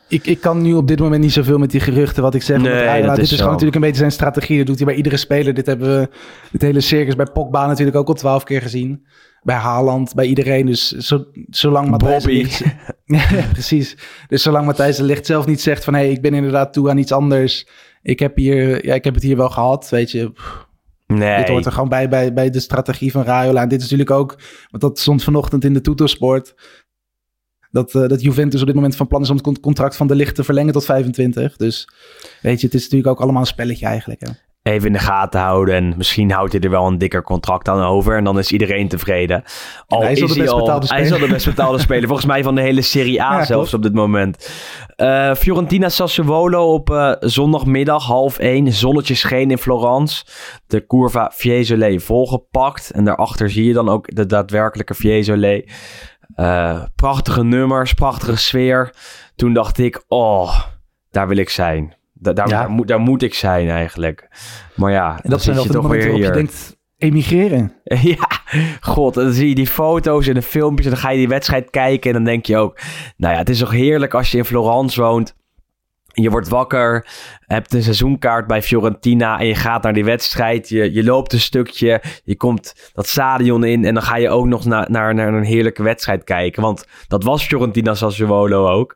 ik, 0.08 0.28
ik 0.28 0.42
kan 0.42 0.62
nu 0.62 0.74
op 0.74 0.88
dit 0.88 1.00
moment 1.00 1.22
niet 1.22 1.34
zoveel 1.34 1.58
met 1.58 1.72
die 1.72 1.80
geruchten 1.80 2.24
wat 2.24 2.36
ik 2.36 2.42
zeg. 2.42 2.58
Nee, 2.58 3.02
dit 3.02 3.18
is 3.18 3.32
gewoon 3.32 3.48
natuurlijk 3.48 3.76
een 3.76 3.82
beetje 3.82 3.98
zijn 3.98 4.12
strategie. 4.12 4.58
Dat 4.58 4.66
doet 4.66 4.78
hij 4.78 4.86
bij 4.86 4.96
iedere 4.96 5.18
speler. 5.18 5.54
Dit 5.54 5.66
hebben 5.66 6.00
we, 6.00 6.10
het 6.52 6.62
hele 6.62 6.82
circus 6.82 7.16
bij 7.16 7.26
Pogba 7.34 7.68
natuurlijk 7.68 7.98
ook 7.98 8.08
al 8.08 8.14
twaalf 8.14 8.44
keer 8.44 8.62
gezien. 8.62 9.06
Bij 9.42 9.56
Haaland, 9.56 10.14
bij 10.14 10.26
iedereen. 10.26 10.66
Dus 10.66 10.92
zo, 10.92 11.26
zolang 11.50 11.90
Matthijs. 11.90 12.26
Ligt... 12.26 12.64
ja, 13.06 13.26
precies. 13.52 13.98
Dus 14.28 14.44
zolang 14.44 14.66
Matthijs 14.66 14.98
de 14.98 15.04
Ligt 15.04 15.26
zelf 15.26 15.46
niet 15.46 15.62
zegt 15.62 15.84
van... 15.84 15.94
hé, 15.94 16.00
hey, 16.00 16.12
ik 16.12 16.22
ben 16.22 16.34
inderdaad 16.34 16.74
toe 16.74 16.90
aan 16.90 16.98
iets 16.98 17.12
anders. 17.12 17.68
Ik 18.02 18.20
heb, 18.20 18.36
hier, 18.36 18.86
ja, 18.86 18.94
ik 18.94 19.04
heb 19.04 19.14
het 19.14 19.24
hier 19.24 19.38
wel 19.38 19.50
gehad, 19.50 19.90
weet 19.90 20.12
je. 20.12 20.32
Pff, 20.32 20.68
Nee. 21.08 21.38
Dit 21.38 21.48
hoort 21.48 21.66
er 21.66 21.72
gewoon 21.72 21.90
bij, 21.90 22.10
bij, 22.10 22.34
bij 22.34 22.50
de 22.50 22.60
strategie 22.60 23.12
van 23.12 23.24
Raiola. 23.24 23.62
En 23.62 23.70
dit 23.70 23.82
is 23.82 23.90
natuurlijk 23.90 24.18
ook... 24.20 24.38
want 24.70 24.84
dat 24.84 25.00
stond 25.00 25.24
vanochtend 25.24 25.64
in 25.64 25.74
de 25.74 25.82
Toetosport... 25.82 26.56
Dat, 27.72 27.94
uh, 27.94 28.08
dat 28.08 28.22
Juventus 28.22 28.60
op 28.60 28.66
dit 28.66 28.76
moment 28.76 28.96
van 28.96 29.08
plan 29.08 29.22
is 29.22 29.30
om 29.30 29.38
het 29.38 29.60
contract 29.60 29.96
van 29.96 30.08
de 30.08 30.16
licht 30.16 30.36
te 30.36 30.44
verlengen 30.44 30.74
tot 30.74 30.86
25. 30.86 31.58
Dus 31.58 31.90
weet 32.42 32.60
je, 32.60 32.66
het 32.66 32.76
is 32.76 32.82
natuurlijk 32.82 33.10
ook 33.10 33.20
allemaal 33.20 33.42
een 33.42 33.48
spelletje 33.48 33.86
eigenlijk. 33.86 34.20
Hè? 34.20 34.30
Even 34.66 34.88
in 34.88 34.94
de 34.94 35.00
gaten 35.00 35.40
houden 35.40 35.76
en 35.76 35.94
misschien 35.98 36.32
houdt 36.32 36.52
hij 36.52 36.62
er 36.62 36.70
wel 36.70 36.88
een 36.88 36.98
dikker 36.98 37.24
contract 37.24 37.70
aan 37.70 37.82
over 37.82 38.18
en 38.18 38.24
dan 38.24 38.40
is 38.40 38.52
iedereen 38.52 38.88
tevreden. 38.88 39.44
Al 39.88 40.02
hij 40.02 40.12
is 40.12 40.22
al 40.22 40.28
de 40.28 40.38
best 40.38 40.50
al, 40.50 40.60
betaalde 40.60 40.88
Hij 40.88 41.02
is 41.02 41.12
al 41.12 41.20
de 41.20 41.28
best 41.28 41.46
betaalde 41.46 41.80
speler, 41.80 42.08
volgens 42.08 42.28
mij 42.28 42.44
van 42.44 42.56
de 42.56 42.62
hele 42.62 42.82
Serie 42.82 43.22
A 43.22 43.32
Ja, 43.38 43.46
zelfs 43.46 43.70
klopt. 43.70 43.74
op 43.74 43.92
dit 43.92 43.94
moment. 43.94 44.50
Uh, 44.98 45.34
Fiorentina 45.36 45.90
Sassuolo 45.90 46.74
op 46.74 46.90
uh, 46.90 47.12
zondagmiddag 47.20 48.06
half 48.06 48.38
één. 48.38 48.74
Zonnetje 48.74 49.16
scheen 49.16 49.52
in 49.52 49.58
Florence. 49.58 50.26
De 50.68 50.86
Curva 50.86 51.32
Fiesole 51.34 52.00
volgepakt 52.00 52.92
en 52.92 53.04
daarachter 53.04 53.50
zie 53.50 53.66
je 53.66 53.74
dan 53.74 53.90
ook 53.90 54.16
de 54.16 54.26
daadwerkelijke 54.26 54.96
Fiesole. 54.96 55.70
Uh, 56.36 56.84
prachtige 56.96 57.44
nummers, 57.44 57.94
prachtige 57.94 58.36
sfeer. 58.36 58.94
Toen 59.36 59.54
dacht 59.54 59.78
ik, 59.78 60.04
oh, 60.08 60.60
daar 61.12 61.28
wil 61.28 61.38
ik 61.38 61.50
zijn. 61.50 61.96
Da 62.26 62.34
daar, 62.34 62.50
Ja. 62.50 62.60
daar, 62.60 62.70
moet, 62.70 62.88
daar 62.88 63.00
moet 63.00 63.22
ik 63.24 63.34
zijn 63.34 63.70
eigenlijk. 63.70 64.28
Maar 64.76 64.92
ja, 64.92 65.20
En 65.22 65.30
dat 65.30 65.42
zijn 65.42 65.56
zit 65.56 65.64
wel 65.64 65.74
de 65.74 65.80
toch 65.80 65.92
weer 65.92 66.08
momenten 66.08 66.22
waarop 66.22 66.48
je 66.48 66.52
denkt, 66.52 66.78
emigreren. 66.98 67.74
Ja, 68.18 68.28
god, 68.80 69.14
dan 69.14 69.32
zie 69.32 69.50
je 69.50 69.56
die 69.56 69.68
foto's 69.68 70.28
en 70.28 70.34
de 70.34 70.42
filmpjes 70.42 70.86
en 70.86 70.92
dan 70.92 71.02
ga 71.02 71.10
je 71.10 71.18
die 71.18 71.28
wedstrijd 71.28 71.70
kijken 71.70 72.10
en 72.10 72.16
dan 72.16 72.26
denk 72.26 72.46
je 72.46 72.58
ook, 72.58 72.80
nou 73.18 73.34
ja, 73.34 73.40
het 73.40 73.50
is 73.50 73.60
toch 73.60 73.72
heerlijk 73.72 74.14
als 74.14 74.32
je 74.32 74.38
in 74.38 74.46
Florence 74.46 75.02
woont. 75.02 75.36
Je 76.14 76.30
wordt 76.30 76.48
wakker, 76.48 77.08
hebt 77.40 77.74
een 77.74 77.84
seizoenkaart 77.84 78.48
bij 78.48 78.62
Fiorentina 78.62 79.40
en 79.40 79.48
je 79.48 79.56
gaat 79.56 79.84
naar 79.84 79.94
die 79.94 80.06
wedstrijd. 80.06 80.70
Je, 80.70 80.94
je 80.94 81.04
loopt 81.04 81.34
een 81.34 81.40
stukje, 81.40 82.02
je 82.24 82.36
komt 82.38 82.92
dat 82.94 83.08
stadion 83.08 83.64
in 83.64 83.86
en 83.86 83.94
dan 83.94 84.04
ga 84.04 84.16
je 84.18 84.30
ook 84.30 84.46
nog 84.46 84.66
na, 84.66 84.88
naar, 84.90 85.14
naar 85.16 85.34
een 85.34 85.44
heerlijke 85.44 85.84
wedstrijd 85.84 86.24
kijken. 86.24 86.62
Want 86.62 86.86
dat 87.08 87.24
was 87.24 87.44
Fiorentina 87.44 87.94
Sassuolo 87.94 88.68
ook. 88.70 88.96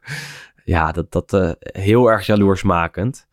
Ja, 0.70 0.92
dat, 0.92 1.12
dat 1.12 1.34
uh, 1.34 1.52
heel 1.60 2.08
erg 2.08 2.26
jaloersmakend. 2.26 3.28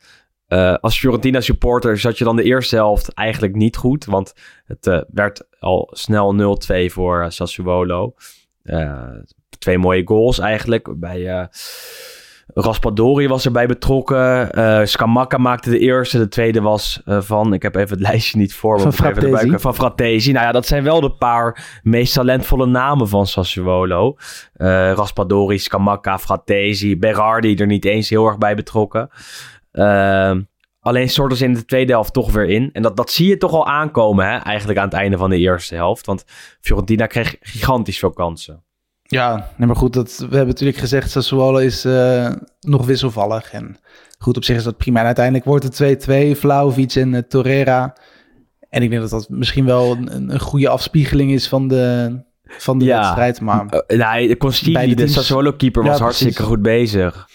Uh, 0.49 0.74
als 0.74 0.99
Fiorentina 0.99 1.41
supporter 1.41 1.99
zat 1.99 2.18
je 2.18 2.24
dan 2.24 2.37
de 2.37 2.43
eerste 2.43 2.76
helft 2.76 3.14
eigenlijk 3.14 3.55
niet 3.55 3.76
goed. 3.76 4.05
Want 4.05 4.32
het 4.64 4.87
uh, 4.87 5.01
werd 5.09 5.47
al 5.59 5.91
snel 5.93 6.57
0-2 6.89 6.93
voor 6.93 7.32
Sassuolo. 7.32 8.14
twee 9.59 9.78
mooie 9.78 10.07
goals 10.07 10.39
eigenlijk. 10.39 10.99
Bij 11.01 11.49
Raspadori 12.55 13.29
was 13.29 13.45
erbij 13.45 13.67
betrokken. 13.67 14.89
Scamacca 14.89 15.39
maakte 15.39 15.71
de 15.71 15.79
eerste. 15.79 16.19
De 16.19 16.29
tweede 16.29 16.61
was 16.61 17.03
van, 17.05 17.53
ik 17.53 17.63
heb 17.63 17.75
even 17.77 17.91
het 17.91 18.07
lijstje 18.09 18.39
niet 18.39 18.55
voor. 18.55 18.81
Van 18.81 18.93
Frattesi. 18.93 19.59
Van 19.59 19.75
Frattesi. 19.75 20.33
Nou 20.33 20.47
ja, 20.47 20.53
dat 20.53 20.67
zijn 20.67 20.85
wel 20.85 21.01
de 21.01 21.13
paar 21.13 21.81
meest 21.83 22.15
talentvolle 22.15 22.67
namen 22.67 23.09
van 23.09 23.27
Sassuolo. 23.27 24.17
Raspadori, 24.95 25.59
Scamacca, 25.59 26.19
Frattesi. 26.19 26.99
Berardi 26.99 27.55
er 27.55 27.67
niet 27.67 27.85
eens 27.85 28.09
heel 28.09 28.27
erg 28.27 28.39
bij 28.39 28.55
betrokken. 28.55 29.11
Uh, 29.77 30.33
alleen 30.81 31.09
storten 31.09 31.37
ze 31.37 31.45
in 31.45 31.55
de 31.55 31.65
tweede 31.65 31.93
helft 31.93 32.13
toch 32.13 32.33
weer 32.33 32.49
in. 32.49 32.71
En 32.73 32.83
dat, 32.83 32.97
dat 32.97 33.11
zie 33.11 33.29
je 33.29 33.37
toch 33.37 33.53
al 33.53 33.67
aankomen, 33.67 34.27
hè? 34.27 34.37
eigenlijk 34.37 34.79
aan 34.79 34.85
het 34.85 34.95
einde 34.95 35.17
van 35.17 35.31
de 35.31 35.39
eerste 35.39 35.75
helft. 35.75 36.07
Want 36.07 36.25
Fiorentina 36.61 37.07
kreeg 37.07 37.37
gigantisch 37.41 37.99
veel 37.99 38.11
kansen. 38.11 38.65
Ja, 39.07 39.51
nee, 39.57 39.67
maar 39.67 39.77
goed, 39.77 39.93
dat, 39.93 40.17
we 40.19 40.25
hebben 40.37 40.47
natuurlijk 40.47 40.79
gezegd, 40.79 41.11
Sassuolo 41.11 41.59
is 41.59 41.85
uh, 41.85 42.33
nog 42.61 42.87
wisselvallig. 42.87 43.53
En 43.53 43.77
goed, 44.19 44.37
op 44.37 44.45
zich 44.45 44.57
is 44.57 44.65
dat 44.65 44.77
prima. 44.77 45.01
En 45.01 45.07
uiteindelijk 45.07 45.45
wordt 45.45 45.79
het 45.79 46.07
2-2, 46.35 46.39
Vlaovic 46.39 46.95
en 46.95 47.13
uh, 47.13 47.21
Torreira. 47.29 47.97
En 48.69 48.83
ik 48.83 48.91
denk 48.91 49.03
dat 49.03 49.11
dat 49.11 49.29
misschien 49.29 49.65
wel 49.65 49.91
een, 49.91 50.31
een 50.31 50.41
goede 50.41 50.69
afspiegeling 50.69 51.31
is 51.31 51.49
van 51.49 51.69
de, 51.69 52.17
van 52.45 52.79
de 52.79 52.85
ja. 52.85 52.99
wedstrijd. 52.99 53.41
Maar 53.41 53.85
uh, 53.89 54.11
nee, 54.11 54.37
Constili, 54.37 54.89
de, 54.89 54.95
de 54.95 55.07
Sassuolo-keeper, 55.07 55.83
was 55.83 55.99
ja, 55.99 56.03
hartstikke 56.03 56.43
goed 56.43 56.63
bezig. 56.63 57.29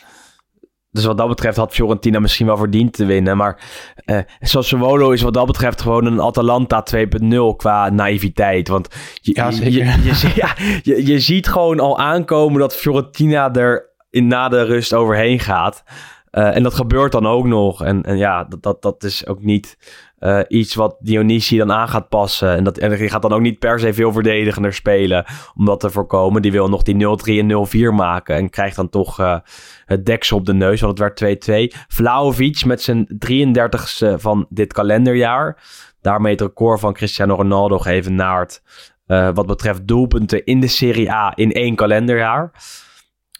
Dus 0.92 1.06
wat 1.06 1.18
dat 1.18 1.28
betreft 1.28 1.58
had 1.58 1.74
Fiorentina 1.74 2.20
misschien 2.20 2.46
wel 2.46 2.58
verdiend 2.58 2.94
te 2.94 3.06
winnen. 3.06 3.38
Maar 3.38 3.60
uh, 4.06 4.20
Sassuolo 4.40 5.12
is 5.12 5.22
wat 5.22 5.34
dat 5.34 5.46
betreft 5.46 5.82
gewoon 5.82 6.06
een 6.06 6.22
Atalanta 6.22 6.86
2.0 6.96 7.38
qua 7.58 7.90
naïviteit. 7.90 8.68
Want 8.68 8.88
je, 9.22 9.32
ja, 9.36 9.50
je, 9.50 9.72
je, 9.72 9.84
je, 10.04 10.32
ja, 10.42 10.56
je, 10.84 11.06
je 11.06 11.20
ziet 11.20 11.48
gewoon 11.48 11.80
al 11.80 12.00
aankomen 12.00 12.60
dat 12.60 12.76
Fiorentina 12.76 13.54
er 13.54 13.90
in 14.10 14.28
na 14.28 14.50
de 14.50 14.64
rust 14.64 14.94
overheen 14.94 15.40
gaat. 15.40 15.84
Uh, 16.32 16.56
en 16.56 16.64
dat 16.64 16.74
gebeurt 16.74 17.12
dan 17.12 17.28
ook 17.28 17.46
nog. 17.46 17.84
En, 17.84 18.04
en 18.04 18.18
ja, 18.18 18.44
dat, 18.44 18.64
dat, 18.64 18.82
dat 18.82 19.04
is 19.04 19.28
ook 19.28 19.42
niet 19.42 19.78
uh, 20.22 20.40
iets 20.48 20.76
wat 20.76 20.96
Dionisi 21.00 21.58
dan 21.58 21.72
aan 21.72 21.88
gaat 21.88 22.10
passen. 22.10 22.56
En, 22.56 22.64
dat, 22.64 22.78
en 22.78 22.96
die 22.96 23.10
gaat 23.10 23.22
dan 23.22 23.34
ook 23.34 23.42
niet 23.42 23.60
per 23.60 23.80
se 23.80 23.94
veel 23.94 24.12
verdedigender 24.12 24.74
spelen 24.74 25.26
om 25.56 25.66
dat 25.66 25.80
te 25.80 25.90
voorkomen. 25.90 26.42
Die 26.42 26.52
wil 26.52 26.70
nog 26.70 26.84
die 26.84 26.96
0-3 26.96 27.00
en 27.24 27.92
0-4 27.92 27.96
maken 27.96 28.36
en 28.36 28.50
krijgt 28.50 28.76
dan 28.76 28.90
toch 28.90 29.20
uh, 29.20 29.38
het 29.86 30.06
deksel 30.06 30.38
op 30.38 30.46
de 30.46 30.54
neus, 30.54 30.82
want 30.82 31.00
het 31.00 31.20
werd 31.20 31.74
2-2. 31.74 31.78
Vlaovic 31.88 32.66
met 32.66 32.82
zijn 32.82 33.08
33ste 33.30 34.14
van 34.16 34.46
dit 34.50 34.74
kalenderjaar. 34.74 35.64
Daarmee 36.02 36.32
het 36.32 36.42
record 36.42 36.80
van 36.80 36.94
Cristiano 36.94 37.36
Ronaldo 37.36 37.78
geëvenaard 37.78 38.62
uh, 39.08 39.30
wat 39.34 39.46
betreft 39.46 39.88
doelpunten 39.88 40.46
in 40.46 40.60
de 40.60 40.68
Serie 40.68 41.12
A 41.12 41.32
in 41.36 41.52
één 41.52 41.76
kalenderjaar 41.76 42.52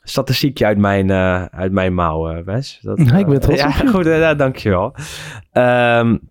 statistiekje 0.04 0.66
uit 0.66 0.78
mijn, 0.78 1.10
uh, 1.10 1.46
uit 1.46 1.72
mijn 1.72 1.94
mouw, 1.94 2.38
uh, 2.38 2.44
Wes. 2.44 2.80
Dat, 2.82 3.00
uh, 3.00 3.18
ik 3.18 3.26
ben 3.26 3.40
trots 3.40 3.62
Ja, 3.62 3.72
goed, 3.72 4.06
uh, 4.06 4.38
dankjewel. 4.38 4.96
Um, 5.54 6.31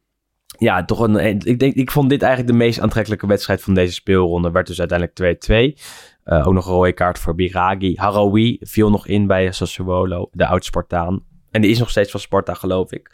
ja, 0.60 0.84
toch 0.84 1.00
een, 1.00 1.16
ik, 1.44 1.58
denk, 1.58 1.74
ik 1.74 1.90
vond 1.90 2.10
dit 2.10 2.22
eigenlijk 2.22 2.52
de 2.52 2.58
meest 2.58 2.80
aantrekkelijke 2.80 3.26
wedstrijd 3.26 3.62
van 3.62 3.74
deze 3.74 3.92
speelronde. 3.92 4.50
Werd 4.50 4.66
dus 4.66 4.78
uiteindelijk 4.78 5.40
2-2. 5.76 5.80
Uh, 6.24 6.46
ook 6.46 6.54
nog 6.54 6.66
een 6.66 6.72
rode 6.72 6.92
kaart 6.92 7.18
voor 7.18 7.34
Biragi. 7.34 7.94
Harawi 7.96 8.56
viel 8.60 8.90
nog 8.90 9.06
in 9.06 9.26
bij 9.26 9.52
Sassuolo, 9.52 10.28
de 10.32 10.46
oud-Spartaan. 10.46 11.22
En 11.50 11.60
die 11.60 11.70
is 11.70 11.78
nog 11.78 11.90
steeds 11.90 12.10
van 12.10 12.20
Sparta, 12.20 12.54
geloof 12.54 12.92
ik. 12.92 13.10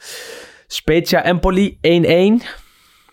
Spezia 0.66 1.22
Empoli 1.22 1.78
1-1. 1.80 1.80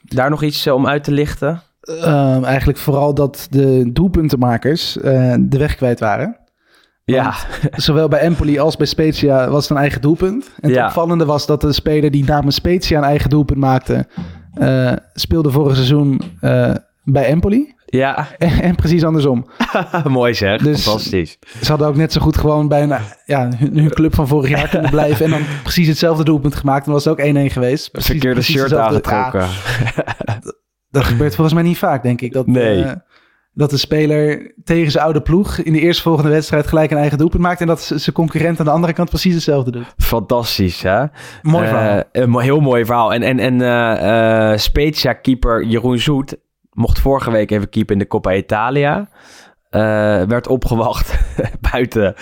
Daar 0.02 0.30
nog 0.30 0.44
iets 0.44 0.68
uh, 0.68 0.74
om 0.74 0.88
uit 0.88 1.04
te 1.04 1.12
lichten? 1.12 1.62
Uh, 1.82 2.44
eigenlijk 2.44 2.78
vooral 2.78 3.14
dat 3.14 3.48
de 3.50 3.92
doelpuntenmakers 3.92 4.94
de 4.94 5.58
weg 5.58 5.76
kwijt 5.76 6.00
waren. 6.00 6.43
Ja. 7.06 7.34
zowel 7.72 8.08
bij 8.08 8.20
Empoli 8.20 8.60
als 8.60 8.78
bij 8.78 8.88
Spezia 8.88 9.50
was 9.50 9.62
het 9.62 9.72
een 9.72 9.78
eigen 9.78 10.02
doelpunt. 10.02 10.46
En 10.46 10.70
het 10.70 10.78
ja. 10.78 10.86
opvallende 10.86 11.26
was 11.26 11.46
dat 11.46 11.62
de 11.62 11.74
speler 11.74 12.12
die 12.12 12.26
namens 12.26 12.56
Spezia 12.56 12.98
een 12.98 13.04
eigen 13.04 13.30
doelpunt 13.30 13.60
maakte... 13.60 14.08
Uh, 14.60 14.92
speelde 15.14 15.52
vorig 15.52 15.76
seizoen 15.76 16.22
uh, 16.42 16.76
bij 17.04 17.26
Empoli. 17.26 17.76
Ja. 17.86 18.28
En, 18.38 18.62
en 18.62 18.76
precies 18.76 19.04
andersom. 19.04 19.48
Mooi 20.08 20.34
zeg, 20.34 20.62
dus 20.62 20.84
fantastisch. 20.84 21.38
Ze 21.62 21.70
hadden 21.70 21.88
ook 21.88 21.96
net 21.96 22.12
zo 22.12 22.22
goed 22.22 22.38
gewoon 22.38 22.68
bij 22.68 22.84
een, 22.84 22.96
ja, 23.26 23.50
hun, 23.58 23.78
hun 23.78 23.90
club 23.90 24.16
van 24.16 24.28
vorig 24.28 24.50
jaar 24.50 24.70
kunnen 24.70 24.90
blijven... 24.90 25.26
en 25.26 25.32
dan 25.32 25.42
precies 25.64 25.88
hetzelfde 25.88 26.24
doelpunt 26.24 26.56
gemaakt. 26.56 26.86
Dan 26.86 26.94
was 26.94 27.06
het 27.06 27.20
ook 27.20 27.50
1-1 27.50 27.52
geweest. 27.52 27.92
Precies, 27.92 28.10
Verkeerde 28.12 28.42
shirt 28.42 28.74
aangetrokken. 28.74 29.48
Ja, 29.96 30.40
dat, 30.42 30.60
dat 30.90 31.04
gebeurt 31.04 31.36
volgens 31.36 31.56
mij 31.56 31.64
niet 31.64 31.78
vaak, 31.78 32.04
denk 32.04 32.22
ik. 32.22 32.34
Dat, 32.34 32.48
nee. 32.48 32.78
Uh, 32.78 32.92
dat 33.54 33.70
de 33.70 33.78
speler 33.78 34.52
tegen 34.64 34.92
zijn 34.92 35.04
oude 35.04 35.22
ploeg 35.22 35.58
in 35.58 35.74
de 35.74 35.80
eerstvolgende 35.80 36.30
wedstrijd 36.30 36.68
gelijk 36.68 36.92
een 36.92 36.98
eigen 36.98 37.18
doelpunt 37.18 37.42
maakt. 37.42 37.62
En 37.62 37.68
dat 37.68 37.82
zijn 37.82 38.16
concurrent 38.16 38.60
aan 38.60 38.66
de 38.66 38.72
andere 38.72 38.94
kant 38.94 39.10
precies 39.10 39.34
hetzelfde 39.34 39.72
doet. 39.72 39.94
Fantastisch, 39.98 40.82
hè? 40.82 41.04
Mooi 41.42 41.66
Eh, 41.66 41.72
verhaal. 41.72 42.02
een 42.12 42.40
heel 42.40 42.60
mooi 42.60 42.86
verhaal. 42.86 43.14
En, 43.14 43.22
en, 43.24 43.40
en 43.40 43.62
eh 43.62 44.52
eh, 44.52 44.58
Spezia-keeper 44.58 45.64
Jeroen 45.66 46.00
Zoet 46.00 46.38
mocht 46.72 47.00
vorige 47.00 47.32
week 47.32 47.52
even 47.52 47.70
keepen 47.70 47.94
in 47.94 48.00
de 48.00 48.08
Coppa 48.08 48.34
Italia. 48.34 49.08
Eh, 49.74 50.22
werd 50.22 50.48
opgewacht 50.48 51.20
buiten 51.72 52.16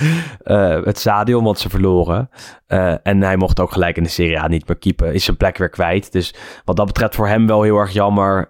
eh, 0.43 0.83
het 0.83 0.97
stadion, 0.97 1.43
want 1.43 1.59
ze 1.59 1.69
verloren. 1.69 2.29
Eh, 2.67 2.93
en 3.03 3.21
hij 3.21 3.37
mocht 3.37 3.59
ook 3.59 3.71
gelijk 3.71 3.97
in 3.97 4.03
de 4.03 4.09
Serie 4.09 4.39
A 4.39 4.47
niet 4.47 4.67
meer 4.67 4.77
keepen. 4.77 5.13
Is 5.13 5.23
zijn 5.23 5.37
plek 5.37 5.57
weer 5.57 5.69
kwijt. 5.69 6.11
Dus 6.11 6.35
wat 6.65 6.75
dat 6.75 6.85
betreft 6.85 7.15
voor 7.15 7.27
hem 7.27 7.47
wel 7.47 7.61
heel 7.61 7.77
erg 7.77 7.91
jammer 7.91 8.47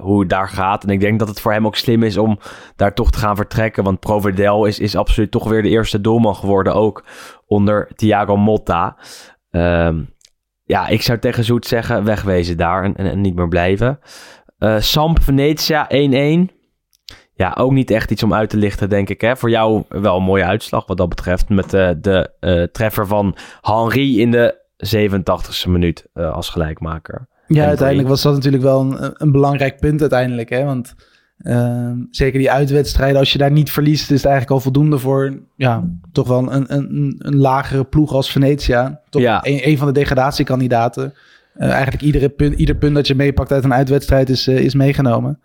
hoe 0.00 0.20
het 0.20 0.28
daar 0.28 0.48
gaat. 0.48 0.84
En 0.84 0.90
ik 0.90 1.00
denk 1.00 1.18
dat 1.18 1.28
het 1.28 1.40
voor 1.40 1.52
hem 1.52 1.66
ook 1.66 1.76
slim 1.76 2.02
is 2.02 2.16
om 2.16 2.38
daar 2.76 2.94
toch 2.94 3.10
te 3.10 3.18
gaan 3.18 3.36
vertrekken. 3.36 3.84
Want 3.84 4.00
Provedel 4.00 4.64
is, 4.64 4.78
is 4.78 4.96
absoluut 4.96 5.30
toch 5.30 5.48
weer 5.48 5.62
de 5.62 5.68
eerste 5.68 6.00
doelman 6.00 6.36
geworden. 6.36 6.74
Ook 6.74 7.04
onder 7.46 7.90
Thiago 7.94 8.36
Motta. 8.36 8.96
Ehm, 9.50 10.02
ja, 10.64 10.86
ik 10.86 11.02
zou 11.02 11.18
tegen 11.18 11.44
Zoet 11.44 11.66
zeggen, 11.66 12.04
wegwezen 12.04 12.56
daar 12.56 12.84
en, 12.84 12.96
en, 12.96 13.10
en 13.10 13.20
niet 13.20 13.34
meer 13.34 13.48
blijven. 13.48 13.98
Samp 14.78 15.22
Venetia 15.22 15.88
1-1. 16.48 16.57
Ja, 17.38 17.54
ook 17.58 17.72
niet 17.72 17.90
echt 17.90 18.10
iets 18.10 18.22
om 18.22 18.34
uit 18.34 18.50
te 18.50 18.56
lichten, 18.56 18.88
denk 18.88 19.08
ik. 19.08 19.20
Hè? 19.20 19.36
Voor 19.36 19.50
jou 19.50 19.82
wel 19.88 20.16
een 20.16 20.22
mooie 20.22 20.44
uitslag 20.44 20.86
wat 20.86 20.96
dat 20.96 21.08
betreft. 21.08 21.48
Met 21.48 21.74
eh, 21.74 21.90
de 22.00 22.30
eh, 22.40 22.62
treffer 22.62 23.06
van 23.06 23.36
Henri 23.60 24.20
in 24.20 24.30
de 24.30 24.56
87e 24.86 25.68
minuut 25.68 26.06
eh, 26.14 26.32
als 26.32 26.48
gelijkmaker. 26.48 27.26
Ja, 27.46 27.62
En 27.62 27.68
uiteindelijk 27.68 28.08
was 28.08 28.22
dat 28.22 28.34
natuurlijk 28.34 28.62
wel 28.62 28.80
een, 28.80 29.14
een 29.14 29.32
belangrijk 29.32 29.80
punt 29.80 30.00
uiteindelijk. 30.00 30.48
Hè? 30.48 30.64
Want 30.64 30.94
ehm, 31.38 31.96
zeker 32.10 32.38
die 32.38 32.50
uitwedstrijden, 32.50 33.18
als 33.18 33.32
je 33.32 33.38
daar 33.38 33.50
niet 33.50 33.70
verliest, 33.70 34.10
is 34.10 34.16
het 34.16 34.24
eigenlijk 34.26 34.54
al 34.54 34.60
voldoende 34.60 34.98
voor 34.98 35.38
ja, 35.56 35.84
toch 36.12 36.28
wel 36.28 36.52
een, 36.52 36.74
een, 36.74 37.14
een 37.18 37.36
lagere 37.36 37.84
ploeg 37.84 38.12
als 38.12 38.30
Venetia. 38.30 39.00
Toch 39.10 39.22
Ja. 39.22 39.40
een, 39.42 39.68
een 39.68 39.78
van 39.78 39.86
de 39.86 39.92
degradatiekandidaten. 39.92 41.14
Eigenlijk 41.58 42.02
iedere 42.02 42.28
punt, 42.28 42.54
ieder 42.54 42.74
punt 42.76 42.94
dat 42.94 43.06
je 43.06 43.14
meepakt 43.14 43.52
uit 43.52 43.64
een 43.64 43.74
uitwedstrijd 43.74 44.28
is, 44.28 44.48
is 44.48 44.74
meegenomen. 44.74 45.40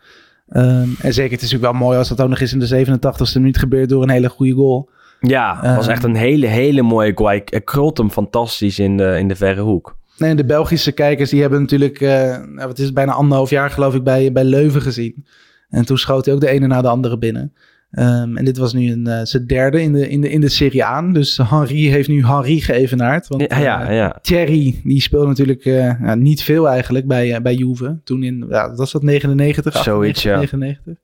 Ehm, 0.54 0.88
en 1.00 1.14
zeker, 1.14 1.32
het 1.32 1.42
is 1.42 1.52
natuurlijk 1.52 1.72
wel 1.72 1.82
mooi 1.88 1.98
als 1.98 2.08
dat 2.10 2.22
ook 2.22 2.30
nog 2.30 2.40
eens 2.40 2.54
in 2.54 2.60
de 2.60 2.68
87e 2.68 3.40
minuut 3.40 3.58
gebeurt 3.58 3.90
door 3.90 4.04
een 4.04 4.10
hele 4.10 4.30
goede 4.30 4.54
goal. 4.54 4.90
Ja, 5.20 5.58
het 5.62 5.76
was 5.76 5.88
Eh. 5.88 5.94
echt 5.94 6.04
een 6.04 6.16
hele, 6.16 6.48
hele 6.48 6.82
mooie 6.82 7.12
goal. 7.16 7.30
Hij 7.30 7.42
krult 7.64 7.98
hem 7.98 8.12
fantastisch 8.12 8.80
in 8.80 8.98
de, 8.98 9.16
in 9.20 9.28
de 9.28 9.36
verre 9.36 9.62
hoek. 9.62 9.96
Nee, 10.18 10.36
de 10.36 10.46
Belgische 10.46 10.92
kijkers 10.92 11.30
die 11.30 11.42
hebben 11.42 11.62
natuurlijk, 11.62 12.02
eh, 12.02 12.10
nou, 12.38 12.68
wat 12.68 12.78
is 12.78 12.86
het, 12.86 12.94
bijna 12.94 13.12
anderhalf 13.12 13.50
jaar 13.50 13.70
geloof 13.70 13.96
ik 13.96 14.04
bij, 14.04 14.32
bij 14.32 14.44
Leuven 14.44 14.82
gezien. 14.82 15.26
En 15.70 15.86
toen 15.86 15.98
schoot 15.98 16.26
hij 16.26 16.34
ook 16.34 16.40
de 16.42 16.48
ene 16.50 16.68
na 16.68 16.82
de 16.82 16.88
andere 16.88 17.18
binnen. 17.18 17.54
Ehm, 17.94 18.38
en 18.38 18.46
dit 18.46 18.58
was 18.58 18.74
nu 18.74 18.92
een, 18.92 19.08
eh, 19.08 19.20
zijn 19.24 19.48
derde 19.48 19.82
in 19.82 19.94
de, 19.94 20.10
in, 20.10 20.22
de, 20.22 20.30
in 20.30 20.42
de 20.42 20.50
Serie 20.50 20.86
A. 20.86 21.02
Dus 21.02 21.38
Henri 21.38 21.90
heeft 21.90 22.08
nu 22.08 22.26
Henri 22.26 22.62
geëvenaard. 22.62 23.28
Want, 23.28 23.42
Ja, 23.42 23.58
ja, 23.58 23.88
eh, 23.88 23.96
ja. 23.96 24.20
Thierry, 24.22 24.82
die 24.84 25.02
speelde 25.02 25.28
natuurlijk 25.28 25.66
eh, 25.66 26.02
ja, 26.02 26.16
niet 26.16 26.44
veel 26.44 26.70
eigenlijk 26.70 27.08
bij, 27.08 27.42
bij 27.42 27.54
Juve. 27.54 28.00
Toen 28.04 28.24
in, 28.24 28.46
ja, 28.50 28.76
was 28.76 28.92
dat 28.92 29.04
99? 29.04 29.74
Zoiets, 29.74 30.26
98, 30.26 30.32
ja. 30.32 30.36
99. 30.36 31.04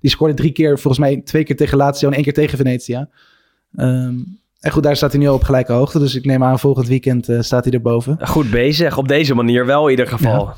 Die 0.00 0.10
scoorde 0.10 0.34
drie 0.34 0.52
keer, 0.52 0.78
volgens 0.78 0.98
mij 0.98 1.20
twee 1.20 1.44
keer 1.44 1.56
tegen 1.56 1.76
Lazio 1.76 2.08
en 2.08 2.14
één 2.14 2.24
keer 2.24 2.32
tegen 2.32 2.58
Venetia. 2.58 3.08
Ehm, 3.74 4.14
en 4.62 4.70
goed, 4.70 4.82
daar 4.82 4.96
staat 4.96 5.12
hij 5.12 5.20
nu 5.20 5.28
al 5.28 5.34
op 5.34 5.42
gelijke 5.42 5.72
hoogte. 5.72 5.98
Dus 5.98 6.14
ik 6.14 6.24
neem 6.24 6.44
aan, 6.44 6.58
volgend 6.58 6.88
weekend 6.88 7.28
eh, 7.28 7.40
staat 7.40 7.64
hij 7.64 7.72
erboven. 7.72 8.18
Goed 8.20 8.50
bezig, 8.50 8.98
op 8.98 9.08
deze 9.08 9.34
manier 9.34 9.66
wel 9.66 9.84
in 9.84 9.90
ieder 9.90 10.06
geval. 10.06 10.50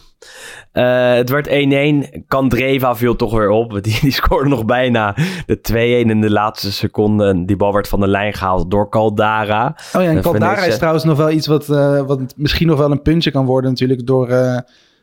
Eh, 0.72 1.12
het 1.12 1.30
werd 1.30 1.48
1-1. 1.48 2.24
Kandreva 2.28 2.96
viel 2.96 3.16
toch 3.16 3.32
weer 3.32 3.48
op. 3.48 3.72
Die, 3.82 3.98
die 4.00 4.12
scoorde 4.12 4.48
nog 4.48 4.64
bijna 4.64 5.14
de 5.46 5.58
2-1 5.72 5.74
in 6.10 6.20
de 6.20 6.30
laatste 6.30 6.72
seconde. 6.72 7.44
Die 7.44 7.56
bal 7.56 7.72
werd 7.72 7.88
van 7.88 8.00
de 8.00 8.08
lijn 8.08 8.32
gehaald 8.32 8.70
door 8.70 8.90
Caldara. 8.90 9.76
Oh 9.92 10.02
ja, 10.02 10.08
en 10.08 10.20
Caldara 10.20 10.64
is 10.64 10.76
trouwens 10.76 11.04
nog 11.04 11.16
wel 11.16 11.30
iets 11.30 11.46
wat, 11.46 11.68
eh, 11.68 12.06
wat 12.06 12.34
misschien 12.36 12.66
nog 12.66 12.78
wel 12.78 12.90
een 12.90 13.02
puntje 13.02 13.30
kan 13.30 13.46
worden 13.46 13.70
natuurlijk 13.70 14.06
door 14.06 14.28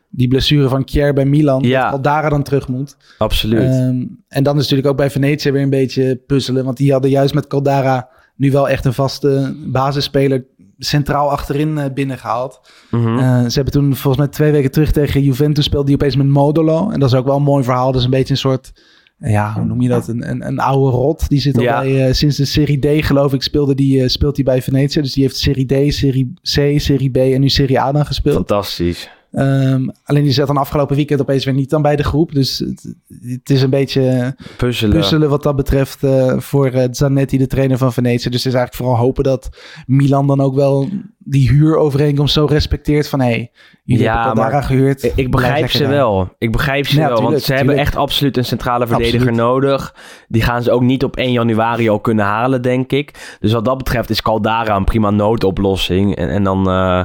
die 0.08 0.28
blessure 0.28 0.68
van 0.68 0.84
Kier 0.84 1.14
bij 1.14 1.24
Milan. 1.24 1.62
Ja. 1.62 1.82
Dat 1.82 1.90
Caldara 1.90 2.28
dan 2.28 2.42
terug 2.42 2.68
moet. 2.68 2.96
Absoluut. 3.18 3.62
Ehm, 3.62 4.04
en 4.28 4.42
dan 4.42 4.56
is 4.56 4.62
natuurlijk 4.62 4.88
ook 4.88 4.96
bij 4.96 5.10
Venetië 5.10 5.50
weer 5.50 5.62
een 5.62 5.70
beetje 5.70 6.20
puzzelen. 6.26 6.64
Want 6.64 6.76
die 6.76 6.92
hadden 6.92 7.10
juist 7.10 7.34
met 7.34 7.46
Caldara 7.46 8.08
nu 8.42 8.50
wel 8.50 8.68
echt 8.68 8.84
een 8.84 8.92
vaste 8.94 9.54
basisspeler 9.66 10.44
centraal 10.78 11.30
achterin 11.30 11.78
eh, 11.78 11.92
binnengehaald. 11.94 12.60
Eh, 12.90 13.44
ze 13.44 13.52
hebben 13.54 13.72
toen 13.72 13.96
volgens 13.96 14.16
mij 14.16 14.26
twee 14.32 14.52
weken 14.52 14.70
terug 14.70 14.92
tegen 14.92 15.22
Juventus 15.22 15.64
speelde 15.64 15.86
die 15.86 15.94
opeens 15.94 16.16
met 16.16 16.26
Modolo. 16.26 16.90
En 16.90 17.00
dat 17.00 17.12
is 17.12 17.18
ook 17.18 17.24
wel 17.24 17.36
een 17.36 17.42
mooi 17.42 17.64
verhaal. 17.64 17.86
Dat 17.92 18.00
is 18.00 18.04
een 18.04 18.10
beetje 18.10 18.32
een 18.32 18.38
soort, 18.38 18.72
ja, 19.18 19.52
hoe 19.54 19.64
noem 19.64 19.80
je 19.80 19.88
dat? 19.88 20.08
Een, 20.08 20.30
een, 20.30 20.46
een 20.46 20.58
oude 20.58 20.96
rot. 20.96 21.28
Die 21.28 21.40
zit 21.40 21.56
al 21.56 21.62
Ja. 21.62 21.80
bij, 21.80 22.06
eh, 22.06 22.12
sinds 22.12 22.36
de 22.36 22.44
Serie 22.44 22.78
D 23.00 23.04
geloof 23.04 23.32
ik, 23.32 23.42
speelde 23.42 23.74
die, 23.74 24.08
speelt 24.08 24.36
hij 24.36 24.44
bij 24.44 24.62
Venetië. 24.62 25.00
Dus 25.00 25.12
die 25.12 25.22
heeft 25.22 25.36
Serie 25.36 25.66
D, 25.66 25.94
Serie 25.94 26.32
C, 26.42 26.80
Serie 26.80 27.10
B 27.10 27.16
en 27.16 27.40
nu 27.40 27.48
Serie 27.48 27.80
A 27.80 27.92
dan 27.92 28.06
gespeeld. 28.06 28.36
Fantastisch. 28.36 29.10
Ehm, 29.32 29.88
alleen 30.04 30.22
die 30.22 30.32
zat 30.32 30.46
dan 30.46 30.56
afgelopen 30.56 30.96
weekend 30.96 31.20
opeens 31.20 31.44
weer 31.44 31.54
niet 31.54 31.70
dan 31.70 31.82
bij 31.82 31.96
de 31.96 32.04
groep. 32.04 32.32
Dus 32.32 32.58
het, 32.58 32.94
het 33.22 33.50
is 33.50 33.62
een 33.62 33.70
beetje 33.70 34.34
Puzzelen. 34.56 34.96
puzzelen 34.96 35.28
wat 35.28 35.42
dat 35.42 35.56
betreft 35.56 36.02
eh, 36.04 36.38
voor 36.38 36.66
eh, 36.66 36.88
Zanetti, 36.90 37.38
de 37.38 37.46
trainer 37.46 37.78
van 37.78 37.92
Venetië. 37.92 38.30
Dus 38.30 38.44
het 38.44 38.52
is 38.52 38.58
eigenlijk 38.58 38.74
vooral 38.74 38.96
hopen 38.96 39.24
dat 39.24 39.48
Milan 39.86 40.26
dan 40.26 40.40
ook 40.40 40.54
wel 40.54 40.88
die 41.24 41.48
huurovereenkomst 41.50 42.34
zo 42.34 42.44
respecteert 42.44 43.08
van... 43.08 43.20
hé, 43.20 43.26
hey, 43.26 43.50
jullie 43.84 44.02
Ja, 44.02 44.24
hebben 44.26 44.50
maar 44.50 44.62
gehuurd. 44.62 45.12
Ik- 45.16 45.30
begrijp 45.30 45.70
ze 45.70 45.78
daar. 45.82 45.90
wel. 45.90 46.28
Ik 46.38 46.52
begrijp 46.52 46.86
ze 46.86 46.94
Ja, 46.94 46.98
wel. 47.00 47.08
tuurlijk, 47.08 47.30
want 47.32 47.42
ze 47.44 47.54
hebben 47.54 47.76
echt 47.76 47.96
absoluut 47.96 48.36
een 48.36 48.44
centrale 48.44 48.86
verdediger 48.86 49.18
Absoluut. 49.18 49.40
nodig. 49.40 49.94
Die 50.28 50.42
gaan 50.42 50.62
ze 50.62 50.70
ook 50.70 50.82
niet 50.82 51.04
op 51.04 51.16
1 51.16 51.32
januari 51.32 51.88
al 51.88 52.00
kunnen 52.00 52.24
halen, 52.24 52.62
denk 52.62 52.92
ik. 52.92 53.36
Dus 53.40 53.52
wat 53.52 53.64
dat 53.64 53.76
betreft 53.78 54.10
is 54.10 54.22
Caldara 54.22 54.76
een 54.76 54.84
prima 54.84 55.10
noodoplossing. 55.10 56.16
En, 56.16 56.28
en 56.28 56.42
dan 56.44 56.68
eh, 56.70 57.04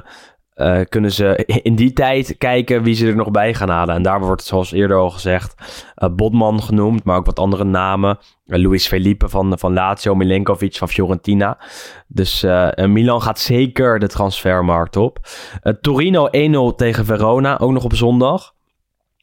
eh, 0.58 0.80
kunnen 0.90 1.12
ze 1.12 1.46
in 1.64 1.76
die 1.76 1.94
tijd 1.94 2.36
kijken 2.38 2.84
wie 2.84 2.96
ze 2.96 3.08
er 3.08 3.16
nog 3.16 3.32
bij 3.32 3.54
gaan 3.54 3.70
halen. 3.70 3.96
En 3.96 4.02
daar 4.02 4.20
wordt, 4.20 4.44
zoals 4.44 4.72
eerder 4.72 4.98
al 4.98 5.10
gezegd, 5.10 5.56
eh, 5.96 6.10
Bodman 6.10 6.62
genoemd. 6.62 7.04
Maar 7.04 7.18
ook 7.18 7.26
wat 7.26 7.40
andere 7.40 7.64
namen. 7.64 8.18
Eh, 8.46 8.60
Luis 8.60 8.88
Felipe 8.88 9.30
van, 9.30 9.60
van 9.60 9.74
Lazio, 9.74 10.16
Milenkovic 10.16 10.76
van 10.76 10.90
Fiorentina. 10.90 11.58
Dus 12.08 12.46
Milan 12.76 13.22
gaat 13.22 13.40
zeker 13.40 14.00
de 14.00 14.08
transfermarkt 14.08 14.96
op. 14.96 15.20
Torino 15.82 16.28
1-0 16.32 16.76
tegen 16.76 17.06
Verona, 17.06 17.60
ook 17.60 17.72
nog 17.72 17.84
op 17.84 17.94
zondag. 17.94 18.56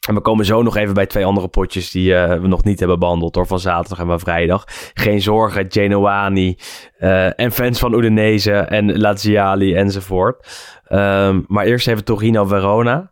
En 0.08 0.14
we 0.14 0.20
komen 0.20 0.44
zo 0.44 0.62
nog 0.62 0.76
even 0.76 0.94
bij 0.94 1.06
twee 1.06 1.24
andere 1.24 1.48
potjes 1.48 1.90
die 1.90 2.14
eh, 2.14 2.40
we 2.40 2.46
nog 2.46 2.64
niet 2.64 2.78
hebben 2.78 2.98
behandeld 2.98 3.34
hoor, 3.34 3.46
van 3.46 3.60
zaterdag 3.60 3.98
en 3.98 4.06
van 4.06 4.20
vrijdag. 4.20 4.64
Geen 4.94 5.20
zorgen, 5.20 5.66
Genoani 5.68 6.56
eh, 6.96 7.40
en 7.40 7.52
fans 7.52 7.78
van 7.78 7.94
Udinese 7.94 8.52
en 8.52 8.98
Laziali 8.98 9.74
enzovoort. 9.74 10.48
Ehm, 10.84 11.40
maar 11.46 11.64
eerst 11.64 11.88
even 11.88 12.04
Torino-Verona. 12.04 13.10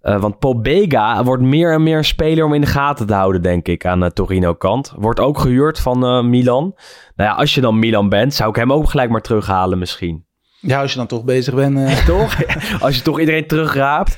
Eh, 0.00 0.20
want 0.20 0.38
Paul 0.38 0.60
Bega 0.60 1.24
wordt 1.24 1.42
meer 1.42 1.72
en 1.72 1.82
meer 1.82 2.04
speler 2.04 2.44
om 2.44 2.54
in 2.54 2.60
de 2.60 2.66
gaten 2.66 3.06
te 3.06 3.14
houden, 3.14 3.42
denk 3.42 3.68
ik, 3.68 3.86
aan 3.86 4.00
de 4.00 4.12
Torino-kant. 4.12 4.94
Wordt 4.96 5.20
ook 5.20 5.38
gehuurd 5.38 5.80
van 5.80 6.30
Milan. 6.30 6.74
Nou 7.16 7.30
ja, 7.30 7.32
als 7.32 7.54
je 7.54 7.60
dan 7.60 7.78
Milan 7.78 8.08
bent, 8.08 8.34
zou 8.34 8.50
ik 8.50 8.56
hem 8.56 8.72
ook 8.72 8.90
gelijk 8.90 9.10
maar 9.10 9.20
terughalen 9.20 9.78
misschien. 9.78 10.27
Ja, 10.60 10.80
als 10.80 10.90
je 10.92 10.98
dan 10.98 11.06
toch 11.06 11.24
bezig 11.24 11.54
bent. 11.54 11.78
eh, 11.78 12.06
Toch? 12.06 12.36
Als 12.82 12.96
je 12.96 13.02
toch 13.02 13.20
iedereen 13.20 13.46
terugraapt. 13.46 14.16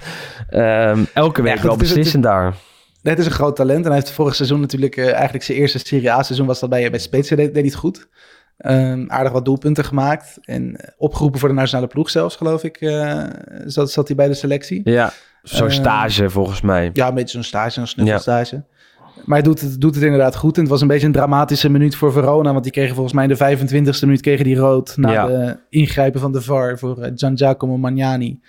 Ehm, 0.49 1.05
elke 1.15 1.43
week 1.43 1.53
goed, 1.59 1.63
wel 1.63 1.77
beslissend 1.77 2.23
daar. 2.23 2.55
het 3.03 3.19
is 3.19 3.27
een 3.27 3.33
groot 3.33 3.57
talent. 3.57 3.85
En 3.85 3.91
hij 3.91 3.95
heeft 4.01 4.11
vorig 4.11 4.35
seizoen 4.35 4.61
natuurlijk... 4.61 4.97
eh, 4.97 5.13
eigenlijk 5.13 5.45
zijn 5.45 5.59
eerste 5.59 5.79
Serie 5.79 6.13
A-seizoen 6.13 6.47
was 6.47 6.61
dat 6.61 6.71
bij, 6.71 6.91
bij 6.91 6.99
Spezia. 6.99 7.37
Deed, 7.37 7.47
deed 7.47 7.55
hij 7.55 7.65
het 7.65 7.75
goed. 7.75 8.09
Ehm, 8.57 9.05
aardig 9.09 9.33
wat 9.33 9.45
doelpunten 9.45 9.85
gemaakt. 9.85 10.39
En 10.43 10.77
opgeroepen 10.97 11.41
voor 11.41 11.49
de 11.49 11.55
nationale 11.55 11.87
ploeg 11.87 12.11
zelfs, 12.11 12.37
geloof 12.37 12.65
ik. 12.65 12.77
eh, 12.81 13.23
zat, 13.67 13.91
zat 13.91 14.07
hij 14.07 14.17
bij 14.17 14.27
de 14.29 14.35
selectie. 14.35 14.81
Ja, 14.85 15.13
zo'n 15.43 15.67
Eh, 15.69 15.73
stage 15.75 16.31
volgens 16.31 16.61
mij. 16.61 16.91
Ja, 16.93 17.09
een 17.09 17.15
beetje 17.15 17.33
zo'n 17.33 17.43
stage, 17.43 17.81
een 17.81 17.87
snuffelstage. 17.89 18.63
Maar 19.25 19.39
hij 19.39 19.43
doet 19.49 19.61
het, 19.61 19.81
doet 19.81 19.95
het 19.95 20.05
inderdaad 20.05 20.37
goed. 20.37 20.55
En 20.55 20.61
het 20.61 20.71
was 20.71 20.81
een 20.81 20.89
beetje 20.89 21.07
een 21.07 21.13
dramatische 21.13 21.69
minuut 21.69 21.97
voor 21.97 22.13
Verona. 22.13 22.53
Want 22.53 22.63
die 22.65 22.73
kregen 22.73 22.95
volgens 22.95 23.15
mij 23.15 23.25
in 23.25 23.57
de 23.57 23.69
25e 23.97 24.01
minuut 24.01 24.21
kregen 24.21 24.45
die 24.45 24.57
rood. 24.57 24.97
Na 24.97 25.13
Ja. 25.13 25.27
de 25.27 25.57
ingrijpen 25.69 26.21
van 26.21 26.33
de 26.33 26.43
VAR 26.43 26.79
voor 26.79 26.99
eh, 26.99 27.13
Gian 27.15 27.37
Giacomo 27.37 27.77
Magnani. 27.77 28.41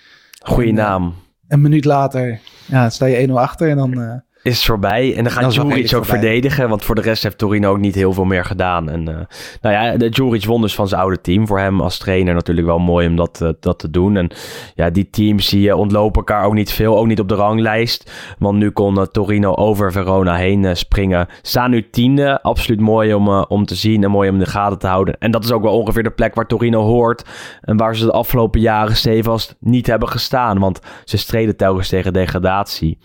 Goeie 0.42 0.70
En, 0.70 0.78
eh, 0.78 0.84
naam. 0.84 1.14
Een 1.48 1.60
minuut 1.60 1.84
later 1.84 2.40
ja, 2.66 2.90
sta 2.90 3.06
je 3.06 3.16
1-0 3.16 3.38
achter. 3.38 3.68
En 3.68 3.76
dan... 3.76 4.22
Is 4.42 4.64
voorbij. 4.64 5.08
En 5.08 5.14
dan 5.14 5.24
Dan 5.24 5.32
gaat 5.32 5.44
het 5.44 5.54
Juric 5.54 5.84
ook 5.84 5.88
voorbij. 5.88 6.04
verdedigen. 6.04 6.68
Want 6.68 6.84
voor 6.84 6.94
de 6.94 7.00
rest 7.00 7.22
heeft 7.22 7.38
Torino 7.38 7.70
ook 7.70 7.78
niet 7.78 7.94
heel 7.94 8.12
veel 8.12 8.24
meer 8.24 8.44
gedaan. 8.44 8.88
En 8.90 9.08
eh, 9.08 9.14
nou 9.60 9.74
ja, 9.74 9.96
de 9.96 10.08
Juric 10.08 10.44
won 10.44 10.60
dus 10.60 10.74
van 10.74 10.88
zijn 10.88 11.00
oude 11.00 11.20
team. 11.20 11.46
Voor 11.46 11.58
hem 11.58 11.80
als 11.80 11.98
trainer 11.98 12.34
natuurlijk 12.34 12.66
wel 12.66 12.78
mooi 12.78 13.08
om 13.08 13.16
dat, 13.16 13.40
eh, 13.40 13.48
dat 13.60 13.78
te 13.78 13.90
doen. 13.90 14.16
En 14.16 14.30
ja, 14.74 14.90
die 14.90 15.10
teams 15.10 15.48
die 15.48 15.70
eh, 15.70 15.78
ontlopen 15.78 16.18
elkaar 16.18 16.44
ook 16.44 16.54
niet 16.54 16.72
veel. 16.72 16.98
Ook 16.98 17.06
niet 17.06 17.20
op 17.20 17.28
de 17.28 17.34
ranglijst. 17.34 18.12
Want 18.38 18.58
nu 18.58 18.70
kon 18.70 19.06
Torino 19.10 19.54
over 19.54 19.92
Verona 19.92 20.34
heen 20.34 20.76
springen. 20.76 21.26
Staan 21.42 21.70
nu 21.70 21.90
tiende. 21.90 22.42
Absoluut 22.42 22.80
mooi 22.80 23.14
om, 23.14 23.28
om 23.28 23.64
te 23.66 23.74
zien 23.74 24.04
en 24.04 24.10
mooi 24.10 24.28
om 24.28 24.34
in 24.34 24.40
de 24.44 24.50
gaten 24.50 24.78
te 24.78 24.86
houden. 24.86 25.16
En 25.18 25.30
dat 25.30 25.44
is 25.44 25.52
ook 25.52 25.62
wel 25.62 25.78
ongeveer 25.78 26.02
de 26.02 26.10
plek 26.10 26.34
waar 26.34 26.46
Torino 26.46 26.82
hoort. 26.82 27.24
En 27.60 27.76
waar 27.76 27.96
ze 27.96 28.04
de 28.04 28.12
afgelopen 28.12 28.60
jaren 28.60 28.96
stevast 28.96 29.56
niet 29.60 29.86
hebben 29.86 30.08
gestaan. 30.08 30.58
Want 30.58 30.80
ze 31.04 31.16
streden 31.16 31.56
telkens 31.56 31.88
tegen 31.88 32.12
degradatie. 32.12 32.98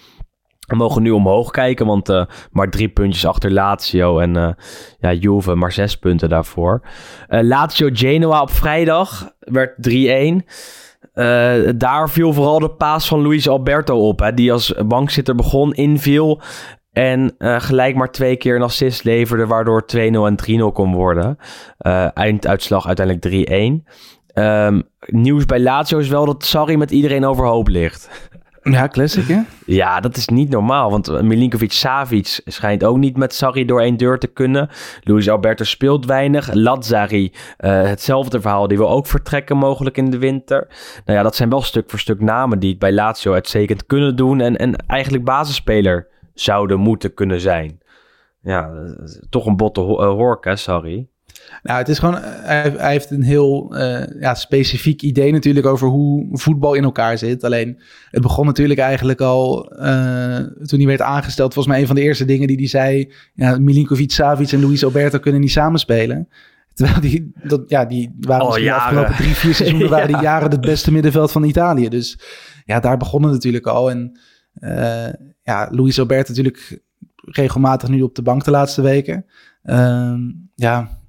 We 0.68 0.76
mogen 0.76 1.02
nu 1.02 1.12
omhoog 1.12 1.52
kijken, 1.52 1.86
want 1.86 2.10
uh, 2.10 2.26
maar 2.52 2.70
drie 2.70 2.90
puntjes 2.90 3.26
achter 3.26 3.52
Lazio 3.52 4.20
en 4.20 4.38
uh, 4.38 4.50
ja, 5.00 5.14
Juve 5.14 5.56
maar 5.56 5.72
zes 5.72 5.98
punten 5.98 6.30
daarvoor. 6.30 6.82
Uh, 7.30 7.42
Lazio 7.42 7.90
Genoa 7.92 8.42
op 8.42 8.52
vrijdag 8.52 9.32
werd 9.40 9.90
3-1. 9.90 9.94
daar 11.78 12.10
viel 12.10 12.34
vooral 12.34 12.60
de 12.60 12.70
paas 12.70 13.08
van 13.08 13.22
Luis 13.22 13.50
Alberto 13.50 14.08
op, 14.08 14.20
hè, 14.20 14.34
die 14.34 14.52
als 14.52 14.74
bankzitter 14.86 15.36
begon, 15.36 15.74
inviel 15.74 16.42
en 16.92 17.36
gelijk 17.38 17.96
maar 17.96 18.12
twee 18.12 18.36
keer 18.36 18.56
een 18.56 18.62
assist 18.62 19.04
leverde, 19.04 19.46
waardoor 19.46 19.86
2-0 19.96 19.98
en 19.98 20.36
3-0 20.70 20.74
kon 20.74 20.94
worden. 20.94 21.38
einduitslag 22.14 22.88
uiteindelijk 22.88 23.50
3-1. 23.84 24.34
Um, 24.34 24.84
nieuws 25.06 25.46
bij 25.46 25.60
Lazio 25.60 25.98
is 25.98 26.10
wel 26.10 26.26
dat 26.26 26.46
Sarri 26.46 26.78
met 26.78 26.92
iedereen 26.92 27.26
overhoop 27.26 27.68
ligt. 27.68 28.30
Ja, 28.72 28.88
classic 28.88 29.28
hè? 29.28 29.42
Ja, 29.66 30.00
dat 30.00 30.18
is 30.18 30.28
niet 30.28 30.50
normaal. 30.50 30.92
Want 30.92 31.22
Milinkovic-Savic 31.22 32.40
schijnt 32.46 32.84
ook 32.84 32.98
niet 32.98 33.18
met 33.18 33.34
Sarri 33.34 33.66
door 33.66 33.82
één 33.82 33.98
deur 33.98 34.20
te 34.20 34.28
kunnen. 34.28 34.70
Luis 35.02 35.30
Alberto 35.30 35.64
speelt 35.64 36.06
weinig. 36.06 36.54
Lazzari, 36.54 37.24
uh, 37.24 37.82
hetzelfde 37.82 38.42
verhaal. 38.42 38.68
Die 38.68 38.78
wil 38.78 38.90
ook 38.90 39.08
vertrekken 39.08 39.58
mogelijk 39.58 39.98
in 39.98 40.10
de 40.10 40.18
winter. 40.18 40.68
Nou 41.06 41.18
ja, 41.18 41.24
dat 41.24 41.36
zijn 41.36 41.50
wel 41.50 41.62
stuk 41.62 41.90
voor 41.90 42.00
stuk 42.00 42.22
namen 42.22 42.60
die 42.60 42.70
het 42.70 42.80
bij 42.80 42.94
Lazio 42.94 43.34
uitstekend 43.34 43.86
kunnen 43.86 44.16
doen. 44.16 44.40
En, 44.40 44.56
en 44.56 44.76
eigenlijk 44.76 45.24
basisspeler 45.24 46.08
zouden 46.34 46.80
moeten 46.80 47.14
kunnen 47.14 47.40
zijn. 47.40 47.80
Ja, 48.42 48.72
toch 49.30 49.46
een 49.46 49.58
botte 49.58 49.80
ho 49.80 50.02
uh, 50.02 50.10
hork. 50.10 50.46
Nou, 51.64 51.80
het 51.80 51.90
is 51.90 52.00
gewoon, 52.00 52.18
hij, 52.22 52.74
hij 52.78 52.92
heeft 52.92 53.12
een 53.12 53.24
heel 53.24 53.78
uh, 53.78 54.04
ja, 54.20 54.36
specifiek 54.36 55.02
idee 55.02 55.32
natuurlijk 55.32 55.66
over 55.66 55.88
hoe 55.88 56.28
voetbal 56.32 56.74
in 56.74 56.84
elkaar 56.84 57.18
zit. 57.18 57.44
Alleen, 57.44 57.82
het 58.10 58.22
begon 58.22 58.46
natuurlijk 58.46 58.80
eigenlijk 58.80 59.22
al 59.22 59.74
uh, 59.80 60.38
toen 60.38 60.80
hij 60.80 60.88
werd 60.88 61.02
aangesteld. 61.02 61.54
Volgens 61.54 61.74
mij 61.74 61.82
een 61.82 61.88
van 61.88 61.96
de 61.96 62.02
eerste 62.02 62.26
dingen 62.26 62.48
die 62.48 62.58
hij 62.58 62.68
zei, 62.68 63.14
ja, 63.34 63.58
Milinkovic, 63.60 64.12
Savic 64.12 64.52
en 64.52 64.62
Luis 64.62 64.84
Alberto 64.84 65.20
kunnen 65.20 65.42
niet 65.42 65.52
samenspelen. 65.52 66.28
Terwijl 66.74 67.00
die, 67.00 67.32
dat, 67.44 67.64
ja, 67.68 67.86
die 67.86 68.16
waren 68.20 68.46
oh, 68.46 68.54
de 68.54 68.74
afgelopen 68.74 69.16
drie, 69.16 69.34
vier 69.36 69.56
seizoenen 69.64 69.90
waren 69.90 70.08
die 70.08 70.22
jaren 70.22 70.52
het 70.52 70.62
beste 70.62 70.92
middenveld 70.92 71.32
van 71.32 71.44
Italië. 71.44 71.90
Dus 71.90 72.20
ja, 72.66 72.80
daar 72.80 72.98
begonnen 72.98 73.32
natuurlijk 73.32 73.68
al. 73.68 73.90
En 73.90 74.20
uh, 74.60 75.08
ja, 75.42 75.68
Luis 75.72 76.00
Alberto 76.00 76.30
natuurlijk 76.30 76.82
regelmatig 77.22 77.90
nu 77.90 78.02
op 78.02 78.16
de 78.16 78.22
bank 78.22 78.44
de 78.44 78.52
laatste 78.52 78.82
weken. 78.82 79.26
Uh, 79.64 80.14
ja, 80.56 81.00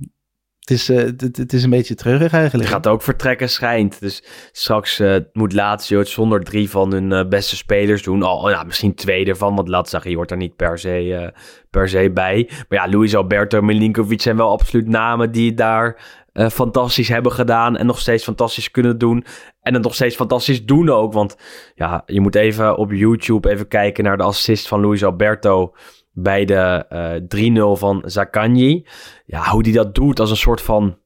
het 0.68 0.78
is, 0.78 0.90
uh, 0.90 0.96
het, 0.96 1.36
het, 1.36 1.52
is 1.52 1.62
een 1.62 1.70
beetje 1.70 1.94
treurig 1.94 2.32
eigenlijk. 2.32 2.68
Je 2.68 2.74
gaat 2.74 2.86
ook 2.86 3.02
vertrekken, 3.02 3.50
schijnt. 3.50 4.00
Dus 4.00 4.22
straks 4.52 5.00
uh, 5.00 5.16
moet 5.32 5.52
Lazio 5.52 5.98
het 5.98 6.08
zonder 6.08 6.44
drie 6.44 6.70
van 6.70 6.92
hun 6.92 7.10
uh, 7.10 7.28
beste 7.28 7.56
spelers 7.56 8.02
doen. 8.02 8.22
Al, 8.22 8.50
ja, 8.50 8.62
misschien 8.62 8.94
twee 8.94 9.26
ervan, 9.26 9.54
want 9.54 9.68
Lazio 9.68 10.14
hoort 10.14 10.28
daar 10.28 10.38
niet 10.38 10.56
per 10.56 10.78
se, 10.78 11.32
per 11.70 11.88
se 11.88 12.10
bij. 12.10 12.50
Maar 12.68 12.78
ja, 12.78 12.90
Luis 12.90 13.16
Alberto 13.16 13.60
Milinkovic 13.60 14.20
zijn 14.20 14.36
wel 14.36 14.50
absoluut 14.50 14.88
namen 14.88 15.32
die 15.32 15.54
daar 15.54 16.00
fantastisch 16.52 17.08
hebben 17.08 17.32
gedaan. 17.32 17.76
En 17.76 17.86
nog 17.86 17.98
steeds 18.00 18.24
fantastisch 18.24 18.70
kunnen 18.70 18.98
doen. 18.98 19.24
En 19.60 19.74
het 19.74 19.82
nog 19.82 19.94
steeds 19.94 20.16
fantastisch 20.16 20.64
doen 20.64 20.90
ook. 20.90 21.12
Want 21.12 21.36
ja, 21.74 22.02
je 22.06 22.20
moet 22.20 22.34
even 22.34 22.76
op 22.76 22.92
YouTube 22.92 23.50
even 23.50 23.68
kijken 23.68 24.04
naar 24.04 24.16
de 24.16 24.22
assist 24.22 24.68
van 24.68 24.80
Luis 24.80 25.04
Alberto 25.04 25.72
bij 26.22 26.44
de 26.44 26.86
uh, 26.92 27.16
eh, 27.16 27.74
3-0 27.76 27.78
van 27.78 28.02
Zakanji. 28.04 28.86
Ja, 29.24 29.50
hoe 29.50 29.62
die 29.62 29.72
dat 29.72 29.94
doet 29.94 30.20
als 30.20 30.30
een 30.30 30.36
soort 30.36 30.60
van 30.60 30.96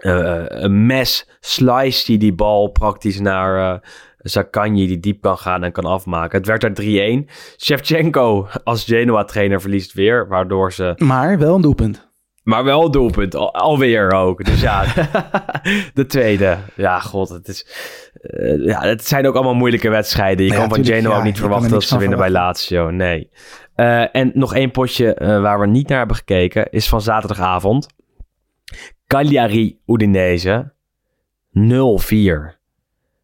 uh, 0.00 0.44
een 0.46 0.86
mes, 0.86 1.28
slice 1.40 2.04
die 2.04 2.18
die 2.18 2.34
bal 2.34 2.68
praktisch 2.68 3.20
naar 3.20 3.74
uh, 3.74 3.78
Zakanji 4.18 4.86
die 4.86 5.00
diep 5.00 5.20
kan 5.20 5.38
gaan 5.38 5.64
en 5.64 5.72
kan 5.72 5.84
afmaken. 5.84 6.38
Het 6.38 6.46
werd 6.46 6.78
er 6.78 7.24
3-1. 7.26 7.30
Shevchenko 7.56 8.48
als 8.64 8.84
Genoa-trainer 8.84 9.60
verliest 9.60 9.92
weer, 9.92 10.28
waardoor 10.28 10.72
ze... 10.72 10.94
Maar 10.96 11.38
wel 11.38 11.54
een 11.54 11.60
doelpunt. 11.60 12.10
Maar 12.42 12.64
wel 12.64 12.84
een 12.84 12.90
doelpunt, 12.90 13.34
al, 13.34 13.54
alweer 13.54 14.12
ook. 14.12 14.44
Dus 14.44 14.60
ja, 14.60 14.84
de 15.94 16.06
tweede. 16.06 16.58
Ja, 16.76 17.00
god, 17.00 17.28
het 17.28 17.48
is... 17.48 17.66
Uh, 18.22 18.66
ja, 18.66 18.80
het 18.80 19.06
zijn 19.06 19.26
ook 19.26 19.34
allemaal 19.34 19.54
moeilijke 19.54 19.88
wedstrijden. 19.88 20.46
Je 20.46 20.52
kan 20.52 20.68
van 20.68 20.84
Genoa 20.84 21.16
ook 21.16 21.22
niet 21.24 21.38
verwachten 21.38 21.70
dat 21.70 21.82
ze 21.82 21.98
winnen 21.98 22.18
bij 22.18 22.30
Lazio. 22.30 22.90
Nee. 22.90 23.30
Uh, 23.76 24.16
en 24.16 24.30
nog 24.34 24.54
één 24.54 24.70
potje 24.70 25.18
uh, 25.18 25.40
waar 25.40 25.60
we 25.60 25.66
niet 25.66 25.88
naar 25.88 25.98
hebben 25.98 26.16
gekeken 26.16 26.70
is 26.70 26.88
van 26.88 27.00
zaterdagavond. 27.00 27.86
Cagliari 29.06 29.78
Udinese 29.86 30.72
0-4. 31.58 31.60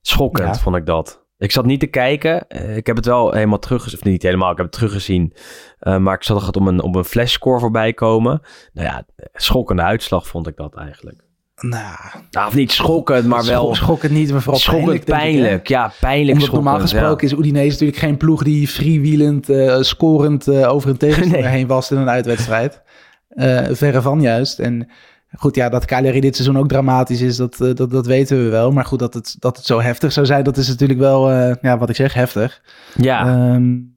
Schokkend 0.00 0.54
ja. 0.54 0.62
vond 0.62 0.76
ik 0.76 0.86
dat. 0.86 1.26
Ik 1.38 1.52
zat 1.52 1.64
niet 1.64 1.80
te 1.80 1.86
kijken. 1.86 2.44
Uh, 2.48 2.76
ik 2.76 2.86
heb 2.86 2.96
het 2.96 3.06
wel 3.06 3.32
helemaal 3.32 3.58
teruggezien. 3.58 3.98
Of 3.98 4.04
niet 4.04 4.22
helemaal, 4.22 4.50
ik 4.50 4.56
heb 4.56 4.66
het 4.66 4.74
teruggezien. 4.74 5.32
maar 5.78 6.14
ik 6.14 6.22
zat 6.22 6.54
er 6.54 6.60
om 6.60 6.68
een, 6.68 6.82
op 6.82 6.94
een 6.94 7.04
flashscore 7.04 7.60
voorbij 7.60 7.92
komen. 7.92 8.40
Nou 8.72 8.86
ja, 8.86 9.06
schokkende 9.32 9.82
uitslag 9.82 10.26
vond 10.26 10.46
ik 10.46 10.56
dat 10.56 10.74
eigenlijk. 10.74 11.27
Nou, 11.60 11.96
nou, 12.30 12.46
of 12.46 12.54
niet 12.54 12.72
schokkend, 12.72 13.26
maar 13.26 13.44
wel... 13.44 13.74
Schokkend 13.74 14.12
niet, 14.12 14.30
maar 14.32 14.42
vooral 14.42 14.60
schokkend 14.60 15.04
pijnlijk. 15.04 15.32
pijnlijk 15.32 15.68
ja, 15.68 15.92
pijnlijk 16.00 16.38
Omdat 16.38 16.52
normaal 16.52 16.80
gesproken 16.80 17.28
ja. 17.28 17.34
is 17.34 17.40
Udinese 17.40 17.70
natuurlijk 17.70 17.98
geen 17.98 18.16
ploeg 18.16 18.42
die 18.42 18.68
freewheelend, 18.68 19.50
uh, 19.50 19.80
scorend 19.80 20.48
uh, 20.48 20.72
over 20.72 20.90
een 20.90 20.96
tegenstander 20.96 21.40
nee. 21.40 21.50
heen 21.50 21.66
was 21.66 21.90
in 21.90 21.96
een 21.96 22.08
uitwedstrijd. 22.08 22.82
Uh, 23.30 23.66
verre 23.70 24.02
van 24.02 24.20
juist. 24.20 24.58
En 24.58 24.88
goed, 25.36 25.54
ja, 25.54 25.68
dat 25.68 25.84
Cagliari 25.84 26.20
dit 26.20 26.34
seizoen 26.36 26.58
ook 26.58 26.68
dramatisch 26.68 27.20
is, 27.20 27.36
dat, 27.36 27.56
dat, 27.56 27.90
dat 27.90 28.06
weten 28.06 28.44
we 28.44 28.48
wel. 28.48 28.72
Maar 28.72 28.84
goed, 28.84 28.98
dat 28.98 29.14
het, 29.14 29.36
dat 29.38 29.56
het 29.56 29.66
zo 29.66 29.80
heftig 29.80 30.12
zou 30.12 30.26
zijn, 30.26 30.44
dat 30.44 30.56
is 30.56 30.68
natuurlijk 30.68 31.00
wel, 31.00 31.30
ja, 31.62 31.78
wat 31.78 31.88
ik 31.88 31.96
zeg, 31.96 32.14
heftig. 32.14 32.62
Ja. 32.96 33.52
Um, 33.54 33.96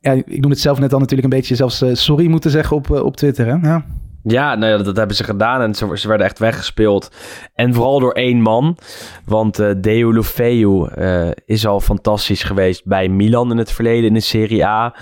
ja, 0.00 0.12
ik 0.12 0.40
noem 0.40 0.50
het 0.50 0.60
zelf 0.60 0.78
net 0.78 0.92
al 0.92 0.98
natuurlijk 0.98 1.32
een 1.32 1.38
beetje 1.38 1.54
zelfs 1.54 1.84
sorry 1.92 2.26
moeten 2.26 2.50
zeggen 2.50 2.76
op, 2.76 2.90
op 2.90 3.16
Twitter, 3.16 3.46
hè? 3.46 3.68
Ja. 3.68 3.84
Ja, 4.22 4.54
nou 4.54 4.82
dat, 4.82 4.96
hebben 4.96 5.16
ze 5.16 5.24
gedaan 5.24 5.60
en 5.60 5.74
ze, 5.74 5.98
ze, 5.98 6.08
werden 6.08 6.26
echt 6.26 6.38
weggespeeld. 6.38 7.10
En 7.54 7.74
vooral 7.74 8.00
door 8.00 8.12
één 8.12 8.40
man. 8.40 8.76
Want 9.24 9.60
uh, 9.60 9.70
Deulofeu 9.76 10.88
uh, 10.98 11.30
is 11.44 11.66
al 11.66 11.80
fantastisch 11.80 12.42
geweest 12.42 12.84
bij 12.84 13.08
Milan 13.08 13.50
in 13.50 13.56
het 13.56 13.72
verleden 13.72 14.04
in 14.04 14.14
de 14.14 14.20
Serie 14.20 14.66
A. 14.66 14.94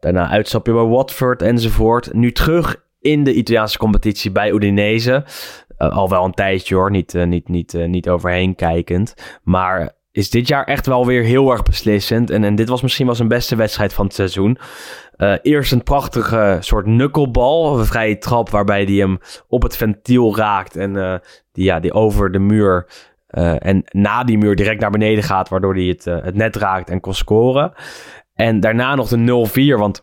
Daarna 0.00 0.28
uitstapje 0.28 0.72
bij 0.72 0.82
Watford 0.82 1.42
enzovoort. 1.42 2.12
Nu 2.12 2.32
terug 2.32 2.84
in 3.00 3.24
de 3.24 3.34
Italiaanse 3.34 3.78
competitie 3.78 4.30
bij 4.30 4.52
Udinese. 4.52 5.24
Uh, 5.78 5.88
al 5.88 6.08
wel 6.08 6.24
een 6.24 6.34
tijdje 6.34 6.74
hoor, 6.74 6.90
niet, 6.90 7.14
niet, 7.14 7.48
niet, 7.48 7.72
niet 7.86 8.08
overheen 8.08 8.54
kijkend. 8.54 9.14
Maar 9.42 9.95
is 10.16 10.30
dit 10.30 10.48
jaar 10.48 10.64
echt 10.64 10.86
wel 10.86 11.06
weer 11.06 11.22
heel 11.22 11.50
erg 11.50 11.62
beslissend. 11.62 12.30
En, 12.30 12.44
en 12.44 12.54
dit 12.54 12.68
was 12.68 12.82
misschien 12.82 13.06
wel 13.06 13.14
zijn 13.14 13.28
beste 13.28 13.56
wedstrijd 13.56 13.92
van 13.92 14.04
het 14.04 14.14
seizoen. 14.14 14.58
Uh, 15.16 15.34
eerst 15.42 15.72
een 15.72 15.82
prachtige 15.82 16.56
soort 16.60 16.84
knucklebal, 16.84 17.78
een 17.78 17.86
vrije 17.86 18.18
trap 18.18 18.50
waarbij 18.50 18.84
hij 18.84 18.94
hem 18.94 19.18
op 19.48 19.62
het 19.62 19.76
ventiel 19.76 20.36
raakt 20.36 20.76
en 20.76 20.94
uh, 20.94 21.14
die, 21.52 21.64
ja, 21.64 21.80
die 21.80 21.92
over 21.92 22.32
de 22.32 22.38
muur 22.38 22.86
uh, 23.30 23.66
en 23.66 23.84
na 23.90 24.24
die 24.24 24.38
muur 24.38 24.56
direct 24.56 24.80
naar 24.80 24.90
beneden 24.90 25.24
gaat, 25.24 25.48
waardoor 25.48 25.74
hij 25.74 25.84
het, 25.84 26.04
het 26.04 26.34
net 26.34 26.56
raakt 26.56 26.90
en 26.90 27.00
kon 27.00 27.14
scoren. 27.14 27.72
En 28.34 28.60
daarna 28.60 28.94
nog 28.94 29.08
de 29.08 29.48
0-4, 29.76 29.78
want 29.78 30.02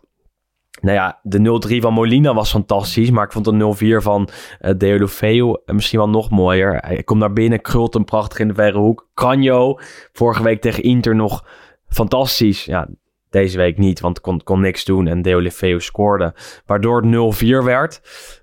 nou 0.82 0.96
ja, 0.96 1.20
de 1.22 1.78
0-3 1.78 1.82
van 1.82 1.94
Molina 1.94 2.34
was 2.34 2.52
fantastisch. 2.52 3.10
Maar 3.10 3.26
ik 3.26 3.32
vond 3.32 3.46
de 3.46 3.98
0-4 4.00 4.04
van 4.04 4.30
uh, 4.62 5.54
misschien 5.66 6.00
wel 6.00 6.10
nog 6.10 6.30
mooier. 6.30 6.78
Hij 6.78 7.04
komt 7.04 7.20
naar 7.20 7.34
binnen, 7.34 7.62
krult 7.62 7.94
hem 7.94 8.06
prachtig 8.06 8.40
in 8.40 8.48
de 8.48 8.54
verre 8.54 8.78
hoek. 8.78 9.08
Canjo, 9.14 9.80
vorige 10.14 10.44
week 10.44 10.62
tegen 10.62 10.84
Inter 10.84 11.16
nog 11.16 11.46
fantastisch. 11.88 12.66
Ja, 12.66 12.88
deze 13.30 13.58
week 13.58 13.78
niet, 13.78 14.00
want 14.00 14.22
kon, 14.22 14.44
kon 14.44 14.62
niks 14.62 14.86
doen. 14.86 15.08
En 15.08 15.22
Deulofeu 15.22 15.80
scoorde, 15.80 16.34
waardoor 16.66 17.02
het 17.02 17.44
0-4 17.44 17.48
werd. 17.64 18.02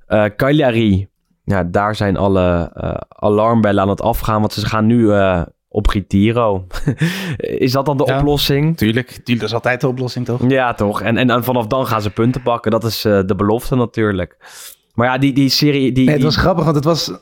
Uh, 0.09 0.25
Cagliari, 0.37 1.09
ja, 1.45 1.65
daar 1.65 1.95
zijn 1.95 2.17
alle 2.17 2.73
alarmbellen 3.09 3.83
aan 3.83 3.89
het 3.89 4.03
afgaan. 4.03 4.41
Want 4.41 4.53
ze 4.53 4.67
gaan 4.67 4.87
nu 4.87 5.13
op 5.73 5.89
Gitiro. 5.89 6.67
is 7.37 7.73
dat 7.73 7.87
dan 7.87 7.97
de 7.97 8.05
ja, 8.07 8.19
oplossing? 8.19 8.77
Tuurlijk, 8.77 9.09
tuurlijk, 9.09 9.39
dat 9.39 9.49
is 9.49 9.55
altijd 9.55 9.81
de 9.81 9.89
oplossing, 9.89 10.25
toch? 10.25 10.51
Ja, 10.51 10.75
toch. 10.75 11.03
En, 11.03 11.17
en, 11.17 11.31
en 11.31 11.45
vanaf 11.45 11.67
dan 11.67 11.87
gaan 11.87 12.03
ze 12.03 12.11
punten 12.11 12.43
pakken. 12.43 12.71
Dat 12.71 12.85
is 12.85 13.05
uh, 13.05 13.21
de 13.27 13.35
belofte 13.35 13.77
natuurlijk. 13.77 14.37
Maar 14.95 15.07
ja, 15.07 15.19
die, 15.19 15.33
die 15.33 15.49
serie... 15.49 15.93
Die, 15.93 16.05
nee, 16.05 16.15
het 16.15 16.25
was 16.25 16.37
grappig, 16.37 16.65
want 16.65 16.77
het 16.77 16.85
was... 16.85 17.13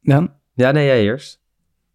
Ja, 0.00 0.28
ja 0.54 0.70
nee, 0.70 0.86
jij 0.86 1.02
eerst. 1.02 1.40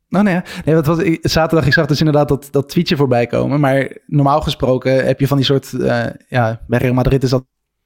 Oh 0.09 0.21
nee, 0.21 0.41
nee 0.65 0.75
wat 0.75 0.85
was, 0.85 0.97
ik, 0.97 1.19
zaterdag, 1.21 1.67
ik 1.67 1.73
zag 1.73 1.85
dus 1.85 1.99
inderdaad 1.99 2.27
dat, 2.27 2.47
dat 2.51 2.69
tweetje 2.69 2.95
voorbij 2.95 3.27
komen. 3.27 3.59
Maar 3.59 3.97
normaal 4.05 4.41
gesproken 4.41 5.05
heb 5.05 5.19
je 5.19 5.27
van 5.27 5.37
die 5.37 5.45
soort... 5.45 5.71
Uh, 5.71 6.05
ja, 6.27 6.61
bij 6.67 6.79
Real 6.79 6.93
Madrid 6.93 7.23
is 7.23 7.29
dat 7.29 7.45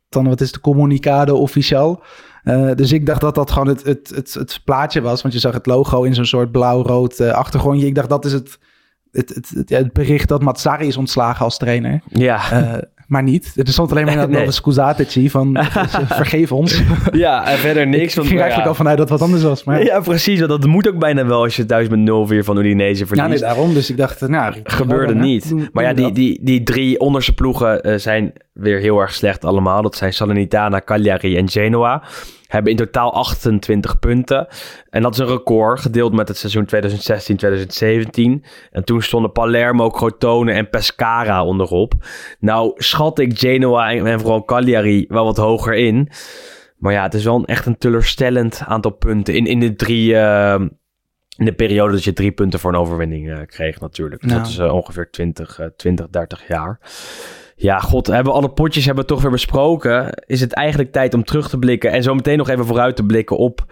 dan, 0.09 0.27
wat 0.27 0.41
is 0.41 0.51
de 0.51 0.59
communicade 0.59 1.33
official? 1.33 2.03
Uh, 2.47 2.71
dus 2.75 2.91
ik 2.91 3.05
dacht 3.05 3.21
dat 3.21 3.35
dat 3.35 3.51
gewoon 3.51 3.67
het, 3.67 3.83
het, 3.83 4.11
het, 4.15 4.33
het, 4.33 4.61
plaatje 4.65 5.01
was. 5.01 5.21
Want 5.21 5.33
je 5.33 5.39
zag 5.39 5.53
het 5.53 5.65
logo 5.65 6.03
in 6.03 6.13
zo'n 6.13 6.25
soort 6.25 6.51
blauw-rood 6.51 7.19
uh, 7.19 7.31
achtergrondje. 7.31 7.87
Ik 7.87 7.95
dacht 7.95 8.09
dat 8.09 8.25
is 8.25 8.33
het, 8.33 8.57
het, 9.11 9.29
het, 9.35 9.49
het, 9.49 9.69
het, 9.69 9.93
bericht 9.93 10.27
dat 10.27 10.41
Matsari 10.41 10.87
is 10.87 10.97
ontslagen 10.97 11.45
als 11.45 11.57
trainer. 11.57 12.01
Ja. 12.07 12.51
Uh, 12.51 12.77
maar 13.07 13.23
niet. 13.23 13.53
Er 13.55 13.67
stond 13.67 13.91
alleen 13.91 14.05
maar 14.05 14.29
Nee. 14.37 14.51
Scusateci 14.51 15.29
van 15.29 15.55
eh, 15.55 15.65
vergeef 16.07 16.51
ons. 16.51 16.81
Ja, 17.11 17.47
en 17.47 17.57
verder 17.57 17.87
niks. 17.87 18.09
Ik 18.09 18.15
want, 18.15 18.27
ging 18.27 18.39
nou 18.39 18.51
eigenlijk 18.51 18.63
ja. 18.63 18.67
al 18.67 18.75
vanuit 18.75 18.97
dat 18.97 19.09
wat 19.09 19.21
anders 19.21 19.43
was. 19.43 19.63
Maar 19.63 19.79
ja, 19.79 19.85
Ja, 19.85 19.99
precies. 19.99 20.39
want 20.39 20.51
Dat 20.51 20.65
moet 20.65 20.87
ook 20.87 20.99
bijna 20.99 21.25
wel 21.25 21.43
als 21.43 21.55
je 21.55 21.65
thuis 21.65 21.87
met 21.87 21.99
0-4 21.99 22.45
van 22.45 22.57
Udinese 22.57 23.05
verliest. 23.05 23.29
nee, 23.29 23.39
daarom. 23.39 23.73
Dus 23.73 23.89
ik 23.89 23.97
dacht, 23.97 24.21
eh, 24.21 24.29
nou... 24.29 24.55
Gebeurde 24.63 25.15
niet. 25.15 25.53
Maar 25.73 25.83
ja, 25.83 25.93
die, 25.93 26.11
die, 26.11 26.39
die 26.41 26.63
drie 26.63 26.99
onderste 26.99 27.33
ploegen 27.33 27.81
eh, 27.81 27.97
zijn 27.97 28.33
weer 28.53 28.79
heel 28.79 28.99
erg 28.99 29.13
slecht 29.13 29.45
allemaal. 29.45 29.81
Dat 29.81 29.95
zijn 29.95 30.13
Salernitana, 30.13 30.81
Cagliari 30.85 31.37
en 31.37 31.49
Genoa. 31.49 32.03
Hebben 32.47 32.71
in 32.71 32.77
totaal 32.77 33.13
28 33.13 33.99
punten. 33.99 34.47
En 34.89 35.01
dat 35.01 35.13
is 35.13 35.19
een 35.19 35.27
record, 35.27 35.79
gedeeld 35.79 36.13
met 36.13 36.27
het 36.27 36.37
seizoen 36.37 36.67
2016-2017. 38.41 38.45
En 38.71 38.83
toen 38.83 39.01
stonden 39.01 39.31
Palermo, 39.31 39.89
Crotone 39.89 40.51
en 40.51 40.69
Pescara 40.69 41.43
onderop. 41.45 41.93
Nou 42.39 42.71
schat 42.75 43.19
ik 43.19 43.39
Genoa 43.39 43.91
en, 43.91 44.19
vooral 44.19 44.45
Cagliari 44.45 45.05
wel 45.07 45.25
wat 45.25 45.37
hoger 45.37 45.73
in. 45.73 46.09
Maar 46.77 46.93
ja, 46.93 47.03
het 47.03 47.13
is 47.13 47.23
wel 47.23 47.35
een, 47.35 47.45
echt 47.45 47.65
een 47.65 47.77
teleurstellend 47.77 48.61
aantal 48.65 48.91
punten. 48.91 49.35
In, 49.35 49.45
in 49.45 49.59
de 49.59 49.75
drie... 49.75 50.15
eh, 50.15 50.61
in 51.37 51.45
de 51.45 51.53
periode 51.53 51.91
dat 51.91 52.03
je 52.03 52.13
drie 52.13 52.31
punten 52.31 52.59
voor 52.59 52.73
een 52.73 52.79
overwinning 52.79 53.29
eh, 53.31 53.37
kreeg 53.45 53.79
natuurlijk. 53.79 54.21
Dus 54.21 54.31
Nou. 54.31 54.43
dat 54.43 54.51
is 54.51 54.57
eh, 54.57 54.73
ongeveer 54.73 55.09
20, 55.09 55.59
eh, 55.59 55.67
20, 55.75 56.09
30 56.09 56.47
jaar. 56.47 56.79
Ja, 57.59 57.79
god, 57.79 58.07
hebben 58.07 58.33
we 58.33 58.39
alle 58.39 58.49
potjes 58.49 58.85
hebben 58.85 59.03
we 59.03 59.09
toch 59.09 59.21
weer 59.21 59.31
besproken. 59.31 60.09
Is 60.25 60.41
het 60.41 60.53
eigenlijk 60.53 60.91
tijd 60.91 61.13
om 61.13 61.23
terug 61.23 61.49
te 61.49 61.57
blikken 61.59 61.91
en 61.91 62.03
zo 62.03 62.13
meteen 62.15 62.37
nog 62.37 62.49
even 62.49 62.65
vooruit 62.65 62.95
te 62.95 63.03
blikken 63.03 63.37
op, 63.37 63.65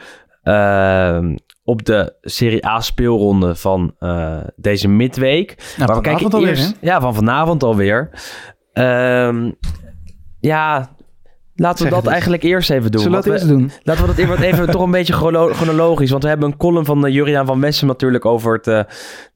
eh, 0.43 1.19
op 1.63 1.86
de 1.86 2.15
Serie 2.21 2.67
A 2.67 2.79
speelronde 2.79 3.55
van 3.55 3.95
eh, 3.99 4.38
deze 4.55 4.88
midweek. 4.88 5.55
Nou, 5.77 5.88
maar 5.88 5.95
we 5.97 6.01
kijken 6.01 6.11
vanavond 6.21 6.33
alweer, 6.33 6.49
eerst, 6.49 6.75
ja, 6.81 6.99
van 7.01 7.15
vanavond 7.15 7.63
alweer. 7.63 8.09
Ehm, 8.73 9.51
ja, 10.39 10.89
laten 11.55 11.83
we 11.86 11.89
Zeg 11.91 12.01
dat 12.01 12.11
eigenlijk 12.11 12.43
eerst 12.43 12.69
even 12.69 12.91
doen. 12.91 13.01
Zullen 13.01 13.21
we 13.23 13.29
dat 13.29 13.41
we- 13.41 13.47
eerst 13.47 13.59
doen? 13.59 13.71
Laten 13.83 14.01
we 14.01 14.07
dat 14.07 14.17
even, 14.17 14.41
even 14.41 14.69
toch 14.69 14.81
een 14.81 14.91
beetje 14.91 15.13
chrono- 15.13 15.53
chronologisch. 15.59 16.09
Want 16.11 16.23
we 16.23 16.29
hebben 16.29 16.47
een 16.51 16.57
column 16.57 16.86
van 16.86 17.05
uh, 17.07 17.13
Juriaan 17.13 17.45
van 17.45 17.61
Wessem 17.61 17.88
natuurlijk 17.88 18.25
over 18.25 18.53
het 18.53 18.67
eh, 18.67 18.79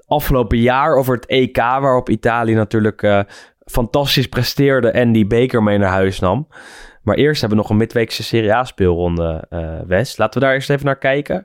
afgelopen 0.07 0.57
jaar. 0.57 0.95
Over 0.95 1.15
het 1.15 1.25
EK, 1.25 1.57
waarop 1.57 2.09
Italië 2.09 2.53
natuurlijk 2.53 3.01
eh, 3.03 3.19
fantastisch 3.69 4.27
presteerde 4.27 4.91
en 4.91 5.11
die 5.11 5.27
beker 5.27 5.63
mee 5.63 5.77
naar 5.77 5.89
huis 5.91 6.19
nam. 6.19 6.47
Maar 7.03 7.15
eerst 7.15 7.39
hebben 7.41 7.57
we 7.57 7.63
nog 7.63 7.71
een 7.71 7.77
midweekse 7.79 8.23
Serie 8.23 8.53
A 8.53 8.63
speelronde, 8.63 9.45
eh 9.49 9.59
Wes. 9.87 10.17
Laten 10.17 10.39
we 10.39 10.45
daar 10.45 10.55
eerst 10.55 10.69
even 10.69 10.85
naar 10.85 10.97
kijken. 10.97 11.43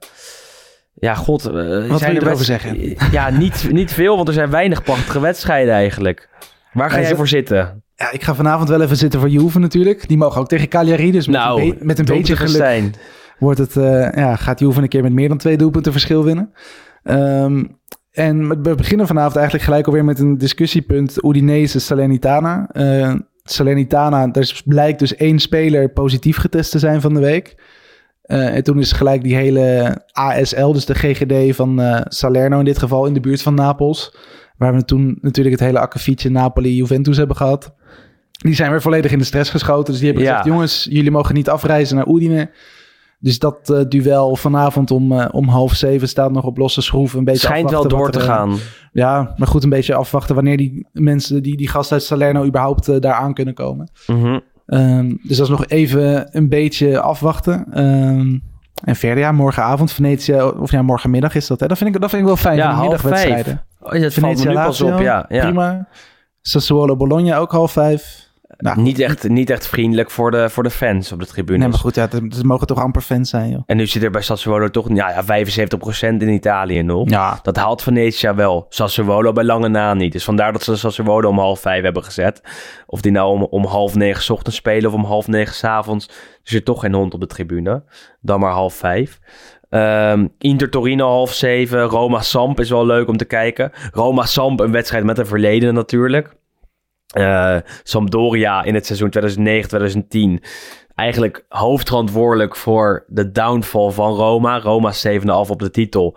Ja, 0.95 1.15
god. 1.15 1.45
eh, 1.47 1.53
wil 1.53 1.99
je 1.99 2.05
er 2.05 2.23
erover 2.27 2.45
zeggen? 2.45 2.95
Ja, 3.11 3.31
niet, 3.31 3.69
niet 3.73 3.93
veel, 3.93 4.17
want 4.17 4.29
er 4.29 4.35
zijn 4.35 4.51
weinig 4.51 4.83
prachtige 4.83 5.21
wedstrijden 5.21 5.75
eigenlijk. 5.75 6.29
Waar 6.73 6.91
ga 6.91 7.01
jij 7.01 7.17
voor 7.17 7.29
zitten? 7.29 7.83
Ja, 7.95 8.11
ik 8.13 8.23
ga 8.23 8.35
vanavond 8.35 8.69
wel 8.69 8.81
even 8.83 8.97
zitten 8.97 9.21
voor 9.21 9.29
Juve 9.29 9.59
natuurlijk. 9.59 10.09
Die 10.09 10.17
mogen 10.17 10.41
ook 10.41 10.49
tegen 10.49 10.69
Cagliari. 10.69 11.11
Dus 11.11 11.27
met 11.27 11.37
nou, 11.37 11.63
een, 11.63 11.79
be- 11.79 11.85
met 11.85 11.99
een 11.99 12.05
beetje 12.05 12.37
geluk 12.37 12.91
wordt 13.39 13.59
het, 13.59 13.77
eh, 13.77 14.13
ja, 14.13 14.37
gaat 14.37 14.59
Juve 14.61 14.83
een 14.83 14.89
keer 14.89 15.03
met 15.03 15.13
meer 15.13 15.29
dan 15.29 15.39
twee 15.39 15.57
doelpunten 15.57 15.93
verschil 15.93 16.25
winnen. 16.25 16.53
Ehm, 17.03 17.65
en 18.15 18.63
we 18.63 18.75
beginnen 18.75 19.07
vanavond 19.07 19.35
eigenlijk 19.37 19.65
gelijk 19.65 19.87
alweer 19.87 20.05
met 20.05 20.19
een 20.19 20.39
discussiepunt 20.39 21.25
Udinese 21.25 21.81
Salernitana. 21.81 22.69
Eh, 22.73 23.15
Salernitana, 23.43 24.27
daar 24.27 24.43
is- 24.43 24.63
blijkt 24.65 24.99
dus 24.99 25.17
één 25.17 25.39
speler 25.39 25.89
positief 25.93 26.37
getest 26.37 26.71
te 26.71 26.79
zijn 26.79 27.01
van 27.01 27.15
de 27.15 27.21
week. 27.21 27.63
Eh, 28.23 28.55
en 28.57 28.63
toen 28.63 28.79
is 28.79 28.93
gelijk 28.93 29.23
die 29.23 29.35
hele 29.37 29.97
ASL, 30.13 30.73
dus 30.73 30.85
de 30.87 30.95
GGD 30.95 31.57
van 31.57 31.81
eh, 31.81 32.01
Salerno 32.05 32.59
in 32.59 32.65
dit 32.65 32.79
geval, 32.79 33.07
in 33.07 33.15
de 33.15 33.21
buurt 33.21 33.43
van 33.43 33.55
Napels. 33.55 34.17
Waar 34.57 34.75
we 34.75 34.85
toen 34.85 35.19
natuurlijk 35.21 35.57
het 35.57 35.65
hele 35.65 35.79
akkefietje 35.79 36.31
Napoli-Juventus 36.31 37.17
hebben 37.17 37.37
gehad. 37.37 37.75
Die 38.33 38.55
zijn 38.55 38.71
weer 38.71 38.83
volledig 38.83 39.13
in 39.13 39.19
de 39.19 39.25
stress 39.25 39.51
geschoten. 39.51 39.93
Dus 39.93 39.97
die 40.01 40.07
hebben 40.07 40.25
Ja. 40.27 40.31
gezegd, 40.31 40.49
jongens, 40.55 40.87
jullie 40.91 41.11
mogen 41.11 41.35
niet 41.35 41.49
afreizen 41.49 41.97
naar 41.97 42.09
Udine. 42.09 42.51
Dus 43.25 43.39
dat 43.39 43.71
eh, 43.71 43.81
duel 43.89 44.37
vanavond 44.37 44.91
om, 44.91 45.13
eh, 45.13 45.29
om 45.31 45.49
half 45.49 45.75
zeven 45.75 46.09
staat 46.09 46.33
nog 46.33 46.45
op 46.45 46.57
losse 46.57 46.83
schroeven. 46.83 47.19
Een 47.19 47.25
beetje 47.25 47.47
Schijnt 47.47 47.71
wel 47.71 47.89
door 47.89 48.11
te 48.11 48.19
er, 48.19 48.25
eh, 48.25 48.31
gaan. 48.31 48.57
Ja, 48.93 49.35
maar 49.37 49.49
goed, 49.49 49.63
een 49.63 49.69
beetje 49.71 49.95
afwachten 49.95 50.35
wanneer 50.35 50.57
die 50.57 50.87
mensen, 50.93 51.43
die, 51.43 51.57
die 51.57 51.69
gasten 51.69 51.97
uit 51.97 52.05
Salerno 52.05 52.45
überhaupt 52.45 53.03
daar 53.03 53.15
aan 53.15 53.35
kunnen 53.35 53.55
komen. 53.55 53.91
Mhm. 54.07 54.39
Ehm, 54.67 55.09
dus 55.23 55.37
dat 55.37 55.47
is 55.47 55.49
nog 55.49 55.67
even 55.67 56.37
een 56.37 56.49
beetje 56.49 57.01
afwachten. 57.01 57.67
Ehm, 57.73 58.39
en 58.85 58.97
verder, 58.97 59.19
ja, 59.19 59.33
morgenavond 59.33 59.93
Venetië, 59.93 60.41
of 60.43 60.71
ja, 60.71 60.83
morgenmiddag 60.83 61.35
is 61.35 61.47
dat. 61.47 61.61
Hè? 61.61 61.67
Dat, 61.67 61.79
vind 61.79 61.95
ik, 61.95 62.01
dat 62.01 62.11
vind 62.11 62.23
ik 62.23 62.29
wel 62.29 62.37
fijn, 62.37 62.57
Ja, 62.57 62.81
middagwedstrijden. 62.81 63.65
Oh, 63.81 63.93
ja, 63.93 64.01
het 64.01 64.15
valt 64.15 64.45
me 64.45 64.49
nu 64.49 64.55
pas 64.55 64.81
op, 64.81 64.99
ja. 65.01 65.27
ja. 65.29 65.45
Prima. 65.45 65.89
Sassuolo 66.41 66.97
Bologna 66.97 67.37
ook 67.37 67.53
half 67.53 67.73
vijf. 67.73 68.24
Nou, 68.57 68.81
Niet, 68.81 68.99
echt, 68.99 69.29
niet 69.29 69.51
echt 69.51 69.67
vriendelijk 69.67 70.11
voor 70.11 70.31
de, 70.31 70.51
voor 70.51 70.63
de 70.63 70.71
fans 70.71 71.13
op 71.13 71.19
de 71.19 71.27
tribunes. 71.27 71.61
Nee, 71.63 71.71
maar 71.71 71.79
goed, 71.79 71.95
ja, 71.95 72.03
het, 72.03 72.13
het 72.13 72.43
mogen 72.43 72.67
toch 72.67 72.79
amper 72.79 73.03
fans 73.03 73.31
zijn, 73.31 73.51
joh. 73.51 73.63
En 73.67 73.77
nu 73.77 73.87
zit 73.87 74.03
er 74.03 74.11
bij 74.11 74.23
Sassuolo 74.23 74.71
toch 74.71 74.89
ja, 74.95 75.11
ja, 75.11 75.45
75% 75.45 75.99
in 76.01 76.29
Italië 76.29 76.83
nog. 76.83 77.11
Ja, 77.11 77.39
Dat 77.43 77.57
haalt 77.57 77.83
Venetia 77.83 78.35
wel. 78.35 78.67
Sassuolo 78.69 79.33
bij 79.33 79.45
lange 79.45 79.69
na 79.69 79.95
niet. 79.95 80.13
Dus 80.13 80.25
vandaar 80.25 80.53
dat 80.53 80.63
ze 80.63 80.77
Sassuolo 80.77 81.29
om 81.29 81.39
half 81.39 81.61
vijf 81.61 81.83
hebben 81.83 82.05
gezet. 82.05 82.41
Of 82.87 83.01
die 83.01 83.13
nou 83.13 83.31
om, 83.33 83.43
om 83.43 83.65
half 83.65 83.95
negen 83.95 84.23
's 84.23 84.31
ochtends 84.31 84.57
spelen 84.57 84.91
of 84.91 84.97
om 84.97 85.05
half 85.05 85.27
negen 85.27 85.55
's 85.55 85.65
avonds. 85.65 86.09
Er 86.09 86.15
zit 86.43 86.65
toch 86.65 86.81
geen 86.81 86.95
hond 86.95 87.15
op 87.15 87.21
de 87.21 87.27
tribune. 87.27 87.83
Dan 88.21 88.41
maar 88.41 88.53
half 88.53 88.75
vijf. 88.75 89.19
Ehm, 89.71 90.27
Inter 90.39 90.71
Torino 90.71 91.09
half 91.09 91.33
zeven. 91.33 91.83
Roma 91.83 92.21
Samp 92.21 92.61
is 92.61 92.71
wel 92.71 92.87
leuk 92.87 93.09
om 93.09 93.17
te 93.17 93.25
kijken. 93.25 93.73
Roma 93.93 94.25
Samp, 94.25 94.61
een 94.61 94.73
wedstrijd 94.73 95.05
met 95.05 95.19
een 95.19 95.27
verleden 95.27 95.75
natuurlijk. 95.75 96.35
Eh, 97.15 97.57
Sampdoria 97.83 98.63
in 98.63 98.75
het 98.75 98.87
seizoen 98.87 99.11
2009-2010 99.11 100.45
eigenlijk 100.95 101.45
hoofdverantwoordelijk 101.49 102.57
voor 102.57 103.05
de 103.09 103.31
downfall 103.31 103.91
van 103.91 104.15
Roma. 104.15 104.61
Roma 104.61 104.93
zevende 104.93 105.33
af 105.33 105.51
op 105.51 105.59
de 105.59 105.71
titel, 105.71 106.17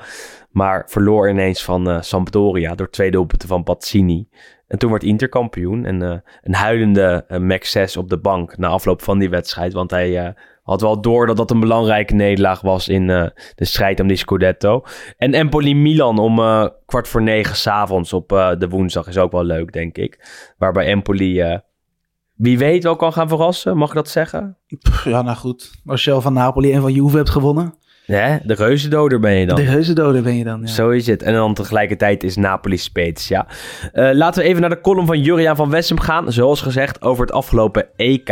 maar 0.51 0.85
verloor 0.89 1.29
ineens 1.29 1.63
van 1.63 1.89
eh, 1.89 2.01
Sampdoria 2.01 2.75
door 2.75 2.89
twee 2.89 3.11
doelpunten 3.11 3.47
van 3.47 3.63
Pazzini. 3.63 4.27
En 4.67 4.77
toen 4.77 4.91
werd 4.91 5.03
Inter 5.03 5.29
kampioen 5.29 5.85
en 5.85 6.01
eh, 6.01 6.17
een 6.41 6.55
huilende 6.55 7.25
Max 7.41 7.71
6 7.71 7.97
op 7.97 8.09
de 8.09 8.19
bank 8.19 8.57
na 8.57 8.67
afloop 8.67 9.01
van 9.01 9.19
die 9.19 9.29
wedstrijd, 9.29 9.73
want 9.73 9.91
hij 9.91 10.35
had 10.67 10.81
wel 10.81 11.01
door 11.01 11.25
dat 11.25 11.37
dat 11.37 11.51
een 11.51 11.59
belangrijke 11.59 12.13
nederlaag 12.13 12.61
was 12.61 12.87
in 12.87 13.09
eh, 13.09 13.25
de 13.55 13.65
strijd 13.65 13.99
om 13.99 14.07
die 14.07 14.17
Scudetto. 14.17 14.83
En 15.17 15.33
Empoli-Milan 15.33 16.19
om 16.19 16.39
eh, 16.39 16.67
kwart 16.85 17.07
voor 17.07 17.21
negen 17.21 17.55
s'avonds 17.55 18.13
op 18.13 18.31
eh, 18.31 18.51
de 18.57 18.69
woensdag 18.69 19.07
is 19.07 19.17
ook 19.17 19.31
wel 19.31 19.43
leuk, 19.43 19.73
denk 19.73 19.97
ik. 19.97 20.19
Waarbij 20.57 20.85
Empoli, 20.85 21.59
wie 22.35 22.57
weet, 22.57 22.83
wel 22.83 22.95
kan 22.95 23.13
gaan 23.13 23.27
verrassen. 23.27 23.77
Mag 23.77 23.89
ik 23.89 23.95
dat 23.95 24.09
zeggen? 24.09 24.57
Ja, 25.03 25.21
nou 25.21 25.37
goed. 25.37 25.71
Als 25.85 26.03
je 26.03 26.11
al 26.11 26.21
van 26.21 26.33
Napoli 26.33 26.73
en 26.73 26.81
van 26.81 26.93
Juve 26.93 27.17
hebt 27.17 27.29
gewonnen. 27.29 27.73
Nee, 28.07 28.39
de 28.43 28.53
reuzendoder 28.53 29.19
ben 29.19 29.33
je 29.33 29.45
dan. 29.45 29.55
De 29.55 29.63
reuzendoder 29.63 30.21
ben 30.21 30.35
je 30.35 30.43
dan, 30.43 30.61
ja. 30.61 30.67
Zo 30.67 30.89
is 30.89 31.07
het. 31.07 31.21
En 31.21 31.33
dan 31.33 31.53
tegelijkertijd 31.53 32.23
is 32.23 32.35
Napoli 32.35 32.77
Spezia. 32.77 33.47
Eh 33.91 34.09
laten 34.13 34.41
we 34.43 34.49
even 34.49 34.61
naar 34.61 34.69
de 34.69 34.81
column 34.81 35.05
van 35.05 35.21
Juriaan 35.21 35.55
van 35.55 35.69
Wessem 35.69 35.99
gaan. 35.99 36.31
Zoals 36.31 36.61
gezegd 36.61 37.01
over 37.01 37.25
het 37.25 37.33
afgelopen 37.33 37.87
EK. 37.95 38.29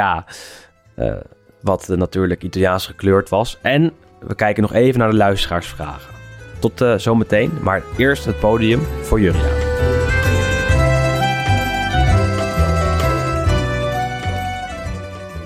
Wat 1.65 1.87
natuurlijk 1.87 2.43
Italiaans 2.43 2.85
gekleurd 2.85 3.29
was. 3.29 3.57
En 3.61 3.91
we 4.19 4.35
kijken 4.35 4.61
nog 4.61 4.73
even 4.73 4.99
naar 4.99 5.09
de 5.09 5.15
luisteraarsvragen. 5.15 6.13
Tot 6.59 6.81
eh, 6.81 6.97
zometeen. 6.97 7.51
Maar 7.61 7.83
eerst 7.97 8.25
het 8.25 8.39
podium 8.39 8.81
voor 9.01 9.19
Juriaan. 9.19 9.63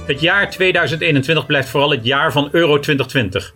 Het 0.08 0.22
jaar 0.22 0.50
2021 0.50 1.46
blijft 1.46 1.70
vooral 1.70 1.92
het 1.92 2.06
jaar 2.06 2.32
van 2.32 2.50
Euro 2.52 2.80
2020. 2.80 3.54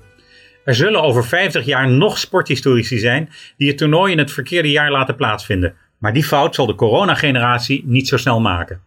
Er 0.65 0.75
zullen 0.75 1.01
over 1.01 1.25
50 1.25 1.65
jaar 1.65 1.89
nog 1.89 2.17
sporthistorici 2.17 2.97
zijn 2.97 3.29
die 3.57 3.67
het 3.67 3.77
toernooi 3.77 4.11
in 4.11 4.17
het 4.17 4.31
verkeerde 4.31 4.71
jaar 4.71 4.91
laten 4.91 5.15
plaatsvinden. 5.15 5.75
Maar 5.97 6.13
die 6.13 6.23
fout 6.23 6.55
zal 6.55 6.65
de 6.65 6.75
coronageneratie 6.75 7.83
niet 7.85 8.07
zo 8.07 8.17
snel 8.17 8.39
maken. 8.39 8.81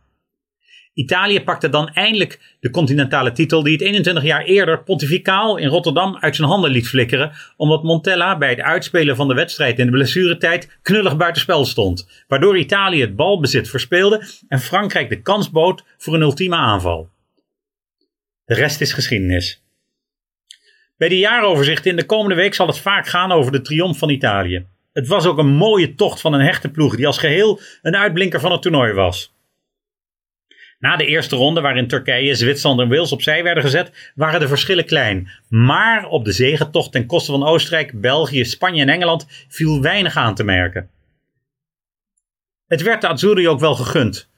Italië 0.97 1.42
pakte 1.42 1.68
dan 1.68 1.88
eindelijk 1.88 2.57
de 2.61 2.70
continentale 2.70 3.32
titel 3.32 3.62
die 3.62 3.72
het 3.72 3.82
21 3.82 4.24
jaar 4.24 4.44
eerder 4.44 4.82
pontificaal 4.82 5.57
in 5.57 5.68
Rotterdam 5.68 6.16
uit 6.20 6.36
zijn 6.36 6.49
handen 6.49 6.70
liet 6.70 6.88
flikkeren, 6.88 7.32
omdat 7.57 7.82
Montella 7.82 8.38
bij 8.38 8.51
het 8.51 8.61
uitspelen 8.61 9.16
van 9.16 9.28
de 9.28 9.34
wedstrijd 9.34 9.78
in 9.78 9.86
de 9.86 9.92
blessuretijd 9.92 10.78
knullig 10.82 11.16
buitenspel 11.16 11.64
stond, 11.64 12.24
waardoor 12.28 12.59
Italië 12.59 13.01
het 13.01 13.16
balbezit 13.16 13.68
verspeelde 13.68 14.26
en 14.49 14.61
Frankrijk 14.61 15.09
de 15.09 15.22
kans 15.22 15.51
bood 15.51 15.84
voor 15.99 16.14
een 16.14 16.20
ultieme 16.20 16.57
aanval. 16.57 17.09
De 18.44 18.55
rest 18.55 18.80
is 18.80 18.92
geschiedenis. 18.92 19.62
Bij 20.97 21.09
de 21.09 21.18
jaaroverzichten 21.18 21.90
in 21.90 21.97
de 21.97 22.07
komende 22.07 22.34
week 22.34 22.55
zal 22.55 22.66
het 22.66 22.78
vaak 22.78 23.07
gaan 23.07 23.32
over 23.32 23.53
de 23.53 23.61
triomf 23.61 23.99
van 23.99 24.11
Italië. 24.11 24.66
Het 24.92 25.07
was 25.07 25.26
ook 25.26 25.38
een 25.38 25.55
mooie 25.55 25.94
tocht 25.94 26.20
van 26.20 26.32
een 26.32 26.40
hechte 26.40 26.70
ploeg 26.70 26.97
die 26.97 27.07
als 27.07 27.18
geheel 27.18 27.61
een 27.82 27.97
uitblinker 27.97 28.40
van 28.40 28.53
het 28.53 28.62
toernooi 28.62 28.92
was. 28.92 29.36
Na 30.87 30.97
de 30.97 31.07
eerste 31.07 31.37
ronde, 31.37 31.61
waarin 31.61 31.89
Turkije, 31.89 32.34
Zwitserland 32.34 32.80
en 32.80 32.89
Wales 32.89 33.12
opzij 33.12 33.43
werden 33.43 33.62
gezet, 33.62 34.12
waren 34.14 34.41
de 34.41 34.49
verschillen 34.49 34.84
klein. 34.84 35.30
Maar 35.49 36.09
op 36.09 36.24
de 36.24 36.32
zegentocht 36.32 36.93
ten 36.93 37.07
koste 37.07 37.32
van 37.32 37.47
Oostenrijk, 37.47 38.01
België, 38.01 38.45
Spanje 38.45 38.82
en 38.82 38.89
Engeland 38.89 39.26
viel 39.49 39.80
weinig 39.80 40.16
aan 40.16 40.34
te 40.34 40.45
merken. 40.45 40.91
Het 42.66 42.82
werd 42.82 43.01
de 43.01 43.09
Azzurri 43.09 43.49
ook 43.49 43.61
wel 43.61 43.74
gegund. 43.74 44.30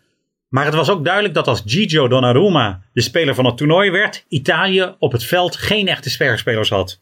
Maar 0.49 0.65
het 0.65 0.75
was 0.75 0.91
ook 0.91 1.05
duidelijk 1.05 1.35
dat 1.35 1.47
als 1.47 1.63
Gigio 1.67 2.09
Donnarumma 2.09 2.83
de 2.93 3.01
speler 3.01 3.35
van 3.35 3.45
het 3.45 3.57
toernooi 3.57 3.91
werd, 3.91 4.25
Italië 4.29 4.95
op 4.99 5.13
het 5.13 5.25
veld 5.25 5.57
geen 5.57 5.89
echte 5.89 6.11
sterspelers 6.11 6.69
had. 6.69 7.01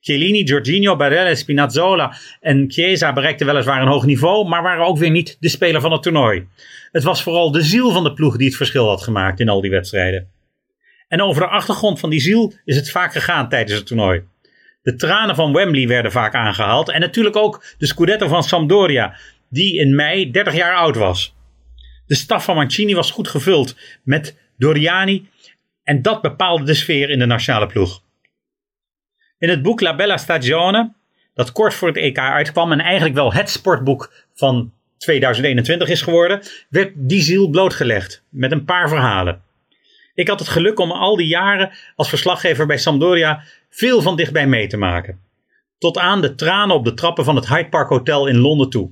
Chiellini, 0.00 0.42
Jorginho, 0.42 0.96
Barella, 0.96 1.34
Spinazzola 1.34 2.16
en 2.40 2.70
Chiesa 2.70 3.12
bereikten 3.12 3.46
weliswaar 3.46 3.82
een 3.82 3.88
hoog 3.88 4.04
niveau, 4.04 4.48
maar 4.48 4.62
waren 4.62 4.86
ook 4.86 4.98
weer 4.98 5.10
niet 5.10 5.36
de 5.40 5.48
speler 5.48 5.80
van 5.80 5.92
het 5.92 6.02
toernooi. 6.02 6.46
Het 6.92 7.02
was 7.02 7.22
vooral 7.22 7.50
de 7.50 7.62
ziel 7.62 7.90
van 7.90 8.04
de 8.04 8.12
ploeg 8.12 8.36
die 8.36 8.46
het 8.46 8.56
verschil 8.56 8.88
had 8.88 9.02
gemaakt 9.02 9.40
in 9.40 9.48
al 9.48 9.60
die 9.60 9.70
wedstrijden. 9.70 10.28
En 11.08 11.22
over 11.22 11.42
de 11.42 11.48
achtergrond 11.48 12.00
van 12.00 12.10
die 12.10 12.20
ziel 12.20 12.52
is 12.64 12.76
het 12.76 12.90
vaak 12.90 13.12
gegaan 13.12 13.48
tijdens 13.48 13.78
het 13.78 13.86
toernooi. 13.86 14.22
De 14.82 14.94
tranen 14.94 15.34
van 15.34 15.52
Wembley 15.52 15.88
werden 15.88 16.12
vaak 16.12 16.34
aangehaald 16.34 16.90
en 16.90 17.00
natuurlijk 17.00 17.36
ook 17.36 17.64
de 17.78 17.86
Scudetto 17.86 18.28
van 18.28 18.42
Sampdoria, 18.42 19.16
die 19.50 19.80
in 19.80 19.94
mei 19.94 20.30
30 20.30 20.54
jaar 20.54 20.76
oud 20.76 20.96
was. 20.96 21.36
De 22.06 22.14
staf 22.14 22.44
van 22.44 22.54
Mancini 22.54 22.94
was 22.94 23.10
goed 23.10 23.28
gevuld 23.28 23.76
met 24.02 24.36
Doriani 24.56 25.28
en 25.82 26.02
dat 26.02 26.22
bepaalde 26.22 26.64
de 26.64 26.74
sfeer 26.74 27.10
in 27.10 27.18
de 27.18 27.26
nationale 27.26 27.66
ploeg. 27.66 28.02
In 29.38 29.48
het 29.48 29.62
boek 29.62 29.80
La 29.80 29.94
Bella 29.94 30.16
Stagione, 30.16 30.92
dat 31.34 31.52
kort 31.52 31.74
voor 31.74 31.88
het 31.88 31.96
EK 31.96 32.18
uitkwam 32.18 32.72
en 32.72 32.80
eigenlijk 32.80 33.14
wel 33.14 33.32
het 33.32 33.50
sportboek 33.50 34.12
van 34.34 34.72
2021 34.98 35.88
is 35.88 36.02
geworden, 36.02 36.40
werd 36.68 36.92
die 36.94 37.22
ziel 37.22 37.48
blootgelegd 37.48 38.22
met 38.28 38.52
een 38.52 38.64
paar 38.64 38.88
verhalen. 38.88 39.42
Ik 40.14 40.28
had 40.28 40.38
het 40.38 40.48
geluk 40.48 40.78
om 40.78 40.90
al 40.90 41.16
die 41.16 41.26
jaren 41.26 41.70
als 41.96 42.08
verslaggever 42.08 42.66
bij 42.66 42.78
Sampdoria 42.78 43.42
veel 43.70 44.02
van 44.02 44.16
dichtbij 44.16 44.46
mee 44.46 44.66
te 44.66 44.76
maken. 44.76 45.20
Tot 45.78 45.98
aan 45.98 46.20
de 46.20 46.34
tranen 46.34 46.76
op 46.76 46.84
de 46.84 46.94
trappen 46.94 47.24
van 47.24 47.36
het 47.36 47.48
Hyde 47.48 47.68
Park 47.68 47.88
Hotel 47.88 48.26
in 48.26 48.38
Londen 48.38 48.70
toe. 48.70 48.90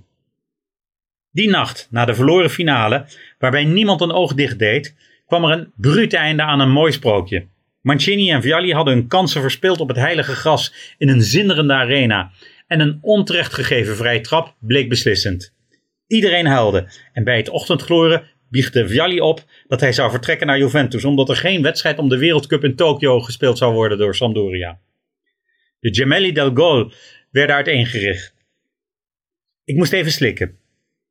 Die 1.30 1.48
nacht, 1.48 1.88
na 1.90 2.04
de 2.04 2.14
verloren 2.14 2.50
finale, 2.50 3.06
waarbij 3.38 3.64
niemand 3.64 4.00
een 4.00 4.12
oog 4.12 4.34
dicht 4.34 4.58
deed, 4.58 4.94
kwam 5.26 5.44
er 5.44 5.50
een 5.50 5.72
bruut 5.76 6.12
einde 6.12 6.42
aan 6.42 6.60
een 6.60 6.70
mooi 6.70 6.92
sprookje. 6.92 7.46
Mancini 7.86 8.30
en 8.30 8.42
Vialli 8.42 8.72
hadden 8.72 8.94
hun 8.94 9.06
kansen 9.06 9.40
verspeeld 9.40 9.80
op 9.80 9.88
het 9.88 9.96
heilige 9.96 10.34
gras 10.34 10.94
in 10.98 11.08
een 11.08 11.22
zinderende 11.22 11.72
arena. 11.72 12.30
En 12.66 12.80
een 12.80 12.98
onterecht 13.00 13.54
gegeven 13.54 13.96
vrije 13.96 14.20
trap 14.20 14.54
bleek 14.60 14.88
beslissend. 14.88 15.54
Iedereen 16.06 16.46
huilde 16.46 16.88
en 17.12 17.24
bij 17.24 17.36
het 17.36 17.48
ochtendgloren 17.48 18.28
biegde 18.50 18.88
Vialli 18.88 19.20
op 19.20 19.44
dat 19.68 19.80
hij 19.80 19.92
zou 19.92 20.10
vertrekken 20.10 20.46
naar 20.46 20.58
Juventus 20.58 21.04
omdat 21.04 21.28
er 21.28 21.36
geen 21.36 21.62
wedstrijd 21.62 21.98
om 21.98 22.08
de 22.08 22.18
Wereldcup 22.18 22.64
in 22.64 22.76
Tokio 22.76 23.20
gespeeld 23.20 23.58
zou 23.58 23.74
worden 23.74 23.98
door 23.98 24.14
Sampdoria. 24.14 24.78
De 25.80 25.94
Gemelli 25.94 26.32
del 26.32 26.54
Gol 26.54 26.92
werden 27.30 27.56
uiteengericht. 27.56 28.34
Ik 29.64 29.76
moest 29.76 29.92
even 29.92 30.12
slikken. 30.12 30.58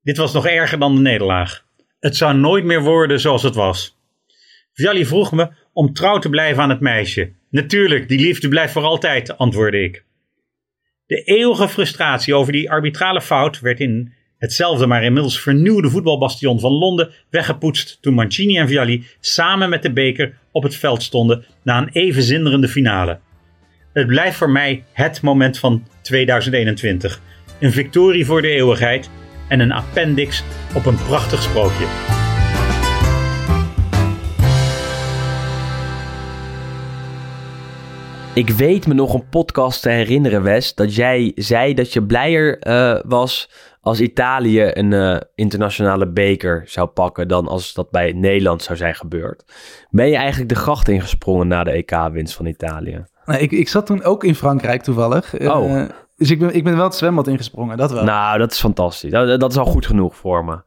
Dit 0.02 0.18
was 0.18 0.34
nog 0.34 0.48
erger 0.48 0.80
dan 0.80 0.96
de 0.96 1.02
nederlaag. 1.02 1.66
Het 2.00 2.16
zou 2.16 2.38
nooit 2.38 2.64
meer 2.64 2.82
worden 2.82 3.20
zoals 3.20 3.44
het 3.44 3.56
was. 3.56 3.98
Vialli 4.74 5.06
vroeg 5.06 5.32
me 5.32 5.64
om 5.76 5.94
trouw 5.94 6.18
te 6.18 6.30
blijven 6.30 6.64
aan 6.64 6.70
het 6.70 6.80
meisje. 6.80 7.32
Natuurlijk, 7.50 8.08
die 8.08 8.20
liefde 8.20 8.48
blijft 8.48 8.74
voor 8.74 8.84
altijd, 8.84 9.38
antwoordde 9.38 9.84
ik. 9.84 10.04
De 11.06 11.24
eeuwige 11.24 11.70
frustratie 11.70 12.34
over 12.34 12.52
die 12.52 12.72
arbitrale 12.72 13.22
fout 13.22 13.60
werd 13.60 13.80
in 13.80 14.14
hetzelfde 14.38 14.88
maar 14.88 15.04
inmiddels 15.04 15.42
vernieuwde 15.42 15.90
voetbalbastion 15.90 16.60
van 16.60 16.72
Londen 16.72 17.10
weggepoetst 17.30 17.98
toen 18.02 18.14
Mancini 18.14 18.58
en 18.58 18.68
Vialli 18.68 19.06
samen 19.20 19.70
met 19.70 19.82
de 19.82 19.92
beker 19.92 20.38
op 20.52 20.64
het 20.64 20.76
veld 20.76 21.04
stonden 21.04 21.46
na 21.64 21.78
een 21.78 21.90
even 21.90 22.24
zinderende 22.24 22.68
finale. 22.68 23.20
Het 23.94 24.08
blijft 24.08 24.38
voor 24.38 24.50
mij 24.50 24.84
het 24.94 25.22
moment 25.22 25.60
van 25.60 25.88
2021. 26.02 27.22
Een 27.60 27.72
victorie 27.72 28.26
voor 28.26 28.42
de 28.42 28.50
eeuwigheid 28.50 29.10
en 29.48 29.60
een 29.60 29.72
appendix 29.72 30.44
op 30.76 30.86
een 30.86 30.98
prachtig 31.08 31.42
sprookje. 31.42 32.25
Ik 38.36 38.50
weet 38.50 38.88
me 38.88 38.94
nog 38.94 39.14
een 39.14 39.30
podcast 39.30 39.82
te 39.82 39.90
herinneren, 39.90 40.44
Wes, 40.44 40.74
dat 40.74 40.96
jij 40.96 41.32
zei 41.36 41.74
dat 41.74 41.94
je 41.94 42.04
blijer 42.04 42.68
uh, 42.68 43.00
was 43.06 43.50
als 43.82 44.02
Italië 44.02 44.72
een 44.74 44.92
uh, 44.92 45.18
internationale 45.36 46.08
beker 46.08 46.64
zou 46.66 46.88
pakken 46.88 47.28
dan 47.28 47.48
als 47.48 47.74
dat 47.74 47.90
bij 47.92 48.12
Nederland 48.12 48.64
zou 48.64 48.78
zijn 48.78 48.96
gebeurd. 48.96 49.44
Ben 49.90 50.08
je 50.08 50.16
eigenlijk 50.16 50.50
de 50.50 50.56
gracht 50.56 50.88
ingesprongen 50.88 51.48
na 51.48 51.64
de 51.64 51.72
EK-winst 51.72 52.36
van 52.36 52.46
Italië? 52.46 53.06
Ik, 53.26 53.52
ik 53.52 53.70
zat 53.70 53.86
toen 53.86 54.04
ook 54.04 54.24
in 54.24 54.36
Frankrijk 54.36 54.82
toevallig. 54.82 55.40
Oh. 55.40 55.72
Uh, 55.72 55.86
dus 56.18 56.32
ik 56.32 56.40
ben, 56.40 56.56
ik 56.56 56.64
ben 56.64 56.76
wel 56.76 56.86
het 56.86 56.96
zwembad 56.96 57.28
ingesprongen, 57.28 57.78
dat 57.78 57.92
wel. 57.92 58.04
Nou, 58.04 58.38
dat 58.38 58.52
is 58.52 58.60
fantastisch. 58.60 59.12
Dat, 59.12 59.40
dat 59.40 59.52
is 59.52 59.58
al 59.58 59.66
goed 59.66 59.86
genoeg 59.86 60.16
voor 60.16 60.46
me. 60.46 60.62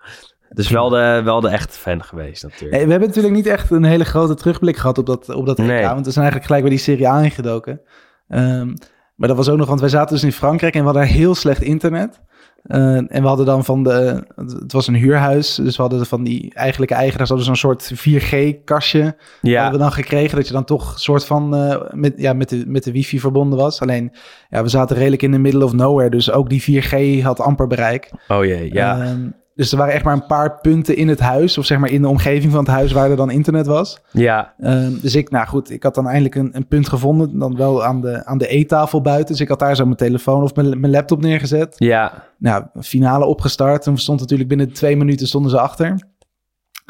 Dus 0.55 0.69
wel 0.69 0.89
de, 0.89 1.21
wel 1.25 1.41
de 1.41 1.49
echte 1.49 1.79
fan 1.79 2.03
geweest 2.03 2.43
natuurlijk. 2.43 2.73
Hey, 2.73 2.85
we 2.85 2.91
hebben 2.91 3.09
natuurlijk 3.09 3.35
niet 3.35 3.47
echt 3.47 3.71
een 3.71 3.85
hele 3.85 4.05
grote 4.05 4.35
terugblik 4.35 4.77
gehad 4.77 4.99
op 4.99 5.07
dat, 5.07 5.29
op 5.29 5.47
dat 5.47 5.59
EK. 5.59 5.67
Nee. 5.67 5.85
Want 5.85 6.07
we 6.07 6.11
zijn 6.11 6.25
eigenlijk 6.25 6.45
gelijk 6.45 6.63
bij 6.63 6.71
die 6.71 6.79
Serie 6.79 7.09
A 7.09 7.23
ingedoken. 7.23 7.81
Um, 8.29 8.75
maar 9.19 9.29
dat 9.29 9.37
was 9.37 9.49
ook 9.49 9.59
nog, 9.59 9.69
want 9.69 9.81
wij 9.81 9.89
zaten 9.89 10.15
dus 10.15 10.25
in 10.25 10.33
Frankrijk 10.33 10.75
en 10.75 10.81
we 10.81 10.87
hadden 10.87 11.07
heel 11.07 11.35
slecht 11.35 11.63
internet. 11.63 12.21
Uh, 12.65 12.97
en 12.97 13.23
we 13.23 13.27
hadden 13.27 13.47
dan 13.47 13.65
van 13.65 13.83
de, 13.83 14.25
het 14.37 14.73
was 14.73 14.87
een 14.87 14.95
huurhuis, 14.95 15.55
dus 15.55 15.77
we 15.77 15.83
hadden 15.83 16.07
van 16.07 16.25
die 16.25 16.55
eigenlijke 16.55 16.95
eigenaars 16.95 17.29
hadden 17.29 17.47
zo'n 17.47 17.57
soort 17.57 17.93
4G-kastje. 17.95 19.17
Ja. 19.41 19.63
Hadden 19.63 19.79
we 19.79 19.85
dan 19.85 19.93
gekregen 19.93 20.37
dat 20.37 20.47
je 20.47 20.53
dan 20.53 20.65
toch 20.65 20.99
soort 20.99 21.25
van 21.25 21.55
uh, 21.55 21.83
met, 21.91 22.13
ja, 22.17 22.33
met, 22.33 22.49
de, 22.49 22.65
met 22.67 22.85
de 22.85 22.93
wifi 22.93 23.21
verbonden 23.21 23.59
was. 23.59 23.81
Alleen, 23.81 24.13
ja, 24.51 24.63
we 24.63 24.69
zaten 24.69 24.97
redelijk 24.97 25.23
in 25.23 25.33
the 25.33 25.39
middle 25.39 25.65
of 25.65 25.73
nowhere, 25.73 26.11
dus 26.11 26.31
ook 26.31 26.49
die 26.49 26.83
4G 26.83 27.23
had 27.23 27.41
amper 27.41 27.67
bereik. 27.67 28.11
Oh 28.29 28.45
jee, 28.45 28.73
ja. 28.73 29.03
Uh, 29.03 29.13
dus 29.59 29.73
er 29.73 29.79
waren 29.79 29.95
echt 29.95 30.05
maar 30.05 30.15
een 30.15 30.27
paar 30.27 30.61
punten 30.61 30.97
in 30.97 31.09
het 31.09 31.21
huis, 31.21 31.59
of 31.59 31.65
zeg 31.65 31.79
maar 31.79 31.91
in 31.91 32.03
de 32.03 32.09
omgeving 32.09 32.53
van 32.53 32.61
het 32.65 32.71
huis 32.71 32.93
waar 32.93 33.11
er 33.11 33.17
dan 33.17 33.31
internet 33.31 33.67
was. 33.67 34.01
Ja. 34.13 34.55
Um, 34.61 34.99
dus 35.01 35.15
ik, 35.15 35.31
nou 35.31 35.47
goed, 35.47 35.71
ik 35.71 35.83
had 35.83 35.95
dan 35.95 36.07
eindelijk 36.07 36.35
een, 36.35 36.51
een 36.53 36.67
punt 36.67 36.89
gevonden, 36.89 37.39
dan 37.39 37.57
wel 37.57 37.85
aan 37.85 38.01
de, 38.01 38.25
aan 38.27 38.39
de 38.39 38.49
eettafel 38.49 39.01
buiten. 39.01 39.27
Dus 39.27 39.41
ik 39.41 39.49
had 39.49 39.59
daar 39.59 39.77
zo 39.77 39.85
mijn 39.85 39.97
telefoon 39.97 40.43
of 40.43 40.55
mijn, 40.55 40.81
mijn 40.81 40.93
laptop 40.93 41.21
neergezet. 41.21 41.75
Ja. 41.77 42.25
Nou, 42.39 42.65
finale 42.81 43.25
opgestart. 43.25 43.83
Toen 43.83 43.99
stond 43.99 44.21
natuurlijk 44.21 44.49
binnen 44.49 44.73
twee 44.73 44.97
minuten 44.97 45.27
stonden 45.27 45.51
ze 45.51 45.61
achter. 45.61 46.03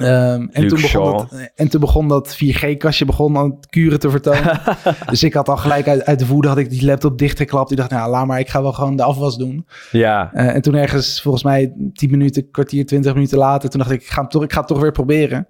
Um, 0.02 0.48
en, 0.52 0.68
toen 0.68 0.80
begon 0.80 1.16
dat, 1.16 1.50
en 1.54 1.68
toen 1.68 1.80
begon 1.80 2.08
dat 2.08 2.36
4G-kastje 2.36 3.04
begon 3.04 3.36
aan 3.36 3.50
het 3.50 3.66
kuren 3.66 3.98
te 3.98 4.10
vertonen. 4.10 4.60
dus 5.10 5.22
ik 5.22 5.34
had 5.34 5.48
al 5.48 5.56
gelijk 5.56 5.88
uit, 5.88 6.04
uit 6.04 6.18
de 6.18 6.26
woede 6.26 6.48
had 6.48 6.58
ik 6.58 6.70
die 6.70 6.84
laptop 6.84 7.18
dichtgeklapt. 7.18 7.70
Ik 7.70 7.76
dacht, 7.76 7.90
nou 7.90 8.10
laat 8.10 8.26
maar, 8.26 8.38
ik 8.38 8.48
ga 8.48 8.62
wel 8.62 8.72
gewoon 8.72 8.96
de 8.96 9.02
afwas 9.02 9.36
doen. 9.36 9.66
Ja. 9.90 10.30
Uh, 10.34 10.54
en 10.54 10.62
toen 10.62 10.74
ergens, 10.74 11.22
volgens 11.22 11.44
mij 11.44 11.72
10 11.92 12.10
minuten, 12.10 12.50
kwartier, 12.50 12.86
20 12.86 13.14
minuten 13.14 13.38
later, 13.38 13.70
toen 13.70 13.80
dacht 13.80 13.92
ik, 13.92 14.00
ik 14.00 14.06
ga, 14.06 14.26
toch, 14.26 14.42
ik 14.42 14.52
ga 14.52 14.58
het 14.58 14.68
toch 14.68 14.80
weer 14.80 14.92
proberen. 14.92 15.46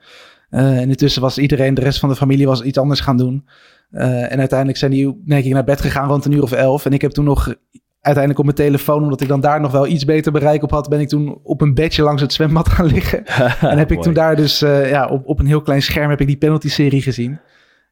Uh, 0.51 0.79
en 0.79 0.89
intussen 0.89 1.23
was 1.23 1.39
iedereen, 1.39 1.75
de 1.75 1.81
rest 1.81 1.99
van 1.99 2.09
de 2.09 2.17
familie 2.17 2.47
was 2.47 2.63
iets 2.63 2.79
anders 2.79 3.01
gaan 3.01 3.17
doen. 3.17 3.49
Uh, 3.91 4.33
en 4.33 4.39
uiteindelijk 4.39 4.79
zijn 4.79 4.91
die, 4.91 5.23
denk 5.25 5.45
ik, 5.45 5.53
naar 5.53 5.65
bed 5.65 5.81
gegaan 5.81 6.09
rond 6.09 6.25
een 6.25 6.33
uur 6.33 6.43
of 6.43 6.53
elf. 6.53 6.85
En 6.85 6.93
ik 6.93 7.01
heb 7.01 7.11
toen 7.11 7.25
nog 7.25 7.55
uiteindelijk 8.01 8.39
op 8.39 8.45
mijn 8.45 8.69
telefoon, 8.69 9.03
omdat 9.03 9.21
ik 9.21 9.29
dan 9.29 9.41
daar 9.41 9.61
nog 9.61 9.73
wel 9.73 9.87
iets 9.87 10.05
beter 10.05 10.33
bereik 10.33 10.63
op 10.63 10.71
had, 10.71 10.89
ben 10.89 11.01
ik 11.01 11.09
toen 11.09 11.41
op 11.43 11.61
een 11.61 11.75
bedje 11.75 12.03
langs 12.03 12.23
het 12.23 12.33
zwembad 12.33 12.69
gaan 12.69 12.87
liggen. 12.87 13.27
en 13.71 13.79
heb 13.79 13.93
ik 13.93 14.03
toen 14.03 14.15
daar 14.15 14.37
dus 14.37 14.63
uh, 14.63 14.91
ja, 14.91 15.07
op, 15.07 15.27
op 15.27 15.39
een 15.39 15.47
heel 15.47 15.63
klein 15.63 15.83
scherm 15.83 16.11
heb 16.11 16.21
ik 16.21 16.27
die 16.27 16.37
penalty-serie 16.37 17.03
gezien. 17.03 17.41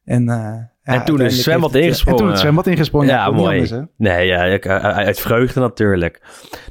En, 0.03 0.21
uh, 0.21 0.35
ja, 0.35 0.69
en 0.83 1.05
toen 1.05 1.19
het 1.19 1.33
zwembad 1.33 1.73
het, 1.73 1.83
ingesprongen. 1.83 2.19
En 2.19 2.23
toen 2.23 2.31
het 2.31 2.39
zwembad 2.39 2.67
ingesprongen. 2.67 3.07
Ja, 3.07 3.31
mooi. 3.31 3.59
Anders, 3.61 3.87
nee, 3.97 4.27
ja, 4.27 4.43
ik, 4.43 4.67
uit 4.67 5.19
vreugde 5.19 5.59
natuurlijk. 5.59 6.21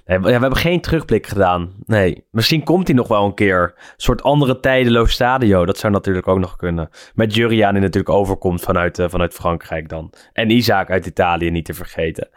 Nee, 0.07 0.20
we 0.20 0.30
hebben 0.30 0.57
geen 0.57 0.80
terugblik 0.80 1.26
gedaan. 1.26 1.72
Nee, 1.87 2.24
misschien 2.30 2.64
komt 2.64 2.87
hij 2.87 2.97
nog 2.97 3.09
wel 3.09 3.24
een 3.24 3.34
keer. 3.34 3.62
Een 3.62 3.95
soort 3.97 4.22
andere 4.22 4.61
tijdeloos 4.61 5.12
stadio. 5.12 5.66
Dat 5.66 5.78
zou 5.78 5.93
natuurlijk 5.93 6.28
ook 6.28 6.39
nog 6.39 6.57
kunnen. 6.57 6.89
Met 7.14 7.34
Juriaan 7.34 7.72
die 7.72 7.82
natuurlijk 7.82 8.14
overkomt 8.14 8.61
vanuit, 8.61 8.99
uh, 8.99 9.09
vanuit 9.09 9.34
Frankrijk 9.34 9.89
dan. 9.89 10.12
En 10.32 10.51
Isaac 10.51 10.91
uit 10.91 11.07
Italië 11.07 11.51
niet 11.51 11.64
te 11.64 11.74
vergeten. 11.74 12.28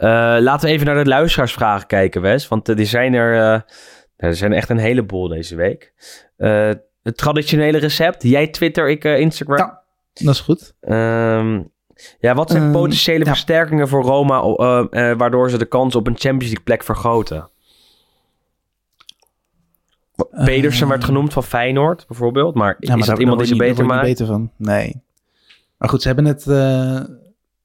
Uh, 0.00 0.06
laten 0.40 0.68
we 0.68 0.74
even 0.74 0.86
naar 0.86 1.04
de 1.04 1.10
luisteraarsvragen 1.10 1.86
kijken, 1.86 2.22
Wes. 2.22 2.48
Want 2.48 2.68
uh, 2.68 2.76
die 2.76 2.86
zijn 2.86 3.14
er, 3.14 3.34
uh, 3.34 3.60
er 4.16 4.36
zijn 4.36 4.52
echt 4.52 4.68
een 4.68 4.78
heleboel 4.78 5.28
deze 5.28 5.56
week. 5.56 5.92
het 7.02 7.16
traditionele 7.16 7.78
recept. 7.78 8.22
Jij 8.22 8.46
Twitter, 8.46 8.88
ik 8.88 9.04
Instagram. 9.04 9.58
Ja, 9.58 9.82
dat 10.12 10.34
is 10.34 10.40
goed. 10.40 10.74
Um, 10.80 11.70
ja, 12.18 12.34
wat 12.34 12.50
zijn 12.50 12.72
potentiële 12.72 13.24
ja. 13.24 13.30
versterkingen 13.30 13.88
voor 13.88 14.02
Roma... 14.02 14.42
waardoor 15.16 15.50
ze 15.50 15.58
de 15.58 15.64
kans 15.64 15.94
op 15.94 16.06
een 16.06 16.18
Champions 16.18 16.44
League 16.44 16.64
plek 16.64 16.82
vergroten? 16.82 17.50
Pedersen 20.44 20.88
werd 20.88 21.04
genoemd 21.04 21.32
van 21.32 21.44
Feyenoord, 21.44 22.06
bijvoorbeeld. 22.06 22.54
Maar 22.54 22.76
ja, 22.78 22.90
maar 22.90 22.98
is 22.98 23.06
dat 23.06 23.18
iemand 23.18 23.38
die 23.38 23.48
ze 23.48 23.56
beter 23.56 23.86
maakt? 23.86 24.02
beter 24.02 24.26
van. 24.26 24.50
Nee. 24.56 25.02
Maar 25.76 25.88
goed, 25.88 26.02
ze 26.02 26.06
hebben 26.06 26.24
het 26.24 26.44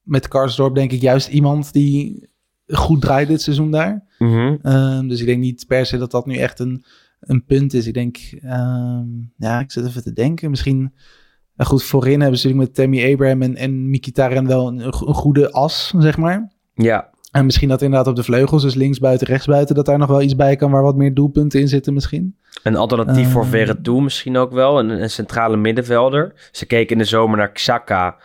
met 0.05 0.27
Karsdorp 0.27 0.75
denk 0.75 0.91
ik 0.91 1.01
juist 1.01 1.27
iemand 1.27 1.73
die 1.73 2.29
goed 2.67 3.01
draait 3.01 3.27
dit 3.27 3.41
seizoen 3.41 3.71
daar. 3.71 4.03
Mm 4.17 4.31
-hmm. 4.31 4.73
um, 4.73 5.07
dus 5.07 5.19
ik 5.19 5.25
denk 5.25 5.39
niet 5.39 5.65
per 5.67 5.85
se 5.85 5.97
dat 5.97 6.11
dat 6.11 6.25
nu 6.25 6.35
echt 6.35 6.59
een, 6.59 6.85
een 7.19 7.45
punt 7.45 7.73
is. 7.73 7.87
Ik 7.87 7.93
denk, 7.93 8.17
um, 8.43 9.33
ja, 9.37 9.59
ik 9.59 9.71
zit 9.71 9.85
even 9.85 10.03
te 10.03 10.13
denken. 10.13 10.49
Misschien, 10.49 10.93
uh, 11.57 11.65
goed, 11.65 11.83
voorin 11.83 12.21
hebben 12.21 12.39
ze 12.39 12.47
natuurlijk 12.47 12.75
met 12.75 12.83
Tammy 12.83 13.11
Abraham 13.11 13.41
en, 13.41 13.55
en 13.55 13.89
Mkhitaryan 13.89 14.47
wel 14.47 14.67
een, 14.67 14.79
een, 14.79 14.93
goede 14.93 15.51
as, 15.51 15.93
zeg 15.97 16.17
maar. 16.17 16.51
Ja. 16.73 17.13
En 17.31 17.45
misschien 17.45 17.69
dat 17.69 17.81
inderdaad 17.81 18.07
op 18.07 18.15
de 18.15 18.23
vleugels, 18.23 18.61
dus 18.61 18.75
links 18.75 18.99
buiten, 18.99 19.27
rechts 19.27 19.45
buiten, 19.45 19.75
dat 19.75 19.85
daar 19.85 19.97
nog 19.97 20.09
wel 20.09 20.21
iets 20.21 20.35
bij 20.35 20.55
kan 20.55 20.71
waar 20.71 20.83
wat 20.83 20.95
meer 20.95 21.13
doelpunten 21.13 21.59
in 21.59 21.67
zitten 21.67 21.93
misschien. 21.93 22.37
Een 22.63 22.75
alternatief 22.75 23.31
voor 23.31 23.43
Eh. 23.43 23.49
Verretou 23.49 24.01
misschien 24.01 24.37
ook 24.37 24.51
wel. 24.51 24.79
Een, 24.79 24.89
een 24.89 25.09
centrale 25.09 25.57
middenvelder. 25.57 26.49
Ze 26.51 26.65
keken 26.65 26.91
in 26.91 26.97
de 26.97 27.07
zomer 27.07 27.37
naar 27.37 27.51
Xhaka. 27.51 28.17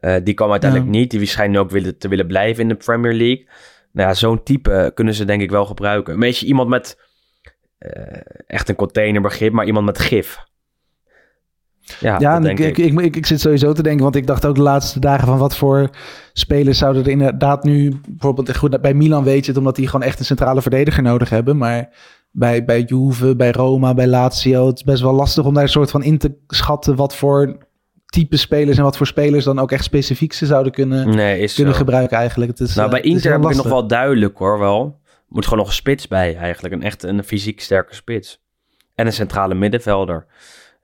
Eh, 0.00 0.16
die 0.24 0.34
kwam 0.34 0.50
uiteindelijk 0.50 0.92
Ja. 0.92 0.98
niet. 0.98 1.10
Die 1.10 1.26
schijnt 1.26 1.56
ook 1.56 1.70
willen, 1.70 1.98
te 1.98 2.08
willen 2.08 2.26
blijven 2.26 2.62
in 2.62 2.68
de 2.68 2.74
Premier 2.74 3.14
League. 3.14 3.48
Nou 3.92 4.08
ja, 4.08 4.14
zo'n 4.14 4.42
type 4.42 4.90
kunnen 4.94 5.14
ze 5.14 5.24
denk 5.24 5.42
ik 5.42 5.50
wel 5.50 5.66
gebruiken. 5.66 6.14
Een 6.14 6.20
beetje 6.20 6.46
iemand 6.46 6.68
met 6.68 6.98
eh, 7.78 8.20
echt 8.46 8.68
een 8.68 8.74
containerbegrip, 8.74 9.52
maar 9.52 9.66
iemand 9.66 9.86
met 9.86 9.98
gif. 9.98 10.38
Ja, 12.00 12.16
Ja, 12.18 12.18
dat 12.18 12.36
en 12.36 12.42
denk 12.42 12.58
ik, 12.58 12.78
ik, 12.78 13.00
ik, 13.00 13.16
ik 13.16 13.26
zit 13.26 13.40
sowieso 13.40 13.72
te 13.72 13.82
denken, 13.82 14.02
want 14.02 14.16
ik 14.16 14.26
dacht 14.26 14.46
ook 14.46 14.54
de 14.54 14.62
laatste 14.62 15.00
dagen 15.00 15.26
van 15.26 15.38
wat 15.38 15.56
voor 15.56 15.90
spelers 16.32 16.78
zouden 16.78 17.04
er 17.04 17.10
inderdaad 17.10 17.64
nu, 17.64 18.00
bijvoorbeeld 18.08 18.56
goed, 18.56 18.80
bij 18.80 18.94
Milan 18.94 19.24
weet 19.24 19.44
je 19.44 19.50
het, 19.50 19.58
omdat 19.58 19.76
die 19.76 19.86
gewoon 19.88 20.06
echt 20.06 20.18
een 20.18 20.24
centrale 20.24 20.62
verdediger 20.62 21.02
nodig 21.02 21.30
hebben, 21.30 21.56
maar 21.56 21.88
bij, 22.30 22.64
bij 22.64 22.82
Juve, 22.82 23.36
bij 23.36 23.50
Roma, 23.50 23.94
bij 23.94 24.06
Lazio, 24.06 24.66
het 24.66 24.76
is 24.76 24.84
best 24.84 25.02
wel 25.02 25.12
lastig 25.12 25.44
om 25.44 25.54
daar 25.54 25.62
een 25.62 25.68
soort 25.68 25.90
van 25.90 26.02
in 26.02 26.18
te 26.18 26.36
schatten 26.46 26.96
wat 26.96 27.16
voor 27.16 27.56
type 28.10 28.36
spelers 28.36 28.76
en 28.76 28.82
wat 28.82 28.96
voor 28.96 29.06
spelers 29.06 29.44
dan 29.44 29.58
ook 29.58 29.72
echt 29.72 29.84
specifiek 29.84 30.32
ze 30.32 30.46
zouden 30.46 30.72
kunnen, 30.72 31.08
Nee, 31.08 31.48
kunnen 31.54 31.72
zo. 31.72 31.78
gebruiken 31.78 32.16
eigenlijk. 32.16 32.50
Het 32.50 32.60
is, 32.60 32.74
Nou, 32.74 32.86
eh, 32.86 32.92
bij 32.92 33.02
Inter 33.10 33.32
heb 33.32 33.44
ik 33.44 33.56
nog 33.56 33.66
wel 33.68 33.86
duidelijk 33.86 34.38
hoor, 34.38 34.58
wel. 34.58 34.98
Moet 35.28 35.44
gewoon 35.44 35.58
nog 35.58 35.68
een 35.68 35.74
spits 35.74 36.08
bij 36.08 36.36
eigenlijk. 36.36 36.74
Een 36.74 36.82
echt 36.82 37.02
een 37.02 37.24
fysiek 37.24 37.60
sterke 37.60 37.94
spits. 37.94 38.42
En 38.94 39.06
een 39.06 39.12
centrale 39.12 39.54
middenvelder. 39.54 40.26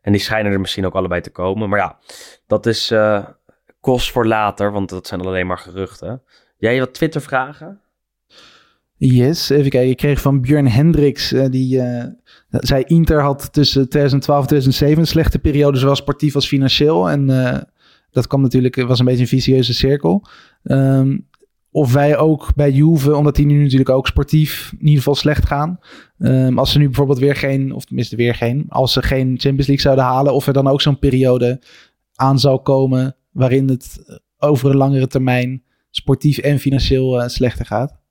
En 0.01 0.13
die 0.13 0.21
schijnen 0.21 0.53
er 0.53 0.61
misschien 0.61 0.87
ook 0.87 0.95
allebei 0.95 1.21
te 1.21 1.31
komen. 1.31 1.69
Maar 1.69 1.79
ja, 1.79 1.99
dat 2.47 2.67
is 2.67 2.91
eh, 2.91 3.25
kost 3.81 4.11
voor 4.13 4.27
later, 4.27 4.73
want 4.73 4.89
dat 4.89 5.07
zijn 5.07 5.21
alleen 5.21 5.47
maar 5.47 5.59
geruchten. 5.59 6.23
Jij 6.59 6.79
wat 6.79 6.95
Twitter 6.95 7.21
vragen? 7.21 7.81
Yes, 8.99 9.49
even 9.49 9.71
kijken. 9.71 9.91
Ik 9.91 9.97
kreeg 9.97 10.21
van 10.21 10.41
Björn 10.41 10.69
Hendricks, 10.69 11.33
eh, 11.33 11.51
die 11.51 11.81
eh, 11.81 12.05
zei 12.49 12.83
Inter 12.87 13.21
had 13.21 13.53
tussen 13.53 13.89
2012 13.89 14.41
en 14.41 14.47
2007 14.47 14.99
een 14.99 15.07
slechte 15.07 15.39
periode, 15.39 15.79
zowel 15.79 15.97
sportief 15.97 16.35
als 16.35 16.47
financieel. 16.47 17.11
En 17.11 17.31
eh, 17.31 17.61
dat 18.11 18.27
kwam 18.27 18.41
natuurlijk, 18.41 18.77
was 18.77 18.99
een 18.99 19.05
beetje 19.05 19.21
een 19.21 19.29
vicieuze 19.29 19.75
cirkel. 19.75 20.27
Ehm, 20.63 21.19
of 21.71 21.93
wij 21.93 22.17
ook 22.17 22.55
bij 22.55 22.71
Juve, 22.71 23.17
omdat 23.17 23.37
die 23.37 23.47
nu 23.47 23.63
natuurlijk 23.63 23.91
ook 23.91 24.07
sportief 24.07 24.73
in 24.73 24.85
ieder 24.85 24.97
geval 24.97 25.15
slecht 25.15 25.47
gaan. 25.47 25.79
Ehm, 26.19 26.59
als 26.59 26.73
ze 26.73 26.79
nu 26.79 26.85
bijvoorbeeld 26.85 27.19
weer 27.19 27.37
geen, 27.37 27.73
of 27.73 27.85
tenminste 27.85 28.17
weer 28.17 28.35
geen, 28.35 28.65
als 28.69 28.93
ze 28.93 29.03
geen 29.03 29.27
Champions 29.27 29.67
League 29.67 29.81
zouden 29.81 30.05
halen, 30.05 30.35
of 30.35 30.47
er 30.47 30.53
dan 30.53 30.69
ook 30.69 30.81
zo'n 30.81 30.99
periode 30.99 31.61
aan 32.15 32.39
zou 32.39 32.61
komen 32.61 33.17
waarin 33.31 33.69
het 33.69 34.21
over 34.39 34.71
een 34.71 34.77
langere 34.77 35.07
termijn 35.07 35.63
sportief 35.91 36.39
en 36.39 36.59
financieel 36.59 37.29
slechter 37.29 37.67
gaat. 37.67 38.05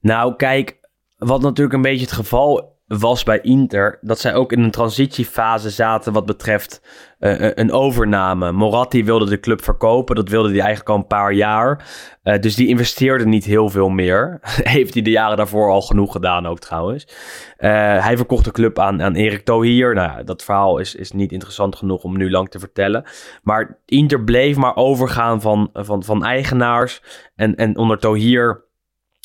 Nou, 0.00 0.36
kijk, 0.36 0.78
wat 1.16 1.42
natuurlijk 1.42 1.76
een 1.76 1.82
beetje 1.82 2.04
het 2.04 2.14
geval 2.14 2.76
was 2.88 3.22
bij 3.22 3.40
Inter, 3.40 3.98
dat 4.00 4.18
zij 4.18 4.34
ook 4.34 4.52
in 4.52 4.62
een 4.62 4.70
transitiefase 4.70 5.70
zaten 5.70 6.12
wat 6.12 6.26
betreft 6.26 6.82
eh, 7.18 7.50
een 7.54 7.72
overname. 7.72 8.52
Moratti 8.52 9.04
wilde 9.04 9.28
de 9.28 9.40
club 9.40 9.62
verkopen, 9.62 10.16
dat 10.16 10.28
wilde 10.28 10.48
hij 10.48 10.58
eigenlijk 10.58 10.88
al 10.88 10.96
een 10.96 11.06
paar 11.06 11.32
jaar. 11.32 11.86
Eh, 12.22 12.40
dus 12.40 12.54
die 12.54 12.68
investeerde 12.68 13.26
niet 13.26 13.44
heel 13.44 13.68
veel 13.68 13.88
meer. 13.88 14.38
Heeft 14.76 14.94
hij 14.94 15.02
de 15.02 15.10
jaren 15.10 15.36
daarvoor 15.36 15.70
al 15.70 15.82
genoeg 15.82 16.12
gedaan 16.12 16.46
ook 16.46 16.58
trouwens. 16.58 17.08
Eh, 17.56 17.70
hij 18.04 18.16
verkocht 18.16 18.44
de 18.44 18.52
club 18.52 18.78
aan, 18.78 19.02
aan 19.02 19.14
Erik 19.14 19.44
Tohier. 19.44 19.94
Nou 19.94 20.24
dat 20.24 20.44
verhaal 20.44 20.78
is, 20.78 20.94
is 20.94 21.12
niet 21.12 21.32
interessant 21.32 21.76
genoeg 21.76 22.02
om 22.02 22.16
nu 22.16 22.30
lang 22.30 22.48
te 22.48 22.58
vertellen. 22.58 23.04
Maar 23.42 23.78
Inter 23.84 24.24
bleef 24.24 24.56
maar 24.56 24.76
overgaan 24.76 25.40
van, 25.40 25.70
van, 25.72 26.02
van 26.04 26.24
eigenaars. 26.24 27.02
En, 27.34 27.54
en 27.54 27.76
onder 27.76 27.98
Tohier 27.98 28.66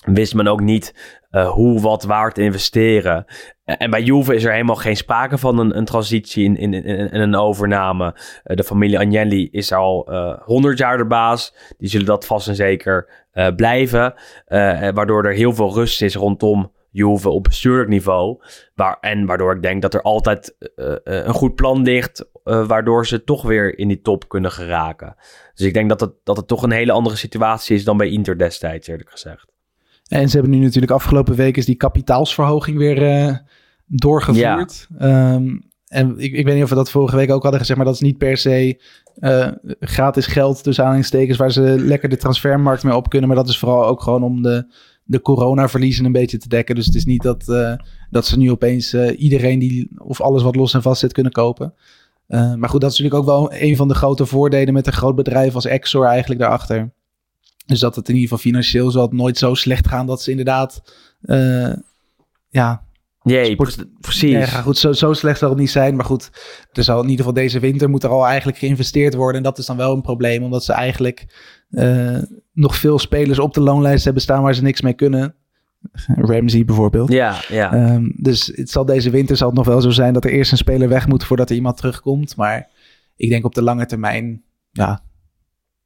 wist 0.05 0.33
men 0.33 0.47
ook 0.47 0.61
niet 0.61 0.93
eh, 1.33 1.49
hoe 1.49 1.81
wat 1.81 2.03
waar 2.03 2.31
te 2.31 2.41
investeren. 2.41 3.25
En 3.63 3.89
bij 3.89 4.03
Juve 4.03 4.35
is 4.35 4.43
er 4.43 4.51
helemaal 4.51 4.75
geen 4.75 4.97
sprake 4.97 5.37
van 5.37 5.59
een, 5.59 5.77
een 5.77 5.85
transitie 5.85 6.43
in, 6.43 6.57
in, 6.57 6.73
in, 6.73 7.11
in 7.11 7.21
een 7.21 7.35
overname. 7.35 8.15
Eh, 8.43 8.55
de 8.55 8.63
familie 8.63 8.99
Agnelli 8.99 9.47
is 9.51 9.71
al 9.71 10.07
eh 10.11 10.41
100 10.41 10.77
jaar 10.77 10.97
de 10.97 11.05
baas. 11.05 11.55
Die 11.77 11.89
zullen 11.89 12.05
dat 12.05 12.25
vast 12.25 12.47
en 12.47 12.55
zeker 12.55 13.21
blijven. 13.55 14.13
Waardoor 14.93 15.25
er 15.25 15.33
heel 15.33 15.53
veel 15.53 15.73
rust 15.73 16.01
is 16.01 16.15
rondom 16.15 16.71
Juve 16.91 17.29
op 17.29 17.43
bestuurlijk 17.43 17.89
niveau. 17.89 18.43
Waar, 18.75 18.97
en 18.99 19.25
waardoor 19.25 19.55
ik 19.55 19.61
denk 19.61 19.81
dat 19.81 19.93
er 19.93 20.01
altijd 20.01 20.55
een 21.03 21.33
goed 21.33 21.55
plan 21.55 21.81
ligt. 21.81 22.29
waardoor 22.43 23.07
ze 23.07 23.23
toch 23.23 23.41
weer 23.41 23.77
in 23.77 23.87
die 23.87 24.01
top 24.01 24.29
kunnen 24.29 24.51
geraken. 24.51 25.15
Dus 25.53 25.65
ik 25.65 25.73
denk 25.73 25.89
dat 25.89 25.99
het, 25.99 26.13
dat 26.23 26.37
het 26.37 26.47
toch 26.47 26.63
een 26.63 26.71
hele 26.71 26.91
andere 26.91 27.15
situatie 27.15 27.75
is 27.75 27.83
dan 27.83 27.97
bij 27.97 28.09
Inter 28.09 28.37
destijds, 28.37 28.87
eerlijk 28.87 29.09
gezegd. 29.09 29.52
En 30.07 30.29
ze 30.29 30.37
hebben 30.37 30.57
nu 30.57 30.63
natuurlijk 30.63 30.91
afgelopen 30.91 31.35
week 31.35 31.57
is 31.57 31.65
die 31.65 31.75
kapitaalsverhoging 31.75 32.77
weer 32.77 33.03
eh, 33.07 33.35
doorgevoerd. 33.85 34.87
Ehm, 34.97 35.57
en 35.87 36.13
ik, 36.17 36.33
ik 36.33 36.45
weet 36.45 36.53
niet 36.53 36.63
of 36.63 36.69
we 36.69 36.75
dat 36.75 36.91
vorige 36.91 37.15
week 37.15 37.31
ook 37.31 37.41
hadden 37.41 37.59
gezegd, 37.59 37.77
maar 37.77 37.87
dat 37.87 37.95
is 37.95 38.01
niet 38.01 38.17
per 38.17 38.37
se 38.37 38.81
eh, 39.15 39.47
gratis 39.79 40.25
geld 40.25 40.63
tussen 40.63 40.83
aanhalingstekens 40.83 41.37
waar 41.37 41.51
ze 41.51 41.61
lekker 41.61 42.09
de 42.09 42.17
transfermarkt 42.17 42.83
mee 42.83 42.95
op 42.95 43.09
kunnen. 43.09 43.27
Maar 43.27 43.37
dat 43.37 43.49
is 43.49 43.59
vooral 43.59 43.85
ook 43.85 44.01
gewoon 44.01 44.23
om 44.23 44.41
de, 44.41 44.73
de 45.03 45.21
coronaverliezen 45.21 46.05
een 46.05 46.11
beetje 46.11 46.37
te 46.37 46.47
dekken. 46.47 46.75
Dus 46.75 46.85
het 46.85 46.95
is 46.95 47.05
niet 47.05 47.21
dat, 47.21 47.49
eh, 47.49 47.73
dat 48.09 48.25
ze 48.25 48.37
nu 48.37 48.51
opeens 48.51 48.93
iedereen 48.93 49.59
die 49.59 49.89
of 49.97 50.21
alles 50.21 50.43
wat 50.43 50.55
los 50.55 50.73
en 50.73 50.81
vast 50.81 50.99
zit 50.99 51.13
kunnen 51.13 51.31
kopen. 51.31 51.73
Maar 52.27 52.69
goed, 52.69 52.81
dat 52.81 52.91
is 52.91 52.97
natuurlijk 52.97 53.15
ook 53.15 53.37
wel 53.37 53.53
een 53.53 53.75
van 53.75 53.87
de 53.87 53.93
grote 53.93 54.25
voordelen 54.25 54.73
met 54.73 54.87
een 54.87 54.93
groot 54.93 55.15
bedrijf 55.15 55.55
als 55.55 55.65
Exor 55.65 56.05
eigenlijk 56.05 56.41
daarachter. 56.41 56.91
Dus 57.65 57.79
dat 57.79 57.95
het 57.95 58.07
in 58.09 58.13
ieder 58.15 58.29
geval 58.29 58.43
financieel 58.51 58.91
zal 58.91 59.07
nooit 59.11 59.37
zo 59.37 59.53
slecht 59.53 59.87
gaan 59.87 60.05
dat 60.05 60.21
ze 60.21 60.29
inderdaad, 60.29 60.81
eh, 61.21 61.73
ja, 62.49 62.83
Sport- 63.51 63.75
pre- 63.75 63.87
precies. 63.99 64.31
ja, 64.31 64.45
goed, 64.61 64.77
zo, 64.77 64.91
zo 64.93 65.13
slecht 65.13 65.39
zal 65.39 65.49
het 65.49 65.57
niet 65.57 65.69
zijn. 65.69 65.95
Maar 65.95 66.05
goed, 66.05 66.29
er 66.71 66.83
zal 66.83 66.97
in 66.97 67.09
ieder 67.09 67.25
geval 67.25 67.33
deze 67.41 67.59
winter 67.59 67.89
moet 67.89 68.03
er 68.03 68.09
al 68.09 68.25
eigenlijk 68.27 68.57
geïnvesteerd 68.57 69.13
worden. 69.13 69.37
En 69.37 69.43
dat 69.43 69.57
is 69.57 69.65
dan 69.65 69.77
wel 69.77 69.93
een 69.93 70.01
probleem, 70.01 70.43
omdat 70.43 70.63
ze 70.63 70.73
eigenlijk 70.73 71.25
eh, 71.69 72.17
nog 72.53 72.75
veel 72.75 72.99
spelers 72.99 73.39
op 73.39 73.53
de 73.53 73.61
loonlijst 73.61 74.03
hebben 74.03 74.21
staan 74.23 74.43
waar 74.43 74.55
ze 74.55 74.61
niks 74.63 74.81
mee 74.81 74.93
kunnen. 74.93 75.35
Ramsey 76.07 76.65
bijvoorbeeld. 76.65 77.11
Ja, 77.11 77.41
ja. 77.49 77.73
Ehm, 77.73 78.09
dus 78.15 78.51
het 78.55 78.69
zal 78.69 78.85
deze 78.85 79.09
winter 79.09 79.37
zal 79.37 79.47
het 79.47 79.57
nog 79.57 79.65
wel 79.65 79.81
zo 79.81 79.89
zijn 79.89 80.13
dat 80.13 80.23
er 80.25 80.31
eerst 80.31 80.51
een 80.51 80.57
speler 80.57 80.89
weg 80.89 81.07
moet 81.07 81.23
voordat 81.23 81.49
er 81.49 81.55
iemand 81.55 81.77
terugkomt. 81.77 82.35
Maar 82.35 82.69
ik 83.15 83.29
denk 83.29 83.45
op 83.45 83.55
de 83.55 83.61
lange 83.61 83.85
termijn, 83.85 84.43
ja, 84.71 85.03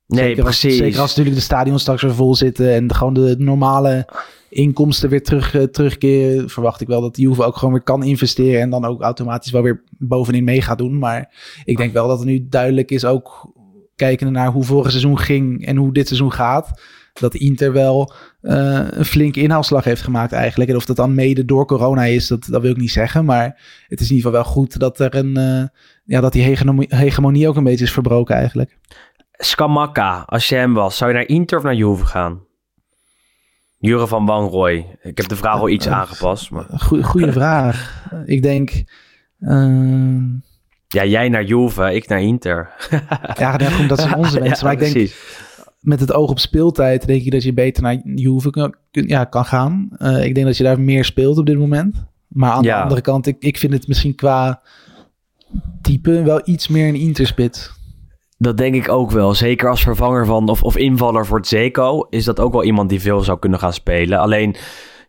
nee, 0.07 0.23
zeker 0.23 0.45
als, 0.45 0.59
precies. 0.59 0.77
zeker 0.77 0.99
als 0.99 1.09
natuurlijk 1.09 1.35
de 1.35 1.41
stadions 1.41 1.81
straks 1.81 2.01
weer 2.01 2.13
vol 2.13 2.35
zitten 2.35 2.73
en 2.73 2.87
de, 2.87 2.93
gewoon 2.93 3.13
de 3.13 3.35
normale 3.37 4.07
inkomsten 4.49 5.09
weer 5.09 5.23
terug, 5.23 5.55
eh, 5.55 5.63
terugkeren, 5.63 6.49
verwacht 6.49 6.81
ik 6.81 6.87
wel 6.87 7.01
dat 7.01 7.17
Juve 7.17 7.43
ook 7.43 7.57
gewoon 7.57 7.73
weer 7.73 7.83
kan 7.83 8.03
investeren 8.03 8.61
en 8.61 8.69
dan 8.69 8.85
ook 8.85 9.01
automatisch 9.01 9.51
wel 9.51 9.61
weer 9.61 9.83
bovenin 9.89 10.43
mee 10.43 10.61
gaat 10.61 10.77
doen. 10.77 10.97
Maar 10.97 11.33
ik 11.63 11.77
denk 11.77 11.93
wel 11.93 12.07
dat 12.07 12.19
het 12.19 12.27
nu 12.27 12.47
duidelijk 12.49 12.91
is, 12.91 13.05
ook 13.05 13.51
kijkende 13.95 14.31
naar 14.31 14.51
hoe 14.51 14.63
vorig 14.63 14.89
seizoen 14.89 15.19
ging 15.19 15.65
en 15.65 15.75
hoe 15.75 15.93
dit 15.93 16.07
seizoen 16.07 16.31
gaat, 16.31 16.81
dat 17.13 17.35
Inter 17.35 17.73
wel 17.73 18.13
eh, 18.41 18.85
een 18.89 19.05
flinke 19.05 19.41
inhaalslag 19.41 19.83
heeft 19.83 20.01
gemaakt 20.01 20.31
eigenlijk. 20.31 20.69
En 20.69 20.75
of 20.75 20.85
dat 20.85 20.95
dan 20.95 21.15
mede 21.15 21.45
door 21.45 21.65
corona 21.65 22.03
is, 22.03 22.27
dat, 22.27 22.47
dat 22.49 22.61
wil 22.61 22.71
ik 22.71 22.77
niet 22.77 22.91
zeggen. 22.91 23.25
Maar 23.25 23.61
het 23.87 23.99
is 23.99 24.09
in 24.09 24.15
ieder 24.15 24.31
geval 24.31 24.43
wel 24.43 24.53
goed 24.53 24.79
dat 24.79 24.99
er 24.99 25.15
een, 25.15 25.37
eh, 25.37 25.63
ja, 26.03 26.21
dat 26.21 26.33
die 26.33 26.43
hegemonie, 26.43 26.87
hegemonie 26.89 27.47
ook 27.47 27.55
een 27.55 27.63
beetje 27.63 27.85
is 27.85 27.91
verbroken 27.91 28.35
eigenlijk. 28.35 28.77
Skamaka, 29.37 30.23
als 30.25 30.49
je 30.49 30.55
hem 30.55 30.73
was, 30.73 30.97
zou 30.97 31.11
je 31.11 31.17
naar 31.17 31.27
Inter 31.27 31.57
of 31.57 31.63
naar 31.63 31.75
Juve 31.75 32.05
gaan? 32.05 32.39
Jure 33.79 34.07
van 34.07 34.25
Wanrooy. 34.25 34.97
Ik 35.01 35.17
heb 35.17 35.27
de 35.27 35.35
vraag 35.35 35.59
al 35.59 35.69
iets 35.69 35.87
aangepast. 35.87 36.51
Maar... 36.51 36.65
Goeie, 36.77 37.03
goeie 37.03 37.31
vraag. 37.41 38.05
Ik 38.25 38.41
denk. 38.41 38.83
ehm, 39.39 40.25
Ja, 40.87 41.05
jij 41.05 41.29
naar 41.29 41.43
Juve, 41.43 41.93
ik 41.93 42.07
naar 42.07 42.21
Inter. 42.21 42.73
ja, 43.37 43.57
nee, 43.57 43.71
goed, 43.71 43.89
dat 43.89 43.99
zijn 43.99 44.15
onze 44.23 44.39
mensen. 44.39 44.55
Ja, 44.57 44.63
maar 44.63 44.73
ik 44.73 44.79
denk 44.79 44.91
precies. 44.91 45.39
met 45.79 45.99
het 45.99 46.13
oog 46.13 46.29
op 46.29 46.39
speeltijd, 46.39 47.07
denk 47.07 47.21
ik 47.23 47.31
dat 47.31 47.43
je 47.43 47.53
beter 47.53 47.83
naar 47.83 47.97
Juve 48.03 48.49
kan, 48.49 48.75
ja, 48.91 49.23
kan 49.23 49.45
gaan. 49.45 49.89
Eh, 49.97 50.25
ik 50.25 50.35
denk 50.35 50.45
dat 50.47 50.57
je 50.57 50.63
daar 50.63 50.79
meer 50.79 51.05
speelt 51.05 51.37
op 51.37 51.45
dit 51.45 51.57
moment. 51.57 52.05
Maar 52.27 52.51
aan 52.51 52.63
Ja. 52.63 52.75
de 52.77 52.81
andere 52.83 53.01
kant, 53.01 53.27
ik, 53.27 53.35
ik 53.39 53.57
vind 53.57 53.73
het 53.73 53.87
misschien 53.87 54.15
qua 54.15 54.61
type 55.81 56.21
wel 56.23 56.41
iets 56.43 56.67
meer 56.67 56.87
een 56.87 56.95
interspit. 56.95 57.75
Dat 58.37 58.57
denk 58.57 58.75
ik 58.75 58.89
ook 58.89 59.11
wel. 59.11 59.33
Zeker 59.33 59.69
als 59.69 59.81
vervanger 59.81 60.25
van 60.25 60.49
of, 60.49 60.63
of 60.63 60.77
invaller 60.77 61.25
voor 61.25 61.37
het 61.37 61.47
Zeko 61.47 62.07
is 62.09 62.25
dat 62.25 62.39
ook 62.39 62.51
wel 62.51 62.63
iemand 62.63 62.89
die 62.89 63.01
veel 63.01 63.21
zou 63.21 63.39
kunnen 63.39 63.59
gaan 63.59 63.73
spelen. 63.73 64.19
Alleen 64.19 64.55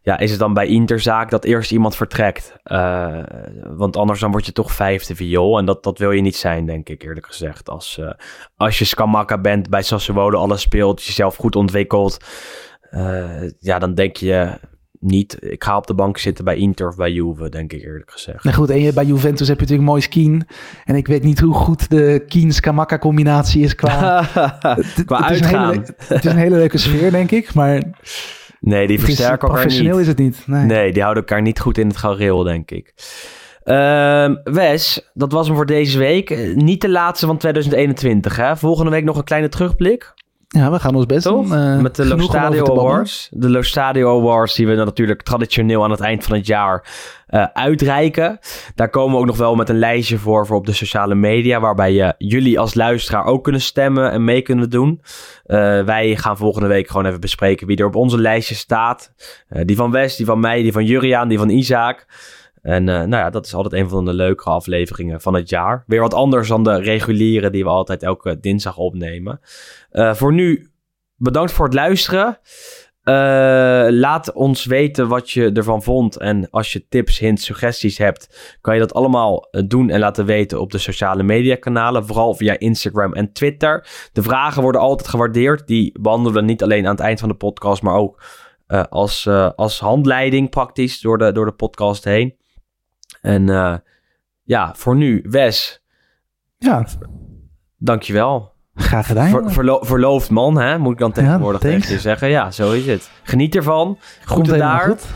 ja, 0.03 0.19
is 0.19 0.31
het 0.31 0.39
dan 0.39 0.55
bij 0.55 0.67
Inter 0.67 1.01
zaak 1.01 1.31
dat 1.31 1.45
eerst 1.45 1.73
iemand 1.73 1.97
vertrekt. 1.97 2.57
Eh, 2.63 3.23
want 3.63 3.97
anders 3.97 4.21
dan 4.21 4.31
word 4.31 4.47
je 4.47 4.53
toch 4.53 4.73
vijfde 4.73 5.15
viool. 5.15 5.59
En 5.59 5.65
dat, 5.65 5.83
dat 5.83 5.99
wil 5.99 6.11
je 6.11 6.21
niet 6.21 6.37
zijn, 6.37 6.67
denk 6.67 6.89
ik 6.89 7.03
eerlijk 7.03 7.27
gezegd. 7.27 7.69
Als, 7.69 7.99
eh, 7.99 8.11
als 8.57 8.79
je 8.79 8.85
Skamaka 8.85 9.39
bent, 9.41 9.71
bij 9.71 9.83
Sassuolo 9.83 10.39
alles 10.39 10.61
speelt, 10.61 11.05
jezelf 11.05 11.37
goed 11.37 11.57
ontwikkelt. 11.57 12.25
eh, 12.91 13.51
ja, 13.59 13.79
dan 13.79 13.95
denk 13.95 14.17
je 14.17 14.59
niet. 15.01 15.37
Ik 15.41 15.65
ga 15.65 15.77
op 15.77 15.87
de 15.87 15.95
bank 15.95 16.19
zitten 16.19 16.45
bij 16.45 16.57
Inter 16.57 16.89
of 16.89 16.97
bij 16.97 17.11
Juve, 17.13 17.49
denk 17.49 17.73
ik 17.73 17.83
eerlijk 17.83 18.11
gezegd. 18.11 18.45
Nou 18.45 18.57
goed, 18.57 18.71
en 18.71 18.81
je, 18.81 18.93
bij 18.93 19.05
Juventus 19.05 19.49
heb 19.49 19.57
je 19.57 19.63
natuurlijk 19.63 19.89
mooi 19.91 20.09
Kien. 20.09 20.47
En 20.85 20.95
ik 20.95 21.07
weet 21.07 21.23
niet 21.23 21.41
hoe 21.41 21.55
goed 21.55 21.91
de 21.91 22.25
Kien-Skamaka 22.29 22.99
combinatie 22.99 23.63
is 23.63 23.75
qua, 23.75 24.23
het, 24.61 25.03
Qua 25.07 25.23
het 25.23 25.31
is 25.31 25.41
een 25.41 25.47
hele 25.47 25.59
uitgaan. 25.59 25.95
het 26.09 26.25
is 26.25 26.31
een 26.31 26.37
hele 26.39 26.57
leuke 26.57 26.79
sfeer, 26.79 27.11
denk 27.11 27.31
ik. 27.31 27.55
Maar 27.55 27.83
Nee, 28.61 28.87
die 28.87 29.01
versterken 29.01 29.33
elkaar 29.33 29.51
professioneel 29.51 29.93
niet. 29.93 30.01
is 30.01 30.07
het 30.09 30.19
niet. 30.19 30.43
Nee. 30.47 30.65
Nee, 30.65 30.93
die 30.93 31.03
houden 31.03 31.23
elkaar 31.23 31.43
niet 31.43 31.61
goed 31.61 31.79
in 31.79 31.87
het 31.87 31.97
gareel, 31.97 32.43
denk 32.43 32.71
ik. 32.71 32.95
Ehm, 33.65 34.35
Wes, 34.45 35.11
dat 35.15 35.33
was 35.33 35.47
hem 35.47 35.57
voor 35.57 35.67
deze 35.67 35.99
week. 35.99 36.31
Eh, 36.31 36.55
Niet 36.55 36.81
de 36.81 36.89
laatste 36.89 37.27
van 37.27 37.37
2021, 37.37 38.37
hè? 38.37 38.57
Volgende 38.57 38.91
week 38.91 39.05
nog 39.05 39.17
een 39.17 39.25
kleine 39.25 39.49
terugblik, 39.49 40.15
Ja, 40.49 40.71
we 40.71 40.79
gaan 40.79 40.95
ons 40.95 41.07
best 41.07 41.23
toch? 41.23 41.49
doen. 41.49 41.59
eh, 41.59 41.79
Met 41.81 41.97
de 41.97 42.03
genoeg 42.03 42.33
Lo 42.33 42.39
om 42.39 42.45
over 42.45 42.55
Stadio. 42.57 42.79
Awards. 42.81 43.29
De 43.33 43.51
Lo 43.51 43.63
Stadio 43.63 44.19
Awards, 44.19 44.55
die 44.55 44.67
we 44.67 44.75
dan 44.77 44.85
natuurlijk 44.85 45.23
traditioneel 45.23 45.85
aan 45.85 45.91
het 45.91 46.01
eind 46.01 46.25
van 46.25 46.37
het 46.37 46.47
jaar 46.47 46.85
eh, 47.27 47.45
uitreiken. 47.53 48.39
Daar 48.75 48.89
komen 48.91 49.15
we 49.15 49.21
ook 49.21 49.27
nog 49.27 49.37
wel 49.37 49.55
met 49.55 49.69
een 49.69 49.79
lijstje 49.79 50.19
voor, 50.19 50.47
voor 50.47 50.57
op 50.57 50.67
de 50.67 50.73
sociale 50.73 51.15
media, 51.15 51.61
waarbij 51.61 51.93
je, 51.93 52.15
jullie 52.19 52.59
als 52.59 52.75
luisteraar 52.75 53.25
ook 53.25 53.45
kunnen 53.45 53.61
stemmen 53.61 54.11
en 54.13 54.25
mee 54.25 54.43
kunnen 54.43 54.71
doen. 54.71 55.01
Eh, 55.45 55.59
wij 55.85 56.17
gaan 56.17 56.37
volgende 56.37 56.69
week 56.69 56.89
gewoon 56.89 57.07
even 57.07 57.21
bespreken 57.21 57.67
wie 57.67 57.77
er 57.77 57.87
op 57.87 57.97
onze 57.97 58.19
lijstje 58.19 58.55
staat. 58.55 59.13
Eh, 59.49 59.63
die 59.65 59.77
van 59.77 59.91
Wes, 59.91 60.17
die 60.17 60.27
van 60.27 60.41
mij, 60.41 60.63
die 60.63 60.73
van 60.73 60.85
Juriaan, 60.85 61.29
die 61.29 61.39
van 61.39 61.49
Isaac. 61.49 62.07
En 62.63 62.89
eh, 62.89 62.95
nou 62.95 63.11
ja, 63.11 63.31
dat 63.31 63.47
is 63.47 63.55
altijd 63.55 63.83
een 63.83 63.89
van 63.89 64.05
de 64.05 64.15
leukere 64.15 64.51
afleveringen 64.51 65.21
van 65.21 65.35
het 65.35 65.49
jaar. 65.49 65.85
Weer 65.87 66.01
wat 66.01 66.15
anders 66.15 66.49
dan 66.49 66.65
de 66.65 66.81
reguliere 66.81 67.51
die 67.51 67.65
we 67.65 67.71
altijd 67.71 68.03
elke 68.03 68.41
dinsdag 68.41 68.77
opnemen. 68.77 69.41
Eh, 69.91 70.15
voor 70.15 70.33
nu, 70.33 70.71
bedankt 71.17 71.53
voor 71.53 71.65
het 71.65 71.75
luisteren. 71.75 72.39
Eh, 73.03 73.15
laat 73.91 74.33
ons 74.33 74.65
weten 74.65 75.09
wat 75.09 75.31
je 75.31 75.53
ervan 75.53 75.83
vond. 75.83 76.17
En 76.17 76.51
als 76.51 76.73
je 76.73 76.89
tips, 76.89 77.19
hints, 77.19 77.45
suggesties 77.45 77.99
hebt, 77.99 78.57
kan 78.61 78.75
je 78.75 78.81
dat 78.81 78.95
allemaal 78.95 79.49
doen 79.67 79.91
en 79.91 80.01
laten 80.01 80.27
weten 80.27 80.61
op 80.61 80.71
de 80.71 80.79
sociale 80.79 81.23
media 81.23 81.55
kanalen. 81.55 82.07
Vooral 82.07 82.35
via 82.35 82.59
Instagram 82.59 83.13
en 83.13 83.33
Twitter. 83.33 83.87
De 84.13 84.23
vragen 84.23 84.63
worden 84.63 84.81
altijd 84.81 85.09
gewaardeerd. 85.09 85.67
Die 85.67 85.99
behandelen 86.01 86.35
we 86.35 86.43
niet 86.43 86.63
alleen 86.63 86.85
aan 86.85 86.95
het 86.95 87.05
eind 87.05 87.21
van 87.21 87.29
de 87.29 87.35
podcast, 87.35 87.83
maar 87.83 87.95
ook 87.95 88.23
als, 88.89 89.29
als 89.57 89.81
handleiding 89.81 90.51
praktisch 90.51 91.01
door 91.01 91.19
de, 91.19 91.33
door 91.33 91.47
de 91.47 91.53
podcast 91.53 92.05
heen. 92.05 92.38
En 93.21 93.49
eh, 93.49 93.75
ja, 94.43 94.73
voor 94.77 94.97
nu, 94.97 95.25
Wes, 95.29 95.83
Ja, 96.59 96.87
dankjewel. 97.77 98.53
graag 98.75 99.07
gedaan. 99.07 99.29
Ver, 99.29 99.51
verlo- 99.53 99.85
verloofd 99.85 100.31
man, 100.31 100.59
hè? 100.59 100.79
moet 100.79 100.93
ik 100.93 100.99
dan 100.99 101.13
tegenwoordig 101.13 101.61
tegen 101.61 101.93
je 101.93 101.99
zeggen. 102.01 102.29
Ja, 102.29 102.51
zo 102.51 102.73
is 102.73 102.87
het. 102.87 103.11
Geniet 103.23 103.57
ervan. 103.57 103.99
Helemaal 104.25 104.59
daar. 104.59 104.81
goed. 104.81 105.07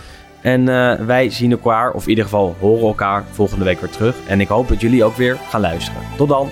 En 0.43 0.69
eh, 0.69 1.07
wij 1.07 1.31
zien 1.31 1.51
elkaar, 1.51 1.93
of 1.93 2.03
in 2.03 2.09
ieder 2.09 2.25
geval 2.25 2.57
horen 2.61 2.87
elkaar 2.87 3.25
volgende 3.31 3.65
week 3.65 3.81
weer 3.81 3.91
terug. 3.91 4.17
En 4.27 4.41
ik 4.41 4.49
hoop 4.49 4.69
dat 4.69 4.81
jullie 4.81 5.05
ook 5.05 5.15
weer 5.17 5.37
gaan 5.49 5.61
luisteren. 5.61 6.01
Tot 6.17 6.29
dan. 6.29 6.49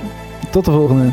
Tot 0.51 0.65
de 0.65 0.71
volgende. 0.71 1.11